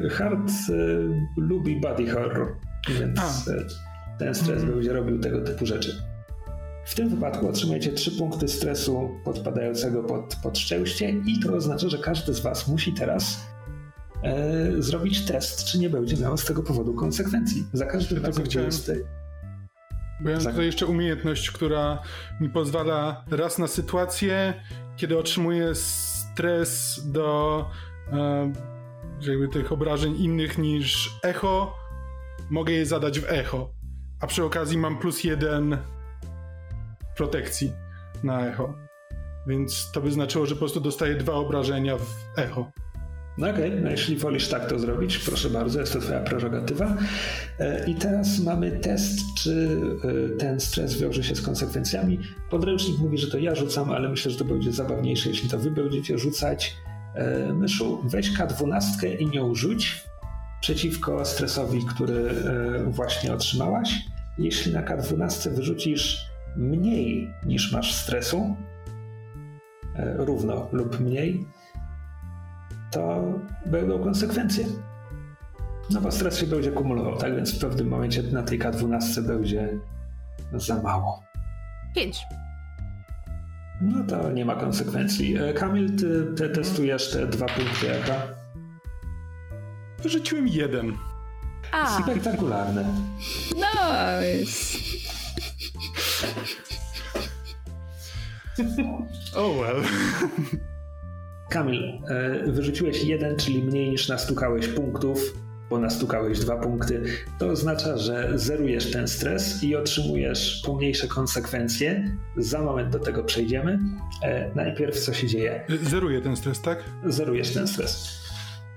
e, 0.05 0.09
hard 0.09 0.53
lubi 1.37 1.81
body 1.81 2.11
horror, 2.11 2.57
więc 3.01 3.19
A. 3.19 3.51
ten 4.19 4.35
stres 4.35 4.59
Mhm. 4.59 4.73
będzie 4.73 4.93
robił 4.93 5.19
tego 5.19 5.41
typu 5.41 5.67
rzeczy. 5.67 6.16
W 6.87 6.95
tym 6.95 7.09
wypadku 7.09 7.49
otrzymujecie 7.49 7.93
trzy 7.93 8.11
punkty 8.11 8.49
stresu 8.49 9.11
podpadającego 9.25 10.03
pod, 10.03 10.37
pod 10.43 10.59
szczęście 10.59 11.11
i 11.11 11.41
to 11.41 11.55
oznacza, 11.55 11.89
że 11.89 11.99
każdy 11.99 12.35
z 12.35 12.41
was 12.41 12.69
musi 12.69 12.93
teraz 12.93 13.47
e, 14.23 14.83
zrobić 14.83 15.27
test, 15.27 15.65
czy 15.65 15.79
nie 15.79 15.91
będzie 15.91 16.17
miało 16.17 16.37
z 16.37 16.45
tego 16.45 16.63
powodu 16.63 16.95
konsekwencji. 16.95 17.65
Za 17.73 17.87
każdym 17.87 18.19
Ja 18.21 18.27
razem, 18.27 18.45
chciałem- 18.45 18.67
jest... 18.67 18.93
Bo 20.21 20.31
ja 20.31 20.37
mam 20.37 20.47
tutaj 20.47 20.67
jeszcze 20.67 20.87
umiejętność, 20.87 21.51
która 21.51 22.03
mi 22.41 22.51
pozwala 22.51 23.25
raz 23.31 23.59
na 23.59 23.67
sytuację, 23.67 24.55
kiedy 24.97 25.19
otrzymuję 25.19 25.75
stres 25.75 27.01
do 27.13 27.65
e, 28.13 28.53
jakby 29.21 29.49
tych 29.49 29.73
obrażeń 29.73 30.17
innych 30.17 30.59
niż 30.59 31.19
echo, 31.23 31.75
mogę 32.51 32.73
je 32.73 32.87
zadać 32.87 33.21
w 33.21 33.25
echo. 33.31 33.71
A 34.21 34.27
przy 34.27 34.45
okazji 34.45 34.79
mam 34.79 34.99
plus 34.99 35.25
jeden 35.25 35.79
protekcji 37.17 37.73
na 38.25 38.47
echo. 38.47 38.75
Więc 39.47 39.91
to 39.93 40.01
by 40.01 40.13
znaczyło, 40.13 40.47
że 40.47 40.55
po 40.55 40.59
prostu 40.59 40.81
dostaję 40.81 41.15
dwa 41.15 41.33
obrażenia 41.33 41.97
w 41.97 42.39
echo. 42.39 42.71
No 43.39 43.51
okej, 43.51 43.73
no 43.83 43.91
jeśli 43.91 44.17
wolisz 44.17 44.49
tak 44.49 44.69
to 44.69 44.79
zrobić, 44.79 45.19
proszę 45.19 45.51
bardzo, 45.51 45.81
jest 45.81 45.93
to 45.93 46.01
twoja 46.01 46.21
prerogatywa. 46.21 46.97
E, 47.59 47.91
I 47.91 47.95
teraz 47.95 48.39
mamy 48.39 48.71
test, 48.71 49.19
czy 49.39 49.81
e, 50.35 50.37
ten 50.37 50.61
stres 50.61 51.01
wiąże 51.01 51.25
się 51.25 51.35
z 51.35 51.43
konsekwencjami. 51.43 52.19
Podręcznik 52.51 52.99
mówi, 52.99 53.19
że 53.19 53.31
to 53.31 53.39
ja 53.39 53.55
rzucam, 53.55 53.91
ale 53.91 54.09
myślę, 54.09 54.31
że 54.31 54.39
to 54.39 54.45
będzie 54.45 54.73
zabawniejsze, 54.73 55.29
jeśli 55.29 55.49
to 55.49 55.59
wy 55.59 55.71
będziecie 55.71 56.19
rzucać. 56.19 56.77
E, 57.15 57.53
Myszu, 57.53 58.03
weź 58.05 58.33
K12 58.33 59.21
i 59.21 59.27
nią 59.27 59.55
rzuć 59.55 60.05
przeciwko 60.61 61.25
stresowi, 61.25 61.85
który 61.85 62.35
właśnie 62.87 63.33
otrzymałaś. 63.33 63.95
Jeśli 64.39 64.73
na 64.73 64.83
K12 64.83 65.51
wyrzucisz 65.51 66.36
mniej 66.57 67.35
niż 67.47 67.73
masz 67.73 67.95
stresu, 67.95 68.57
e, 69.97 70.17
równo 70.17 70.69
lub 70.73 71.01
mniej, 71.01 71.47
to 72.91 73.23
będą 73.67 73.99
konsekwencje. 73.99 74.67
No 75.91 76.01
bo 76.01 76.11
stres 76.11 76.39
się 76.39 76.47
będzie 76.47 76.73
kumulował, 76.73 77.17
tak? 77.17 77.37
Więc 77.37 77.55
w 77.55 77.61
pewnym 77.61 77.89
momencie 77.89 78.23
na 78.23 78.43
tej 78.43 78.59
K12 78.59 79.23
będzie 79.27 79.79
za 80.55 80.83
mało. 80.83 81.23
Pięć. 81.95 82.23
No 83.81 84.05
to 84.05 84.33
nie 84.33 84.45
ma 84.45 84.55
konsekwencji. 84.55 85.37
E, 85.37 85.53
Kamil, 85.53 85.97
ty, 85.97 86.25
ty 86.37 86.49
testujesz 86.49 87.11
te 87.11 87.27
dwa 87.27 87.47
punkty 87.47 87.87
jaka? 87.87 88.23
Wyrzuciłem 90.03 90.49
jeden. 90.49 90.93
A, 91.73 92.03
Spektakularne. 92.03 92.85
Nice! 93.55 94.79
Oh 99.37 99.61
well. 99.61 99.83
Kamil, 101.51 101.83
e, 102.09 102.53
wyrzuciłeś 102.53 103.05
jeden, 103.05 103.37
czyli 103.37 103.63
mniej 103.63 103.91
niż 103.91 104.09
nastukałeś 104.09 104.69
punktów, 104.69 105.35
bo 105.71 105.79
nastukałeś 105.79 106.39
dwa 106.39 106.57
punkty. 106.57 107.03
To 107.39 107.49
oznacza, 107.49 107.97
że 107.97 108.39
zerujesz 108.39 108.91
ten 108.91 109.09
stres 109.09 109.65
i 109.65 109.77
otrzymujesz 109.77 110.63
pomniejsze 110.67 111.09
konsekwencje. 111.09 112.17
Za 112.37 112.63
moment 112.63 112.91
do 112.91 112.99
tego 112.99 113.25
przejdziemy. 113.25 113.79
E, 114.23 114.51
Najpierw 114.55 115.01
co 115.01 115.15
się 115.15 115.27
dzieje? 115.27 115.65
Zeruję 115.83 116.21
ten 116.21 116.37
stres, 116.37 116.63
tak? 116.63 116.85
zerujesz 117.05 117.55
ten 117.55 117.69
stres. 117.69 118.19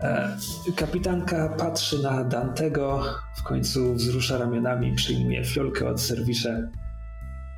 E, 0.01 0.37
Kapitanka 0.75 1.49
patrzy 1.49 2.03
na 2.03 2.23
Dantego, 2.23 3.03
w 3.37 3.43
końcu 3.43 3.93
wzrusza 3.93 4.37
ramionami, 4.37 4.95
przyjmuje 4.95 5.45
fiolkę 5.45 5.89
od 5.89 6.01
serwisze. 6.01 6.69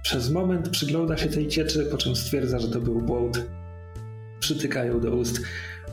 Przez 0.03 0.30
moment 0.30 0.69
przygląda 0.69 1.18
się 1.18 1.30
tej 1.30 1.48
cieczy, 1.48 1.86
po 1.86 1.98
czym 1.98 2.15
stwierdza, 2.15 2.60
że 2.60 2.68
to 2.68 2.82
był 2.82 3.02
błąd. 3.02 3.45
Przytyka 4.40 4.86
ją 4.86 4.99
do 4.99 5.15
ust, 5.15 5.41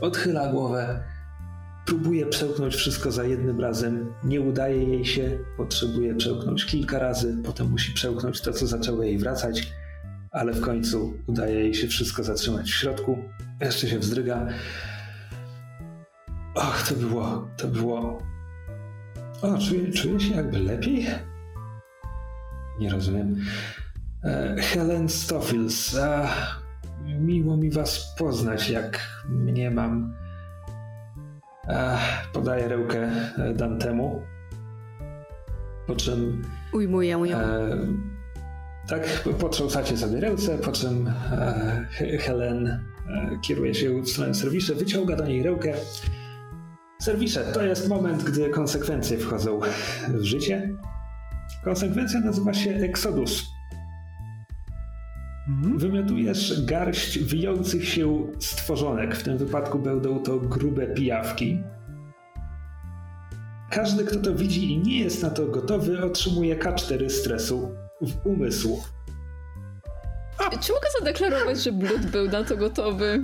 odchyla 0.01 0.51
głowę, 0.51 1.03
próbuje 1.85 2.25
przełknąć 2.25 2.75
wszystko 2.75 3.11
za 3.11 3.23
jednym 3.23 3.59
razem. 3.59 4.13
Nie 4.23 4.41
udaje 4.41 4.83
jej 4.83 5.05
się, 5.05 5.39
potrzebuje 5.57 6.15
przełknąć 6.15 6.65
kilka 6.65 6.99
razy, 6.99 7.37
potem 7.45 7.69
musi 7.69 7.93
przełknąć 7.93 8.41
to, 8.41 8.53
co 8.53 8.67
zaczęło 8.67 9.03
jej 9.03 9.17
wracać, 9.17 9.73
ale 10.31 10.53
w 10.53 10.61
końcu 10.61 11.13
udaje 11.27 11.59
jej 11.59 11.73
się 11.73 11.87
wszystko 11.87 12.23
zatrzymać 12.23 12.71
w 12.71 12.75
środku. 12.75 13.17
Jeszcze 13.61 13.87
się 13.87 13.99
wzdryga. 13.99 14.47
Och, 16.55 16.87
to 16.89 16.95
było, 16.95 17.47
to 17.57 17.67
było. 17.67 18.21
O, 19.41 19.57
czuję, 19.57 19.91
czuję 19.91 20.19
się 20.19 20.35
jakby 20.35 20.59
lepiej? 20.59 21.07
Nie 22.79 22.89
rozumiem. 22.89 23.35
E, 24.23 24.55
Helen 24.61 25.09
Stoffels, 25.09 25.97
a, 25.97 26.27
miło 27.19 27.57
mi 27.57 27.71
was 27.71 28.15
poznać, 28.17 28.69
jak 28.69 28.99
mnie 29.29 29.71
mam. 29.71 30.13
Podaję 32.33 32.67
rękę 32.67 33.11
e, 33.37 33.53
Dantemu. 33.53 34.21
Po 35.87 35.95
czym 35.95 36.41
ujmuję 36.73 37.09
ją. 37.09 37.25
E, 37.25 37.77
tak, 38.87 39.07
potrząsacie 39.39 39.97
sobie 39.97 40.19
ręce, 40.19 40.57
po 40.57 40.71
czym 40.71 41.07
e, 41.07 41.85
He- 41.91 42.17
Helen 42.17 42.67
e, 42.67 42.79
kieruje 43.47 43.73
się 43.73 44.01
w 44.01 44.09
stronę 44.09 44.33
serwisze, 44.33 44.75
wyciąga 44.75 45.15
do 45.15 45.25
niej 45.25 45.43
rękę. 45.43 45.73
Serwisze, 47.01 47.43
to 47.43 47.63
jest 47.63 47.89
moment, 47.89 48.23
gdy 48.23 48.49
konsekwencje 48.49 49.17
wchodzą 49.17 49.59
w 50.07 50.23
życie. 50.23 50.69
Konsekwencja 51.63 52.19
nazywa 52.19 52.53
się 52.53 52.71
Exodus. 52.71 53.45
Mhm. 55.49 55.77
Wymiotujesz 55.77 56.65
garść 56.65 57.19
wijących 57.19 57.89
się 57.89 58.27
stworzonek. 58.39 59.15
W 59.15 59.23
tym 59.23 59.37
wypadku 59.37 59.79
będą 59.79 60.19
to 60.19 60.39
grube 60.39 60.87
pijawki. 60.87 61.63
Każdy, 63.69 64.03
kto 64.03 64.19
to 64.19 64.35
widzi 64.35 64.71
i 64.71 64.77
nie 64.77 64.99
jest 64.99 65.23
na 65.23 65.29
to 65.29 65.45
gotowy, 65.45 66.03
otrzymuje 66.03 66.57
K4 66.57 67.09
stresu 67.09 67.75
w 68.01 68.27
umysł. 68.27 68.79
Czy 70.61 70.73
mogę 70.73 70.87
zadeklarować, 70.99 71.63
że 71.63 71.71
Blood 71.71 72.05
był 72.05 72.29
na 72.29 72.43
to 72.43 72.57
gotowy? 72.57 73.21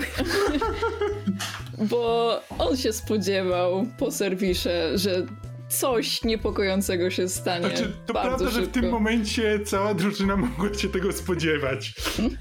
Bo 1.89 2.31
on 2.59 2.77
się 2.77 2.93
spodziewał 2.93 3.85
po 3.97 4.11
serwisze, 4.11 4.97
że 4.97 5.25
coś 5.69 6.23
niepokojącego 6.23 7.09
się 7.09 7.29
stanie. 7.29 7.67
Znaczy, 7.67 7.93
to 8.05 8.13
bardzo 8.13 8.29
prawda, 8.29 8.49
że 8.49 8.61
w 8.61 8.63
szybko. 8.63 8.79
tym 8.81 8.91
momencie 8.91 9.59
cała 9.65 9.93
drużyna 9.93 10.37
mogła 10.37 10.73
się 10.73 10.89
tego 10.89 11.11
spodziewać. 11.11 11.93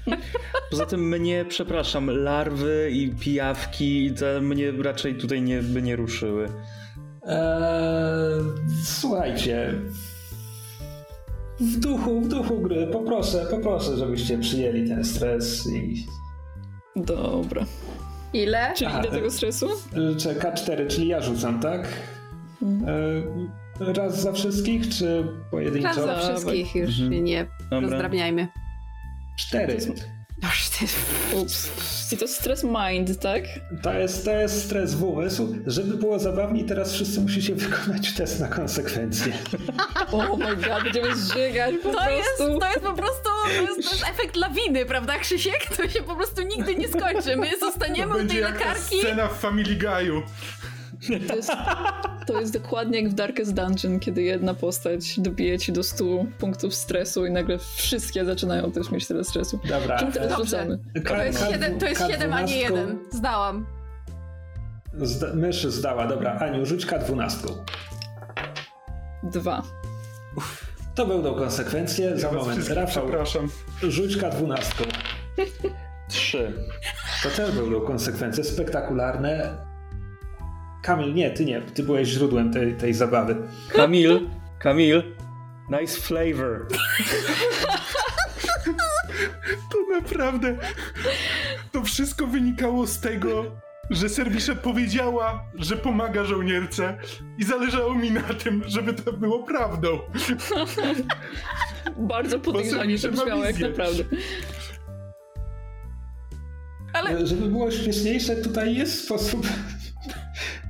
Poza 0.71 0.85
tym 0.85 1.09
mnie, 1.09 1.45
przepraszam, 1.49 2.09
larwy 2.09 2.89
i 2.91 3.09
pijawki 3.09 4.11
te 4.19 4.41
mnie 4.41 4.71
raczej 4.71 5.15
tutaj 5.15 5.41
nie, 5.41 5.61
by 5.61 5.81
nie 5.81 5.95
ruszyły. 5.95 6.49
Eee, 7.27 8.43
słuchajcie. 8.83 9.73
W 11.59 11.79
duchu, 11.79 12.21
w 12.21 12.27
duchu 12.27 12.61
gry, 12.61 12.87
poproszę, 12.87 13.45
poproszę, 13.51 13.97
żebyście 13.97 14.37
przyjęli 14.37 14.87
ten 14.87 15.03
stres 15.05 15.67
i. 15.67 16.05
Dobra. 16.95 17.65
Ile? 18.33 18.73
Czyli 18.75 18.85
Aha, 18.87 18.99
ile 18.99 19.09
e- 19.09 19.11
tego 19.11 19.31
stresu? 19.31 19.69
Czy 20.17 20.29
K4, 20.29 20.87
czyli 20.87 21.07
ja 21.07 21.21
rzucam, 21.21 21.59
tak? 21.59 21.87
Eee, 22.61 23.93
raz 23.93 24.21
za 24.21 24.31
wszystkich, 24.31 24.89
czy 24.89 25.27
pojedynczo? 25.51 25.87
Raz 25.87 25.95
za 26.05 26.17
wszystkich 26.17 26.75
już 26.75 26.99
Mhm. 26.99 27.23
nie 27.23 27.45
Dobra. 27.69 27.79
rozdrabniajmy. 27.89 28.47
Cztery. 29.39 29.77
Boż, 30.41 30.69
ty... 30.69 30.85
Ups. 31.37 31.69
I 32.11 32.17
to 32.17 32.27
stres 32.27 32.63
mind, 32.63 33.19
tak? 33.19 33.43
To 33.83 33.93
jest, 33.93 34.25
to 34.25 34.31
jest 34.31 34.65
stres 34.65 34.95
umysł. 34.95 35.55
Żeby 35.67 35.97
było 35.97 36.19
zabawniej, 36.19 36.65
teraz 36.65 36.93
wszyscy 36.93 37.21
musicie 37.21 37.55
wykonać 37.55 38.13
test 38.13 38.39
na 38.39 38.47
konsekwencje. 38.47 39.33
Oh 40.11 40.37
my 40.37 40.55
god, 40.55 40.83
będziemy 40.83 41.15
zżygać 41.15 41.75
po 41.83 41.91
To 41.91 42.09
jest, 42.09 42.29
prostu. 42.37 42.59
to 42.59 42.67
jest 42.67 42.79
po 42.79 42.93
prostu 42.93 43.29
to 43.45 43.61
jest, 43.61 43.89
to 43.89 43.95
jest 43.95 44.09
efekt 44.09 44.35
lawiny, 44.35 44.85
prawda 44.85 45.17
Krzysiek? 45.19 45.65
To 45.77 45.89
się 45.89 46.03
po 46.03 46.15
prostu 46.15 46.41
nigdy 46.41 46.75
nie 46.75 46.87
skończy. 46.87 47.35
My 47.37 47.49
zostaniemy 47.59 48.13
u 48.13 48.17
Będzie 48.17 48.33
tej 48.35 48.43
lekarki. 48.43 48.99
scena 48.99 49.27
w 49.27 49.39
Family 49.39 49.75
Guy'u. 49.77 50.21
To 51.27 51.35
jest, 51.35 51.51
to 52.27 52.39
jest 52.39 52.53
dokładnie 52.53 53.01
jak 53.01 53.11
w 53.11 53.13
Darkest 53.13 53.53
Dungeon, 53.53 53.99
kiedy 53.99 54.21
jedna 54.21 54.53
postać 54.53 55.19
dobije 55.19 55.59
ci 55.59 55.71
do 55.71 55.83
100 55.83 56.05
punktów 56.39 56.75
stresu 56.75 57.25
i 57.25 57.31
nagle 57.31 57.57
wszystkie 57.75 58.25
zaczynają 58.25 58.71
też 58.71 58.91
mieć 58.91 59.07
tyle 59.07 59.23
stresu. 59.23 59.59
Dobra. 59.69 59.99
Czym 59.99 60.11
teraz 60.11 60.29
Dobrze. 60.29 60.45
rzucamy? 60.45 60.79
To 61.07 61.23
jest 61.23 61.39
K- 61.39 61.49
7, 61.51 61.79
to 61.79 61.85
jest 61.85 62.01
K- 62.01 62.07
7 62.11 62.33
a 62.33 62.41
nie 62.41 62.47
12. 62.47 62.59
1. 62.63 62.99
Zdałam. 63.11 63.65
Zda, 65.01 65.33
myszy 65.33 65.71
zdała. 65.71 66.07
Dobra, 66.07 66.31
Aniu, 66.39 66.65
rzuć 66.65 66.85
K12. 66.85 67.47
Dwa. 69.23 69.61
To 70.95 71.05
będą 71.05 71.33
konsekwencje. 71.35 72.17
Za 72.19 72.27
Ja 72.27 72.33
was 72.33 72.43
moment. 72.47 72.69
Rafał, 72.69 73.03
przepraszam. 73.03 73.47
rzuć 73.83 74.17
K12. 74.17 74.63
Trzy. 76.09 76.51
To 77.23 77.29
też 77.29 77.51
będą 77.51 77.81
konsekwencje 77.81 78.43
spektakularne. 78.43 79.57
Kamil, 80.85 81.13
nie, 81.13 81.31
ty 81.31 81.45
nie. 81.45 81.61
Ty 81.61 81.83
byłeś 81.83 82.07
źródłem 82.07 82.53
tej, 82.53 82.75
tej 82.75 82.93
zabawy. 82.93 83.35
Kamil, 83.69 84.29
Kamil, 84.59 85.03
nice 85.69 86.01
flavor. 86.01 86.67
To 89.71 89.99
naprawdę. 90.01 90.57
To 91.71 91.83
wszystko 91.83 92.27
wynikało 92.27 92.87
z 92.87 92.99
tego, 92.99 93.45
że 93.89 94.09
Serwisza 94.09 94.55
powiedziała, 94.55 95.43
że 95.55 95.77
pomaga 95.77 96.25
żołnierce 96.25 96.97
i 97.37 97.43
zależało 97.43 97.95
mi 97.95 98.11
na 98.11 98.21
tym, 98.43 98.63
żeby 98.65 98.93
to 98.93 99.13
było 99.13 99.43
prawdą. 99.43 99.99
Bardzo 101.97 102.39
podejrzanie 102.39 102.99
to 102.99 103.11
brzmiało 103.11 103.45
jak 103.45 103.59
naprawdę. 103.59 104.03
Ale 106.93 107.27
Żeby 107.27 107.47
było 107.47 107.71
śmieszniejsze, 107.71 108.35
tutaj 108.35 108.75
jest 108.75 109.05
sposób. 109.05 109.47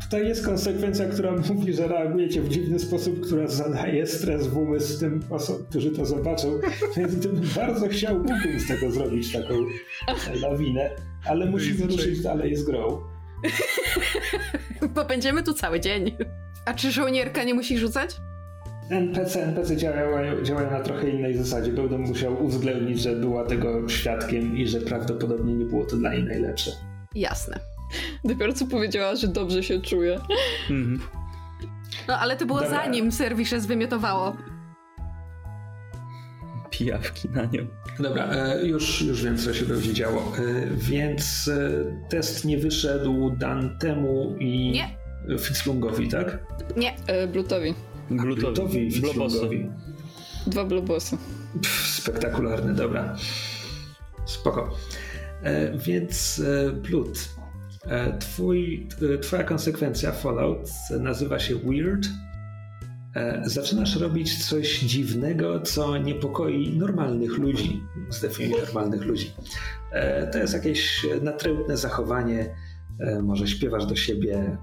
Tutaj 0.06 0.27
jest 0.27 0.45
konsekwencja, 0.45 1.06
która 1.06 1.32
mówi, 1.53 1.73
że 1.73 1.88
reagujecie 1.88 2.41
w 2.41 2.49
dziwny 2.49 2.80
sposób, 2.80 3.26
która 3.26 3.48
zadaje 3.48 4.07
stres 4.07 4.48
w 4.48 4.57
umysł 4.57 4.99
tym 4.99 5.23
osobom, 5.30 5.65
którzy 5.69 5.91
to 5.91 6.06
zobaczą. 6.06 6.60
Więc 6.98 7.15
gdybym 7.15 7.44
bardzo 7.56 7.88
chciał, 7.88 8.15
mógłbym 8.15 8.60
z 8.60 8.68
tego 8.68 8.91
zrobić 8.91 9.34
taką 9.34 9.53
lawinę, 10.41 10.90
ale 11.26 11.45
musimy 11.45 11.88
ruszyć 11.88 12.22
dalej 12.22 12.56
z 12.56 12.64
grą. 12.64 13.02
bo 14.95 15.06
będziemy 15.06 15.44
tu 15.44 15.53
cały 15.53 15.80
dzień. 15.80 16.18
A 16.65 16.73
czy 16.73 16.91
żołnierka 16.91 17.44
nie 17.44 17.53
musi 17.53 17.77
rzucać? 17.77 18.15
NPC, 18.90 19.44
NPC 19.44 19.77
działają, 19.77 20.44
działają 20.44 20.72
na 20.72 20.80
trochę 20.80 21.10
innej 21.10 21.38
zasadzie. 21.38 21.72
Będę 21.72 21.98
musiał 21.98 22.44
uwzględnić, 22.44 23.02
że 23.02 23.15
była 23.15 23.45
tego 23.45 23.90
świadkiem 23.90 24.57
i 24.57 24.68
że 24.68 24.82
prawdopodobnie 24.82 25.53
nie 25.56 25.65
było 25.65 25.86
to 25.86 25.98
dla 25.98 26.14
niej 26.14 26.23
najlepsze. 26.23 26.72
Jasne. 27.15 27.75
Dopiero 28.24 28.53
co 28.53 28.66
powiedziała, 28.66 29.16
że 29.16 29.28
dobrze 29.28 29.64
się 29.64 29.82
czuje. 29.82 30.20
Mhm. 30.70 30.99
No 32.07 32.18
ale 32.18 32.38
to 32.38 32.45
było 32.45 32.62
Dobra. 32.62 32.76
zanim 32.84 33.12
serwisze 33.12 33.62
zwymiotowało. 33.62 34.36
Pijawki 36.70 37.30
na 37.30 37.45
nią. 37.45 37.66
Dobra, 37.99 38.30
e, 38.30 38.66
już, 38.66 39.02
już 39.02 39.24
wiem, 39.24 39.38
co 39.38 39.53
się 39.53 39.66
będzie 39.66 39.94
działo. 39.94 40.32
E, 40.38 40.41
Więc 40.78 41.48
e, 41.48 41.70
test 42.10 42.45
nie 42.45 42.57
wyszedł 42.57 43.30
Dantemu 43.30 44.36
i 44.40 44.72
Nie. 44.72 44.90
Fitzlungowi, 45.40 46.07
tak? 46.10 46.40
Nie. 46.78 46.95
Blutowi. 47.28 47.74
Blutowi 48.10 48.98
i 48.98 49.02
Blobosy. 49.02 49.36
Fitzlungowi. 49.40 49.70
Dwa 50.48 50.66
blobosy. 50.66 51.18
Pff, 51.62 51.88
spektakularny, 51.88 52.74
dobra. 52.74 53.16
Spoko. 54.26 54.76
Więc 55.86 56.41
Blut, 56.74 57.30
twój, 58.20 58.88
e, 59.16 59.18
twoja 59.18 59.44
konsekwencja 59.44 60.12
Fallout 60.12 60.70
nazywa 60.99 61.40
się 61.40 61.56
Weird. 61.56 62.07
E, 63.16 63.41
zaczynasz 63.45 63.95
robić 63.95 64.48
coś 64.48 64.80
dziwnego, 64.80 65.60
co 65.60 65.98
niepokoi 65.98 66.78
normalnych 66.78 67.38
ludzi. 67.38 67.84
Zdefiniuj 68.10 68.62
normalnych 68.62 69.06
ludzi. 69.06 69.32
E, 69.91 70.28
to 70.28 70.38
jest 70.38 70.53
jakieś 70.53 71.06
natrętne 71.22 71.78
zachowanie. 71.78 72.56
E, 72.99 73.22
może 73.22 73.48
śpiewasz 73.48 73.86
do 73.86 73.95
siebie, 73.95 74.57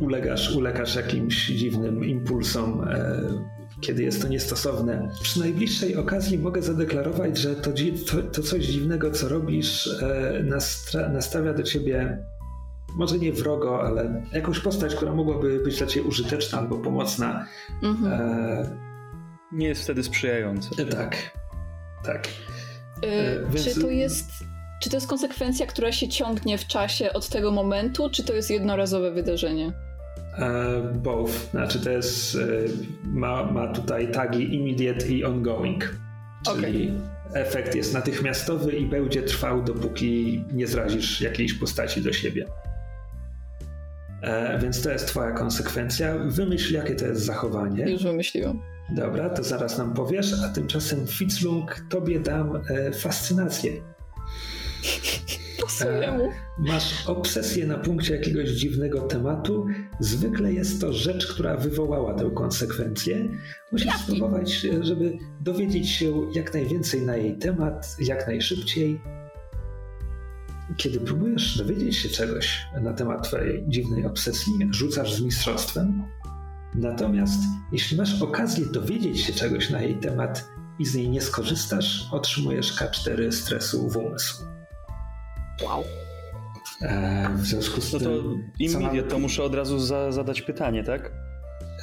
ulegasz, 0.00 0.56
ulegasz 0.56 0.96
jakimś 0.96 1.46
dziwnym 1.46 2.04
impulsom, 2.04 2.88
e, 2.88 3.20
kiedy 3.80 4.02
jest 4.02 4.22
to 4.22 4.28
niestosowne. 4.28 5.08
Przy 5.22 5.40
najbliższej 5.40 5.96
okazji 5.96 6.38
mogę 6.38 6.62
zadeklarować, 6.62 7.38
że 7.38 7.54
to, 7.56 7.70
to, 8.10 8.22
to 8.22 8.42
coś 8.42 8.64
dziwnego, 8.64 9.10
co 9.10 9.28
robisz, 9.28 9.88
e, 10.02 11.08
nastawia 11.12 11.54
do 11.54 11.62
ciebie 11.62 12.18
może 12.96 13.18
nie 13.18 13.32
wrogo, 13.32 13.82
ale 13.86 14.22
jakąś 14.32 14.60
postać, 14.60 14.94
która 14.94 15.14
mogłaby 15.14 15.60
być 15.64 15.78
dla 15.78 15.86
ciebie 15.86 16.06
użyteczna 16.08 16.58
albo 16.58 16.78
pomocna. 16.78 17.46
Mhm. 17.82 18.12
E, 18.12 18.76
Nie 19.52 19.68
jest 19.68 19.82
wtedy 19.82 20.02
sprzyjający. 20.02 20.70
tak, 20.90 21.16
tak. 22.04 22.28
E, 23.02 23.06
e, 23.06 23.50
więc- 23.50 23.64
Czy 23.74 23.80
to 23.80 23.90
jest. 23.90 24.30
Czy 24.82 24.90
to 24.90 24.96
jest 24.96 25.06
konsekwencja, 25.06 25.66
która 25.66 25.92
się 25.92 26.08
ciągnie 26.08 26.58
w 26.58 26.66
czasie 26.66 27.12
od 27.12 27.28
tego 27.28 27.50
momentu, 27.50 28.10
czy 28.10 28.24
to 28.24 28.32
jest 28.34 28.50
jednorazowe 28.50 29.12
wydarzenie? 29.12 29.72
E, 30.38 30.80
both, 30.94 31.50
znaczy 31.50 31.80
to 31.80 31.90
jest, 31.90 32.34
e, 32.34 32.38
ma, 33.04 33.52
ma 33.52 33.72
tutaj 33.72 34.10
tagi 34.10 34.54
immediate 34.54 35.06
i 35.08 35.24
ongoing, 35.24 35.96
czyli 36.44 36.92
efekt 37.34 37.74
jest 37.74 37.94
natychmiastowy 37.94 38.72
i 38.72 38.86
będzie 38.86 39.22
trwał, 39.22 39.62
dopóki 39.62 40.44
nie 40.52 40.66
zrazisz 40.66 41.20
jakiejś 41.20 41.54
postaci 41.54 42.02
do 42.02 42.12
siebie. 42.12 42.46
E, 44.22 44.58
więc 44.58 44.82
to 44.82 44.90
jest 44.90 45.06
twoja 45.06 45.32
konsekwencja. 45.32 46.18
Wymyśl, 46.18 46.74
jakie 46.74 46.94
to 46.94 47.06
jest 47.06 47.22
zachowanie. 47.22 47.90
Już 47.90 48.02
wymyśliłam. 48.02 48.60
Dobra, 48.90 49.30
to 49.30 49.42
zaraz 49.42 49.78
nam 49.78 49.94
powiesz, 49.94 50.32
a 50.44 50.48
tymczasem 50.48 51.06
Fitzlung, 51.06 51.86
tobie 51.90 52.20
dam 52.20 52.56
e, 52.56 52.92
fascynację. 52.92 53.72
Pasuje 55.60 56.12
mu. 56.12 56.28
Masz 56.58 57.06
obsesję 57.06 57.66
na 57.66 57.78
punkcie 57.78 58.16
jakiegoś 58.16 58.48
dziwnego 58.50 59.00
tematu. 59.00 59.66
Zwykle 60.00 60.52
jest 60.52 60.80
to 60.80 60.92
rzecz, 60.92 61.26
która 61.26 61.56
wywołała 61.56 62.14
tę 62.14 62.30
konsekwencję. 62.34 63.28
Musisz 63.72 63.94
spróbować, 63.94 64.64
e, 64.64 64.84
żeby 64.84 65.18
dowiedzieć 65.40 65.90
się 65.90 66.32
jak 66.32 66.54
najwięcej 66.54 67.02
na 67.02 67.16
jej 67.16 67.38
temat, 67.38 67.96
jak 68.00 68.26
najszybciej. 68.26 69.00
Kiedy 70.76 71.00
próbujesz 71.00 71.58
dowiedzieć 71.58 71.96
się 71.96 72.08
czegoś 72.08 72.66
na 72.82 72.92
temat 72.92 73.28
twojej 73.28 73.64
dziwnej 73.68 74.06
obsesji, 74.06 74.52
rzucasz 74.70 75.14
z 75.14 75.20
mistrzostwem. 75.20 76.02
Natomiast 76.74 77.40
jeśli 77.72 77.96
masz 77.96 78.22
okazję 78.22 78.66
dowiedzieć 78.66 79.20
się 79.20 79.32
czegoś 79.32 79.70
na 79.70 79.82
jej 79.82 79.94
temat 79.96 80.48
i 80.78 80.86
z 80.86 80.94
niej 80.94 81.08
nie 81.08 81.20
skorzystasz, 81.20 82.08
otrzymujesz 82.12 82.76
K4 82.76 83.32
stresu 83.32 83.88
w 83.88 83.96
umysł. 83.96 84.53
Wow. 85.62 85.84
E, 86.82 87.28
w 87.36 87.46
związku 87.46 87.80
z 87.80 87.92
No 87.92 87.98
tym. 87.98 88.08
to 88.08 88.22
co 88.22 88.78
immediate, 88.78 89.08
to 89.08 89.18
muszę 89.18 89.42
od 89.42 89.54
razu 89.54 89.78
za, 89.78 90.12
zadać 90.12 90.42
pytanie, 90.42 90.84
tak? 90.84 91.12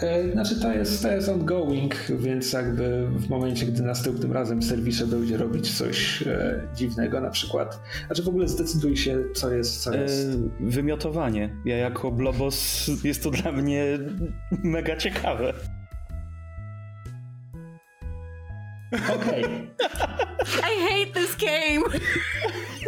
E, 0.01 0.31
Znaczy 0.31 0.61
to 0.61 0.73
jest, 0.73 1.01
to 1.01 1.11
jest 1.11 1.29
ongoing, 1.29 1.95
więc 2.19 2.53
jakby 2.53 3.07
w 3.07 3.29
momencie, 3.29 3.65
gdy 3.65 3.83
następnym 3.83 4.31
razem 4.31 4.63
serwisze 4.63 5.07
będzie 5.07 5.37
robić 5.37 5.77
coś 5.77 6.21
e, 6.21 6.67
dziwnego, 6.75 7.21
na 7.21 7.29
przykład, 7.29 7.79
znaczy 8.07 8.23
w 8.23 8.27
ogóle 8.27 8.47
zdecyduj 8.47 8.97
się, 8.97 9.17
co 9.35 9.51
jest, 9.53 9.83
co 9.83 9.95
E, 9.95 10.01
jest. 10.01 10.37
wymiotowanie. 10.59 11.55
Ja 11.65 11.77
jako 11.77 12.11
blobos 12.11 12.87
jest 13.03 13.23
to 13.23 13.31
dla 13.31 13.51
mnie 13.51 13.85
mega 14.63 14.97
ciekawe. 14.97 15.53
Okej, 19.15 19.43
I 20.57 20.81
hate 20.81 21.19
this 21.19 21.35
game! 21.35 21.99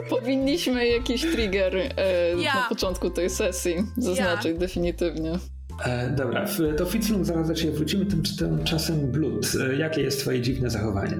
Powinniśmy 0.09 0.87
jakiś 0.87 1.21
trigger 1.21 1.75
e, 1.77 1.91
Ja. 2.41 2.53
na 2.55 2.65
początku 2.69 3.09
tej 3.09 3.29
sesji 3.29 3.75
zaznaczyć 3.97 4.57
definitywnie. 4.57 5.31
e, 5.85 6.09
dobra, 6.09 6.45
w- 6.45 6.75
do 6.77 6.85
Fitzlung 6.85 7.25
zaraz 7.25 7.47
do 7.47 7.53
ciebie 7.53 7.71
wrócimy, 7.71 8.05
tym, 8.05 8.23
tymczasem 8.39 9.11
Blood, 9.11 9.45
e, 9.71 9.75
jakie 9.75 10.01
jest 10.01 10.19
twoje 10.19 10.41
dziwne 10.41 10.69
zachowanie? 10.69 11.17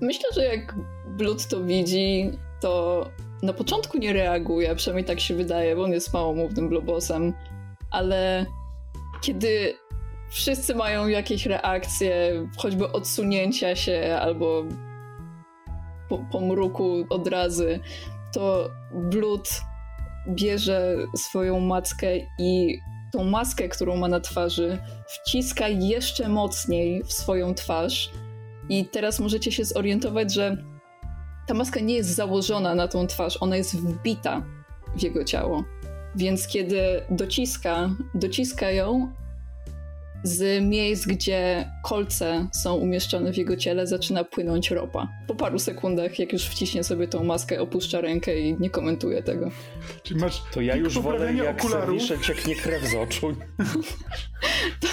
Myślę, 0.00 0.28
że 0.34 0.44
jak 0.44 0.74
Blood 1.08 1.46
to 1.46 1.64
widzi, 1.64 2.30
to 2.60 3.04
na 3.42 3.52
początku 3.52 3.98
nie 3.98 4.12
reaguje, 4.12 4.76
przynajmniej 4.76 5.04
tak 5.04 5.20
się 5.20 5.34
wydaje, 5.34 5.76
bo 5.76 5.82
on 5.84 5.92
jest 5.92 6.12
małomównym 6.12 6.68
blobosem, 6.68 7.32
ale 7.90 8.46
kiedy 9.20 9.74
wszyscy 10.32 10.74
mają 10.74 11.08
jakieś 11.08 11.46
reakcje, 11.46 12.32
choćby 12.56 12.92
odsunięcia 12.92 13.76
się 13.76 14.18
albo 14.20 14.64
po, 16.08 16.18
pomruku 16.18 17.06
odrazy, 17.10 17.80
to 18.32 18.70
Blood 18.94 19.60
bierze 20.28 20.96
swoją 21.16 21.60
mackę 21.60 22.16
i 22.38 22.78
tą 23.12 23.24
maskę, 23.24 23.68
którą 23.68 23.96
ma 23.96 24.08
na 24.08 24.20
twarzy, 24.20 24.78
wciska 25.06 25.68
jeszcze 25.68 26.28
mocniej 26.28 27.02
w 27.04 27.12
swoją 27.12 27.54
twarz. 27.54 28.10
I 28.68 28.84
teraz 28.84 29.20
możecie 29.20 29.52
się 29.52 29.64
zorientować, 29.64 30.34
że 30.34 30.56
ta 31.46 31.54
maska 31.54 31.80
nie 31.80 31.94
jest 31.94 32.14
założona 32.14 32.74
na 32.74 32.88
tą 32.88 33.06
twarz, 33.06 33.38
ona 33.40 33.56
jest 33.56 33.76
wbita 33.76 34.42
w 34.96 35.02
jego 35.02 35.24
ciało. 35.24 35.64
Więc 36.16 36.46
kiedy 36.46 37.02
dociska, 37.10 37.90
dociska 38.14 38.70
ją 38.70 39.12
z 40.22 40.64
miejsc, 40.64 41.06
gdzie 41.06 41.70
kolce 41.82 42.48
są 42.52 42.74
umieszczone 42.74 43.32
w 43.32 43.36
jego 43.36 43.56
ciele, 43.56 43.86
zaczyna 43.86 44.24
płynąć 44.24 44.70
ropa. 44.70 45.08
Po 45.26 45.34
paru 45.34 45.58
sekundach, 45.58 46.18
jak 46.18 46.32
już 46.32 46.44
wciśnie 46.44 46.84
sobie 46.84 47.08
tą 47.08 47.24
maskę, 47.24 47.60
opuszcza 47.60 48.00
rękę 48.00 48.40
i 48.40 48.56
nie 48.60 48.70
komentuje 48.70 49.22
tego. 49.22 49.50
Czyli 50.02 50.20
masz 50.20 50.42
To 50.52 50.60
ja 50.60 50.76
już 50.76 50.98
wolę, 50.98 51.34
jak 51.34 51.62
serwisze 51.62 52.18
cieknie 52.18 52.56
krew 52.56 52.84
z 52.84 52.94
oczu. 52.94 53.26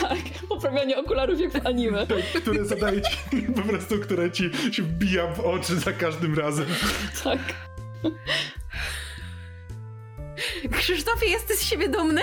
Tak, 0.01 0.17
poprawianie 0.49 0.97
okularów 0.97 1.39
jak 1.39 1.51
w 1.51 1.67
anime. 1.67 2.07
Tak, 2.07 2.41
które 2.41 2.65
zadaje 2.65 3.01
ci, 3.01 3.17
po 3.55 3.61
prostu, 3.61 3.99
które 3.99 4.31
ci 4.31 4.43
się 4.71 4.83
wbija 4.83 5.27
w 5.27 5.39
oczy 5.39 5.75
za 5.75 5.93
każdym 5.93 6.39
razem. 6.39 6.65
Tak. 7.23 7.39
Krzysztofie, 10.71 11.25
jesteś 11.25 11.57
z 11.57 11.63
siebie 11.63 11.89
dumny? 11.89 12.21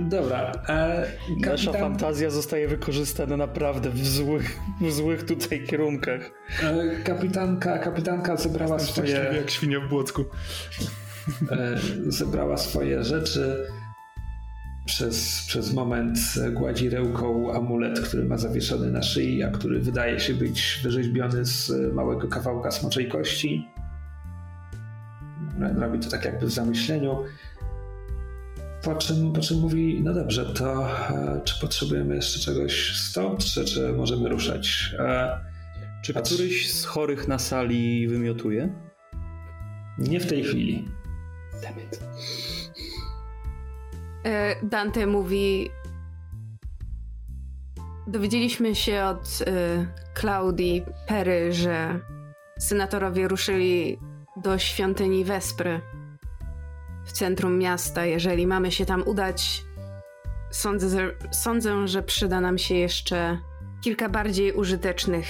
Dobra. 0.00 0.52
E, 0.68 1.06
kapitan... 1.28 1.52
Nasza 1.52 1.72
fantazja 1.72 2.30
zostaje 2.30 2.68
wykorzystana 2.68 3.36
naprawdę 3.36 3.90
w 3.90 4.06
złych, 4.06 4.58
w 4.80 4.92
złych 4.92 5.24
tutaj 5.24 5.64
kierunkach. 5.66 6.30
E, 6.62 7.02
kapitanka, 7.04 7.78
kapitanka 7.78 8.36
zebrała 8.36 8.78
swoje... 8.78 9.30
jak 9.36 9.50
świnia 9.50 9.80
w 9.80 9.88
błocku. 9.88 10.24
E, 11.50 11.78
zebrała 12.06 12.56
swoje 12.56 13.04
rzeczy. 13.04 13.66
Przez, 14.84 15.44
przez 15.46 15.74
moment 15.74 16.18
gładzi 16.52 16.88
ręką 16.88 17.54
amulet, 17.54 18.00
który 18.00 18.24
ma 18.24 18.38
zawieszony 18.38 18.90
na 18.90 19.02
szyi, 19.02 19.42
a 19.42 19.50
który 19.50 19.80
wydaje 19.80 20.20
się 20.20 20.34
być 20.34 20.80
wyrzeźbiony 20.82 21.44
z 21.44 21.72
małego 21.94 22.28
kawałka 22.28 22.70
smoczej 22.70 23.08
kości. 23.08 23.68
Robi 25.76 25.98
to 25.98 26.10
tak 26.10 26.24
jakby 26.24 26.46
w 26.46 26.50
zamyśleniu. 26.50 27.24
Po 28.82 28.94
czym, 28.94 29.32
po 29.32 29.40
czym 29.40 29.58
mówi, 29.58 30.00
no 30.04 30.14
dobrze, 30.14 30.44
to 30.44 30.88
e, 31.08 31.40
czy 31.44 31.60
potrzebujemy 31.60 32.16
jeszcze 32.16 32.40
czegoś 32.40 32.96
stąd, 32.96 33.44
czy, 33.44 33.64
czy 33.64 33.92
możemy 33.92 34.28
ruszać? 34.28 34.94
E, 34.98 35.38
czy 36.02 36.14
któryś 36.14 36.72
z 36.72 36.84
chorych 36.84 37.28
na 37.28 37.38
sali 37.38 38.08
wymiotuje? 38.08 38.74
Nie 39.98 40.20
w 40.20 40.26
tej 40.26 40.44
chwili. 40.44 40.88
Dammit. 41.62 42.00
E, 44.24 44.66
Dante 44.66 45.06
mówi. 45.06 45.70
Dowiedzieliśmy 48.06 48.74
się 48.74 49.04
od 49.04 49.26
y, 49.26 49.86
Claudii 50.20 50.84
Perry, 51.06 51.52
że 51.52 52.00
senatorowie 52.58 53.28
ruszyli 53.28 53.98
do 54.36 54.58
świątyni 54.58 55.24
Wespry 55.24 55.80
w 57.04 57.12
centrum 57.12 57.58
miasta. 57.58 58.06
Jeżeli 58.06 58.46
mamy 58.46 58.72
się 58.72 58.86
tam 58.86 59.02
udać, 59.02 59.64
sądzę, 60.50 61.10
sądzę, 61.30 61.88
że 61.88 62.02
przyda 62.02 62.40
nam 62.40 62.58
się 62.58 62.74
jeszcze 62.74 63.38
kilka 63.80 64.08
bardziej 64.08 64.52
użytecznych 64.52 65.26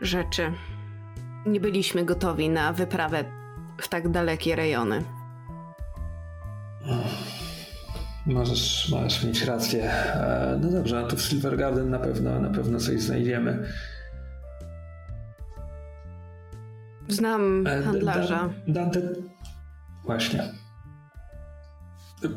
rzeczy. 0.00 0.52
Nie 1.46 1.60
byliśmy 1.60 2.04
gotowi 2.04 2.48
na 2.48 2.72
wyprawę 2.72 3.24
w 3.80 3.88
tak 3.88 4.08
dalekie 4.08 4.56
rejony. 4.56 5.04
Możesz, 8.26 8.88
możesz 8.90 9.24
mieć 9.24 9.42
rację. 9.44 9.92
E, 9.92 10.58
no 10.62 10.70
dobrze, 10.70 11.02
no 11.02 11.08
to 11.08 11.16
w 11.16 11.22
Silver 11.22 11.56
Garden 11.56 11.90
na 11.90 11.98
pewno, 11.98 12.40
na 12.40 12.50
pewno 12.50 12.78
coś 12.78 13.00
znajdziemy. 13.00 13.68
Znam 17.08 17.64
handlarza. 17.84 18.50
Dante. 18.68 19.00
Właśnie. 20.04 20.61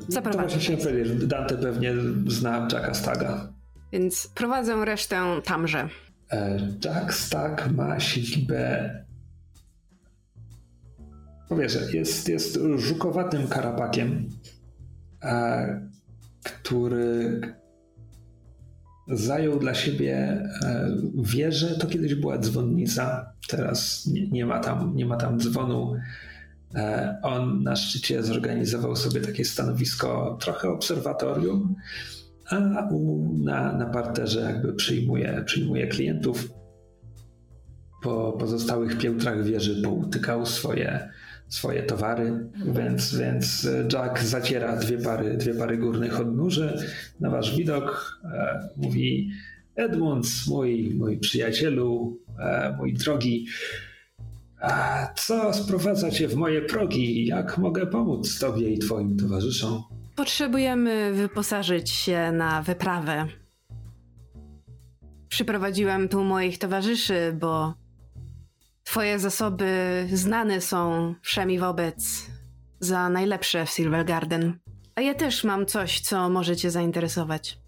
Zaprowadzę. 0.07 0.44
To 0.44 0.49
właśnie 0.49 0.78
się 0.78 0.78
powiedzieć. 0.78 1.26
Dante 1.26 1.57
pewnie 1.57 1.94
zna 2.28 2.68
Jacka 2.72 2.94
Staga. 2.94 3.53
Więc 3.91 4.28
prowadzę 4.36 4.86
resztę 4.86 5.22
tamże. 5.44 5.90
Jack 6.86 7.14
Stag 7.14 7.72
ma 7.72 7.99
siedzibę. 7.99 8.90
Powiesz, 11.49 11.94
jest, 11.94 12.30
jest 12.30 12.60
żukowatym 12.76 13.48
karapakiem, 13.48 14.30
który 16.44 17.41
zajął 19.07 19.60
dla 19.60 19.74
siebie 19.74 20.44
wieżę. 21.24 21.78
To 21.80 21.88
kiedyś 21.88 22.16
była 22.16 22.38
dzwonnica, 22.38 23.34
teraz 23.48 24.06
nie, 24.06 24.28
nie, 24.28 24.45
ma, 24.45 24.60
tam, 24.60 24.95
nie 24.95 25.06
ma 25.06 25.18
tam 25.18 25.40
dzwonu. 25.40 25.95
On 27.22 27.64
na 27.64 27.76
szczycie 27.76 28.24
zorganizował 28.24 28.96
sobie 28.96 29.22
takie 29.22 29.46
stanowisko, 29.46 30.38
trochę 30.42 30.70
obserwatorium, 30.70 31.76
a 32.50 32.88
u, 32.92 33.34
na, 33.44 33.74
na 33.74 33.86
parterze 33.86 34.42
jakby 34.42 34.74
przyjmuje, 34.74 35.44
przyjmuje 35.46 35.88
klientów. 35.88 36.50
Po 38.04 38.32
pozostałych 38.40 38.98
piętrach 38.98 39.44
wieży 39.44 39.82
poutykał 39.82 40.46
swoje, 40.46 41.10
swoje 41.48 41.84
towary, 41.84 42.50
więc, 42.66 43.16
więc 43.16 43.68
Jack 43.94 44.24
zaciera 44.24 44.76
dwie 44.76 44.98
pary, 44.98 45.38
dwie 45.38 45.54
pary 45.54 45.78
górnych 45.78 46.20
odnóży 46.20 46.78
na 47.20 47.30
wasz 47.30 47.58
widok. 47.58 48.20
E, 48.34 48.70
mówi 48.78 49.30
Edmund, 49.76 50.26
mój, 50.48 50.96
mój 50.96 51.18
przyjacielu, 51.18 52.20
e, 52.40 52.76
mój 52.78 52.94
drogi, 52.94 53.46
a 54.61 55.07
co 55.15 55.53
sprowadza 55.53 56.11
cię 56.11 56.27
w 56.27 56.36
moje 56.36 56.61
progi? 56.61 57.26
Jak 57.26 57.57
mogę 57.57 57.88
pomóc 57.88 58.40
tobie 58.40 58.69
i 58.69 58.80
twoim 58.80 59.18
towarzyszom? 59.18 59.84
Potrzebujemy 60.15 61.14
wyposażyć 61.14 61.90
się 61.90 62.32
na 62.32 62.61
wyprawę. 62.61 63.27
Przyprowadziłem 65.30 66.10
tu 66.10 66.23
moich 66.23 66.57
towarzyszy, 66.57 67.38
bo 67.40 67.73
twoje 68.84 69.19
zasoby 69.19 69.68
znane 70.14 70.61
są 70.61 71.14
wszemi 71.22 71.60
wobec 71.60 72.26
za 72.80 73.10
najlepsze 73.10 73.65
w 73.65 73.69
Silver 73.69 74.06
Garden. 74.06 74.60
A 74.95 75.02
ja 75.02 75.14
też 75.14 75.44
mam 75.44 75.65
coś, 75.65 75.99
co 75.99 76.30
może 76.30 76.56
cię 76.56 76.72
zainteresować. 76.72 77.60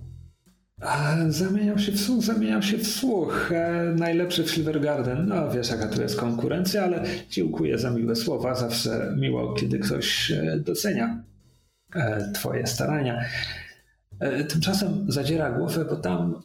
A, 0.82 1.16
zamieniam 1.30 1.80
się 1.80 1.92
w 1.92 2.00
słuch, 2.00 2.24
zamieniam 2.24 2.62
się 2.62 2.78
w 2.78 2.88
słuch. 2.88 3.52
E, 3.52 3.94
najlepszy 3.96 4.44
w 4.44 4.52
Silver 4.52 4.82
Garden. 4.82 5.28
No 5.28 5.52
wiesz 5.52 5.70
jaka 5.70 5.88
tu 5.88 6.02
jest 6.02 6.16
konkurencja, 6.16 6.84
ale 6.84 7.04
dziękuję 7.30 7.78
za 7.78 7.92
miłe 7.92 8.16
słowa. 8.16 8.56
Zawsze 8.56 9.16
miło, 9.20 9.54
kiedy 9.54 9.80
ktoś 9.80 10.32
e, 10.32 10.60
docenia 10.60 11.24
e, 11.96 12.32
twoje 12.34 12.68
starania. 12.68 13.26
E, 14.20 14.44
tymczasem 14.44 15.06
zadziera 15.12 15.52
głowę, 15.52 15.86
bo 15.86 15.96
tam 15.96 16.42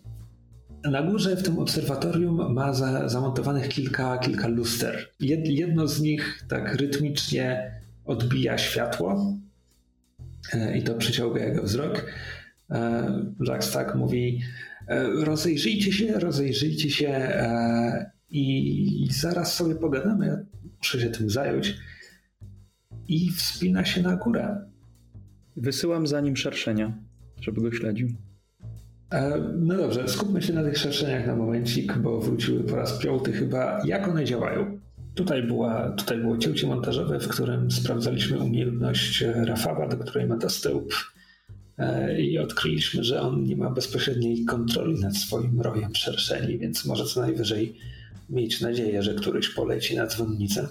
na 0.91 1.03
górze 1.03 1.37
w 1.37 1.43
tym 1.43 1.59
obserwatorium 1.59 2.55
ma 2.55 2.73
za, 2.73 3.09
zamontowanych 3.09 3.69
kilka, 3.69 4.19
kilka 4.19 4.49
luster. 4.49 5.09
Jed, 5.21 5.49
jedno 5.49 5.89
z 5.89 6.01
nich 6.01 6.45
tak 6.49 6.75
rytmicznie 6.75 7.73
odbija 8.05 8.59
światło 8.59 9.37
e, 10.53 10.79
i 10.79 10.83
to 10.83 10.95
przyciąga 10.95 11.45
jego 11.45 11.63
wzrok. 11.63 12.07
Jack 13.47 13.65
Stack 13.65 13.94
mówi 13.94 14.40
rozejrzyjcie 15.24 15.93
się, 15.93 16.19
rozejrzyjcie 16.19 16.90
się 16.90 17.28
i 18.31 19.09
zaraz 19.11 19.55
sobie 19.55 19.74
pogadamy, 19.74 20.27
ja 20.27 20.36
muszę 20.78 21.01
się 21.01 21.11
tym 21.11 21.31
zająć. 21.31 21.74
I 23.09 23.31
wspina 23.31 23.85
się 23.85 24.03
na 24.03 24.16
górę. 24.16 24.70
Wysyłam 25.57 26.07
za 26.07 26.20
nim 26.20 26.36
szerszenia, 26.36 26.99
żeby 27.40 27.61
go 27.61 27.73
śledził. 27.73 28.09
No 29.59 29.77
dobrze, 29.77 30.09
skupmy 30.09 30.43
się 30.43 30.53
na 30.53 30.62
tych 30.62 30.78
szerszeniach 30.78 31.27
na 31.27 31.36
momencik, 31.36 31.99
bo 31.99 32.20
wróciły 32.20 32.65
po 32.65 32.77
raz 32.77 32.99
piąty 32.99 33.32
chyba. 33.32 33.82
Jak 33.85 34.09
one 34.09 34.24
działają? 34.24 34.78
Tutaj, 35.15 35.43
była, 35.43 35.90
tutaj 35.90 36.19
było 36.19 36.39
cięcie 36.39 36.66
montażowe, 36.66 37.20
w 37.20 37.28
którym 37.28 37.70
sprawdzaliśmy 37.70 38.39
umiejętność 38.39 39.24
Rafała, 39.35 39.89
do 39.89 39.97
której 39.97 40.27
ma 40.27 40.36
dostęp 40.36 40.85
i 42.19 42.39
odkryliśmy, 42.39 43.05
że 43.05 43.21
on 43.21 43.45
nie 43.45 43.57
ma 43.57 43.71
bezpośredniej 43.71 44.45
kontroli 44.45 45.01
nad 45.01 45.17
swoim 45.17 45.61
rojem 45.61 45.95
szerszeni, 45.95 46.59
więc 46.59 46.85
może 46.85 47.05
co 47.05 47.21
najwyżej 47.21 47.79
mieć 48.31 48.61
nadzieję, 48.61 49.03
że 49.03 49.15
któryś 49.15 49.49
poleci 49.49 49.97
na 49.97 50.07
dzwonnicę. 50.07 50.69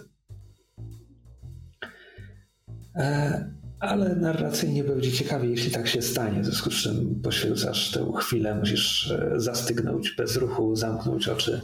Ale 3.79 4.15
narracyjnie 4.15 4.83
będzie 4.83 5.11
ciekawie, 5.11 5.49
jeśli 5.49 5.71
tak 5.71 5.87
się 5.87 6.01
stanie, 6.01 6.41
w 6.41 6.45
związku 6.45 6.71
z 6.71 6.73
czym 6.73 7.21
poświęcasz 7.21 7.91
tę 7.91 8.11
chwilę, 8.17 8.55
musisz 8.55 9.13
zastygnąć 9.35 10.11
bez 10.17 10.37
ruchu, 10.37 10.75
zamknąć 10.75 11.27
oczy, 11.27 11.61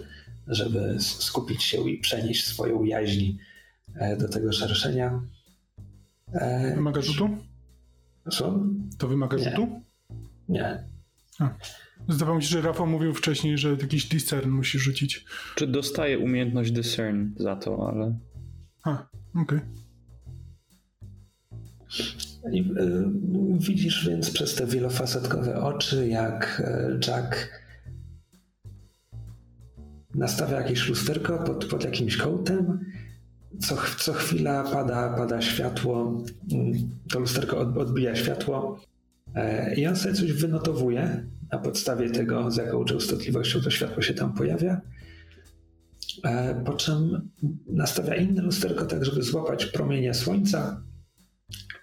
żeby 0.48 0.96
skupić 1.00 1.64
się 1.64 1.90
i 1.90 1.98
przenieść 1.98 2.46
swoją 2.46 2.84
jaźń 2.84 3.38
do 4.20 4.30
tego 4.30 4.52
szerszenia. 4.52 5.22
Wymaga 6.76 7.02
rzutu? 7.02 7.30
Co? 8.32 8.60
To 8.98 9.08
wymaga 9.08 9.38
rzutu? 9.38 9.82
Nie. 10.50 10.84
A. 11.40 11.50
Zdawało 12.10 12.38
mi 12.38 12.44
się, 12.44 12.50
że 12.50 12.62
Rafał 12.62 12.88
mówił 12.88 13.14
wcześniej, 13.14 13.58
że 13.58 13.70
jakiś 13.70 14.06
discern 14.06 14.50
musi 14.50 14.80
rzucić. 14.80 15.26
Czy 15.56 15.68
dostaje 15.68 16.20
umiejętność 16.20 16.72
discern 16.72 17.30
za 17.38 17.56
to, 17.56 17.90
ale... 17.90 18.20
A, 18.84 19.08
okej. 19.42 19.60
I, 22.52 22.60
y, 22.60 23.06
widzisz 23.60 24.08
więc 24.10 24.32
przez 24.32 24.56
te 24.56 24.66
wielofacetkowe 24.66 25.62
oczy, 25.62 26.08
jak 26.08 26.64
y, 26.66 27.00
Jack 27.08 27.50
nastawia 30.16 30.62
jakieś 30.62 30.90
lusterko 30.90 31.38
pod, 31.38 31.66
pod 31.66 31.84
jakimś 31.84 32.18
kątem. 32.18 32.80
Co, 33.60 33.78
co 34.00 34.14
chwila 34.14 34.64
pada, 34.64 35.10
pada 35.18 35.42
światło, 35.42 36.24
mm, 36.52 36.74
to 37.12 37.20
lusterko 37.20 37.58
od, 37.58 37.78
odbija 37.78 38.16
światło 38.16 38.80
e, 39.36 39.76
i 39.76 39.88
on 39.88 39.96
sobie 39.96 40.16
coś 40.16 40.34
wynotowuje 40.34 41.28
na 41.52 41.58
podstawie 41.58 42.10
tego, 42.10 42.52
z 42.52 42.58
jaką 42.58 42.86
częstotliwością 42.86 43.62
to 43.62 43.70
światło 43.70 44.02
się 44.02 44.14
tam 44.14 44.34
pojawia. 44.34 44.82
e, 46.24 46.64
po 46.66 46.74
czym 46.74 47.30
nastawia 47.68 48.16
inne 48.16 48.42
lusterko 48.42 48.86
tak, 48.86 49.06
żeby 49.06 49.24
złapać 49.24 49.66
promienie 49.66 50.14
słońca 50.14 50.84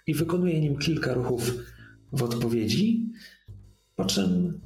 i 0.07 0.13
wykonuje 0.13 0.61
nim 0.61 0.77
kilka 0.77 1.13
ruchów 1.13 1.51
w 2.11 2.23
odpowiedzi, 2.23 3.11
po 3.95 4.05
czym 4.05 4.61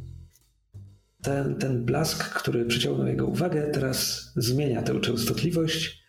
ten, 1.21 1.55
ten 1.55 1.85
blask, 1.85 2.23
który 2.23 2.65
przyciągnął 2.65 3.07
jego 3.07 3.27
uwagę, 3.27 3.71
teraz 3.73 4.31
zmienia 4.35 4.81
tę 4.81 4.99
częstotliwość 4.99 5.99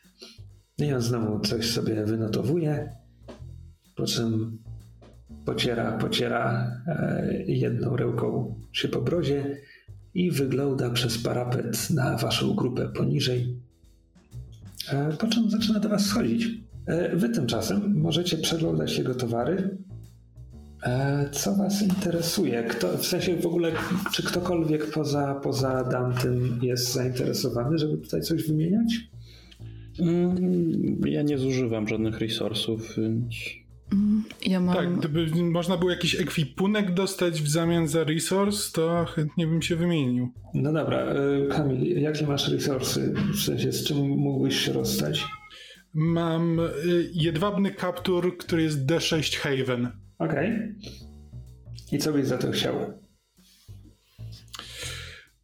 i 0.87 0.93
on 0.93 1.03
znowu 1.03 1.41
coś 1.41 1.71
sobie 1.71 2.05
wynotowuje, 2.05 2.93
po 3.97 4.07
czym 4.07 4.59
pociera, 5.45 5.99
pociera 5.99 6.73
e, 6.87 7.35
jedną 7.47 7.97
ręką 7.97 8.55
się 8.73 8.89
po 8.89 9.01
brozie 9.01 9.57
i 10.15 10.31
wygląda 10.31 10.91
przez 10.91 11.19
parapet 11.19 11.91
na 11.91 12.17
waszą 12.17 12.55
grupę 12.55 12.89
poniżej, 12.89 13.57
e, 14.89 15.13
po 15.13 15.27
czym 15.27 15.51
zaczyna 15.51 15.81
do 15.81 15.89
was 15.89 16.07
schodzić. 16.07 16.49
E, 16.87 17.17
wy 17.17 17.29
tymczasem 17.29 18.01
możecie 18.01 18.39
przeglądać 18.39 18.99
jego 18.99 19.15
towary. 19.15 19.79
Co 21.33 21.57
was 21.57 21.83
interesuje? 21.83 22.65
Kto, 22.65 22.99
w 22.99 23.07
sensie 23.07 23.37
w 23.37 23.47
ogóle, 23.47 23.73
czy 24.13 24.23
ktokolwiek 24.23 24.91
poza, 24.91 25.35
poza 25.35 25.85
Dantym 25.85 26.59
jest 26.63 26.93
zainteresowany, 26.93 27.79
żeby 27.79 27.99
tutaj 27.99 28.23
coś 28.23 28.49
wymieniać? 28.49 29.11
Mm, 30.01 31.01
ja 31.07 31.23
nie 31.23 31.39
zużywam 31.39 31.89
żadnych 31.89 32.19
resursów, 32.19 32.97
więc... 32.97 33.35
Ja 34.47 34.61
mam... 34.61 34.75
Tak, 34.75 34.97
gdyby 34.99 35.43
można 35.43 35.77
było 35.77 35.91
jakiś 35.91 36.21
ekwipunek 36.21 36.95
dostać 36.95 37.43
w 37.43 37.49
zamian 37.49 37.89
za 37.89 38.05
resource, 38.05 38.73
to 38.73 39.05
chętnie 39.05 39.47
bym 39.47 39.63
się 39.63 39.77
wymienił. 39.77 40.29
No 40.55 40.73
dobra, 40.73 40.99
e, 40.99 41.47
Kamil, 41.49 42.01
jakie 42.01 42.27
masz 42.27 42.49
resursy? 42.49 43.15
W 43.33 43.39
sensie, 43.39 43.73
z 43.73 43.85
czym 43.85 43.97
mógłbyś 43.97 44.57
się 44.57 44.73
rozstać? 44.73 45.25
Mam 45.95 46.61
e, 46.61 46.65
jedwabny 47.13 47.71
kaptur, 47.71 48.37
który 48.39 48.63
jest 48.63 48.87
D6 48.87 49.37
Haven. 49.37 49.89
Okej. 50.19 50.49
Okay. 50.49 50.75
I 51.93 51.99
co 51.99 52.13
byś 52.13 52.27
za 52.27 52.39
to 52.39 52.51
chciał? 52.51 52.75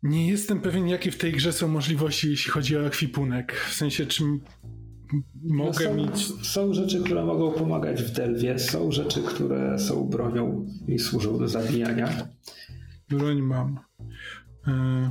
Nie 0.03 0.29
jestem 0.29 0.61
pewien, 0.61 0.89
jakie 0.89 1.11
w 1.11 1.19
tej 1.19 1.33
grze 1.33 1.53
są 1.53 1.69
możliwości, 1.69 2.31
jeśli 2.31 2.51
chodzi 2.51 2.77
o 2.77 2.87
ekwipunek. 2.87 3.53
W 3.71 3.75
sensie, 3.75 4.07
czym 4.07 4.41
mogę 5.43 5.85
no 5.85 5.91
są, 5.91 5.95
mieć. 5.95 6.47
Są 6.47 6.75
rzeczy, 6.75 7.03
które 7.03 7.25
mogą 7.25 7.53
pomagać 7.53 8.03
w 8.03 8.11
delwie, 8.11 8.59
są 8.59 8.93
rzeczy, 8.93 9.23
które 9.23 9.79
są 9.79 10.05
bronią 10.05 10.67
i 10.89 10.99
służą 10.99 11.39
do 11.39 11.49
zabijania. 11.49 12.29
Broń 13.09 13.43
mam. 13.43 13.79
E... 14.69 15.11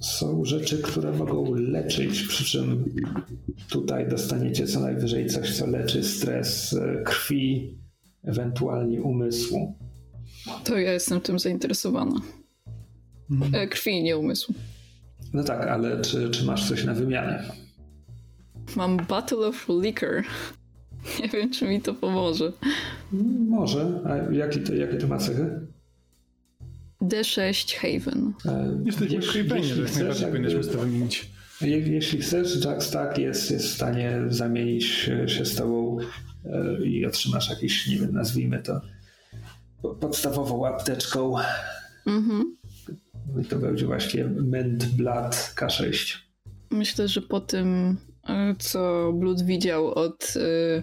Są 0.00 0.44
rzeczy, 0.44 0.82
które 0.82 1.12
mogą 1.12 1.54
leczyć, 1.54 2.22
przy 2.22 2.44
czym 2.44 2.84
tutaj 3.68 4.08
dostaniecie 4.08 4.66
co 4.66 4.80
najwyżej 4.80 5.26
coś, 5.26 5.56
co 5.56 5.66
leczy 5.66 6.04
stres 6.04 6.72
e, 6.72 7.02
krwi, 7.04 7.78
ewentualnie 8.24 9.02
umysłu. 9.02 9.74
To 10.64 10.78
ja 10.78 10.92
jestem 10.92 11.20
tym 11.20 11.38
zainteresowana. 11.38 12.20
Mhm. 13.30 13.54
E, 13.54 13.66
krwi, 13.68 14.02
nie 14.02 14.18
umysłu. 14.18 14.54
No 15.32 15.44
tak, 15.44 15.66
ale 15.66 16.00
czy, 16.02 16.30
czy 16.30 16.44
masz 16.44 16.68
coś 16.68 16.84
na 16.84 16.94
wymianę? 16.94 17.42
Mam 18.76 18.96
Battle 18.96 19.38
of 19.38 19.66
Liquor. 19.82 20.22
Nie 21.22 21.28
wiem, 21.28 21.50
czy 21.50 21.68
mi 21.68 21.80
to 21.80 21.94
pomoże. 21.94 22.52
Może. 23.48 24.00
A 24.04 24.32
jakie 24.32 24.60
to, 24.60 24.74
jakie 24.74 24.96
to 24.96 25.06
ma 25.06 25.18
cechy? 25.18 25.60
D6 27.02 27.76
Haven. 27.76 28.32
E, 28.46 28.80
Jesteśmy 28.84 29.20
w 29.22 29.26
Havenie, 29.26 29.64
że 29.64 29.82
jak 29.82 29.94
najbardziej 29.94 30.26
powinniśmy 30.28 30.64
to 30.64 30.78
wymienić. 30.78 31.30
Jeśli 31.60 32.18
chcesz, 32.20 32.64
Jack 32.64 32.82
Stack 32.82 33.18
jest, 33.18 33.50
jest 33.50 33.66
w 33.66 33.74
stanie 33.74 34.20
zamienić 34.28 34.84
się 35.26 35.44
z 35.44 35.54
tobą 35.54 35.98
e, 36.44 36.86
i 36.86 37.06
otrzymasz 37.06 37.50
jakiś, 37.50 37.86
nie 37.86 37.98
wiem, 37.98 38.12
nazwijmy 38.12 38.62
to 38.62 38.80
podstawową 40.00 40.66
apteczką. 40.66 41.34
Mhm. 42.06 42.56
I 43.42 43.44
to 43.44 43.56
będzie 43.56 43.86
właśnie 43.86 44.24
Ment 44.24 44.86
Blood 44.86 45.34
K6. 45.56 46.16
Myślę, 46.70 47.08
że 47.08 47.22
po 47.22 47.40
tym 47.40 47.96
co 48.58 49.12
Blood 49.12 49.42
widział 49.42 49.94
od 49.94 50.36
y, 50.36 50.82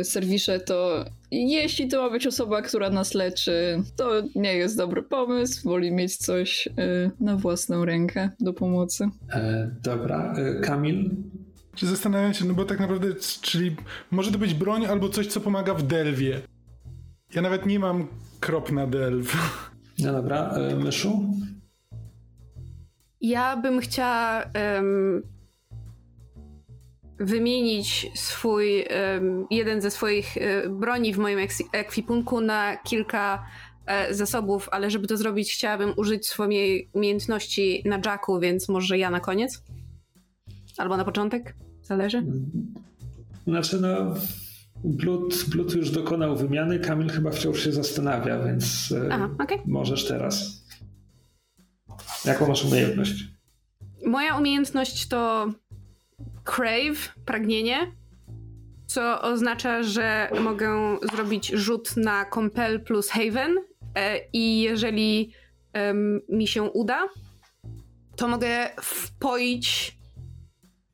y, 0.00 0.04
serwisze, 0.04 0.60
to 0.60 1.04
jeśli 1.30 1.88
to 1.88 2.02
ma 2.02 2.10
być 2.10 2.26
osoba, 2.26 2.62
która 2.62 2.90
nas 2.90 3.14
leczy, 3.14 3.82
to 3.96 4.22
nie 4.34 4.54
jest 4.54 4.76
dobry 4.76 5.02
pomysł. 5.02 5.68
Woli 5.68 5.92
mieć 5.92 6.16
coś 6.16 6.68
na 7.20 7.36
własną 7.36 7.84
rękę 7.84 8.30
do 8.40 8.52
pomocy. 8.52 9.08
E, 9.32 9.70
dobra, 9.82 10.34
e, 10.36 10.60
Kamil? 10.60 11.10
Czy 11.74 11.86
zastanawiam 11.86 12.34
się, 12.34 12.44
no 12.44 12.54
bo 12.54 12.64
tak 12.64 12.80
naprawdę, 12.80 13.08
czyli 13.42 13.76
może 14.10 14.32
to 14.32 14.38
być 14.38 14.54
broń 14.54 14.86
albo 14.86 15.08
coś, 15.08 15.26
co 15.26 15.40
pomaga 15.40 15.74
w 15.74 15.82
delwie. 15.82 16.40
Ja 17.34 17.42
nawet 17.42 17.66
nie 17.66 17.78
mam 17.78 18.08
krop 18.40 18.72
na 18.72 18.86
delw. 18.86 19.32
No 20.02 20.12
dobra, 20.12 20.50
e, 20.50 20.74
Myszu? 20.74 21.34
Ja 23.20 23.56
bym 23.56 23.80
chciała 23.80 24.44
um, 24.76 25.22
wymienić 27.18 28.06
swój, 28.14 28.84
jeden 29.50 29.80
ze 29.80 29.90
swoich 29.90 30.36
e, 30.36 30.68
broni 30.68 31.14
w 31.14 31.18
moim 31.18 31.38
ekwipunku 31.72 32.40
na 32.40 32.76
kilka 32.76 33.46
e, 33.86 34.14
zasobów, 34.14 34.68
ale 34.72 34.90
żeby 34.90 35.06
to 35.06 35.16
zrobić, 35.16 35.52
chciałabym 35.52 35.92
użyć 35.96 36.28
swojej 36.28 36.90
umiejętności 36.92 37.82
na 37.84 38.00
Jacku, 38.04 38.40
więc 38.40 38.68
może 38.68 38.98
ja 38.98 39.10
na 39.10 39.20
koniec? 39.20 39.62
Albo 40.78 40.96
na 40.96 41.04
początek? 41.04 41.54
Zależy? 41.82 42.24
Znaczy, 43.46 43.80
no. 43.80 44.14
Blood, 44.84 45.44
Blood 45.48 45.74
już 45.74 45.90
dokonał 45.90 46.36
wymiany, 46.36 46.78
Kamil 46.78 47.08
chyba 47.08 47.30
wciąż 47.30 47.64
się 47.64 47.72
zastanawia, 47.72 48.44
więc 48.44 48.92
e, 48.92 49.08
Aha, 49.12 49.30
okay. 49.38 49.58
możesz 49.66 50.08
teraz. 50.08 50.64
Jaką 52.24 52.48
masz 52.48 52.64
umiejętność? 52.64 53.24
Moja 54.06 54.36
umiejętność 54.36 55.08
to 55.08 55.52
crave, 56.44 57.14
pragnienie, 57.24 57.92
co 58.86 59.22
oznacza, 59.22 59.82
że 59.82 60.30
mogę 60.40 60.98
zrobić 61.12 61.48
rzut 61.48 61.96
na 61.96 62.30
compel 62.34 62.80
plus 62.80 63.08
haven 63.08 63.58
e, 63.94 64.20
i 64.32 64.60
jeżeli 64.60 65.32
mi 66.28 66.46
się 66.46 66.62
uda, 66.62 67.08
to 68.16 68.28
mogę 68.28 68.70
wpoić 68.82 69.96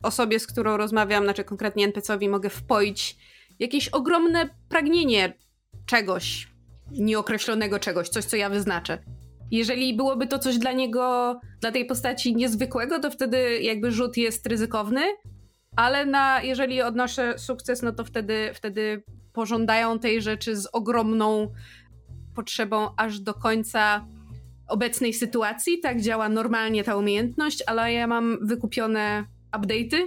osobie, 0.02 0.40
z 0.40 0.46
którą 0.46 0.76
rozmawiam, 0.76 1.24
znaczy 1.24 1.44
konkretnie 1.44 1.88
NPC-owi, 1.88 2.28
mogę 2.28 2.50
wpoić 2.50 3.16
jakieś 3.58 3.88
ogromne 3.88 4.48
pragnienie 4.68 5.32
czegoś, 5.86 6.48
nieokreślonego 6.90 7.78
czegoś, 7.78 8.08
coś, 8.08 8.24
co 8.24 8.36
ja 8.36 8.50
wyznaczę. 8.50 8.98
Jeżeli 9.50 9.96
byłoby 9.96 10.26
to 10.26 10.38
coś 10.38 10.58
dla 10.58 10.72
niego, 10.72 11.36
dla 11.60 11.72
tej 11.72 11.86
postaci 11.86 12.36
niezwykłego, 12.36 13.00
to 13.00 13.10
wtedy 13.10 13.60
jakby 13.60 13.92
rzut 13.92 14.16
jest 14.16 14.46
ryzykowny, 14.46 15.02
ale 15.76 16.06
na, 16.06 16.42
jeżeli 16.42 16.82
odnoszę 16.82 17.38
sukces, 17.38 17.82
no 17.82 17.92
to 17.92 18.04
wtedy, 18.04 18.50
wtedy 18.54 19.02
pożądają 19.32 19.98
tej 19.98 20.22
rzeczy 20.22 20.56
z 20.56 20.68
ogromną 20.72 21.52
potrzebą 22.34 22.88
aż 22.96 23.20
do 23.20 23.34
końca 23.34 24.06
obecnej 24.68 25.14
sytuacji. 25.14 25.80
Tak 25.80 26.00
działa 26.00 26.28
normalnie 26.28 26.84
ta 26.84 26.96
umiejętność, 26.96 27.62
ale 27.66 27.92
ja 27.92 28.06
mam 28.06 28.38
wykupione 28.46 29.24
update'y, 29.52 30.02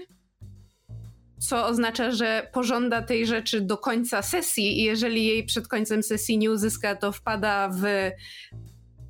co 1.39 1.65
oznacza, 1.65 2.11
że 2.11 2.49
pożąda 2.53 3.01
tej 3.01 3.25
rzeczy 3.25 3.61
do 3.61 3.77
końca 3.77 4.21
sesji 4.21 4.79
i 4.79 4.83
jeżeli 4.83 5.25
jej 5.25 5.43
przed 5.45 5.67
końcem 5.67 6.03
sesji 6.03 6.37
nie 6.37 6.51
uzyska, 6.51 6.95
to 6.95 7.11
wpada 7.11 7.69
w 7.69 7.83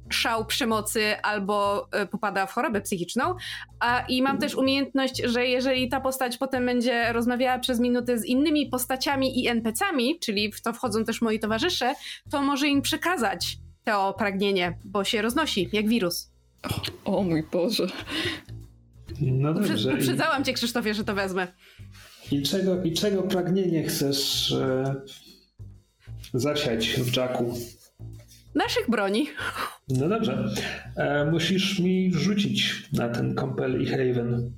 szał 0.10 0.46
przemocy 0.46 1.22
albo 1.22 1.88
e, 1.92 2.06
popada 2.06 2.46
w 2.46 2.54
chorobę 2.54 2.82
psychiczną. 2.82 3.36
A, 3.80 4.00
I 4.10 4.22
mam 4.22 4.38
też 4.38 4.56
umiejętność, 4.56 5.22
że 5.24 5.46
jeżeli 5.46 5.90
ta 5.90 6.02
postać 6.02 6.38
potem 6.38 6.66
będzie 6.66 7.14
rozmawiała 7.14 7.60
przez 7.60 7.80
minutę 7.80 8.18
z 8.18 8.26
innymi 8.26 8.70
postaciami 8.70 9.44
i 9.44 9.48
NPC-ami, 9.48 10.20
czyli 10.20 10.52
w 10.52 10.62
to 10.62 10.74
wchodzą 10.74 11.06
też 11.06 11.22
moi 11.22 11.40
towarzysze, 11.40 11.94
to 12.32 12.42
może 12.42 12.68
im 12.68 12.82
przekazać 12.82 13.58
to 13.84 14.14
pragnienie, 14.14 14.78
bo 14.86 15.04
się 15.04 15.22
roznosi 15.22 15.70
jak 15.74 15.88
wirus. 15.88 16.32
O, 17.06 17.18
o 17.18 17.24
mój 17.24 17.44
Boże. 17.52 17.88
No 19.22 19.54
dobrze. 19.54 19.94
Uprzedzałam 19.94 20.44
cię, 20.44 20.54
Krzysztofie, 20.54 20.94
że 20.94 21.04
to 21.04 21.16
wezmę. 21.16 21.48
I 22.32 22.42
czego, 22.42 22.84
i 22.84 22.94
czego 22.94 23.24
pragnienie 23.24 23.84
chcesz 23.84 24.52
e, 24.52 24.96
zasiać 26.34 26.90
w 26.90 27.18
Jacku? 27.18 27.54
Naszych 28.56 28.90
broni. 28.90 29.28
No 29.90 30.10
dobrze. 30.10 30.46
E, 30.96 31.26
musisz 31.32 31.80
mi 31.80 32.14
rzucić 32.14 32.90
na 32.94 33.10
ten 33.10 33.36
Compel 33.36 33.82
i 33.82 33.86
Haven. 33.86 34.52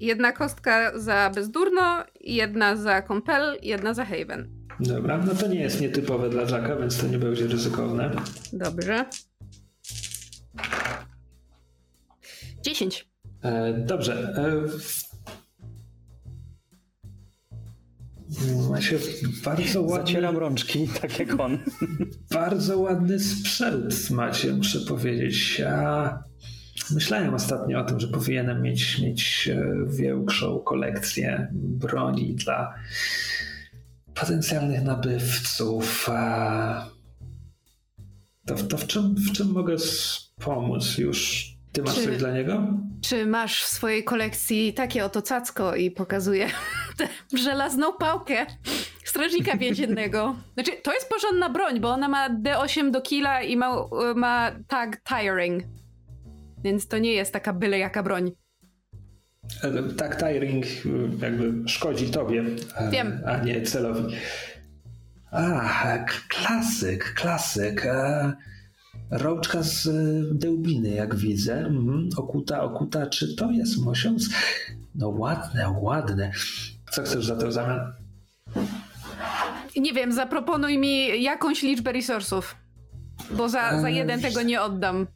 Jedna 0.00 0.32
kostka 0.32 0.98
za 0.98 1.30
bezdurno, 1.34 2.04
jedna 2.20 2.76
za 2.76 3.02
Compel, 3.02 3.58
jedna 3.62 3.94
za 3.94 4.04
Haven. 4.04 4.48
Dobra, 4.80 5.18
no 5.18 5.34
to 5.34 5.46
nie 5.46 5.60
jest 5.60 5.80
nietypowe 5.80 6.30
dla 6.30 6.42
Jacka, 6.42 6.76
więc 6.76 7.00
to 7.00 7.06
nie 7.06 7.18
będzie 7.18 7.46
ryzykowne. 7.46 8.10
Dobrze. 8.52 9.04
10. 12.62 13.08
E, 13.42 13.72
dobrze. 13.72 14.34
E, 14.36 14.62
ma 18.70 18.80
się 18.80 18.98
bardzo 19.44 19.82
ładny... 19.82 20.06
Zacieram 20.06 20.36
rączki, 20.36 20.88
tak 21.00 21.18
jak 21.18 21.40
on. 21.40 21.58
Bardzo 22.30 22.78
ładny 22.78 23.20
sprzęt 23.20 24.10
macie, 24.10 24.52
muszę 24.52 24.80
powiedzieć. 24.80 25.58
Ja 25.58 26.18
myślałem 26.90 27.34
ostatnio 27.34 27.80
o 27.80 27.84
tym, 27.84 28.00
że 28.00 28.08
powinienem 28.08 28.62
mieć, 28.62 28.98
mieć 28.98 29.48
e, 29.52 29.66
większą 29.86 30.58
kolekcję 30.58 31.48
broni 31.52 32.34
dla 32.34 32.74
potencjalnych 34.14 34.82
nabywców. 34.82 36.10
To, 38.46 38.54
to 38.54 38.78
w, 38.78 38.86
czym, 38.86 39.14
w 39.14 39.32
czym 39.32 39.52
mogę 39.52 39.76
pomóc 40.44 40.98
już? 40.98 41.50
Ty 41.72 41.82
masz 41.82 41.94
czy, 41.94 42.04
coś 42.04 42.18
dla 42.18 42.32
niego? 42.32 42.66
Czy 43.00 43.26
masz 43.26 43.62
w 43.62 43.66
swojej 43.66 44.04
kolekcji 44.04 44.74
takie 44.74 45.04
oto 45.04 45.22
cacko 45.22 45.74
i 45.74 45.90
pokazuje 45.90 46.48
tę 46.96 47.08
żelazną 47.38 47.92
pałkę 47.92 48.46
strażnika 49.04 49.56
więziennego? 49.56 50.36
Znaczy, 50.54 50.72
to 50.82 50.92
jest 50.94 51.08
porządna 51.08 51.50
broń, 51.50 51.80
bo 51.80 51.90
ona 51.90 52.08
ma 52.08 52.30
D8 52.30 52.90
do 52.90 53.00
killa 53.00 53.42
i 53.42 53.56
ma, 53.56 53.84
ma 54.14 54.52
tag 54.68 55.02
tiring. 55.02 55.62
Więc 56.64 56.88
to 56.88 56.98
nie 56.98 57.12
jest 57.12 57.32
taka 57.32 57.52
byle 57.52 57.78
jaka 57.78 58.02
broń. 58.02 58.32
Tak, 59.96 60.18
tiring 60.18 60.64
jakby 61.22 61.68
szkodzi 61.68 62.10
tobie, 62.10 62.44
Wiem. 62.90 63.20
a 63.26 63.36
nie 63.36 63.62
celowi. 63.62 64.14
A, 65.30 65.98
klasyk, 66.28 67.14
klasyk. 67.14 67.86
Rołczka 69.10 69.62
z 69.62 69.88
dełbiny, 70.38 70.88
jak 70.88 71.16
widzę. 71.16 71.58
Mhm. 71.58 72.08
Okuta, 72.16 72.62
okuta. 72.62 73.06
Czy 73.06 73.36
to 73.36 73.50
jest 73.50 73.78
mosiąc? 73.78 74.28
No 74.94 75.08
ładne, 75.08 75.70
ładne. 75.80 76.32
Co 76.96 77.02
chcesz 77.02 77.26
za 77.26 77.36
to 77.36 77.46
w 77.48 77.52
zamian? 77.52 77.92
Nie 79.76 79.92
wiem, 79.92 80.12
zaproponuj 80.12 80.78
mi 80.78 81.22
jakąś 81.22 81.62
liczbę 81.62 81.92
resursów. 81.92 82.56
Bo 83.30 83.48
za, 83.48 83.80
za 83.80 83.88
jeden 83.88 84.20
tego 84.20 84.42
nie 84.42 84.62
oddam. 84.62 85.06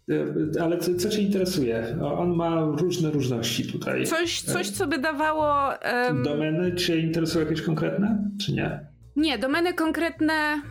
E, 0.57 0.63
ale 0.63 0.79
co, 0.79 0.95
co 0.95 1.09
cię 1.09 1.23
interesuje? 1.23 1.99
On 2.19 2.37
ma 2.37 2.61
różne 2.61 3.11
różności 3.11 3.73
tutaj. 3.73 4.07
Coś, 4.07 4.43
coś 4.43 4.71
co 4.71 4.87
by 4.87 4.99
dawało... 4.99 5.73
Um... 6.09 6.23
Domeny 6.23 6.75
cię 6.75 6.99
interesują 6.99 7.45
jakieś 7.45 7.63
konkretne, 7.63 8.31
czy 8.41 8.53
nie? 8.53 8.81
Nie, 9.17 9.39
domeny 9.39 9.75
konkretne... 9.75 10.63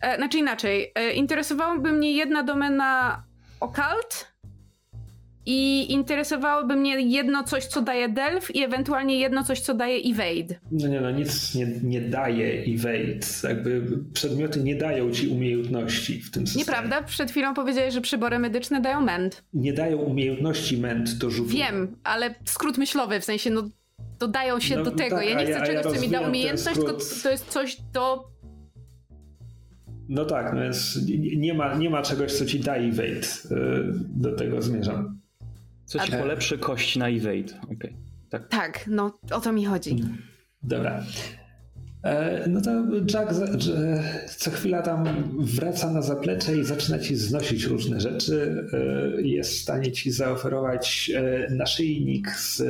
E, 0.00 0.16
znaczy 0.16 0.38
inaczej. 0.38 0.92
E, 0.94 1.12
interesowałaby 1.12 1.92
mnie 1.92 2.12
jedna 2.12 2.42
domena 2.42 3.22
occult 3.60 4.35
i 5.46 5.92
interesowałoby 5.92 6.76
mnie 6.76 7.00
jedno 7.00 7.44
coś, 7.44 7.66
co 7.66 7.82
daje 7.82 8.08
Delph 8.08 8.54
i 8.54 8.62
ewentualnie 8.62 9.18
jedno 9.18 9.44
coś, 9.44 9.60
co 9.60 9.74
daje 9.74 9.96
Evade. 9.96 10.54
No 10.72 10.88
nie, 10.88 11.00
no 11.00 11.10
nic 11.10 11.54
nie, 11.54 11.66
nie 11.82 12.00
daje 12.00 12.74
Evade. 12.74 13.26
Jakby 13.48 13.82
przedmioty 14.12 14.62
nie 14.62 14.76
dają 14.76 15.10
ci 15.10 15.28
umiejętności 15.28 16.22
w 16.22 16.30
tym 16.30 16.46
systemie. 16.46 16.64
Nieprawda? 16.66 17.02
Przed 17.02 17.30
chwilą 17.30 17.54
powiedziałeś, 17.54 17.94
że 17.94 18.00
przybory 18.00 18.38
medyczne 18.38 18.80
dają 18.80 19.00
ment. 19.00 19.44
Nie 19.54 19.72
dają 19.72 19.96
umiejętności 19.96 20.78
ment 20.78 21.18
do 21.18 21.30
rzutu. 21.30 21.50
Wiem, 21.50 21.96
ale 22.04 22.34
skrót 22.44 22.78
myślowy, 22.78 23.20
w 23.20 23.24
sensie 23.24 23.50
no 23.50 23.70
dodają 24.18 24.60
się 24.60 24.76
no, 24.76 24.84
do 24.84 24.90
tego. 24.90 25.16
Tak, 25.16 25.26
ja 25.26 25.34
nie 25.38 25.44
chcę 25.44 25.58
ja, 25.58 25.66
czegoś, 25.66 25.84
ja 25.84 25.90
co 25.92 26.00
mi 26.00 26.08
da 26.08 26.20
umiejętność, 26.20 26.76
tylko 26.78 26.92
to 27.22 27.30
jest 27.30 27.48
coś 27.48 27.76
do 27.92 28.36
no 30.08 30.24
tak, 30.24 30.52
no 30.54 30.60
więc 30.60 30.98
nie 31.36 31.54
ma, 31.54 31.74
nie 31.74 31.90
ma 31.90 32.02
czegoś, 32.02 32.32
co 32.32 32.46
ci 32.46 32.60
da 32.60 32.74
evade. 32.74 33.26
Do 34.16 34.32
tego 34.36 34.62
zmierzam. 34.62 35.20
Co 35.86 35.98
ci 35.98 36.12
polepszy 36.12 36.58
kość 36.58 36.96
na 36.96 37.08
evade. 37.08 37.60
Okay. 37.62 37.96
Tak. 38.30 38.48
tak, 38.48 38.86
no 38.86 39.18
o 39.30 39.40
to 39.40 39.52
mi 39.52 39.64
chodzi. 39.64 39.96
Dobra. 40.62 41.04
E, 42.02 42.48
no 42.48 42.60
to 42.60 42.70
Jack 43.14 43.34
co 44.36 44.50
chwila 44.50 44.82
tam 44.82 45.04
wraca 45.38 45.90
na 45.90 46.02
zaplecze 46.02 46.56
i 46.56 46.64
zaczyna 46.64 46.98
ci 46.98 47.16
znosić 47.16 47.64
różne 47.64 48.00
rzeczy. 48.00 48.66
E, 49.18 49.22
jest 49.22 49.52
w 49.52 49.60
stanie 49.62 49.92
ci 49.92 50.10
zaoferować 50.10 51.10
e, 51.14 51.54
naszyjnik 51.54 52.30
z 52.30 52.62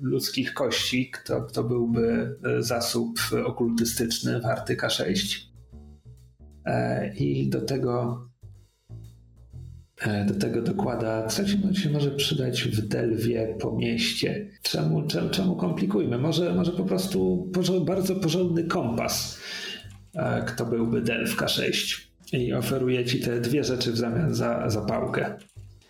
ludzkich 0.00 0.54
kości. 0.54 1.12
To, 1.24 1.40
to 1.40 1.64
byłby 1.64 2.36
zasób 2.58 3.20
okultystyczny 3.44 4.40
warty 4.40 4.76
K6. 4.76 5.48
E, 6.68 7.14
i 7.14 7.48
do 7.48 7.60
tego 7.60 8.22
e, 8.24 8.27
do 10.26 10.34
tego 10.34 10.62
dokłada, 10.62 11.26
co 11.26 11.42
się 11.74 11.90
może 11.92 12.10
przydać 12.10 12.64
w 12.64 12.88
Delwie 12.88 13.56
po 13.60 13.76
mieście. 13.76 14.50
Czemu, 14.62 15.06
czemu, 15.06 15.30
czemu 15.30 15.56
komplikujmy? 15.56 16.18
Może, 16.18 16.54
może 16.54 16.72
po 16.72 16.84
prostu 16.84 17.50
bardzo 17.84 18.16
porządny 18.16 18.64
kompas, 18.64 19.40
e, 20.14 20.42
kto 20.42 20.66
byłby 20.66 21.00
Delw 21.00 21.36
K6 21.36 22.00
i 22.32 22.52
oferuje 22.52 23.04
ci 23.04 23.20
te 23.20 23.40
dwie 23.40 23.64
rzeczy 23.64 23.92
w 23.92 23.96
zamian 23.96 24.34
za, 24.34 24.70
za 24.70 24.80
pałkę. 24.80 25.36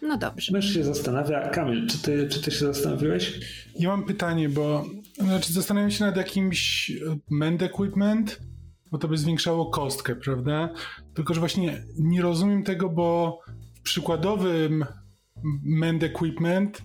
No 0.02 0.18
dobrze. 0.18 0.52
Mysz 0.52 0.74
się 0.74 0.84
zastanawia. 0.84 1.48
Kamil, 1.48 1.86
czy 1.86 2.02
ty, 2.02 2.28
czy 2.28 2.42
ty 2.42 2.50
się 2.50 2.66
zastanowiłeś? 2.66 3.40
Ja 3.78 3.88
mam 3.88 4.04
pytanie, 4.04 4.48
bo 4.48 4.84
znaczy 5.18 5.52
zastanawiam 5.52 5.90
się 5.90 6.04
nad 6.04 6.16
jakimś 6.16 6.92
mend 7.30 7.62
equipment, 7.62 8.40
bo 8.90 8.98
to 8.98 9.08
by 9.08 9.18
zwiększało 9.18 9.70
kostkę, 9.70 10.16
prawda? 10.16 10.72
Tylko, 11.14 11.34
że 11.34 11.40
właśnie 11.40 11.82
nie 11.98 12.22
rozumiem 12.22 12.62
tego, 12.62 12.88
bo 12.88 13.38
przykładowym 13.88 14.84
Mend 15.64 16.02
Equipment 16.02 16.82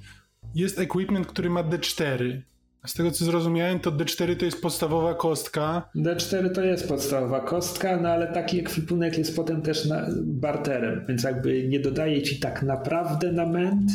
jest 0.55 0.79
equipment, 0.79 1.27
który 1.27 1.49
ma 1.49 1.63
D4. 1.63 2.41
A 2.81 2.87
z 2.87 2.93
tego 2.93 3.11
co 3.11 3.25
zrozumiałem, 3.25 3.79
to 3.79 3.91
D4 3.91 4.35
to 4.35 4.45
jest 4.45 4.61
podstawowa 4.61 5.13
kostka. 5.13 5.89
D4 5.95 6.51
to 6.51 6.63
jest 6.63 6.87
podstawowa 6.87 7.39
kostka, 7.39 7.97
no 8.01 8.09
ale 8.09 8.33
taki 8.33 8.59
ekwipunek 8.59 9.17
jest 9.17 9.35
potem 9.35 9.61
też 9.61 9.85
na 9.85 10.07
barterem, 10.23 11.05
więc 11.07 11.23
jakby 11.23 11.67
nie 11.67 11.79
dodaje 11.79 12.21
ci 12.21 12.39
tak 12.39 12.63
naprawdę 12.63 13.31
na 13.31 13.45
ment, 13.45 13.91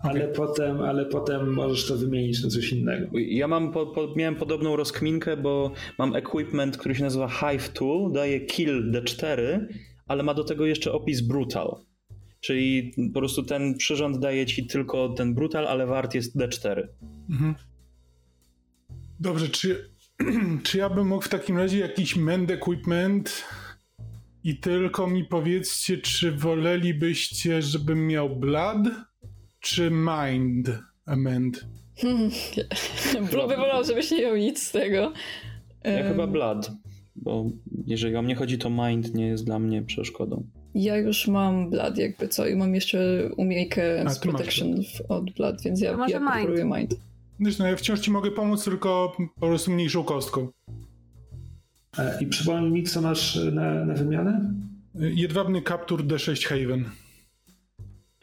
ale, 0.00 0.28
potem, 0.28 0.80
ale 0.80 1.06
potem 1.06 1.52
możesz 1.52 1.88
to 1.88 1.96
wymienić 1.96 2.44
na 2.44 2.50
coś 2.50 2.72
innego. 2.72 3.06
Ja 3.18 3.48
mam 3.48 3.72
po, 3.72 3.86
po, 3.86 4.08
miałem 4.16 4.36
podobną 4.36 4.76
rozkminkę, 4.76 5.36
bo 5.36 5.72
mam 5.98 6.16
equipment, 6.16 6.76
który 6.76 6.94
się 6.94 7.04
nazywa 7.04 7.28
Hive 7.28 7.68
Tool, 7.68 8.12
daje 8.12 8.40
kill 8.40 8.92
D4, 8.92 9.66
ale 10.06 10.22
ma 10.22 10.34
do 10.34 10.44
tego 10.44 10.66
jeszcze 10.66 10.92
opis 10.92 11.20
brutal. 11.20 11.76
Czyli 12.40 12.94
po 13.14 13.20
prostu 13.20 13.42
ten 13.42 13.76
przyrząd 13.76 14.18
daje 14.18 14.46
ci 14.46 14.66
tylko 14.66 15.08
ten 15.08 15.34
brutal, 15.34 15.66
ale 15.66 15.86
wart 15.86 16.14
jest 16.14 16.36
D4. 16.36 16.86
Mhm. 17.30 17.54
Dobrze, 19.20 19.48
czy, 19.48 19.90
czy 20.64 20.78
ja 20.78 20.90
bym 20.90 21.08
mógł 21.08 21.24
w 21.24 21.28
takim 21.28 21.58
razie 21.58 21.78
jakiś 21.78 22.16
mend 22.16 22.50
equipment 22.50 23.44
i 24.44 24.56
tylko 24.56 25.06
mi 25.06 25.24
powiedzcie, 25.24 25.98
czy 25.98 26.32
wolelibyście, 26.32 27.62
żebym 27.62 28.06
miał 28.06 28.36
blood? 28.36 28.88
czy 29.60 29.90
mind 29.90 30.70
amend? 31.06 31.64
Hmm. 32.00 32.30
Byłoby 33.30 33.56
wolał, 33.56 33.84
żebyś 33.84 34.10
nie 34.10 34.22
miał 34.22 34.36
nic 34.36 34.62
z 34.62 34.72
tego. 34.72 35.12
Ja 35.84 35.94
um, 35.94 36.08
chyba 36.08 36.26
blood, 36.26 36.70
bo 37.16 37.46
jeżeli 37.86 38.16
o 38.16 38.22
mnie 38.22 38.34
chodzi, 38.34 38.58
to 38.58 38.70
mind 38.70 39.14
nie 39.14 39.26
jest 39.26 39.44
dla 39.44 39.58
mnie 39.58 39.82
przeszkodą. 39.82 40.46
Ja 40.74 40.96
już 40.96 41.28
mam 41.28 41.70
blood 41.70 41.98
jakby 41.98 42.28
co 42.28 42.46
i 42.46 42.56
mam 42.56 42.74
jeszcze 42.74 43.30
umiejkę 43.36 44.04
A, 44.06 44.10
z 44.10 44.18
protection 44.18 44.74
od 45.08 45.30
blood, 45.30 45.62
więc 45.62 45.80
ja, 45.80 45.96
ja 46.08 46.20
preferuję 46.20 46.64
mind. 46.64 46.94
Wiesz, 47.40 47.58
no 47.58 47.66
ja 47.66 47.76
wciąż 47.76 48.00
ci 48.00 48.10
mogę 48.10 48.30
pomóc, 48.30 48.64
tylko 48.64 49.16
po 49.40 49.46
prostu 49.46 49.70
mniejszą 49.70 50.04
kostką. 50.04 50.48
E, 51.98 52.18
I 52.20 52.26
przypomnij 52.26 52.70
mi, 52.70 52.82
co 52.82 53.00
masz 53.00 53.40
na, 53.52 53.84
na 53.84 53.94
wymianę? 53.94 54.54
Jedwabny 54.94 55.62
kaptur 55.62 56.04
D6 56.04 56.46
Haven. 56.48 56.84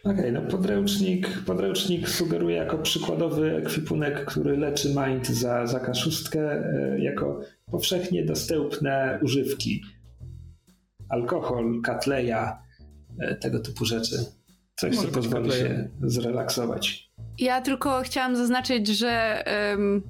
Okej, 0.04 0.20
okay, 0.20 0.32
no 0.32 0.42
podręcznik, 0.42 1.44
podręcznik 1.46 2.10
sugeruje 2.10 2.56
jako 2.56 2.78
przykładowy 2.78 3.56
ekwipunek, 3.56 4.26
który 4.26 4.58
leczy 4.58 4.96
mind 5.08 5.28
za, 5.28 5.68
za 5.68 5.80
kaszustkę, 5.80 6.52
e, 6.52 7.00
jako 7.00 7.42
powszechnie 7.72 8.26
dostępne 8.26 9.20
używki. 9.24 9.82
Alkohol, 11.10 11.82
katleja, 11.82 12.64
e, 13.20 13.36
tego 13.36 13.60
typu 13.60 13.86
rzeczy. 13.86 14.16
Coś, 14.76 14.96
Może 14.96 15.08
co 15.08 15.14
pozwoli 15.14 15.52
się 15.52 15.90
zrelaksować. 16.02 17.12
Ja 17.40 17.62
tylko 17.62 18.02
chciałam 18.02 18.36
zaznaczyć, 18.36 18.88
że 18.88 19.44
um, 19.72 20.02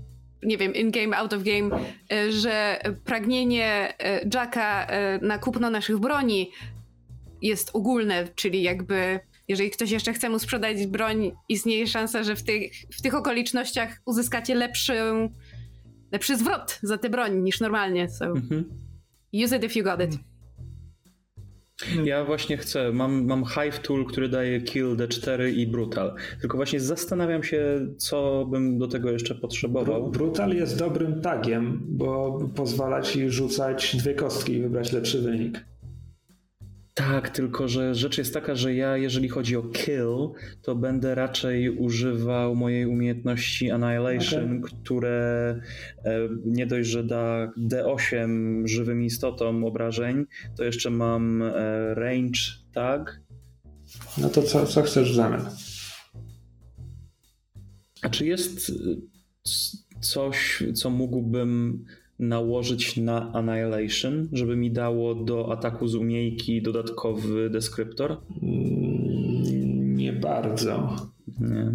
nie 0.44 0.58
wiem, 0.58 0.76
in-game, 0.76 1.18
out 1.18 1.34
of 1.34 1.44
game, 1.44 1.80
e, 2.12 2.32
że 2.32 2.80
pragnienie 3.06 3.94
Jacka 4.34 4.88
na 5.22 5.38
kupno 5.38 5.70
naszych 5.70 6.00
broni 6.00 6.52
jest 7.42 7.70
ogólne, 7.74 8.28
czyli 8.36 8.62
jakby 8.64 9.20
jeżeli 9.48 9.72
ktoś 9.72 9.92
jeszcze 9.92 10.14
chce 10.14 10.30
mu 10.30 10.40
sprzedać 10.40 10.88
broń, 10.88 11.32
istnieje 11.50 11.88
szansa, 11.88 12.24
że 12.24 12.36
w 12.36 12.44
tych, 12.44 12.72
w 12.92 13.02
tych 13.02 13.16
okolicznościach 13.16 14.02
uzyskacie 14.06 14.56
lepszy, 14.56 14.94
lepszy 16.12 16.38
zwrot 16.38 16.80
za 16.84 16.98
tę 16.98 17.10
broń 17.10 17.44
niż 17.44 17.60
normalnie. 17.60 18.10
So 18.10 18.26
mhm. 18.26 18.66
use 19.46 19.58
it 19.58 19.64
if 19.64 19.80
you 19.80 19.86
got 19.86 20.02
it. 20.02 20.20
Ja 22.04 22.26
właśnie 22.26 22.58
chcę, 22.58 22.92
mam, 22.92 23.26
mam 23.26 23.46
Hive 23.46 23.80
Tool, 23.80 24.06
który 24.06 24.30
daje 24.30 24.62
Kill 24.62 24.96
D4 24.96 25.54
i 25.54 25.68
Brutal. 25.68 26.14
Tylko 26.42 26.58
właśnie 26.58 26.80
zastanawiam 26.80 27.44
się, 27.44 27.88
co 27.98 28.46
bym 28.52 28.78
do 28.78 28.88
tego 28.88 29.12
jeszcze 29.12 29.36
potrzebował. 29.36 30.04
Bru- 30.04 30.12
Brutal 30.12 30.54
jest 30.56 30.80
dobrym 30.80 31.22
tagiem, 31.22 31.82
bo 31.88 32.40
pozwala 32.56 33.02
ci 33.02 33.30
rzucać 33.30 33.96
dwie 33.96 34.14
kostki 34.14 34.54
i 34.54 34.62
wybrać 34.62 34.92
lepszy 34.92 35.22
wynik. 35.22 35.66
Tak, 36.98 37.30
tylko 37.30 37.68
że 37.68 37.96
rzecz 37.96 38.18
jest 38.18 38.34
taka, 38.34 38.56
że 38.56 38.76
ja, 38.76 38.98
jeżeli 38.98 39.30
chodzi 39.30 39.56
o 39.56 39.64
kill, 39.64 40.30
to 40.62 40.76
będę 40.76 41.16
raczej 41.16 41.70
używał 41.70 42.56
mojej 42.56 42.86
umiejętności 42.86 43.72
Annihilation, 43.72 44.62
które 44.62 45.60
e, 46.06 46.20
nie 46.46 46.68
dość, 46.68 46.90
że 46.90 47.04
da 47.04 47.52
D8 47.58 48.68
żywym 48.68 49.04
istotom 49.04 49.64
obrażeń, 49.64 50.26
to 50.56 50.64
jeszcze 50.64 50.90
mam 50.90 51.42
e, 51.42 51.52
range 51.94 52.40
tag. 52.74 53.22
No 54.18 54.30
to 54.30 54.44
co, 54.44 54.66
co 54.66 54.82
chcesz 54.82 55.12
w 55.12 55.16
zamian? 55.16 55.50
A 58.02 58.10
czy 58.10 58.26
jest 58.26 58.70
e, 58.70 58.74
coś, 60.02 60.64
co 60.76 60.90
mógłbym 60.90 61.86
nałożyć 62.20 62.98
na 62.98 63.34
Annihilation, 63.34 64.30
żeby 64.34 64.56
mi 64.56 64.72
dało 64.72 65.16
do 65.16 65.52
ataku 65.52 65.88
z 65.88 65.96
umiejki 65.96 66.62
dodatkowy 66.62 67.50
deskryptor? 67.50 68.12
Mm, 68.42 69.96
Nie 69.96 70.14
bardzo. 70.14 70.96
Nie. 71.40 71.72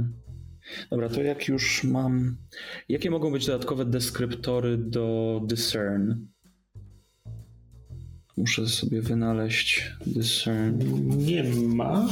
Dobra, 0.90 1.08
to 1.08 1.22
jak 1.22 1.48
już 1.48 1.84
mam. 1.84 2.36
Jakie 2.88 3.10
mogą 3.10 3.32
być 3.32 3.46
dodatkowe 3.46 3.84
deskryptory 3.84 4.78
do 4.78 5.40
discern? 5.46 6.14
Muszę 8.36 8.66
sobie 8.66 9.02
wynaleźć 9.02 9.92
discern. 10.06 10.78
Nie 11.16 11.44
ma. 11.66 12.08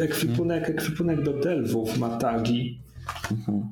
Ekwipunek, 0.00 0.70
ekwipunek 0.70 1.22
do 1.22 1.40
delwów 1.40 1.98
ma 1.98 2.16
tagi. 2.18 2.80
Mhm. 3.30 3.70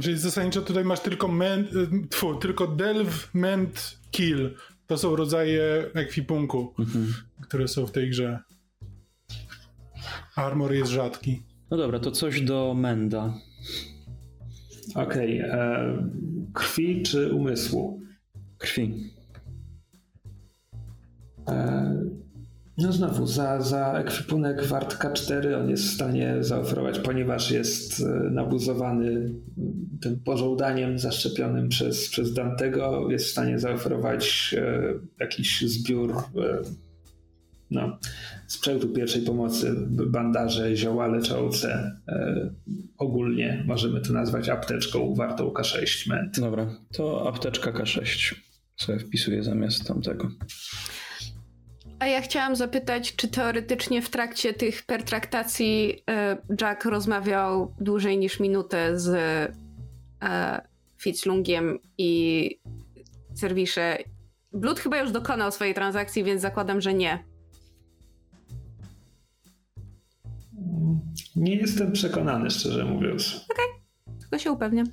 Czyli 0.00 0.18
zasadniczo 0.18 0.62
tutaj 0.62 0.84
masz 0.84 1.00
tylko 1.00 1.28
men, 1.28 1.66
tfu, 2.10 2.34
tylko 2.34 2.66
delve, 2.66 3.28
ment, 3.34 3.98
kill. 4.10 4.54
To 4.86 4.98
są 4.98 5.16
rodzaje 5.16 5.90
ekwipunku, 5.94 6.74
Mhm. 6.78 7.14
które 7.42 7.68
są 7.68 7.86
w 7.86 7.92
tej 7.92 8.10
grze. 8.10 8.38
Armor 10.36 10.72
jest 10.74 10.90
rzadki. 10.90 11.42
No 11.70 11.76
dobra, 11.76 11.98
to 12.00 12.10
coś 12.10 12.40
do 12.40 12.74
Menda. 12.74 13.34
Okej. 14.94 15.38
e, 15.38 16.08
Krwi 16.54 17.02
czy 17.02 17.34
umysłu? 17.34 18.00
Krwi. 18.58 19.10
E, 21.48 21.94
No 22.78 22.92
znowu, 22.92 23.26
za, 23.26 23.60
za 23.60 23.92
ekwipunek 23.92 24.64
wart 24.64 24.98
K4 24.98 25.60
on 25.60 25.70
jest 25.70 25.84
w 25.84 25.94
stanie 25.94 26.36
zaoferować, 26.40 26.98
ponieważ 26.98 27.50
jest 27.50 28.00
e, 28.00 28.30
nabuzowany 28.30 29.34
tym 30.00 30.20
pożądaniem 30.20 30.98
zaszczepionym 30.98 31.68
przez, 31.68 32.08
przez 32.08 32.34
Dantego, 32.34 33.10
jest 33.10 33.26
w 33.26 33.30
stanie 33.30 33.58
zaoferować 33.58 34.54
e, 34.58 34.82
jakiś 35.20 35.60
zbiór 35.60 36.10
e, 36.16 36.62
no, 37.70 37.98
sprzętu 38.46 38.88
pierwszej 38.88 39.22
pomocy, 39.22 39.74
bandaże, 39.88 40.76
zioła 40.76 41.06
leczące. 41.06 42.00
E, 42.08 42.50
ogólnie 42.98 43.64
możemy 43.66 44.00
to 44.00 44.12
nazwać 44.12 44.48
apteczką 44.48 45.14
wartą 45.14 45.48
K6 45.48 46.08
ment. 46.08 46.40
Dobra, 46.40 46.76
to 46.92 47.28
apteczka 47.28 47.72
K6. 47.72 48.34
Sobie 48.76 48.98
wpisuję 48.98 49.42
zamiast 49.42 49.86
tamtego. 49.86 50.28
A 52.02 52.06
ja 52.06 52.20
chciałam 52.20 52.56
zapytać, 52.56 53.16
czy 53.16 53.28
teoretycznie 53.28 54.02
w 54.02 54.10
trakcie 54.10 54.54
tych 54.54 54.82
pertraktacji 54.82 56.02
e, 56.10 56.36
Jack 56.60 56.84
rozmawiał 56.84 57.74
dłużej 57.80 58.18
niż 58.18 58.40
minutę 58.40 58.98
z 59.00 59.08
e, 60.22 60.62
Fitzlungiem 60.98 61.78
i 61.98 62.50
serwisze. 63.34 63.98
Blood 64.52 64.80
chyba 64.80 64.98
już 64.98 65.12
dokonał 65.12 65.52
swojej 65.52 65.74
transakcji, 65.74 66.24
więc 66.24 66.42
zakładam, 66.42 66.80
że 66.80 66.94
nie. 66.94 67.24
Nie 71.36 71.56
jestem 71.56 71.92
przekonany, 71.92 72.50
szczerze 72.50 72.84
mówiąc. 72.84 73.46
Tylko 74.20 74.38
się 74.38 74.52
upewniam. 74.52 74.86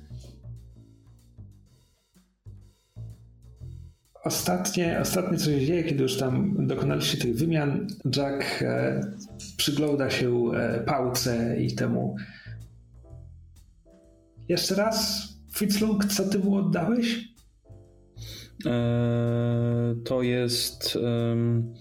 Ostatnie, 4.24 5.00
ostatnie 5.00 5.38
co 5.38 5.44
się 5.44 5.66
dzieje, 5.66 5.84
kiedy 5.84 6.02
już 6.02 6.18
tam 6.18 6.66
dokonaliście 6.66 7.18
tych 7.18 7.36
wymian, 7.36 7.86
Jack 8.16 8.62
e, 8.62 9.00
przygląda 9.56 10.10
się 10.10 10.50
e, 10.54 10.80
pałce 10.80 11.60
i 11.60 11.74
temu. 11.74 12.16
Jeszcze 14.48 14.74
raz, 14.74 15.28
Fitzlung, 15.54 16.04
co 16.04 16.28
ty 16.28 16.38
mu 16.38 16.56
oddałeś? 16.56 17.30
Eee, 18.66 20.02
to 20.04 20.22
jest 20.22 20.98
em, 21.32 21.74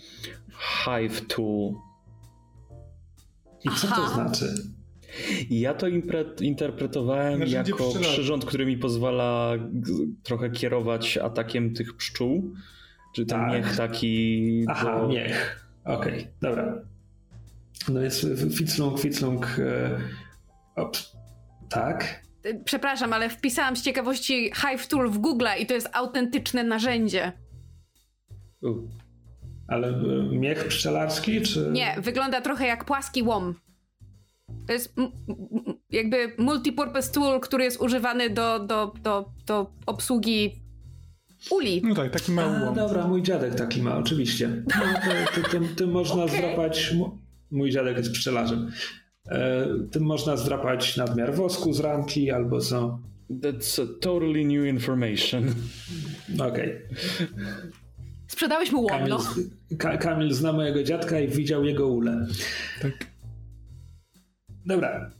Hive 0.84 1.28
Tool. 1.28 1.74
I 3.64 3.70
co 3.70 3.88
to 3.88 3.94
Aha. 3.94 4.14
znaczy? 4.14 4.54
Ja 5.50 5.74
to 5.74 5.88
impre- 5.88 6.42
interpretowałem 6.44 7.40
Narzędzie 7.40 7.72
jako 7.72 7.84
pszczelarstwa. 7.84 8.14
przyrząd, 8.14 8.46
który 8.46 8.66
mi 8.66 8.78
pozwala 8.78 9.54
g- 9.58 9.94
trochę 10.24 10.50
kierować 10.50 11.18
atakiem 11.18 11.74
tych 11.74 11.98
pszczół. 11.98 12.54
Czy 13.16 13.26
ten 13.26 13.40
Tak. 13.40 13.52
miech 13.54 13.78
taki. 13.78 14.66
Aha, 14.68 15.00
do- 15.02 15.08
niech. 15.08 15.66
Okej, 15.86 16.28
dobra. 16.42 16.82
No 17.90 18.02
jest 18.02 18.26
Fitzlung, 18.58 19.00
Fitzlung. 19.00 19.60
E, 19.60 20.00
ops, 20.76 21.16
tak. 21.70 22.22
E, 22.44 22.64
Przepraszam, 22.64 23.14
ale 23.14 23.30
wpisałam 23.30 23.76
z 23.76 23.82
ciekawości 23.84 24.52
Hive 24.56 24.88
Tool 24.88 25.10
w 25.10 25.18
Google 25.18 25.46
i 25.62 25.66
to 25.66 25.74
jest 25.74 25.90
autentyczne 25.94 26.64
narzędzie. 26.64 27.32
U. 28.62 28.68
Ale 29.68 29.88
e, 29.88 30.38
miech 30.38 30.68
pszczelarski, 30.68 31.42
czy. 31.42 31.70
Nie, 31.72 31.96
wygląda 32.02 32.42
trochę 32.42 32.66
jak 32.68 32.86
płaski 32.86 33.24
łom. 33.24 33.56
To 34.70 34.74
jest 34.74 34.94
jakby 35.92 36.34
multipurpose 36.38 37.12
tool, 37.12 37.40
który 37.40 37.64
jest 37.64 37.82
używany 37.82 38.30
do, 38.30 38.60
do, 38.60 38.94
do, 39.04 39.30
do 39.46 39.72
obsługi 39.86 40.62
uli. 41.52 41.82
No 41.86 41.96
tak, 41.96 42.12
taki 42.12 42.32
mały 42.32 42.66
łom. 42.66 42.76
dobra, 42.76 43.08
mój 43.08 43.22
dziadek 43.22 43.56
taki 43.56 43.82
ma, 43.82 43.98
oczywiście. 43.98 44.50
No, 44.68 45.34
to, 45.36 45.42
to, 45.42 45.50
tym, 45.50 45.68
tym 45.76 45.92
można 45.92 46.24
Okej. 46.24 46.38
zdrapać. 46.38 46.96
Mój 47.52 47.72
dziadek 47.72 47.98
jest 47.98 48.12
pszczelarzem. 48.12 48.72
E, 49.32 49.68
tym 49.92 50.04
można 50.04 50.38
zdrapać 50.38 50.98
nadmiar 50.98 51.36
wosku 51.36 51.74
z 51.74 51.80
ramki 51.80 52.32
albo 52.32 52.60
co. 52.60 53.00
That's 53.30 53.82
a 53.84 53.86
totally 54.02 54.46
new 54.46 54.66
information. 54.68 55.44
Okej. 56.50 56.76
Sprzedałeś 58.28 58.72
mu 58.72 58.82
łom, 58.82 58.90
Kamil, 58.90 59.10
no. 59.10 59.20
Ka- 59.78 59.98
Kamil 59.98 60.34
zna 60.34 60.54
mojego 60.54 60.84
dziadka 60.84 61.20
i 61.20 61.28
widział 61.28 61.64
jego 61.64 61.88
ulę. 61.88 62.28
Tak. 62.82 63.09
Dobra. 64.70 65.12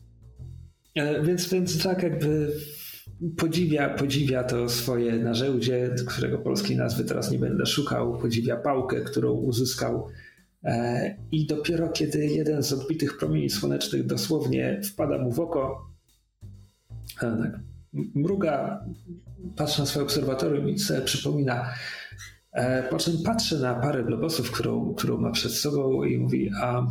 E, 0.96 1.24
Więc, 1.24 1.50
więc 1.50 1.84
Jack 1.84 2.04
jakby 2.04 2.52
podziwia, 3.38 3.90
podziwia 3.90 4.44
to 4.44 4.70
swoje 4.70 5.20
narzędzie, 5.20 5.96
którego 6.08 6.38
polskiej 6.38 6.78
nazwy 6.78 7.04
teraz 7.04 7.32
nie 7.32 7.40
będę 7.40 7.66
szukał. 7.66 8.18
Podziwia 8.18 8.58
pałkę, 8.58 9.02
którą 9.02 9.32
uzyskał. 9.32 10.08
E, 10.64 11.16
I 11.32 11.48
dopiero 11.48 11.90
kiedy 11.90 12.26
jeden 12.26 12.64
z 12.64 12.74
odbitych 12.74 13.18
promieni 13.18 13.50
słonecznych 13.50 14.06
dosłownie 14.06 14.82
wpada 14.84 15.18
mu 15.18 15.32
w 15.32 15.40
oko, 15.40 15.92
tak, 17.20 17.60
mruga, 17.94 18.86
patrzy 19.56 19.80
na 19.80 19.86
swoje 19.86 20.06
obserwatorium 20.06 20.70
i 20.70 20.80
sobie 20.80 21.02
przypomina. 21.02 21.74
E, 22.52 22.84
Po 22.84 22.98
czym 22.98 23.14
patrzy 23.26 23.60
na 23.60 23.76
parę 23.76 24.04
globosów, 24.04 24.52
którą, 24.52 24.94
którą 24.94 25.18
ma 25.18 25.32
przed 25.32 25.52
sobą 25.52 26.04
i 26.04 26.18
mówi, 26.18 26.52
a 26.62 26.88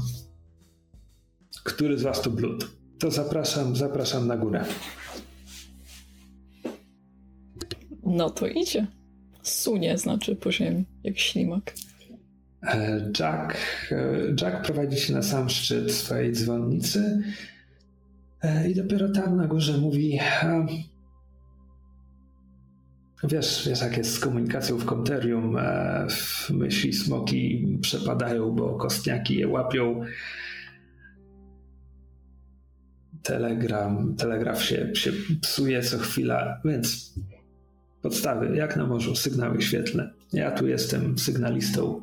który 1.65 1.99
z 1.99 2.03
was 2.03 2.23
to 2.23 2.31
Blood? 2.31 2.67
To 2.99 3.11
zapraszam, 3.11 3.77
zapraszam 3.77 4.27
na 4.27 4.37
górę. 4.37 4.65
No 8.07 8.31
to 8.31 8.47
idzie. 8.47 8.87
Sunie 9.43 9.99
znaczy 9.99 10.37
po 10.37 10.53
ziemi, 10.53 10.85
jak 11.05 11.19
ślimak. 11.19 11.75
E, 12.63 13.11
Jack, 13.21 13.57
e, 13.91 13.97
Jack 14.41 14.67
prowadzi 14.67 15.01
się 15.01 15.13
na 15.13 15.23
sam 15.23 15.51
szczyt 15.51 15.93
swojej 15.93 16.33
dzwonnicy 16.33 17.23
e, 18.43 18.71
i 18.71 18.75
dopiero 18.75 19.09
tam 19.09 19.37
na 19.37 19.47
górze 19.47 19.79
mówi 19.79 20.19
wiesz, 23.25 23.69
wiesz 23.69 23.81
jak 23.81 23.97
jest 23.97 24.15
z 24.15 24.19
komunikacją 24.19 24.79
w 24.79 24.85
Komterium 24.85 25.57
myśli 26.51 26.93
smoki 26.93 27.69
przepadają, 27.81 28.51
bo 28.51 28.75
kostniaki 28.75 29.39
je 29.39 29.49
łapią 29.49 30.01
telegram, 33.29 34.15
telegraf 34.17 34.63
się, 34.63 34.95
się 34.95 35.13
psuje 35.43 35.83
co 35.83 35.99
chwila, 35.99 36.61
więc 36.65 37.15
podstawy, 38.03 38.57
jak 38.57 38.77
na 38.77 38.87
morzu, 38.87 39.17
sygnały 39.17 39.63
świetlne. 39.63 40.11
Ja 40.33 40.51
tu 40.51 40.69
jestem 40.69 41.19
sygnalistą. 41.19 42.03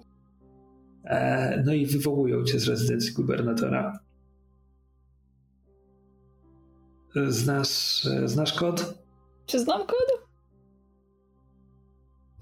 E, 1.03 1.63
no 1.65 1.73
i 1.73 1.85
wywołują 1.85 2.43
cię 2.43 2.59
z 2.59 2.67
rezydencji 2.67 3.13
gubernatora. 3.13 3.99
Znasz, 7.27 8.03
znasz 8.25 8.53
kod? 8.53 9.03
Czy 9.45 9.59
znam 9.59 9.79
kod? 9.79 10.25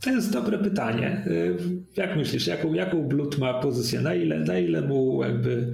To 0.02 0.10
jest 0.10 0.32
dobre 0.34 0.58
pytanie. 0.58 1.26
E, 1.28 1.32
jak 1.96 2.18
myślisz, 2.18 2.48
jaką, 2.48 2.74
jaką 2.74 3.08
Blut 3.08 3.38
ma 3.38 3.62
pozycję? 3.62 4.02
Na 4.02 4.16
ile, 4.16 4.40
na 4.40 4.60
ile 4.60 4.82
mu 4.82 5.24
jakby 5.24 5.74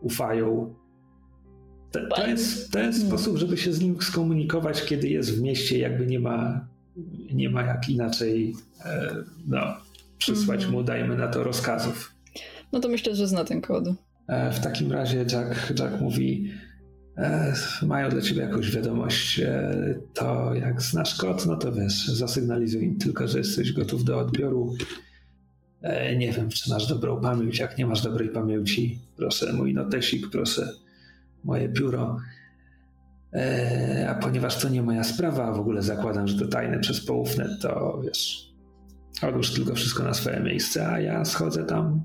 ufają? 0.00 0.74
To, 2.16 2.26
jest, 2.26 2.72
to 2.72 2.78
jest 2.78 3.06
sposób, 3.06 3.36
żeby 3.36 3.56
się 3.56 3.72
z 3.72 3.80
nim 3.80 4.02
skomunikować, 4.02 4.84
kiedy 4.84 5.08
jest 5.08 5.38
w 5.38 5.42
mieście, 5.42 5.78
jakby 5.78 6.06
nie 6.06 6.20
ma, 6.20 6.68
nie 7.32 7.50
ma 7.50 7.62
jak 7.62 7.88
inaczej 7.88 8.54
no, 9.46 9.60
przysłać 10.18 10.66
mu, 10.66 10.82
dajmy 10.82 11.16
na 11.16 11.28
to, 11.28 11.44
rozkazów. 11.44 12.14
No 12.72 12.80
to 12.80 12.88
myślę, 12.88 13.14
że 13.14 13.26
zna 13.26 13.44
ten 13.44 13.60
kod. 13.60 13.84
E, 14.28 14.52
w 14.52 14.60
takim 14.60 14.92
razie 14.92 15.18
Jack, 15.18 15.78
Jack 15.78 16.00
mówi, 16.00 16.50
e, 17.16 17.54
mają 17.82 18.10
dla 18.10 18.20
ciebie 18.20 18.42
jakąś 18.42 18.70
wiadomość, 18.70 19.40
e, 19.40 19.94
to 20.14 20.54
jak 20.54 20.82
znasz 20.82 21.14
kod, 21.14 21.46
no 21.46 21.56
to 21.56 21.72
wiesz, 21.72 22.06
zasygnalizuj 22.06 22.84
im 22.84 22.98
tylko, 22.98 23.28
że 23.28 23.38
jesteś 23.38 23.72
gotów 23.72 24.04
do 24.04 24.18
odbioru. 24.18 24.74
Nie 26.18 26.32
wiem, 26.32 26.48
czy 26.48 26.70
masz 26.70 26.86
dobrą 26.86 27.20
pamięć. 27.20 27.58
Jak 27.58 27.78
nie 27.78 27.86
masz 27.86 28.02
dobrej 28.02 28.28
pamięci, 28.28 28.98
proszę 29.16 29.52
mój 29.52 29.74
notesik, 29.74 30.30
proszę 30.30 30.72
moje 31.46 31.68
biuro. 31.68 32.16
A 34.08 34.14
ponieważ 34.14 34.62
to 34.62 34.68
nie 34.68 34.82
moja 34.82 35.04
sprawa, 35.04 35.52
w 35.52 35.60
ogóle 35.60 35.82
zakładam, 35.82 36.28
że 36.28 36.38
to 36.38 36.48
tajne 36.48 36.78
przez 36.78 37.06
poufne, 37.06 37.56
to 37.62 38.00
wiesz, 38.04 38.52
odłóż 39.22 39.52
tylko 39.54 39.74
wszystko 39.74 40.02
na 40.02 40.14
swoje 40.14 40.40
miejsce, 40.40 40.88
a 40.88 41.00
ja 41.00 41.24
schodzę 41.24 41.64
tam 41.64 42.04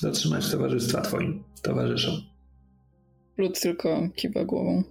zatrzymać 0.00 0.50
towarzystwa 0.50 1.00
twoim 1.00 1.44
towarzyszom. 1.62 2.14
Lud 3.36 3.60
tylko 3.60 4.08
kiwa 4.14 4.44
głową. 4.44 4.82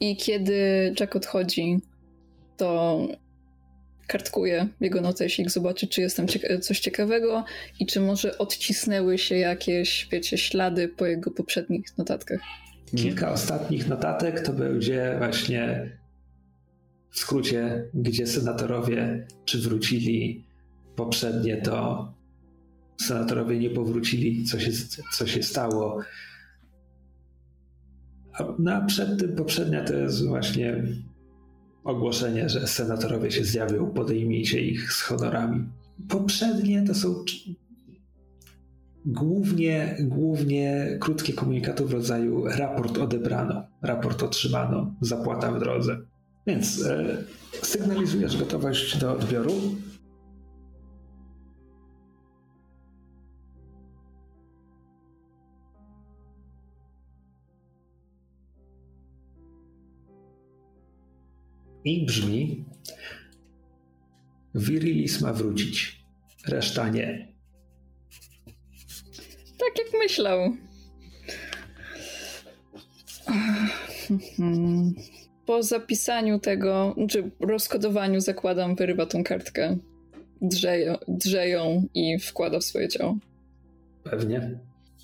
I 0.00 0.16
kiedy 0.16 0.94
Jack 1.00 1.16
odchodzi, 1.16 1.78
to 2.56 2.98
kartkuje 4.10 4.68
jego 4.80 5.00
notesik, 5.00 5.50
zobaczy, 5.50 5.86
czy 5.86 6.00
jest 6.00 6.16
tam 6.16 6.28
cieka 6.28 6.58
coś 6.58 6.80
ciekawego 6.80 7.44
i 7.80 7.86
czy 7.86 8.00
może 8.00 8.38
odcisnęły 8.38 9.18
się 9.18 9.36
jakieś, 9.36 10.08
wiecie, 10.12 10.38
ślady 10.38 10.88
po 10.88 11.06
jego 11.06 11.30
poprzednich 11.30 11.98
notatkach. 11.98 12.40
Kilka 12.96 13.32
ostatnich 13.32 13.88
notatek 13.88 14.40
to 14.40 14.52
będzie 14.52 15.14
właśnie 15.18 15.90
w 17.10 17.18
skrócie, 17.18 17.84
gdzie 17.94 18.26
senatorowie 18.26 19.26
czy 19.44 19.58
wrócili 19.58 20.44
poprzednie 20.96 21.56
to 21.56 22.12
senatorowie 23.00 23.58
nie 23.58 23.70
powrócili, 23.70 24.44
co 24.44 24.60
się, 24.60 24.70
co 25.12 25.26
się 25.26 25.42
stało. 25.42 26.00
A 28.32 28.44
no, 28.58 28.86
przed 28.86 29.18
tym 29.20 29.36
poprzednia 29.36 29.84
to 29.84 29.94
jest 29.94 30.26
właśnie 30.26 30.82
ogłoszenie, 31.84 32.48
że 32.48 32.66
senatorowie 32.66 33.30
się 33.30 33.44
zjawią, 33.44 33.90
podejmijcie 33.90 34.60
ich 34.60 34.92
z 34.92 35.02
honorami. 35.02 35.64
Poprzednie 36.08 36.84
to 36.86 36.94
są 36.94 37.24
głównie, 39.04 39.96
głównie 40.00 40.96
krótkie 41.00 41.32
komunikaty 41.32 41.84
w 41.84 41.92
rodzaju 41.92 42.44
raport 42.46 42.98
odebrano, 42.98 43.62
raport 43.82 44.22
otrzymano, 44.22 44.94
zapłata 45.00 45.52
w 45.52 45.60
drodze. 45.60 45.98
Więc 46.46 46.82
e, 46.82 47.24
sygnalizujesz 47.62 48.36
gotowość 48.36 48.96
do 48.96 49.12
odbioru. 49.12 49.52
I 61.84 62.06
brzmi 62.06 62.64
Virilis 64.54 65.20
ma 65.20 65.32
wrócić, 65.32 66.04
reszta 66.48 66.88
nie. 66.88 67.28
Tak 69.58 69.78
jak 69.78 70.02
myślał. 70.02 70.52
Po 75.46 75.62
zapisaniu 75.62 76.38
tego, 76.38 76.96
czy 77.08 77.30
rozkodowaniu 77.40 78.20
zakładam, 78.20 78.74
wyrywa 78.74 79.06
tą 79.06 79.24
kartkę, 79.24 79.76
drze, 80.42 80.98
drze 81.08 81.48
ją 81.48 81.86
i 81.94 82.18
wkłada 82.18 82.58
w 82.58 82.64
swoje 82.64 82.88
ciało. 82.88 83.18
Pewnie. 84.04 84.58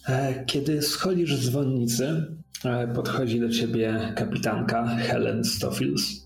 E, 0.09 0.45
kiedy 0.45 0.83
schodzisz 0.83 1.37
z 1.37 1.51
dzwonnicy, 1.51 2.37
e, 2.65 2.89
podchodzi 2.89 3.41
do 3.41 3.49
ciebie 3.49 4.13
kapitanka 4.17 4.87
Helen 4.87 5.45
Stoffels 5.45 6.26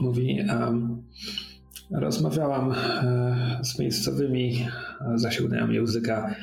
Mówi, 0.00 0.38
um, 0.50 1.02
rozmawiałam 1.90 2.72
e, 2.72 3.60
z 3.62 3.78
miejscowymi, 3.78 4.68
zasiłknęłam 5.14 5.72
języka. 5.72 6.34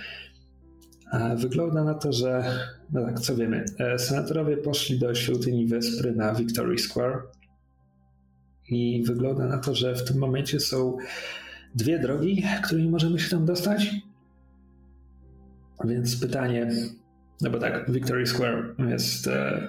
Wygląda 1.38 1.84
na 1.84 1.94
to, 1.94 2.14
że, 2.14 2.44
no 2.92 3.06
tak, 3.06 3.20
co 3.20 3.36
wiemy, 3.36 3.66
e, 3.80 4.00
senatorowie 4.00 4.58
poszli 4.58 5.00
do 5.00 5.16
świątyni 5.16 5.66
Wyspry 5.68 6.16
na 6.16 6.34
Victory 6.34 6.78
Square 6.78 7.22
i 8.70 9.04
wygląda 9.08 9.48
na 9.48 9.58
to, 9.58 9.76
że 9.76 9.96
w 9.96 10.04
tym 10.04 10.18
momencie 10.18 10.60
są 10.60 10.98
dwie 11.76 12.00
drogi, 12.00 12.44
którymi 12.64 12.90
możemy 12.90 13.20
się 13.20 13.30
tam 13.30 13.46
dostać. 13.46 13.96
Więc 15.86 16.20
pytanie, 16.20 16.72
no 17.42 17.50
bo 17.50 17.60
tak, 17.60 17.92
Victory 17.92 18.28
Square 18.28 18.76
jest 18.90 19.28
e, 19.28 19.68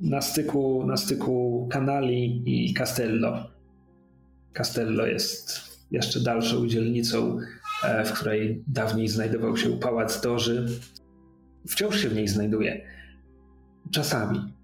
na 0.00 0.20
styku, 0.20 0.86
na 0.86 0.96
styku 0.96 1.68
Kanali 1.70 2.42
i 2.46 2.74
Castello. 2.74 3.50
Castello 4.52 5.06
jest 5.06 5.60
jeszcze 5.90 6.20
dalszą 6.20 6.66
dzielnicą, 6.66 7.38
e, 7.84 8.04
w 8.04 8.12
której 8.12 8.64
dawniej 8.66 9.08
znajdował 9.08 9.56
się 9.56 9.78
pałac 9.78 10.20
Doży. 10.20 10.68
Wciąż 11.68 12.00
się 12.00 12.08
w 12.08 12.14
niej 12.14 12.28
znajduje. 12.28 12.86
Czasami. 13.90 14.54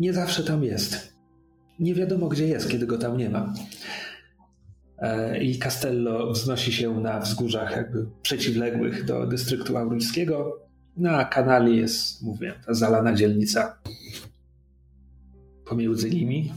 Nie 0.00 0.12
zawsze 0.12 0.44
tam 0.44 0.64
jest. 0.64 1.16
Nie 1.78 1.94
wiadomo, 1.94 2.28
gdzie 2.28 2.46
jest, 2.46 2.70
kiedy 2.70 2.86
go 2.86 2.98
tam 2.98 3.16
nie 3.16 3.30
ma. 3.30 3.54
E, 4.98 5.38
I 5.42 5.58
Castello 5.58 6.32
wznosi 6.32 6.72
się 6.72 7.00
na 7.00 7.20
wzgórzach 7.20 7.76
jakby 7.76 8.06
przeciwległych 8.22 9.04
do 9.04 9.26
dystryktu 9.26 9.76
auryjskiego. 9.76 10.60
Na 10.96 11.24
kanali 11.24 11.76
jest, 11.76 12.22
mówię, 12.22 12.54
ta 12.66 12.74
zalana 12.74 13.14
dzielnica 13.14 13.78
pomiędzy 15.66 16.10
nimi. 16.10 16.52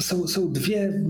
Są, 0.00 0.26
są 0.26 0.52
dwie 0.52 1.02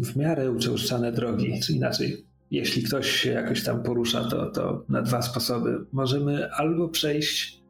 w 0.00 0.16
miarę 0.16 0.50
uczęszczane 0.50 1.12
drogi, 1.12 1.60
czy 1.60 1.72
inaczej, 1.72 2.26
jeśli 2.50 2.82
ktoś 2.82 3.10
się 3.10 3.30
jakoś 3.30 3.64
tam 3.64 3.82
porusza, 3.82 4.24
to, 4.24 4.50
to 4.50 4.84
na 4.88 5.02
dwa 5.02 5.22
sposoby. 5.22 5.86
Możemy 5.92 6.52
albo 6.52 6.88
przejść 6.88 7.60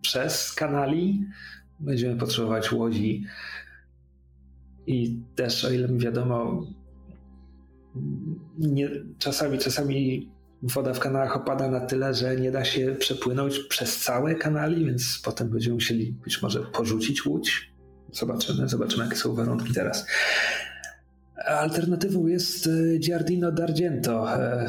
przez 0.00 0.52
kanali, 0.52 1.24
będziemy 1.80 2.16
potrzebować 2.16 2.72
łodzi 2.72 3.24
i 4.86 5.18
też, 5.34 5.64
o 5.64 5.70
ile 5.70 5.88
mi 5.88 5.98
wiadomo, 5.98 6.66
nie, 8.58 8.90
czasami, 9.18 9.58
czasami 9.58 10.30
woda 10.62 10.94
w 10.94 10.98
kanałach 10.98 11.36
opada 11.36 11.70
na 11.70 11.80
tyle, 11.80 12.14
że 12.14 12.36
nie 12.36 12.50
da 12.50 12.64
się 12.64 12.96
przepłynąć 12.98 13.58
przez 13.58 14.00
całe 14.00 14.34
kanali, 14.34 14.84
więc 14.84 15.20
potem 15.24 15.48
będziemy 15.48 15.74
musieli 15.74 16.12
być 16.12 16.42
może 16.42 16.60
porzucić 16.60 17.26
łódź. 17.26 17.72
Zobaczymy, 18.12 18.68
zobaczymy, 18.68 19.04
jakie 19.04 19.16
są 19.16 19.34
warunki 19.34 19.74
teraz. 19.74 20.06
Alternatywą 21.46 22.26
jest 22.26 22.66
e, 22.66 22.98
Giardino 22.98 23.52
d'Argento, 23.52 24.38
e, 24.38 24.66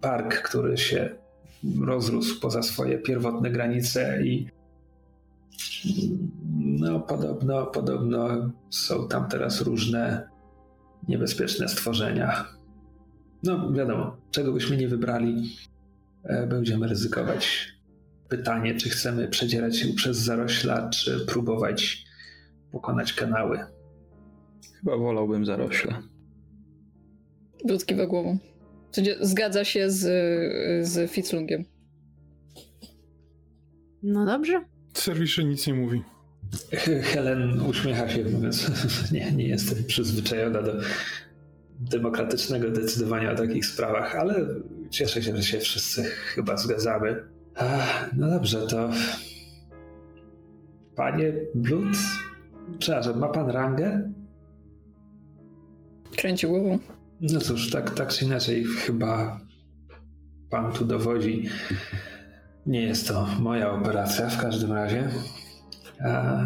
park, 0.00 0.42
który 0.42 0.78
się 0.78 1.10
rozrósł 1.86 2.40
poza 2.40 2.62
swoje 2.62 2.98
pierwotne 2.98 3.50
granice 3.50 4.22
i 4.22 4.48
no 6.56 7.00
podobno, 7.00 7.66
podobno 7.66 8.50
są 8.70 9.08
tam 9.08 9.28
teraz 9.28 9.60
różne 9.60 10.28
niebezpieczne 11.08 11.68
stworzenia. 11.68 12.57
No, 13.42 13.72
wiadomo, 13.72 14.16
czego 14.30 14.52
byśmy 14.52 14.76
nie 14.76 14.88
wybrali, 14.88 15.56
e, 16.24 16.46
będziemy 16.46 16.88
ryzykować. 16.88 17.68
Pytanie, 18.28 18.74
czy 18.74 18.90
chcemy 18.90 19.28
przedzierać 19.28 19.76
się 19.76 19.88
przez 19.88 20.16
zarośla, 20.16 20.90
czy 20.90 21.26
próbować 21.26 22.04
pokonać 22.72 23.12
kanały. 23.12 23.58
Chyba 24.78 24.96
wolałbym 24.96 25.46
zarośla. 25.46 26.02
Brud 27.64 27.86
kiwa 27.86 28.06
głową. 28.06 28.38
Zgadza 29.20 29.64
się 29.64 29.90
z, 29.90 30.00
z 30.88 31.10
Fitzlungiem. 31.10 31.64
No 34.02 34.26
dobrze. 34.26 34.64
Serwisze 34.94 35.44
nic 35.44 35.66
nie 35.66 35.74
mówi. 35.74 36.02
Helen 37.02 37.60
uśmiecha 37.60 38.08
się, 38.08 38.24
mówiąc, 38.24 38.70
nie, 39.12 39.32
nie 39.32 39.48
jestem 39.48 39.84
przyzwyczajona 39.84 40.62
do 40.62 40.72
demokratycznego 41.78 42.70
decydowania 42.70 43.32
o 43.32 43.36
takich 43.36 43.66
sprawach, 43.66 44.16
ale 44.16 44.46
cieszę 44.90 45.22
się, 45.22 45.36
że 45.36 45.42
się 45.42 45.58
wszyscy 45.58 46.02
chyba 46.04 46.56
zgadzamy. 46.56 47.24
Ach, 47.54 48.10
no 48.16 48.30
dobrze, 48.30 48.66
to 48.66 48.90
panie 50.96 51.32
Blut, 51.54 51.96
przepraszam, 52.78 53.18
ma 53.18 53.28
pan 53.28 53.50
rangę? 53.50 54.12
Kręci 56.16 56.46
głową. 56.46 56.78
No 57.20 57.40
cóż, 57.40 57.70
tak, 57.70 57.94
tak 57.94 58.08
czy 58.08 58.24
inaczej, 58.24 58.64
chyba 58.64 59.40
pan 60.50 60.72
tu 60.72 60.84
dowodzi. 60.84 61.48
Nie 62.66 62.82
jest 62.82 63.08
to 63.08 63.26
moja 63.40 63.72
operacja 63.72 64.28
w 64.28 64.40
każdym 64.40 64.72
razie. 64.72 65.08
A... 66.04 66.42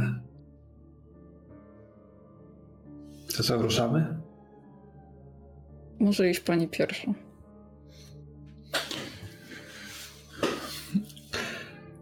To 3.36 3.42
co, 3.42 3.56
ruszamy? 3.56 4.21
Może 6.02 6.30
iść 6.30 6.40
pani 6.40 6.68
pierwsza. 6.68 7.12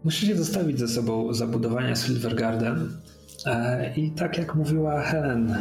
Musicie 0.03 0.35
zostawić 0.35 0.79
ze 0.79 0.87
sobą 0.87 1.33
zabudowania 1.33 1.95
Silver 1.95 2.35
Garden. 2.35 2.97
E, 3.45 3.93
I 3.95 4.11
tak 4.11 4.37
jak 4.37 4.55
mówiła 4.55 5.01
Helen, 5.01 5.51
e, 5.51 5.57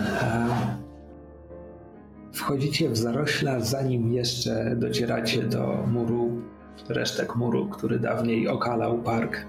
wchodzicie 2.32 2.90
w 2.90 2.96
zarośla, 2.96 3.60
zanim 3.60 4.12
jeszcze 4.12 4.76
docieracie 4.76 5.42
do 5.42 5.84
muru, 5.86 6.42
resztek 6.88 7.36
muru, 7.36 7.68
który 7.68 7.98
dawniej 7.98 8.48
okalał 8.48 9.02
park. 9.02 9.46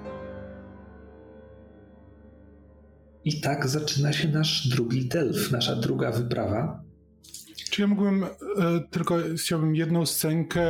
I 3.26 3.42
tak 3.42 3.68
zaczyna 3.68 4.14
się 4.14 4.30
nasz 4.30 4.68
drugi 4.68 5.06
delf, 5.06 5.52
nasza 5.52 5.76
druga 5.76 6.12
wyprawa. 6.12 6.91
Czy 7.72 7.82
ja 7.82 7.88
mógłbym, 7.88 8.24
e, 8.24 8.30
tylko 8.92 9.18
chciałbym 9.38 9.76
jedną 9.76 10.06
scenkę, 10.06 10.62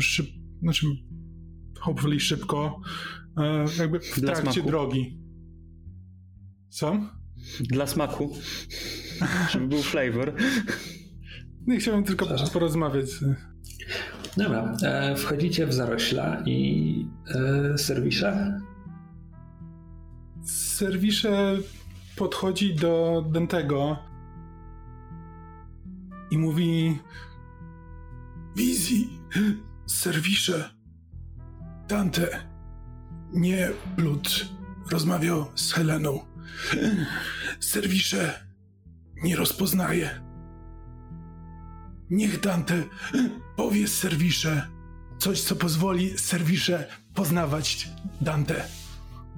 szyb, 0.00 0.26
znaczy 0.62 0.86
hopefully 1.80 2.20
szybko, 2.20 2.80
e, 3.36 3.64
jakby 3.78 4.00
w 4.00 4.20
Dla 4.20 4.32
trakcie 4.32 4.52
smaku. 4.52 4.68
drogi. 4.68 5.18
Co? 6.68 6.96
Dla 7.60 7.86
smaku. 7.86 8.36
Żeby 9.50 9.66
był 9.68 9.82
flavor. 9.82 10.34
No 11.66 11.74
i 11.74 11.78
chciałbym 11.78 12.04
tylko 12.04 12.24
Przepraszam. 12.26 12.52
porozmawiać. 12.52 13.06
Dobra, 14.36 14.76
e, 14.82 15.16
wchodzicie 15.16 15.66
w 15.66 15.72
zarośla 15.74 16.42
i 16.46 16.94
e, 17.74 17.78
serwisza. 17.78 18.60
Serwisze 20.44 21.58
podchodzi 22.16 22.74
do 22.74 23.24
Dentego 23.32 24.09
i 26.30 26.38
mówi 26.38 26.98
Wizji, 28.56 29.20
serwisze. 29.86 30.70
Dante, 31.88 32.46
nie 33.32 33.70
Blut, 33.96 34.48
rozmawiał 34.90 35.46
z 35.54 35.72
Heleną. 35.72 36.20
Serwisze 37.60 38.46
nie 39.22 39.36
rozpoznaje. 39.36 40.20
Niech 42.10 42.40
Dante 42.40 42.82
powie 43.56 43.88
serwisze 43.88 44.68
coś, 45.18 45.40
co 45.40 45.56
pozwoli 45.56 46.18
serwisze 46.18 46.88
poznawać 47.14 47.88
Dante. 48.20 48.64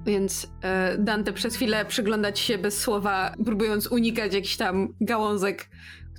Więc 0.05 0.47
e, 0.61 0.97
Dante 0.97 1.33
przez 1.33 1.55
chwilę 1.55 1.85
przyglądać 1.85 2.39
się 2.39 2.57
bez 2.57 2.79
słowa, 2.79 3.33
próbując 3.45 3.87
unikać 3.87 4.33
jakichś 4.33 4.55
tam 4.55 4.93
gałązek, 5.01 5.69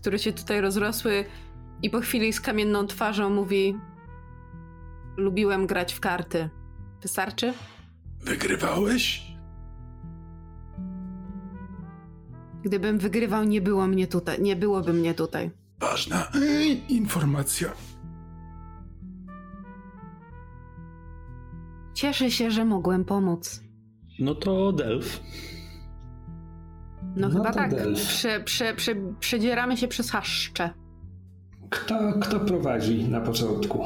które 0.04 0.18
się 0.18 0.32
tutaj 0.32 0.60
rozrosły 0.60 1.24
i 1.82 1.90
po 1.90 2.00
chwili 2.00 2.32
z 2.32 2.40
kamienną 2.40 2.86
twarzą 2.86 3.30
mówi 3.30 3.78
lubiłem 5.16 5.66
grać 5.66 5.92
w 5.94 6.00
karty. 6.00 6.48
Wystarczy? 7.02 7.54
Wygrywałeś? 8.20 9.22
Gdybym 12.62 12.98
wygrywał, 12.98 13.44
nie 13.44 13.60
było 13.60 13.86
mnie 13.86 14.06
tutaj, 14.06 14.42
nie 14.42 14.56
byłoby 14.56 14.92
mnie 14.92 15.14
tutaj. 15.14 15.50
Ważna 15.80 16.30
informacja. 16.88 17.72
Cieszę 21.94 22.30
się, 22.30 22.50
że 22.50 22.64
mogłem 22.64 23.04
pomóc. 23.04 23.60
No 24.18 24.34
to 24.34 24.72
Delf. 24.72 25.20
No, 27.16 27.28
No 27.28 27.34
chyba 27.38 27.52
tak. 27.52 27.70
Prze, 27.94 28.40
prze, 28.40 28.74
prze, 28.74 28.94
przedzieramy 29.20 29.76
się 29.76 29.88
przez 29.88 30.10
haszcze. 30.10 30.70
Kto, 31.70 32.12
kto 32.20 32.40
prowadzi 32.40 33.04
na 33.08 33.20
początku? 33.20 33.84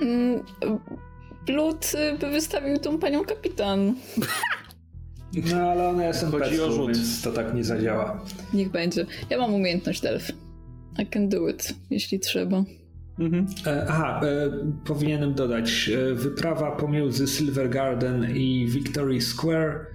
Mm, 0.00 0.42
Blut 1.46 1.92
y, 2.14 2.18
by 2.18 2.30
wystawił 2.30 2.78
tą 2.78 2.98
panią 2.98 3.24
kapitan. 3.24 3.78
No 5.50 5.56
ale 5.56 5.88
ona 5.88 6.04
jest 6.06 6.24
Chodzi 6.24 6.36
o 6.36 6.38
NPC-ą, 6.46 6.72
rzut. 6.72 6.86
więc 6.96 7.22
to 7.22 7.32
tak 7.32 7.54
nie 7.54 7.64
zadziała. 7.64 8.20
Niech 8.52 8.70
będzie. 8.70 9.06
Ja 9.30 9.38
mam 9.38 9.54
umiejętność 9.54 10.00
delf. 10.00 10.30
I 11.02 11.06
can 11.06 11.28
do 11.28 11.48
it, 11.48 11.74
jeśli 11.90 12.20
trzeba. 12.20 12.64
Mhm. 13.18 13.46
E, 13.66 13.86
aha, 13.88 14.20
e, 14.24 14.50
powinienem 14.84 15.34
dodać. 15.34 15.90
E, 16.10 16.14
wyprawa 16.14 16.70
pomiędzy 16.76 17.26
Silver 17.26 17.70
Garden 17.70 18.36
i 18.36 18.66
Victory 18.70 19.20
Square 19.20 19.86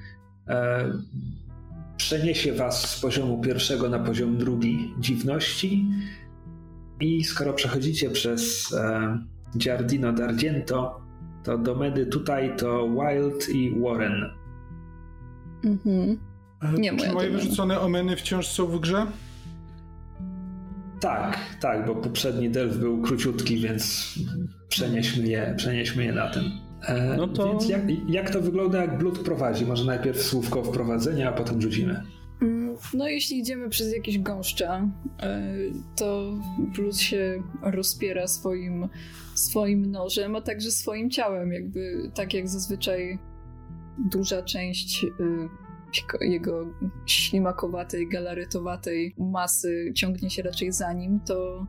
e, 0.47 0.91
przeniesie 1.99 2.53
was 2.53 2.89
z 2.89 2.99
poziomu 3.01 3.41
pierwszego 3.41 3.89
na 3.89 3.99
poziom 3.99 4.37
drugi 4.37 4.93
dziwności. 4.99 5.85
I 6.99 7.23
skoro 7.23 7.53
przechodzicie 7.53 8.09
przez 8.09 8.73
e, 8.73 9.19
Giardino 9.57 10.13
d'Argento, 10.13 11.01
to 11.43 11.57
domeny 11.57 12.05
tutaj 12.05 12.55
to 12.57 12.89
Wild 12.89 13.49
i 13.49 13.79
Warren. 13.81 14.31
Mhm. 15.63 16.19
E, 16.61 16.79
Nie 16.79 16.97
Czy 16.97 17.13
moje 17.13 17.29
wyrzucone 17.29 17.79
omeny 17.79 18.15
wciąż 18.15 18.47
są 18.47 18.67
w 18.67 18.79
grze? 18.79 19.05
Tak, 20.99 21.39
tak, 21.61 21.87
bo 21.87 21.95
poprzedni 21.95 22.49
delf 22.49 22.77
był 22.77 23.01
króciutki, 23.01 23.57
więc 23.57 24.13
przenieśmy 24.69 25.27
je, 25.27 25.53
przenieśmy 25.57 26.03
je 26.05 26.13
na 26.13 26.29
ten. 26.29 26.68
E, 26.87 27.15
No 27.17 27.27
to- 27.27 27.49
Więc 27.51 27.69
jak, 27.69 27.81
jak 28.09 28.29
to 28.29 28.41
wygląda, 28.41 28.81
jak 28.81 28.97
Blood 28.97 29.19
prowadzi? 29.19 29.65
Może 29.65 29.85
najpierw 29.85 30.21
słówko 30.21 30.63
wprowadzenia, 30.63 31.29
a 31.29 31.33
potem 31.33 31.61
rzucimy. 31.61 32.01
Mm, 32.41 32.75
No, 32.93 33.07
jeśli 33.07 33.39
idziemy 33.39 33.69
przez 33.69 33.93
jakieś 33.93 34.19
gąszcza, 34.19 34.87
e, 35.19 35.41
to 35.95 36.33
Blut 36.75 36.97
się 36.97 37.43
rozpiera 37.61 38.27
swoim, 38.27 38.89
swoim 39.35 39.85
nożem, 39.91 40.35
a 40.35 40.41
także 40.41 40.71
swoim 40.71 41.09
ciałem, 41.09 41.51
jakby 41.53 42.11
tak 42.15 42.33
jak 42.33 42.47
zazwyczaj 42.49 43.19
duża 44.11 44.41
część 44.41 45.03
y, 45.03 45.09
jego- 46.21 46.73
ślimakowatej, 47.05 48.09
galaretowatej 48.09 49.15
masy 49.17 49.91
ciągnie 49.95 50.29
się 50.29 50.43
raczej 50.43 50.71
za 50.71 50.93
nim, 50.93 51.19
to 51.19 51.65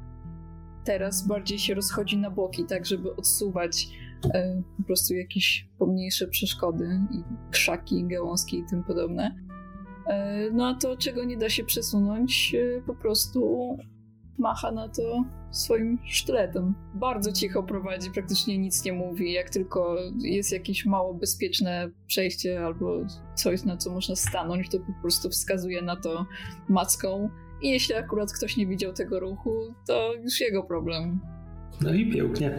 teraz 0.85 1.27
bardziej 1.27 1.59
się 1.59 1.75
rozchodzi 1.75 2.17
na 2.19 2.31
boki, 2.31 2.65
tak 2.65 2.87
żeby 2.87 3.17
odsuwać 3.17 3.89
e, 3.89 4.00
po 4.77 4.83
prostu 4.83 5.15
jakieś 5.15 5.69
pomniejsze 5.79 6.29
przeszkody 6.29 7.01
i 7.11 7.23
krzaki, 7.51 8.05
gałązki 8.05 8.59
i 8.59 8.65
tym 8.71 8.85
podobne. 8.85 9.35
E, 10.07 10.51
No 10.53 10.69
a 10.69 10.75
to, 10.75 10.97
czego 10.97 11.25
nie 11.25 11.37
da 11.37 11.49
się 11.49 11.65
przesunąć, 11.65 12.55
e, 12.55 12.83
po 12.83 12.95
prostu 12.95 13.77
macha 14.39 14.73
na 14.73 14.89
to 14.89 15.25
swoim 15.51 15.99
sztyletem. 16.05 16.75
Bardzo 16.95 17.33
cicho 17.33 17.63
prowadzi, 17.63 18.11
praktycznie 18.11 18.59
nic 18.59 18.85
nie 18.85 18.93
mówi. 18.93 19.33
Jak 19.33 19.51
tylko 19.51 19.97
jest 20.19 20.53
jakieś 20.53 20.87
mało 20.87 21.15
bezpieczne 21.15 21.91
przejście 22.07 22.65
albo 22.65 22.97
coś, 23.35 23.65
na 23.65 23.77
co 23.77 23.93
można 23.93 24.17
stanąć, 24.17 24.69
to 24.69 24.79
po 24.79 24.93
prostu 25.01 25.29
wskazuje 25.29 25.83
na 25.83 25.97
to 25.97 26.27
macką. 26.69 27.31
I 27.63 27.71
jeśli 27.71 27.95
akurat 27.95 28.33
ktoś 28.33 28.57
nie 28.57 28.67
widział 28.67 28.93
tego 28.93 29.21
ruchu, 29.21 29.75
to 29.87 30.15
już 30.15 30.41
jego 30.41 30.63
problem. 30.63 31.21
No 31.81 31.95
i 31.95 32.11
pięknie. 32.13 32.59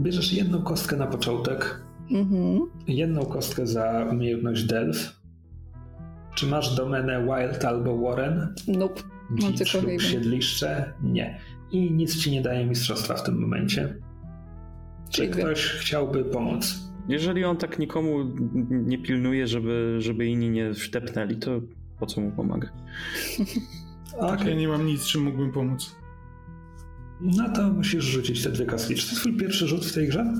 Bierzesz 0.00 0.32
jedną 0.32 0.62
kostkę 0.62 0.96
na 0.96 1.06
początek, 1.06 1.80
Mhm. 2.10 2.60
jedną 2.86 3.24
kostkę 3.24 3.66
za 3.66 4.06
umiejętność 4.12 4.64
delf. 4.64 5.20
Czy 6.34 6.46
masz 6.46 6.74
domenę 6.76 7.24
Wild 7.26 7.64
albo 7.64 7.98
Warren? 7.98 8.54
Nope. 8.68 9.02
Mam 9.30 9.52
Dzicz 9.52 9.72
tylko 9.72 9.88
lub 9.90 10.00
siedliszcze? 10.02 10.92
Nie. 11.02 11.40
I 11.72 11.92
nic 11.92 12.16
ci 12.16 12.30
nie 12.30 12.42
daje 12.42 12.66
mistrzostwa 12.66 13.14
w 13.14 13.22
tym 13.22 13.40
momencie. 13.40 13.94
Czy 15.10 15.22
dwie. 15.28 15.42
ktoś 15.42 15.64
chciałby 15.64 16.24
pomóc? 16.24 16.78
Jeżeli 17.08 17.44
on 17.44 17.56
tak 17.56 17.78
nikomu 17.78 18.24
nie 18.70 18.98
pilnuje, 18.98 19.46
żeby, 19.46 19.96
żeby 19.98 20.26
inni 20.26 20.50
nie 20.50 20.74
wtepnęli, 20.74 21.36
to 21.36 21.60
po 22.00 22.06
co 22.06 22.20
mu 22.20 22.30
pomaga? 22.32 22.68
Okej. 24.18 24.48
Ja 24.48 24.54
nie 24.54 24.68
mam 24.68 24.86
nic, 24.86 25.04
czym 25.04 25.22
mógłbym 25.22 25.52
pomóc. 25.52 25.96
No 27.20 27.52
to 27.52 27.62
musisz 27.62 28.04
rzucić 28.04 28.42
te 28.44 28.50
dwie 28.50 28.66
kostki. 28.66 28.94
Czy 28.94 29.10
to 29.10 29.16
twój 29.16 29.36
pierwszy 29.36 29.66
rzut 29.68 29.86
w 29.86 29.94
tej 29.94 30.08
grze? 30.08 30.32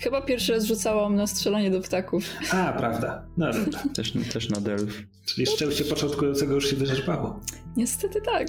Chyba 0.00 0.22
pierwszy 0.22 0.52
raz 0.52 0.64
rzucałam 0.64 1.14
na 1.16 1.26
strzelanie 1.26 1.70
do 1.70 1.80
ptaków. 1.80 2.24
A, 2.50 2.72
prawda. 2.72 3.26
No 3.36 3.52
dobra. 3.52 3.82
Też, 3.94 4.12
też 4.32 4.48
na 4.48 4.60
delf. 4.60 5.02
Czyli 5.26 5.46
szczęście 5.46 5.84
początkującego 5.84 6.54
już 6.54 6.70
się 6.70 6.76
wyczerpało. 6.76 7.40
Niestety 7.76 8.20
tak. 8.20 8.48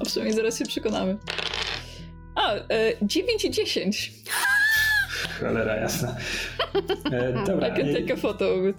A 0.00 0.04
przynajmniej 0.04 0.36
zaraz 0.36 0.58
się 0.58 0.64
przekonamy. 0.66 1.16
A, 2.34 2.54
e, 2.54 2.92
9 3.02 3.44
i 3.44 3.50
10. 3.50 4.12
Cholera 5.40 5.76
jasna. 5.76 6.16
E, 7.12 7.44
dobra. 7.46 7.68
I 7.68 7.76
can 7.76 7.94
take 7.94 8.12
a 8.14 8.16
photo 8.16 8.54
of 8.54 8.60
it. 8.66 8.76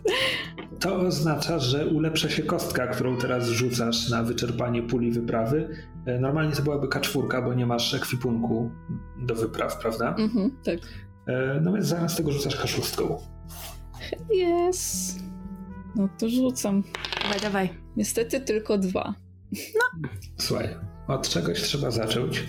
To 0.80 0.96
oznacza, 0.96 1.60
że 1.60 1.86
ulepsza 1.88 2.30
się 2.30 2.44
kostka, 2.44 2.88
którą 2.88 3.18
teraz 3.18 3.48
rzucasz 3.48 4.10
na 4.10 4.24
wyczerpanie 4.24 4.84
puli 4.84 5.12
wyprawy. 5.12 5.70
E, 6.06 6.20
Normalnie 6.20 6.56
to 6.56 6.62
byłaby 6.62 6.88
kaczwórka, 6.88 7.42
bo 7.42 7.54
nie 7.54 7.66
masz 7.66 7.94
ekwipunku 7.94 8.72
do 9.18 9.36
wypraw, 9.36 9.78
prawda? 9.80 10.16
Mhm, 10.16 10.52
tak. 10.64 10.80
E, 11.28 11.60
No 11.62 11.74
więc 11.74 11.86
zamiast 11.86 12.18
tego 12.18 12.32
rzucasz 12.32 12.56
kaszustką. 12.56 13.18
Yes. 14.34 15.16
No 15.96 16.10
to 16.20 16.30
rzucam. 16.30 16.84
Dawaj, 17.24 17.40
dawaj. 17.42 17.70
Niestety 17.98 18.40
tylko 18.42 18.78
dwa. 18.78 19.14
Słuchaj, 20.38 20.68
od 21.10 21.30
czegoś 21.30 21.62
trzeba 21.62 21.92
zacząć. 21.92 22.44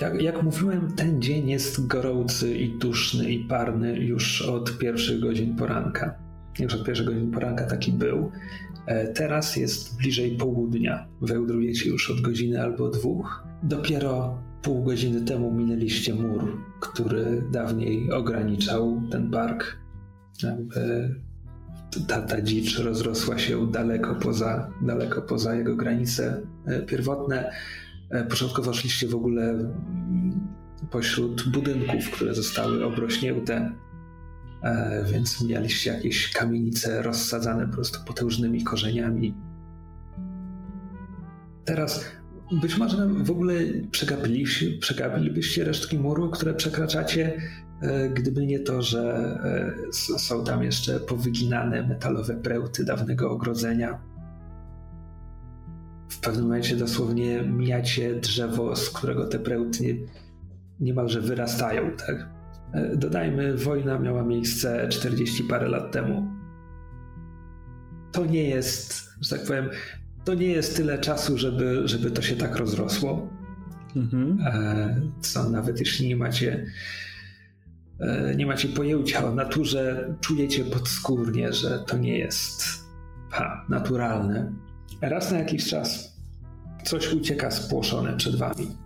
Jak, 0.00 0.22
jak 0.22 0.42
mówiłem, 0.42 0.92
ten 0.96 1.22
dzień 1.22 1.50
jest 1.50 1.86
gorący 1.86 2.58
i 2.58 2.78
duszny 2.78 3.32
i 3.32 3.44
parny 3.44 3.98
już 3.98 4.42
od 4.42 4.78
pierwszych 4.78 5.20
godzin 5.20 5.56
poranka. 5.56 6.14
Już 6.58 6.74
od 6.74 6.84
pierwszych 6.84 7.06
godzin 7.06 7.30
poranka 7.30 7.66
taki 7.66 7.92
był. 7.92 8.30
E, 8.86 9.08
Teraz 9.08 9.56
jest 9.56 9.96
bliżej 9.96 10.36
południa. 10.36 11.06
Wełdrujecie 11.20 11.88
już 11.88 12.10
od 12.10 12.20
godziny 12.20 12.62
albo 12.62 12.88
dwóch. 12.88 13.44
Dopiero 13.62 14.38
pół 14.62 14.84
godziny 14.84 15.20
temu 15.20 15.52
minęliście 15.52 16.14
mur, 16.14 16.56
który 16.80 17.42
dawniej 17.52 18.12
ograniczał 18.12 19.02
ten 19.10 19.30
park. 19.30 19.78
Jakby 20.42 21.14
ta, 22.06 22.22
ta 22.22 22.42
dzicz 22.42 22.78
rozrosła 22.78 23.38
się 23.38 23.70
daleko 23.70 24.14
poza, 24.14 24.70
daleko 24.82 25.22
poza 25.22 25.54
jego 25.54 25.76
granice 25.76 26.42
e, 26.66 26.82
pierwotne. 26.82 27.52
E, 28.10 28.24
Początkowo 28.24 28.72
szliście 28.74 29.08
w 29.08 29.14
ogóle 29.14 29.50
mm, 29.50 30.48
pośród 30.90 31.48
budynków, 31.48 32.10
które 32.10 32.34
zostały 32.34 32.84
obrośnięte, 32.84 33.72
e, 34.62 35.04
więc 35.12 35.44
mieliście 35.44 35.90
jakieś 35.90 36.32
kamienice 36.32 37.02
rozsadzane 37.02 37.66
po 37.66 37.74
prostu 37.74 37.98
potężnymi 38.06 38.64
korzeniami. 38.64 39.34
Teraz 41.64 42.04
być 42.52 42.78
może 42.78 43.08
w 43.08 43.30
ogóle 43.30 43.54
przegapiliście, 43.90 44.78
przegapilibyście 44.78 45.64
resztki 45.64 45.98
muru, 45.98 46.30
które 46.30 46.54
przekraczacie, 46.54 47.40
gdyby 48.14 48.46
nie 48.46 48.58
to, 48.58 48.82
że 48.82 49.14
e, 49.88 50.18
są 50.18 50.44
tam 50.44 50.62
jeszcze 50.62 51.00
powyginane 51.00 51.82
metalowe 51.82 52.36
prełty 52.36 52.84
dawnego 52.84 53.30
ogrodzenia. 53.30 53.98
W 56.08 56.20
pewnym 56.20 56.44
momencie 56.44 56.76
dosłownie 56.76 57.42
mijacie 57.42 58.14
drzewo, 58.14 58.76
z 58.76 58.90
którego 58.90 59.26
te 59.26 59.38
prełty 59.38 60.06
niemalże 60.80 61.20
wyrastają, 61.20 61.90
tak? 62.06 62.28
E, 62.72 62.96
Dodajmy, 62.96 63.56
wojna 63.56 63.98
miała 63.98 64.24
miejsce 64.24 64.88
40 64.88 65.44
parę 65.44 65.68
lat 65.68 65.92
temu. 65.92 66.26
To 68.12 68.26
nie 68.26 68.48
jest, 68.48 69.10
że 69.20 69.36
tak 69.36 69.46
powiem, 69.46 69.70
to 70.24 70.34
nie 70.34 70.46
jest 70.46 70.76
tyle 70.76 70.98
czasu, 70.98 71.38
żeby, 71.38 71.82
żeby 71.84 72.10
to 72.10 72.22
się 72.22 72.36
tak 72.36 72.56
rozrosło. 72.56 73.28
Mhm. 73.96 74.38
E, 74.46 75.00
co 75.20 75.50
nawet 75.50 75.80
jeśli 75.80 76.08
nie 76.08 76.16
macie 76.16 76.52
e, 76.52 76.66
nie 78.36 78.46
macie 78.46 78.68
pojęcia 78.68 79.24
o 79.24 79.34
naturze, 79.34 80.14
czujecie 80.20 80.64
podskórnie, 80.64 81.52
że 81.52 81.78
to 81.78 81.98
nie 81.98 82.18
jest 82.18 82.64
ha, 83.30 83.66
naturalne. 83.68 84.52
Raz 85.00 85.32
na 85.32 85.38
jakiś 85.38 85.68
czas 85.68 86.16
coś 86.84 87.12
ucieka 87.12 87.50
spłoszone 87.50 88.16
przed 88.16 88.36
wami. 88.36 88.76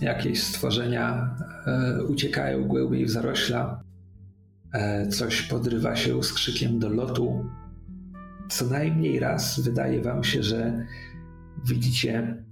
Jakieś 0.00 0.42
stworzenia 0.42 1.36
e, 1.66 2.04
uciekają 2.04 2.64
głębiej 2.64 3.06
w 3.06 3.10
zarośla. 3.10 3.82
E, 4.72 5.08
coś 5.08 5.42
podrywa 5.42 5.96
się 5.96 6.22
z 6.22 6.32
krzykiem 6.32 6.78
do 6.78 6.88
lotu. 6.88 7.44
Co 8.48 8.64
najmniej 8.64 9.18
raz 9.18 9.60
wydaje 9.60 10.02
wam 10.02 10.24
się, 10.24 10.42
że 10.42 10.86
widzicie 11.68 12.44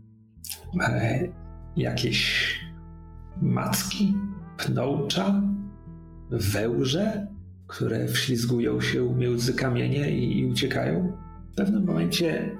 e, 0.80 1.28
jakieś 1.76 2.60
macki, 3.42 4.14
pnącza, 4.56 5.42
wełże, 6.32 7.26
które 7.66 8.08
wślizgują 8.08 8.80
się 8.80 9.14
między 9.14 9.54
kamienie 9.54 10.10
i, 10.10 10.38
i 10.38 10.46
uciekają. 10.46 11.12
W 11.52 11.54
pewnym 11.54 11.84
momencie 11.86 12.56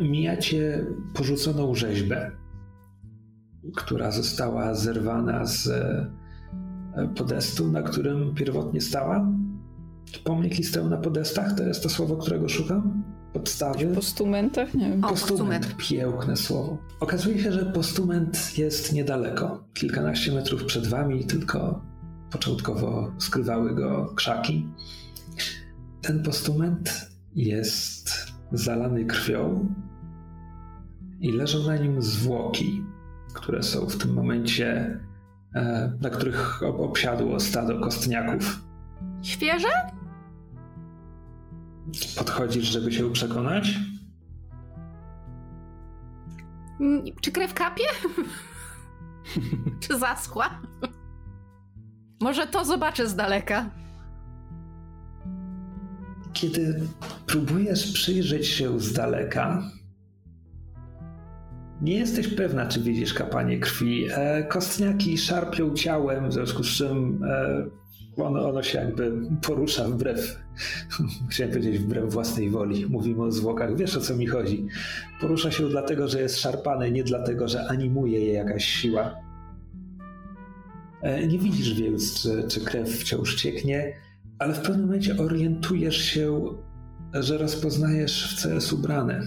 mijacie 0.00 0.86
porzuconą 1.14 1.74
rzeźbę, 1.74 2.30
która 3.76 4.10
została 4.10 4.74
zerwana 4.74 5.46
z 5.46 5.66
e, 5.68 6.06
podestu, 7.16 7.72
na 7.72 7.82
którym 7.82 8.34
pierwotnie 8.34 8.80
stała. 8.80 9.28
Pomniki 10.24 10.64
stoją 10.64 10.88
na 10.88 10.96
podestach, 10.96 11.54
to 11.56 11.62
jest 11.62 11.82
to 11.82 11.88
słowo, 11.88 12.16
którego 12.16 12.48
szukam? 12.48 13.02
Podstawy? 13.32 13.86
Postumentach? 13.86 14.74
Nie 14.74 14.88
wiem. 14.88 15.04
O, 15.04 15.08
Postument, 15.08 15.66
postument. 15.66 15.88
piękne 15.90 16.36
słowo. 16.36 16.78
Okazuje 17.00 17.38
się, 17.38 17.52
że 17.52 17.64
postument 17.66 18.58
jest 18.58 18.92
niedaleko. 18.92 19.64
Kilkanaście 19.74 20.32
metrów 20.32 20.64
przed 20.64 20.86
wami, 20.86 21.24
tylko 21.24 21.80
początkowo 22.38 23.12
skrywały 23.18 23.74
go 23.74 24.12
krzaki. 24.16 24.68
Ten 26.02 26.22
postument 26.22 27.10
jest 27.34 28.32
zalany 28.52 29.04
krwią 29.04 29.74
i 31.20 31.32
leżą 31.32 31.66
na 31.66 31.76
nim 31.76 32.02
zwłoki, 32.02 32.84
które 33.34 33.62
są 33.62 33.86
w 33.86 33.96
tym 33.96 34.12
momencie, 34.14 35.00
e, 35.54 35.92
na 36.00 36.10
których 36.10 36.62
ob- 36.62 36.80
obsiadło 36.80 37.40
stado 37.40 37.80
kostniaków. 37.80 38.60
Świeże? 39.22 39.68
Podchodzisz, 42.18 42.64
żeby 42.64 42.92
się 42.92 43.12
przekonać? 43.12 43.78
Mm, 46.80 47.04
Czy 47.20 47.32
krew 47.32 47.54
kapie? 47.54 47.84
Czy 49.80 49.98
zaschła? 49.98 50.60
Może 52.24 52.46
to 52.46 52.64
zobaczę 52.64 53.08
z 53.08 53.14
daleka. 53.14 53.70
Kiedy 56.32 56.80
próbujesz 57.26 57.92
przyjrzeć 57.92 58.46
się 58.46 58.80
z 58.80 58.92
daleka, 58.92 59.70
nie 61.82 61.94
jesteś 61.94 62.28
pewna, 62.28 62.66
czy 62.66 62.80
widzisz 62.80 63.14
kapanie 63.14 63.58
krwi. 63.58 64.06
E, 64.14 64.44
kostniaki 64.44 65.18
szarpią 65.18 65.74
ciałem, 65.74 66.28
w 66.28 66.32
związku 66.32 66.64
z 66.64 66.68
czym 66.68 67.24
e, 67.24 67.66
ono, 68.16 68.48
ono 68.48 68.62
się 68.62 68.78
jakby 68.78 69.12
porusza 69.42 69.84
wbrew, 69.84 70.38
chciałem 71.30 71.52
powiedzieć 71.52 71.78
wbrew 71.78 72.12
własnej 72.12 72.50
woli. 72.50 72.86
Mówimy 72.86 73.22
o 73.22 73.32
zwłokach, 73.32 73.76
wiesz 73.76 73.96
o 73.96 74.00
co 74.00 74.16
mi 74.16 74.26
chodzi. 74.26 74.66
Porusza 75.20 75.50
się 75.50 75.68
dlatego, 75.68 76.08
że 76.08 76.20
jest 76.20 76.40
szarpane, 76.40 76.90
nie 76.90 77.04
dlatego, 77.04 77.48
że 77.48 77.68
animuje 77.68 78.20
je 78.20 78.32
jakaś 78.32 78.64
siła. 78.64 79.24
E, 81.04 81.26
nie 81.26 81.38
widzisz 81.38 81.74
więc, 81.74 82.22
czy, 82.22 82.44
czy 82.48 82.60
krew 82.60 83.00
wciąż 83.00 83.34
cieknie, 83.34 83.96
ale 84.38 84.54
w 84.54 84.60
pewnym 84.60 84.86
momencie 84.86 85.18
orientujesz 85.18 85.96
się, 85.96 86.40
że 87.12 87.38
rozpoznajesz 87.38 88.34
w 88.34 88.42
co 88.42 88.48
jest 88.48 88.72
ubrane. 88.72 89.20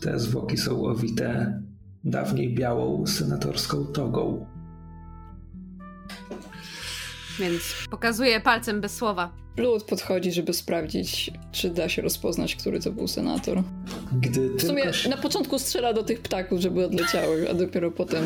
Te 0.00 0.18
zwłoki 0.18 0.56
są 0.56 0.84
owite 0.84 1.62
dawniej 2.04 2.54
białą 2.54 3.06
senatorską 3.06 3.84
togą. 3.84 4.46
Więc 7.38 7.62
pokazuję 7.90 8.40
palcem 8.40 8.80
bez 8.80 8.94
słowa. 8.94 9.32
Lud 9.56 9.84
podchodzi, 9.84 10.32
żeby 10.32 10.52
sprawdzić, 10.52 11.30
czy 11.52 11.70
da 11.70 11.88
się 11.88 12.02
rozpoznać, 12.02 12.56
który 12.56 12.80
to 12.80 12.92
był 12.92 13.08
senator. 13.08 13.62
Gdy 14.12 14.56
W 14.56 14.62
sumie 14.62 14.92
się... 14.92 15.08
na 15.08 15.16
początku 15.16 15.58
strzela 15.58 15.92
do 15.92 16.02
tych 16.02 16.20
ptaków, 16.20 16.60
żeby 16.60 16.86
odleciały, 16.86 17.50
a 17.50 17.54
dopiero 17.54 17.90
potem 17.90 18.24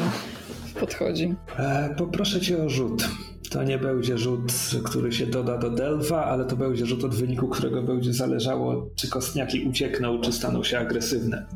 podchodzi. 0.74 1.34
e, 1.58 1.94
poproszę 1.98 2.40
cię 2.40 2.62
o 2.64 2.68
rzut. 2.68 3.08
To 3.50 3.62
nie 3.62 3.78
będzie 3.78 4.18
rzut, 4.18 4.52
który 4.84 5.12
się 5.12 5.26
doda 5.26 5.58
do 5.58 5.70
Delwa, 5.70 6.24
ale 6.24 6.44
to 6.44 6.56
będzie 6.56 6.86
rzut 6.86 7.04
od 7.04 7.14
wyniku, 7.14 7.48
którego 7.48 7.82
będzie 7.82 8.12
zależało, 8.12 8.88
czy 8.96 9.08
kostniaki 9.08 9.64
uciekną, 9.68 10.20
czy 10.20 10.32
staną 10.32 10.62
się 10.64 10.78
agresywne. 10.78 11.46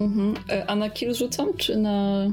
Mhm. 0.00 0.34
E, 0.50 0.66
A 0.70 0.76
na 0.76 0.90
kill 0.90 1.14
rzucam, 1.14 1.48
czy 1.56 1.76
na, 1.76 2.26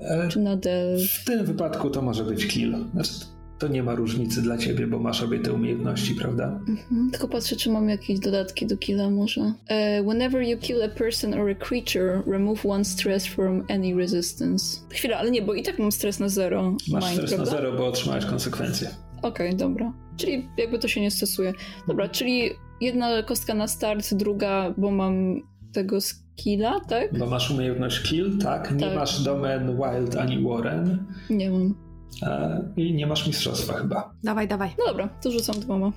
E, 0.00 0.28
czy 0.28 0.38
na 0.40 0.56
del? 0.56 0.98
w 1.08 1.24
tym 1.24 1.44
wypadku 1.46 1.90
to 1.90 2.02
może 2.02 2.24
być 2.24 2.46
kill. 2.46 2.76
Znaczy, 2.94 3.12
to 3.58 3.68
nie 3.68 3.82
ma 3.82 3.94
różnicy 3.94 4.42
dla 4.42 4.58
ciebie, 4.58 4.86
bo 4.86 4.98
masz 4.98 5.22
obie 5.22 5.38
te 5.40 5.52
umiejętności, 5.52 6.14
prawda? 6.14 6.60
Mhm. 6.68 7.10
Tylko 7.10 7.28
patrzę, 7.28 7.56
czy 7.56 7.70
mam 7.70 7.88
jakieś 7.88 8.18
dodatki 8.18 8.66
do 8.66 8.76
killa 8.76 9.10
może. 9.10 9.52
E, 9.68 10.02
whenever 10.02 10.42
you 10.42 10.58
kill 10.58 10.82
a 10.82 10.88
person 10.88 11.34
or 11.34 11.50
a 11.50 11.54
creature, 11.54 12.22
remove 12.26 12.66
one 12.66 12.84
stress 12.84 13.26
from 13.26 13.64
any 13.68 13.94
resistance. 13.96 14.80
Chwila, 14.90 15.16
ale 15.18 15.30
nie, 15.30 15.42
bo 15.42 15.54
i 15.54 15.62
tak 15.62 15.78
mam 15.78 15.92
stres 15.92 16.20
na 16.20 16.28
zero. 16.28 16.76
Masz 16.92 17.04
Mind, 17.04 17.14
stres 17.14 17.30
na 17.30 17.36
prawda? 17.36 17.56
zero, 17.56 17.72
bo 17.72 17.86
otrzymałeś 17.86 18.24
konsekwencje. 18.24 18.88
Okej, 19.22 19.56
dobra. 19.56 19.92
Czyli 20.16 20.48
jakby 20.58 20.78
to 20.78 20.88
się 20.88 21.00
nie 21.00 21.10
stosuje. 21.10 21.52
Dobra, 21.88 22.08
czyli 22.08 22.50
jedna 22.80 23.22
kostka 23.22 23.54
na 23.54 23.68
start, 23.68 24.14
druga, 24.14 24.74
bo 24.76 24.90
mam 24.90 25.40
tego 25.72 26.00
skilla, 26.00 26.80
tak? 26.88 27.18
Bo 27.18 27.26
masz 27.26 27.50
umiejętność 27.50 28.02
kill, 28.02 28.38
tak? 28.38 28.70
Nie 28.74 28.80
Tak. 28.86 28.94
masz 28.94 29.22
domen 29.22 29.76
wild 29.76 30.16
ani 30.16 30.44
warren 30.44 31.06
Nie 31.30 31.50
mam. 31.50 31.74
E, 32.22 32.62
i 32.76 32.94
nie 32.94 33.06
masz 33.06 33.26
mistrzostwa 33.26 33.72
chyba. 33.72 34.14
Dawaj, 34.22 34.48
dawaj. 34.48 34.70
No 34.78 34.84
dobra, 34.86 35.08
to 35.08 35.30
rzucam 35.30 35.60
dwoma. 35.60 35.92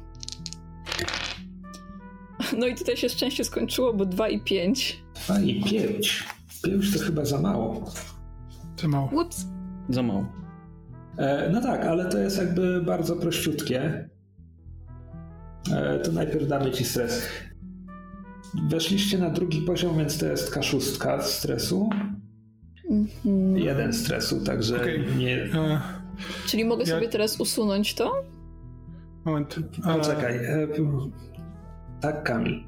No 2.57 2.67
i 2.67 2.75
tutaj 2.75 2.97
się 2.97 3.09
szczęście 3.09 3.43
skończyło, 3.43 3.93
bo 3.93 4.05
2 4.05 4.29
i 4.29 4.39
5. 4.39 5.03
2 5.27 5.39
i 5.39 5.63
5. 5.63 6.23
5 6.63 6.93
to 6.93 6.99
chyba 6.99 7.25
za 7.25 7.41
mało. 7.41 7.91
To 8.75 8.87
mało. 8.87 9.09
Ups. 9.13 9.45
Za 9.89 10.03
mało. 10.03 10.25
E, 11.17 11.49
no 11.53 11.61
tak, 11.61 11.85
ale 11.85 12.05
to 12.09 12.17
jest 12.17 12.37
jakby 12.37 12.81
bardzo 12.81 13.15
prościutkie. 13.15 14.09
E, 15.71 15.99
to 15.99 16.11
najpierw 16.11 16.47
damy 16.47 16.71
ci 16.71 16.85
stres. 16.85 17.27
Weszliście 18.69 19.17
na 19.17 19.29
drugi 19.29 19.61
poziom, 19.61 19.97
więc 19.97 20.17
to 20.17 20.25
jest 20.25 20.55
K6 20.55 21.21
stresu. 21.21 21.89
Mhm. 22.89 23.57
Jeden 23.57 23.93
stresu, 23.93 24.43
także 24.43 24.75
Okej. 24.81 25.05
nie. 25.17 25.49
Czyli 26.45 26.65
mogę 26.65 26.83
Ja- 26.83 26.95
sobie 26.95 27.09
teraz 27.09 27.39
usunąć 27.39 27.95
to? 27.95 28.23
moment. 29.25 29.59
E, 29.87 29.93
Poczekaj. 29.97 30.35
E, 30.35 30.67
tak, 32.01 32.23
Kamil. 32.23 32.63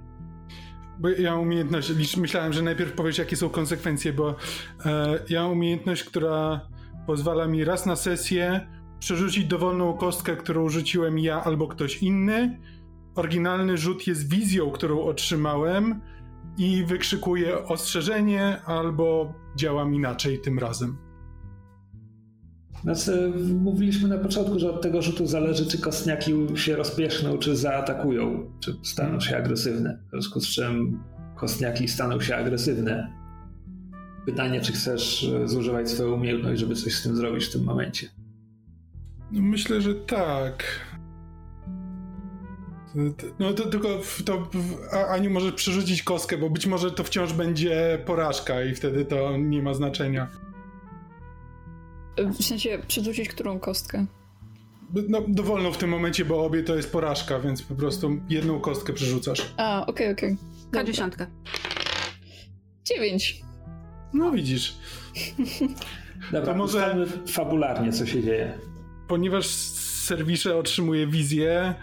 Bo 1.00 1.10
ja 1.10 1.32
mam 1.32 1.40
umiejętność, 1.42 2.18
myślałem, 2.18 2.54
że 2.54 2.62
najpierw 2.62 2.94
powiesz, 2.94 3.18
jakie 3.18 3.36
są 3.36 3.50
konsekwencje, 3.50 4.14
bo 4.14 4.36
e, 4.86 5.20
ja 5.30 5.44
mam 5.44 5.52
umiejętność, 5.52 6.04
która 6.04 6.62
pozwala 7.08 7.48
mi 7.48 7.64
raz 7.64 7.86
na 7.86 7.96
sesję 7.96 8.68
przerzucić 9.00 9.46
dowolną 9.46 9.94
kostkę, 9.94 10.36
którą 10.36 10.70
rzuciłem 10.70 11.20
ja 11.20 11.44
albo 11.44 11.68
ktoś 11.68 12.04
inny. 12.04 12.60
Oryginalny 13.16 13.78
rzut 13.78 14.08
jest 14.08 14.30
wizją, 14.30 14.72
którą 14.72 15.02
otrzymałem 15.02 16.02
i 16.58 16.84
wykrzykuję 16.86 17.66
ostrzeżenie 17.66 18.62
albo 18.66 19.34
działam 19.56 19.96
inaczej 19.96 20.42
tym 20.42 20.60
razem. 20.60 20.98
Znaczy, 22.84 23.34
mówiliśmy 23.60 24.10
na 24.10 24.18
początku, 24.18 24.60
że 24.60 24.70
od 24.72 24.82
tego 24.82 25.02
rzutu 25.02 25.28
zależy, 25.28 25.66
czy 25.66 25.78
kostniaki 25.78 26.32
się 26.56 26.76
rozpieszną, 26.76 27.38
czy 27.38 27.56
zaatakują, 27.56 28.52
czy 28.60 28.76
staną 28.84 29.20
się 29.20 29.38
agresywne. 29.38 30.00
W 30.08 30.12
związku 30.12 30.40
z 30.40 30.48
czym 30.48 31.00
kostniaki 31.36 31.88
staną 31.88 32.22
się 32.22 32.36
agresywne. 32.36 33.14
Pytanie, 34.26 34.62
czy 34.62 34.72
chcesz 34.72 35.24
e, 35.24 35.48
zużywać 35.48 35.90
swoją 35.90 36.14
umiejętność, 36.14 36.60
żeby 36.60 36.76
coś 36.76 36.96
z 36.96 37.04
tym 37.04 37.16
zrobić 37.16 37.46
w 37.46 37.52
tym 37.52 37.64
momencie. 37.64 38.08
No, 39.32 39.42
myślę, 39.42 39.82
że 39.82 39.96
tak. 39.96 40.64
No 43.40 43.54
to 43.54 43.70
tylko 43.70 43.90
to 44.26 44.50
Aniu 45.10 45.30
może 45.30 45.52
przerzucić 45.52 46.04
kostkę, 46.04 46.38
bo 46.38 46.50
być 46.50 46.68
może 46.68 46.92
to 46.92 47.04
wciąż 47.04 47.34
będzie 47.34 48.04
porażka 48.06 48.64
i 48.64 48.76
wtedy 48.76 49.06
to 49.06 49.38
nie 49.38 49.64
ma 49.64 49.74
znaczenia. 49.74 50.28
W 52.28 52.44
sensie 52.44 52.80
przerzucić 52.88 53.30
którą 53.30 53.60
kostkę? 53.60 54.06
No, 55.10 55.22
dowolną 55.28 55.72
w 55.72 55.78
tym 55.78 55.90
momencie, 55.90 56.26
bo 56.26 56.46
obie 56.46 56.64
to 56.64 56.76
jest 56.76 56.92
porażka, 56.92 57.40
więc 57.40 57.62
po 57.62 57.76
prostu 57.76 58.18
jedną 58.30 58.60
kostkę 58.60 58.94
przerzucasz. 58.94 59.54
A, 59.58 59.86
okej, 59.86 60.12
okej. 60.12 60.38
Dobra. 60.72 60.84
K10. 60.84 61.26
9. 62.86 63.42
No 64.14 64.32
widzisz. 64.32 64.76
Dobra, 66.32 66.54
To 66.54 66.58
może- 66.58 67.06
fabularnie, 67.28 67.92
co 67.94 68.06
się 68.06 68.24
dzieje. 68.24 68.58
Ponieważ 69.08 69.46
serwisze 69.48 70.58
otrzymuje 70.58 71.08
wizję, 71.08 71.74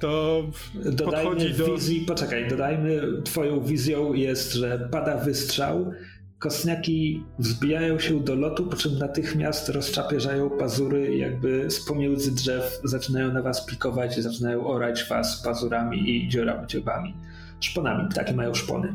to 0.00 0.42
Dodajmy 0.74 1.04
podchodzi 1.30 1.54
do... 1.54 1.74
wizji, 1.74 2.00
poczekaj, 2.00 2.48
dodajmy, 2.48 3.00
twoją 3.24 3.60
wizją 3.64 4.12
jest, 4.12 4.52
że 4.52 4.88
pada 4.92 5.16
wystrzał, 5.16 5.92
kostniaki 6.38 7.24
wzbijają 7.38 7.98
się 7.98 8.20
do 8.20 8.34
lotu, 8.34 8.66
po 8.66 8.76
czym 8.76 8.98
natychmiast 8.98 9.68
rozczapierzają 9.68 10.50
pazury 10.50 11.16
jakby 11.16 11.70
z 11.70 11.84
pomiędzy 11.84 12.34
drzew, 12.34 12.80
zaczynają 12.84 13.32
na 13.32 13.42
was 13.42 13.66
pikować, 13.66 14.20
zaczynają 14.20 14.66
orać 14.66 15.08
was 15.08 15.42
pazurami 15.42 16.10
i 16.10 16.28
dziurami 16.28 16.66
dziobami. 16.66 17.14
Szponami, 17.60 18.08
ptaki 18.08 18.34
mają 18.34 18.54
szpony. 18.54 18.94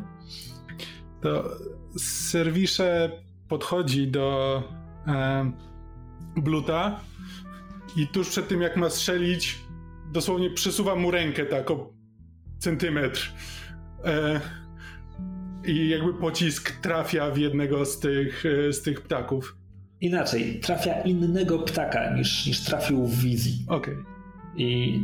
to 1.20 1.56
serwisze 1.98 3.10
podchodzi 3.48 4.08
do 4.08 4.62
e, 5.06 5.50
Bluta 6.36 7.00
i 7.96 8.06
tuż 8.08 8.28
przed 8.28 8.48
tym, 8.48 8.62
jak 8.62 8.76
ma 8.76 8.90
strzelić, 8.90 9.58
dosłownie 10.12 10.50
przesuwa 10.50 10.94
mu 10.94 11.10
rękę 11.10 11.46
tak 11.46 11.70
o 11.70 11.92
centymetr. 12.58 13.32
E, 14.04 14.40
I 15.66 15.88
jakby 15.88 16.14
pocisk 16.14 16.80
trafia 16.80 17.30
w 17.30 17.38
jednego 17.38 17.84
z 17.84 17.98
tych, 17.98 18.44
e, 18.46 18.72
z 18.72 18.82
tych 18.82 19.00
ptaków. 19.00 19.56
Inaczej, 20.00 20.60
trafia 20.60 21.00
innego 21.00 21.58
ptaka 21.58 22.16
niż, 22.16 22.46
niż 22.46 22.60
trafił 22.60 23.06
w 23.06 23.18
wizji. 23.18 23.66
Okej. 23.68 23.94
i 24.56 25.00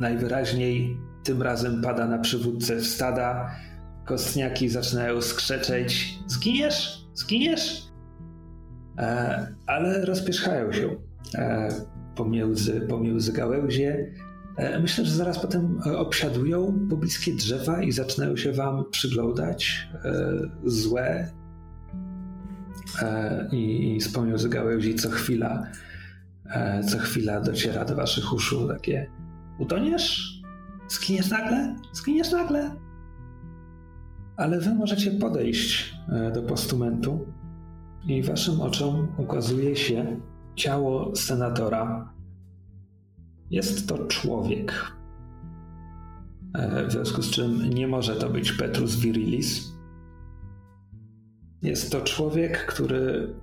najwyraźniej 0.00 0.96
tym 1.24 1.42
razem 1.42 1.82
pada 1.82 2.06
na 2.06 2.18
przywódcę 2.18 2.80
stada. 2.82 3.50
Kostniaki 4.06 4.68
zaczynają 4.68 5.20
skrzeczeć: 5.20 6.18
Zginiesz? 6.26 7.04
Zginiesz? 7.14 7.82
E, 8.98 9.54
ale 9.66 10.04
rozpierzchają 10.04 10.72
się 10.72 10.96
e, 11.34 11.68
pomiędzy, 12.16 12.80
pomiędzy 12.80 13.32
gałęzie. 13.32 14.12
E, 14.60 14.80
myślę, 14.80 15.04
że 15.04 15.14
zaraz 15.14 15.38
potem 15.38 15.80
e, 15.86 15.98
obsiadują 15.98 16.86
pobliskie 16.90 17.34
drzewa 17.34 17.82
i 17.82 17.92
zaczynają 17.92 18.36
się 18.36 18.52
wam 18.52 18.84
przyglądać. 18.90 19.88
E, 20.04 20.22
złe. 20.64 21.30
I, 23.52 23.94
I 23.96 24.00
z 24.00 24.12
pomiędzy 24.12 24.48
gałęzi 24.48 24.94
co 24.94 25.10
chwila 25.10 25.66
co 26.88 26.98
chwila 26.98 27.40
dociera 27.40 27.84
do 27.84 27.96
waszych 27.96 28.32
uszu 28.32 28.68
takie 28.68 29.10
utoniesz? 29.58 30.40
Skiniesz 30.88 31.30
nagle? 31.30 31.76
Skiniesz 31.92 32.32
nagle? 32.32 32.70
Ale 34.36 34.60
wy 34.60 34.74
możecie 34.74 35.10
podejść 35.10 35.94
do 36.34 36.42
postumentu 36.42 37.26
i 38.06 38.22
waszym 38.22 38.60
oczom 38.60 39.08
ukazuje 39.18 39.76
się 39.76 40.20
ciało 40.56 41.16
senatora. 41.16 42.12
Jest 43.50 43.88
to 43.88 44.06
człowiek. 44.06 44.92
E, 46.54 46.86
W 46.86 46.92
związku 46.92 47.22
z 47.22 47.30
czym 47.30 47.70
nie 47.70 47.88
może 47.88 48.16
to 48.16 48.30
być 48.30 48.52
Petrus 48.52 48.96
Virilis. 48.96 49.72
Jest 51.62 51.92
to 51.92 52.00
człowiek, 52.00 52.66
który 52.66 53.34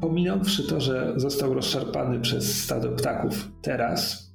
Pominąwszy 0.00 0.66
to, 0.66 0.80
że 0.80 1.12
został 1.16 1.54
rozszarpany 1.54 2.20
przez 2.20 2.62
stado 2.64 2.88
ptaków 2.88 3.48
teraz, 3.62 4.30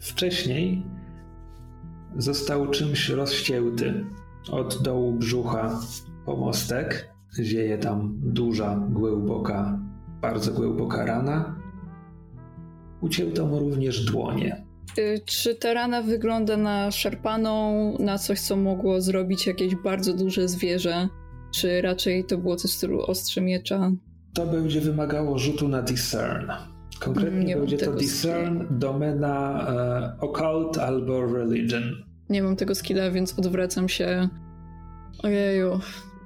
wcześniej 0.00 0.86
został 2.16 2.70
czymś 2.70 3.08
rozścięty 3.08 4.04
od 4.50 4.82
dołu 4.82 5.12
brzucha 5.12 5.80
po 6.24 6.36
mostek. 6.36 7.14
Zieje 7.42 7.78
tam 7.78 8.20
duża, 8.22 8.76
głęboka, 8.90 9.78
bardzo 10.20 10.52
głęboka 10.52 11.04
rana. 11.04 11.56
Ucięto 13.00 13.46
mu 13.46 13.58
również 13.58 14.04
dłonie. 14.04 14.64
Y, 14.98 15.20
Czy 15.24 15.54
ta 15.54 15.74
rana 15.74 16.02
wygląda 16.02 16.56
na 16.56 16.90
szarpaną, 16.90 17.92
na 17.98 18.18
coś, 18.18 18.40
co 18.40 18.56
mogło 18.56 19.00
zrobić 19.00 19.46
jakieś 19.46 19.74
bardzo 19.74 20.14
duże 20.14 20.48
zwierzę? 20.48 21.08
Czy 21.54 21.82
raczej 21.82 22.24
to 22.24 22.38
było 22.38 22.56
coś 22.56 22.70
w 22.70 22.74
stylu 22.74 23.02
ostrze 23.02 23.40
miecza? 23.40 23.92
To 24.34 24.46
będzie 24.46 24.80
wymagało 24.80 25.38
rzutu 25.38 25.68
na 25.68 25.82
discern. 25.82 26.50
Konkretnie 27.00 27.44
Nie 27.44 27.56
będzie 27.56 27.78
to 27.78 27.92
discern, 27.92 28.64
domena 28.70 29.66
e, 29.68 30.20
occult 30.20 30.78
albo 30.78 31.26
religion. 31.26 31.82
Nie 32.30 32.42
mam 32.42 32.56
tego 32.56 32.74
skilla, 32.74 33.10
więc 33.10 33.38
odwracam 33.38 33.88
się. 33.88 34.28
Ojeju. 35.22 35.80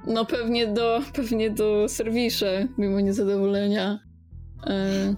No 0.07 0.25
pewnie 0.25 0.67
do, 0.67 1.01
pewnie 1.15 1.51
do 1.51 1.89
serwisze, 1.89 2.69
mimo 2.79 3.01
niezadowolenia. 3.01 3.99
E, 4.67 5.15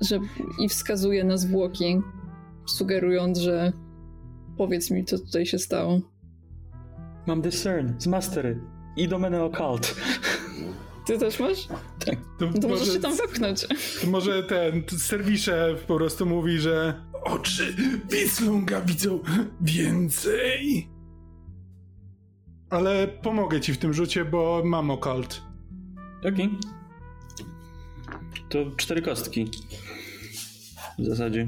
że, 0.00 0.18
I 0.58 0.68
wskazuję 0.68 1.24
na 1.24 1.36
zwłoki, 1.36 2.00
sugerując, 2.66 3.38
że 3.38 3.72
powiedz 4.56 4.90
mi, 4.90 5.04
co 5.04 5.18
tutaj 5.18 5.46
się 5.46 5.58
stało. 5.58 6.00
Mam 7.26 7.42
discern 7.42 7.92
z 7.98 8.06
mastery 8.06 8.60
i 8.96 9.08
domenę 9.08 9.44
occult. 9.44 9.94
Ty 11.06 11.18
też 11.18 11.40
masz? 11.40 11.68
To, 12.38 12.52
To 12.60 12.68
możesz 12.68 12.92
się 12.92 13.00
tam 13.00 13.16
wepchnąć. 13.16 13.66
to 14.00 14.06
może 14.06 14.42
ten 14.42 14.82
serwisze 14.98 15.76
po 15.86 15.96
prostu 15.96 16.26
mówi, 16.26 16.58
że 16.58 17.04
oczy 17.24 17.76
Wislunga 18.10 18.80
widzą 18.80 19.20
więcej. 19.60 20.88
Ale 22.70 23.08
pomogę 23.08 23.60
ci 23.60 23.72
w 23.72 23.78
tym 23.78 23.92
rzucie, 23.94 24.24
bo 24.24 24.62
mam 24.64 24.90
okalt. 24.90 25.42
Okej. 26.20 26.50
To 28.48 28.58
cztery 28.76 29.02
kostki. 29.02 29.50
W 30.98 31.04
zasadzie. 31.06 31.46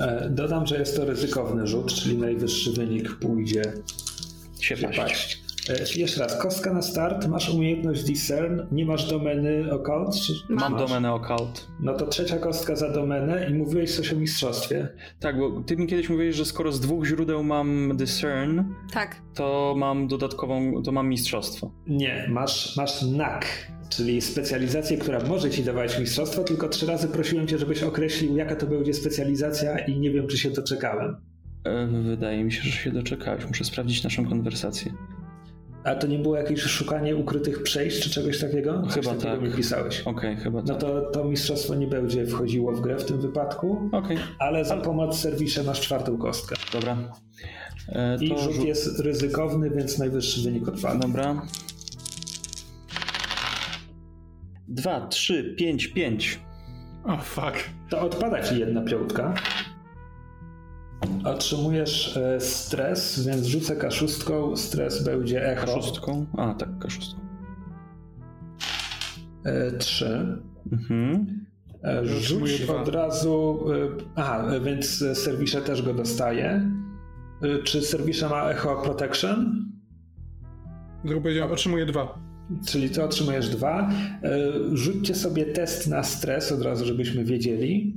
E, 0.00 0.28
dodam, 0.30 0.66
że 0.66 0.78
jest 0.78 0.96
to 0.96 1.04
ryzykowny 1.04 1.66
rzut, 1.66 1.94
czyli 1.94 2.18
najwyższy 2.18 2.72
wynik 2.72 3.14
pójdzie 3.18 3.62
Się 4.60 4.76
się 4.76 4.86
paść. 4.86 4.98
paść. 4.98 5.42
E, 5.96 6.00
Jeszcze 6.00 6.20
raz, 6.20 6.38
kostka 6.42 6.72
na 6.72 6.82
start, 6.82 7.26
masz 7.28 7.50
umiejętność 7.50 8.04
discern, 8.04 8.60
nie 8.72 8.86
masz 8.86 9.10
domeny 9.10 9.72
occult? 9.72 10.16
Czy 10.26 10.32
Mam 10.48 10.72
masz? 10.72 10.88
domenę 10.88 11.12
occult. 11.12 11.66
No 11.80 11.94
to 11.94 12.06
trzecia 12.06 12.36
kostka 12.38 12.76
za 12.76 12.92
domenę 12.92 13.50
i 13.50 13.54
mówiłeś 13.54 13.96
coś 13.96 14.12
o 14.12 14.16
mistrzostwie. 14.16 14.88
Tak, 15.20 15.38
bo 15.38 15.60
ty 15.66 15.76
mi 15.76 15.86
kiedyś 15.86 16.08
mówiłeś, 16.08 16.36
że 16.36 16.44
skoro 16.44 16.72
z 16.72 16.80
dwóch 16.80 17.06
źródeł 17.06 17.44
mam 17.44 17.96
discern, 17.96 18.62
Tak. 18.92 19.16
to 19.34 19.74
mam 19.76 20.08
dodatkową, 20.08 20.82
to 20.82 20.92
mam 20.92 21.08
mistrzostwo. 21.08 21.70
Nie, 21.86 22.26
masz, 22.30 22.76
masz 22.76 23.02
NAK, 23.02 23.46
czyli 23.88 24.20
specjalizację, 24.20 24.96
która 24.98 25.20
może 25.24 25.50
ci 25.50 25.64
dawać 25.64 25.98
mistrzostwo, 25.98 26.44
tylko 26.44 26.68
trzy 26.68 26.86
razy 26.86 27.08
prosiłem 27.08 27.46
cię, 27.46 27.58
żebyś 27.58 27.82
określił, 27.82 28.36
jaka 28.36 28.56
to 28.56 28.66
będzie 28.66 28.94
specjalizacja 28.94 29.78
i 29.78 29.98
nie 30.00 30.10
wiem, 30.10 30.26
czy 30.26 30.38
się 30.38 30.50
doczekałem. 30.50 31.16
Wydaje 32.04 32.44
mi 32.44 32.52
się, 32.52 32.62
że 32.62 32.70
się 32.70 32.90
doczekałeś. 32.90 33.46
Muszę 33.46 33.64
sprawdzić 33.64 34.04
naszą 34.04 34.28
konwersację. 34.28 34.92
A 35.84 35.94
to 35.94 36.06
nie 36.06 36.18
było 36.18 36.36
jakieś 36.36 36.60
szukanie 36.60 37.16
ukrytych 37.16 37.62
przejść 37.62 38.00
czy 38.00 38.10
czegoś 38.10 38.40
takiego? 38.40 38.82
Coś 38.82 38.94
Chyba 38.94 39.10
takiego 39.14 39.36
tak. 39.36 39.42
mi 39.42 39.50
pisałeś. 39.56 40.00
Okej, 40.00 40.36
chyba 40.36 40.58
No 40.62 40.66
tak. 40.66 40.80
to 40.80 41.00
to 41.10 41.24
mistrzostwo 41.24 41.74
nie 41.74 41.86
będzie 41.86 42.26
wchodziło 42.26 42.72
w 42.72 42.80
grę 42.80 42.96
w 42.98 43.04
tym 43.04 43.20
wypadku, 43.20 43.90
Okej, 43.92 44.18
ale 44.38 44.64
za 44.64 44.76
pomoc 44.76 45.18
serwisie 45.18 45.60
masz 45.66 45.80
czwartą 45.80 46.18
kostkę. 46.18 46.56
dobra. 46.72 46.96
E, 47.88 48.16
I 48.20 48.28
rzut 48.28 48.38
rzut- 48.38 48.64
jest 48.64 49.00
ryzykowny, 49.00 49.70
więc 49.70 49.98
najwyższy 49.98 50.42
wynik 50.42 50.68
odpada. 50.68 50.98
Dobra. 50.98 51.42
Dwa, 54.68 55.06
trzy, 55.06 55.54
pięć, 55.58 55.86
pięć. 55.86 56.40
O, 57.04 57.16
fuck. 57.16 57.56
To 57.88 58.00
odpada 58.00 58.42
ci 58.42 58.58
jedna 58.58 58.80
piątka. 58.82 59.34
Otrzymujesz 61.24 62.16
e, 62.16 62.40
stres, 62.40 63.26
więc 63.26 63.46
rzucę 63.46 63.76
kaszustką. 63.76 64.56
Stres 64.56 65.04
będzie 65.04 65.46
echo. 65.52 65.66
Kaszustką? 65.66 66.26
A, 66.36 66.54
tak, 66.54 66.78
kaszustką. 66.78 67.20
E, 69.44 69.72
trzy. 69.72 70.42
Mhm. 70.72 71.26
E, 71.84 72.06
Rzuć 72.06 72.62
od 72.62 72.88
razu. 72.88 73.64
e, 73.72 74.04
Aha, 74.16 74.44
e, 74.52 74.60
więc 74.60 75.04
serwisze 75.14 75.60
też 75.62 75.82
go 75.82 75.94
dostaje. 75.94 76.70
Czy 77.64 77.82
serwisze 77.82 78.28
ma 78.28 78.50
echo 78.50 78.76
protection? 78.82 79.66
Tylko 81.04 81.20
powiedziałem, 81.20 81.52
otrzymuję 81.52 81.86
dwa. 81.86 82.25
Czyli 82.66 82.90
ty 82.90 83.04
otrzymujesz 83.04 83.48
dwa. 83.48 83.90
E, 84.22 84.52
Rzućcie 84.72 85.14
sobie 85.14 85.46
test 85.46 85.86
na 85.86 86.02
stres 86.02 86.52
od 86.52 86.62
razu, 86.62 86.86
żebyśmy 86.86 87.24
wiedzieli. 87.24 87.94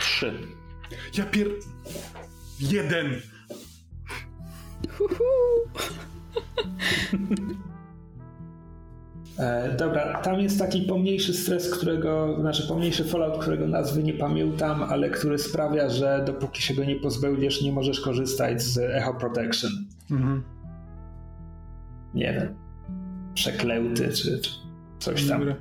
Trzy. 0.00 0.32
Ja 1.18 1.24
pier... 1.24 1.46
Jeden. 2.60 3.20
E, 9.38 9.76
dobra, 9.76 10.20
tam 10.22 10.40
jest 10.40 10.58
taki 10.58 10.82
pomniejszy 10.82 11.34
stres, 11.34 11.70
którego, 11.70 12.36
znaczy 12.40 12.68
pomniejszy 12.68 13.04
fallout, 13.04 13.38
którego 13.38 13.66
nazwy 13.66 14.02
nie 14.02 14.14
pamiętam, 14.14 14.82
ale 14.82 15.10
który 15.10 15.38
sprawia, 15.38 15.88
że 15.88 16.22
dopóki 16.26 16.62
się 16.62 16.74
go 16.74 16.84
nie 16.84 16.96
pozbędziesz, 16.96 17.62
nie 17.62 17.72
możesz 17.72 18.00
korzystać 18.00 18.62
z 18.62 18.78
Echo 18.78 19.14
Protection. 19.14 19.70
Mhm. 20.10 20.42
Nie 22.14 22.32
wiem. 22.32 22.54
Przeklęty 23.34 24.08
czy, 24.08 24.40
czy 24.40 24.50
coś 24.98 25.28
tam. 25.28 25.54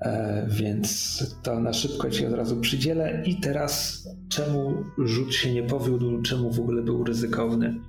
E, 0.00 0.46
więc 0.48 1.36
to 1.42 1.60
na 1.60 1.72
szybko 1.72 2.10
ci 2.10 2.26
od 2.26 2.34
razu 2.34 2.60
przydzielę. 2.60 3.22
I 3.26 3.40
teraz 3.40 4.04
czemu 4.28 4.84
rzut 4.98 5.34
się 5.34 5.54
nie 5.54 5.62
powiódł, 5.62 6.22
czemu 6.22 6.50
w 6.50 6.60
ogóle 6.60 6.82
był 6.82 7.04
ryzykowny? 7.04 7.80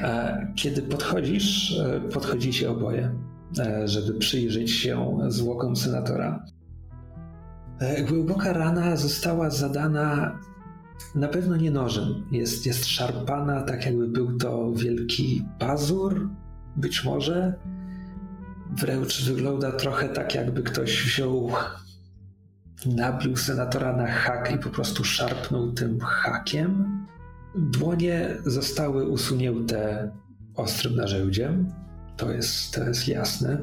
E, 0.00 0.46
Kiedy 0.54 0.82
podchodzisz, 0.82 1.78
e, 1.78 2.00
podchodzicie 2.00 2.70
oboje, 2.70 3.14
e, 3.58 3.88
żeby 3.88 4.18
przyjrzeć 4.18 4.70
się 4.70 5.18
zwłokom 5.28 5.76
senatora. 5.76 6.44
Głęboka 8.08 8.52
rana 8.52 8.96
została 8.96 9.50
zadana 9.50 10.38
na 11.14 11.28
pewno 11.28 11.56
nie 11.56 11.70
nożem. 11.70 12.26
Jest, 12.32 12.66
jest 12.66 12.86
szarpana, 12.86 13.62
tak 13.62 13.86
jakby 13.86 14.08
był 14.08 14.38
to 14.38 14.72
wielki 14.72 15.44
pazur, 15.58 16.28
być 16.76 17.04
może. 17.04 17.54
Wręcz 18.70 19.24
wygląda 19.24 19.72
trochę 19.72 20.08
tak, 20.08 20.34
jakby 20.34 20.62
ktoś 20.62 21.06
wziął, 21.06 21.50
nabił 22.86 23.36
senatora 23.36 23.96
na 23.96 24.06
hak 24.06 24.52
i 24.54 24.58
po 24.58 24.70
prostu 24.70 25.04
szarpnął 25.04 25.72
tym 25.72 26.00
hakiem. 26.00 26.93
Dłonie 27.58 28.36
zostały 28.46 29.08
usunięte 29.08 30.10
ostrym 30.54 30.96
narzędziem. 30.96 31.72
To 32.16 32.32
jest, 32.32 32.74
to 32.74 32.84
jest 32.84 33.08
jasne. 33.08 33.62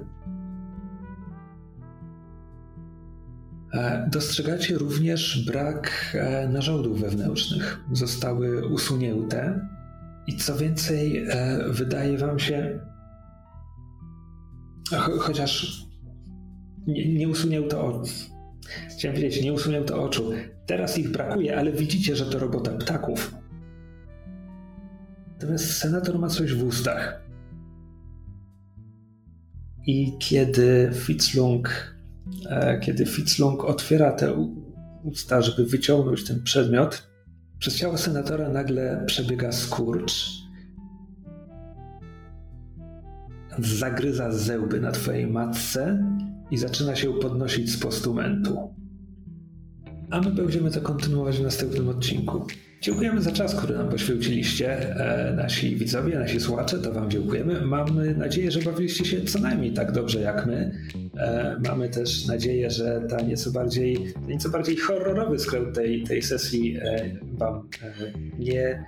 E, 3.73 4.09
Dostrzegacie 4.11 4.77
również 4.77 5.45
brak 5.45 5.91
e, 6.13 6.47
narządów 6.49 7.01
wewnętrznych. 7.01 7.79
Zostały 7.91 8.67
usunięte. 8.67 9.67
I 10.27 10.37
co 10.37 10.55
więcej, 10.57 11.25
e, 11.29 11.59
wydaje 11.69 12.17
wam 12.17 12.39
się, 12.39 12.79
Cho- 14.91 15.19
chociaż 15.19 15.81
nie, 16.87 17.13
nie 17.13 17.29
usunięto 17.29 17.85
oczu. 17.85 18.11
Chciałem 18.89 19.17
powiedzieć, 19.17 19.43
nie 19.43 19.53
usunięto 19.53 20.03
oczu. 20.03 20.31
Teraz 20.65 20.97
ich 20.97 21.11
brakuje, 21.11 21.57
ale 21.57 21.71
widzicie, 21.71 22.15
że 22.15 22.25
to 22.25 22.39
robota 22.39 22.71
ptaków. 22.71 23.35
Natomiast 25.41 25.77
senator 25.77 26.19
ma 26.19 26.27
coś 26.27 26.53
w 26.53 26.63
ustach. 26.63 27.21
I 29.87 30.17
kiedy 30.19 30.91
Fitzlung, 30.93 31.95
e, 32.49 32.79
kiedy 32.79 33.05
Fitzlung 33.05 33.63
otwiera 33.63 34.11
te 34.11 34.49
usta, 35.03 35.41
żeby 35.41 35.65
wyciągnąć 35.65 36.23
ten 36.23 36.43
przedmiot, 36.43 37.07
przez 37.59 37.75
ciało 37.75 37.97
senatora 37.97 38.49
nagle 38.49 39.03
przebiega 39.05 39.51
skurcz. 39.51 40.13
Zagryza 43.59 44.31
zęby 44.31 44.79
na 44.79 44.91
twojej 44.91 45.27
matce 45.27 46.03
i 46.51 46.57
zaczyna 46.57 46.95
się 46.95 47.13
podnosić 47.13 47.71
z 47.71 47.77
postumentu. 47.77 48.75
A 50.09 50.21
my 50.21 50.31
będziemy 50.31 50.71
to 50.71 50.81
kontynuować 50.81 51.37
w 51.37 51.43
następnym 51.43 51.89
odcinku. 51.89 52.45
Dziękujemy 52.81 53.21
za 53.21 53.31
czas, 53.31 53.55
który 53.55 53.77
nam 53.77 53.89
poświęciliście, 53.89 54.95
e, 54.95 55.33
nasi 55.33 55.75
widzowie, 55.75 56.19
nasi 56.19 56.39
słuchacze, 56.39 56.79
to 56.79 56.93
Wam 56.93 57.11
dziękujemy. 57.11 57.61
Mamy 57.61 58.15
nadzieję, 58.15 58.51
że 58.51 58.59
bawiliście 58.59 59.05
się 59.05 59.21
co 59.21 59.39
najmniej 59.39 59.73
tak 59.73 59.91
dobrze 59.91 60.21
jak 60.21 60.45
my. 60.45 60.71
E, 61.17 61.57
mamy 61.67 61.89
też 61.89 62.25
nadzieję, 62.25 62.69
że 62.69 63.01
ta 63.09 63.21
nieco 63.21 63.51
bardziej, 63.51 64.13
nieco 64.27 64.49
bardziej 64.49 64.77
horrorowy 64.77 65.39
skręt 65.39 65.75
tej, 65.75 66.03
tej 66.03 66.21
sesji 66.21 66.77
e, 66.81 67.09
Wam 67.33 67.69
nie, 68.39 68.85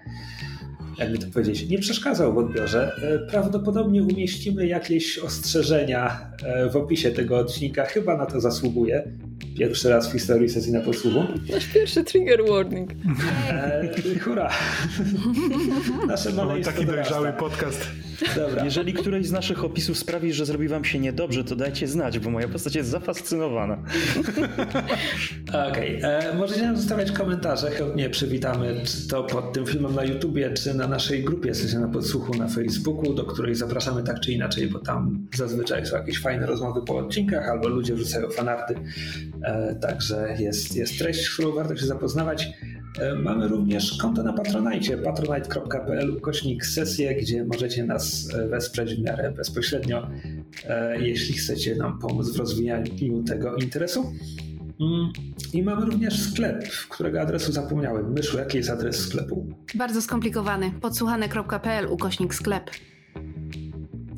jakby 0.99 1.17
to 1.17 1.27
powiedzieć, 1.27 1.69
nie 1.69 1.79
przeszkadzał 1.79 2.33
w 2.33 2.37
odbiorze. 2.37 2.91
Prawdopodobnie 3.29 4.03
umieścimy 4.03 4.67
jakieś 4.67 5.19
ostrzeżenia 5.19 6.31
w 6.71 6.75
opisie 6.75 7.11
tego 7.11 7.37
odcinka. 7.37 7.85
Chyba 7.85 8.17
na 8.17 8.25
to 8.25 8.41
zasługuje. 8.41 9.11
Pierwszy 9.57 9.89
raz 9.89 10.09
w 10.09 10.11
historii 10.11 10.49
sesji 10.49 10.71
na 10.71 10.81
podsłuchu. 10.81 11.23
Nasz 11.51 11.65
pierwszy 11.67 12.03
trigger 12.03 12.39
warning. 12.49 12.89
E, 13.49 14.19
hurra! 14.19 14.49
Nasze 16.07 16.29
To 16.29 16.35
małe 16.35 16.61
taki 16.61 16.85
dojrzały 16.85 17.33
podcast. 17.33 17.87
Dobra. 18.35 18.65
Jeżeli 18.65 18.93
któreś 18.93 19.25
z 19.27 19.31
naszych 19.31 19.63
opisów 19.63 19.97
sprawi, 19.97 20.33
że 20.33 20.45
zrobi 20.45 20.67
wam 20.67 20.85
się 20.85 20.99
niedobrze, 20.99 21.43
to 21.43 21.55
dajcie 21.55 21.87
znać, 21.87 22.19
bo 22.19 22.29
moja 22.29 22.47
postać 22.47 22.75
jest 22.75 22.89
zafascynowana. 22.89 23.77
Okej, 25.69 25.99
e, 26.01 26.35
możecie 26.35 26.61
nam 26.61 26.77
zostawiać 26.77 27.11
komentarze, 27.11 27.71
chętnie 27.71 28.09
przywitamy, 28.09 28.81
czy 28.85 29.07
to 29.07 29.23
pod 29.23 29.53
tym 29.53 29.65
filmem 29.65 29.95
na 29.95 30.03
YouTubie, 30.03 30.53
czy 30.53 30.73
na 30.73 30.87
naszej 30.87 31.23
grupie 31.23 31.55
Sesja 31.55 31.79
na 31.79 31.87
Podsłuchu 31.87 32.33
na 32.33 32.47
Facebooku, 32.47 33.13
do 33.13 33.23
której 33.23 33.55
zapraszamy 33.55 34.03
tak 34.03 34.19
czy 34.19 34.31
inaczej, 34.31 34.67
bo 34.67 34.79
tam 34.79 35.27
zazwyczaj 35.35 35.85
są 35.85 35.97
jakieś 35.97 36.19
fajne 36.21 36.45
rozmowy 36.45 36.81
po 36.85 36.97
odcinkach, 36.97 37.49
albo 37.49 37.67
ludzie 37.67 37.95
wrzucają 37.95 38.29
fanarty, 38.29 38.75
e, 39.43 39.75
także 39.75 40.35
jest, 40.39 40.75
jest 40.75 40.99
treść, 40.99 41.25
z 41.25 41.33
którą 41.33 41.51
warto 41.51 41.75
się 41.75 41.85
zapoznawać. 41.85 42.49
E, 42.99 43.15
Mamy 43.15 43.47
również 43.47 43.97
konto 43.97 44.23
na 44.23 44.33
Patronite, 44.33 44.97
patronite.pl 44.97 46.17
ukośnik 46.17 46.65
sesję, 46.65 47.15
gdzie 47.15 47.43
możecie 47.43 47.83
nas 47.83 48.29
e, 48.33 48.47
wesprzeć 48.47 48.95
w 48.95 49.03
miarę 49.03 49.31
bezpośrednio, 49.31 50.07
e, 50.67 51.01
jeśli 51.01 51.33
chcecie 51.35 51.75
nam 51.75 51.99
pomóc 51.99 52.29
w 52.31 52.39
rozwijaniu 52.39 53.23
tego 53.27 53.55
interesu. 53.55 54.13
Mm, 54.81 55.11
I 55.53 55.63
mamy 55.63 55.85
również 55.85 56.19
sklep, 56.31 56.63
którego 56.89 57.21
adresu 57.21 57.51
zapomniałem. 57.51 58.13
Myszu, 58.13 58.37
jaki 58.37 58.57
jest 58.57 58.69
adres 58.69 58.99
sklepu? 58.99 59.45
Bardzo 59.75 60.01
skomplikowany. 60.01 60.71
Podsłuchane.pl 60.81 61.87
ukośnik 61.87 62.35
sklep. 62.35 62.71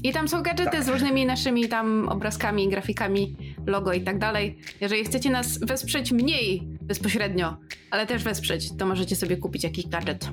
I 0.04 0.14
tam 0.14 0.28
są 0.28 0.42
gadżety 0.44 0.72
Tak. 0.72 0.84
z 0.84 0.88
różnymi 0.88 1.26
naszymi 1.26 1.70
tam 1.70 2.10
obrazkami, 2.10 2.70
grafikami, 2.70 3.36
logo 3.66 3.94
i 3.94 4.02
tak 4.02 4.20
dalej. 4.20 4.58
Jeżeli 4.82 5.04
chcecie 5.06 5.30
nas 5.30 5.58
wesprzeć 5.60 6.12
mniej 6.12 6.75
bezpośrednio, 6.86 7.58
ale 7.92 8.08
też 8.08 8.24
wesprzeć, 8.24 8.78
to 8.78 8.86
możecie 8.86 9.16
sobie 9.16 9.38
kupić 9.38 9.64
jakiś 9.64 9.88
gadżet. 9.88 10.30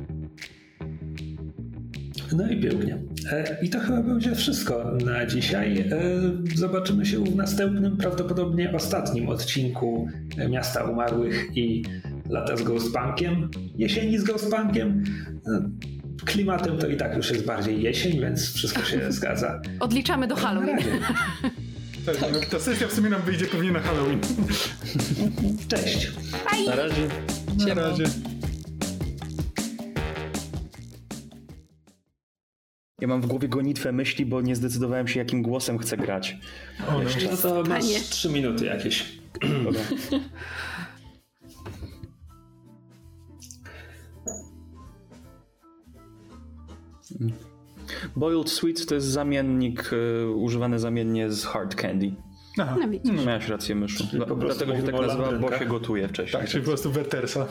No 2.37 2.49
i 2.49 2.61
pięknie. 2.61 2.99
E, 3.33 3.59
I 3.63 3.69
to 3.69 3.81
chyba 3.81 4.03
będzie 4.03 4.35
wszystko 4.35 4.93
na 5.05 5.27
dzisiaj. 5.27 5.79
E, 5.81 5.87
Zobaczymy 6.57 7.07
się 7.07 7.25
w 7.25 7.37
następnym, 7.37 7.97
prawdopodobnie 7.97 8.73
ostatnim 8.73 9.29
odcinku 9.29 10.09
e, 10.39 10.49
Miasta 10.49 10.85
Umarłych 10.85 11.57
i 11.57 11.85
Lata 12.31 12.57
z 12.57 12.63
Ghostpunkiem. 12.63 13.51
Jesieni 13.79 14.19
z 14.19 14.25
Ghostpunkiem. 14.25 15.05
Klimatem 16.25 16.79
to 16.79 16.89
i 16.89 16.97
tak 16.97 17.17
już 17.17 17.31
jest 17.31 17.47
bardziej 17.47 17.83
jesień, 17.83 18.21
więc 18.21 18.53
wszystko 18.53 18.83
się 18.83 19.13
zgadza. 19.13 19.61
Odliczamy 19.81 20.27
do 20.27 20.37
Halloween. 20.37 20.79
Tak, 22.07 22.33
no, 22.33 22.41
ta 22.51 22.61
sesja 22.61 22.89
w 22.89 22.93
sumie 22.93 23.11
nam 23.11 23.23
wyjdzie 23.23 23.47
pewnie 23.47 23.73
na 23.73 23.81
Halloween. 23.81 24.21
Cześć. 25.69 26.13
Na 26.67 26.77
razie. 26.77 27.09
Na 27.67 27.75
razie. 27.75 28.05
Ja 33.01 33.09
mam 33.09 33.21
w 33.21 33.27
głowie 33.27 33.49
gonitwę 33.49 33.93
myśli, 33.93 34.27
bo 34.27 34.41
nie 34.41 34.57
zdecydowałem 34.57 35.09
się, 35.09 35.19
jakim 35.19 35.43
głosem 35.43 35.79
chcę 35.79 35.97
grać. 35.97 36.37
O, 36.89 36.93
no. 36.93 37.11
No 37.31 37.37
to 37.37 37.55
masz 37.63 37.69
Panie. 37.69 38.01
trzy 38.01 38.29
minuty 38.29 38.67
jakieś. 38.67 39.19
Dobra. 39.65 39.81
Boiled 48.17 48.51
Sweets 48.51 48.87
to 48.87 48.95
jest 48.95 49.07
zamiennik 49.07 49.93
y, 49.93 50.31
używany 50.31 50.79
zamiennie 50.79 51.31
z 51.31 51.45
hard 51.45 51.75
candy. 51.75 52.13
Aha. 52.59 52.77
No 52.81 52.89
widzisz. 52.89 53.17
No, 53.17 53.25
miałeś 53.25 53.49
rację, 53.49 53.75
myszu. 53.75 54.05
Dla, 54.13 54.27
prostu 54.27 54.47
dlatego 54.47 54.77
się 54.77 54.83
tak 54.83 55.07
nazywa, 55.07 55.33
bo 55.33 55.59
się 55.59 55.67
gotuje 55.67 56.09
wcześniej. 56.09 56.43
Tak, 56.43 56.51
czyli 56.51 56.65
po 56.65 56.71
prostu 56.71 56.93
Wertersa. 56.93 57.47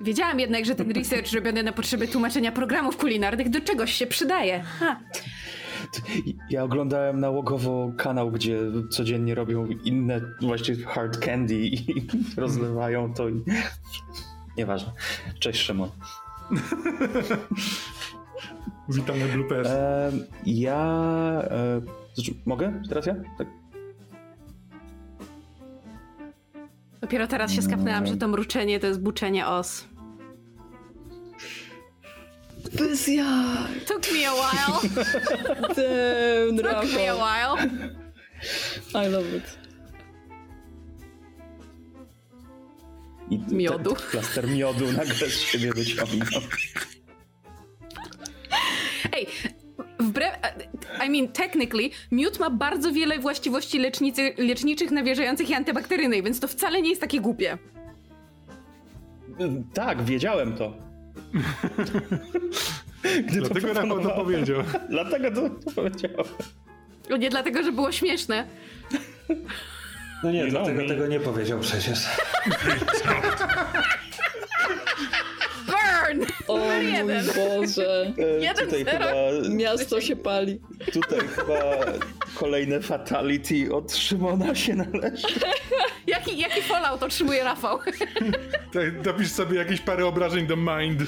Wiedziałam 0.00 0.40
jednak, 0.40 0.64
że 0.64 0.74
ten 0.74 0.90
research 0.90 1.32
robiony 1.32 1.62
na 1.62 1.72
potrzeby 1.72 2.08
tłumaczenia 2.08 2.52
programów 2.52 2.96
kulinarnych 2.96 3.50
do 3.50 3.60
czegoś 3.60 3.92
się 3.92 4.06
przydaje. 4.06 4.62
Ha. 4.62 5.00
Ja 6.50 6.64
oglądałem 6.64 7.20
nałogowo 7.20 7.92
kanał, 7.96 8.30
gdzie 8.30 8.58
codziennie 8.90 9.34
robią 9.34 9.66
inne 9.66 10.20
właśnie 10.40 10.76
hard 10.76 11.18
candy 11.18 11.54
i 11.54 12.06
rozlewają 12.36 13.14
to 13.14 13.28
i... 13.28 13.42
Nieważne. 14.56 14.92
Cześć 15.38 15.60
Szymon. 15.60 15.90
Witamy 18.88 19.24
bloopers. 19.24 19.68
E, 19.68 20.12
ja... 20.46 21.42
E, 21.50 21.80
znaczy, 22.14 22.34
mogę? 22.46 22.82
Teraz 22.88 23.06
ja? 23.06 23.14
Tak. 23.38 23.46
Dopiero 27.00 27.26
teraz 27.26 27.52
się 27.52 27.62
skapnęłam, 27.62 28.06
że 28.06 28.16
to 28.16 28.28
mruczenie 28.28 28.80
to 28.80 28.86
jest 28.86 29.00
buczenie 29.00 29.46
os. 29.46 29.84
Bez 32.78 33.08
ja. 33.08 33.68
Took 33.86 34.12
me 34.12 34.28
a 34.28 34.32
while. 34.34 34.88
Damn, 35.76 36.56
Took 36.56 36.94
me 36.94 37.10
a 37.10 37.14
while. 37.14 37.70
I 38.94 39.08
love 39.08 39.36
it. 39.36 39.58
I 43.30 43.54
Miodu. 43.54 43.94
Ten 43.94 44.10
plaster 44.10 44.48
miodu 44.48 44.92
nagle 44.92 45.14
z 45.14 45.40
siebie 45.40 45.72
wyciągnął. 45.72 46.42
Ej, 49.12 49.26
wbrew... 49.98 50.34
I 51.06 51.10
mean, 51.10 51.28
technically, 51.28 51.90
miód 52.10 52.38
ma 52.38 52.50
bardzo 52.50 52.92
wiele 52.92 53.18
właściwości 53.18 53.78
lecznicy, 53.78 54.34
leczniczych, 54.38 54.90
nawierzających 54.90 55.50
i 55.50 55.54
antybakteryjnych, 55.54 56.24
więc 56.24 56.40
to 56.40 56.48
wcale 56.48 56.82
nie 56.82 56.88
jest 56.88 57.00
takie 57.00 57.20
głupie. 57.20 57.58
Tak, 59.74 60.02
wiedziałem 60.02 60.56
to. 60.56 60.72
Gdy 63.28 63.40
Dlatego 63.40 63.72
Rafał 63.72 64.00
to 64.00 64.10
powiedział. 64.10 64.62
Dlatego 64.90 65.30
to, 65.30 65.50
to 65.50 65.70
powiedziałem. 65.74 66.26
No 67.10 67.16
Nie 67.16 67.30
dlatego, 67.30 67.62
że 67.62 67.72
było 67.72 67.92
śmieszne. 67.92 68.46
No 70.24 70.30
nie, 70.30 70.40
You 70.40 70.50
know 70.50 70.62
dlatego 70.62 70.82
me. 70.82 70.88
tego 70.88 71.06
nie 71.06 71.20
powiedział 71.20 71.60
przecież. 71.60 71.98
Burn! 76.14 76.26
O 76.48 76.56
mój. 76.56 76.86
Boże. 77.36 78.12
E, 78.18 78.22
Jeden 78.44 78.64
tutaj 78.64 78.84
zero. 78.84 78.98
chyba, 79.06 79.54
Miasto 79.54 80.00
się 80.00 80.16
pali. 80.16 80.60
tutaj 80.92 81.18
chyba 81.28 81.60
kolejne 82.34 82.80
fatality 82.80 83.74
od 83.74 83.92
Szymona 83.96 84.54
się 84.54 84.74
należy. 84.74 85.26
Jaki, 86.06 86.38
jaki 86.38 86.62
fallout 86.62 87.02
otrzymuje 87.02 87.44
Rafał? 87.44 87.78
Dopisz 89.04 89.30
sobie 89.30 89.58
jakieś 89.58 89.80
parę 89.80 90.06
obrażeń 90.06 90.46
do 90.46 90.56
mind. 90.56 91.02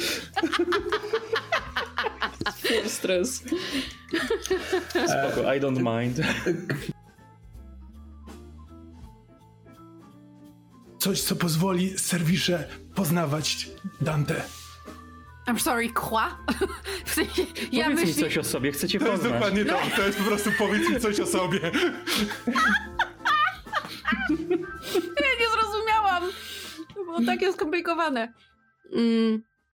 Full 2.57 2.89
stres. 2.89 3.43
Spoko, 4.91 5.55
I 5.55 5.61
don't 5.61 6.01
mind. 6.05 6.17
Coś, 10.99 11.21
co 11.23 11.37
pozwoli 11.37 11.99
serwisze 11.99 12.69
poznawać 12.95 13.69
Dante. 14.01 14.43
I'm 15.47 15.59
sorry, 15.59 15.91
kwa? 15.91 16.39
W 17.05 17.11
sensie, 17.15 17.43
ja 17.73 17.85
Powiedz 17.85 18.01
mi 18.01 18.07
myśli... 18.07 18.23
coś 18.23 18.39
o 18.39 18.45
sobie, 18.45 18.73
chcę 18.73 18.89
cię 18.89 18.99
To 18.99 19.05
jest 19.07 19.17
poznać. 19.23 19.33
dokładnie 19.33 19.65
to. 19.65 19.79
To 19.97 20.03
jest 20.07 20.19
po 20.19 20.25
prostu 20.25 20.51
powiedz 20.59 20.89
mi 20.91 21.01
coś 21.01 21.21
o 21.21 21.27
sobie. 21.27 21.61
Ja 25.21 25.31
nie 25.41 25.49
zrozumiałam. 25.53 26.23
To 26.95 27.05
było 27.05 27.21
takie 27.27 27.53
skomplikowane. 27.53 28.33
Mm. 28.93 29.43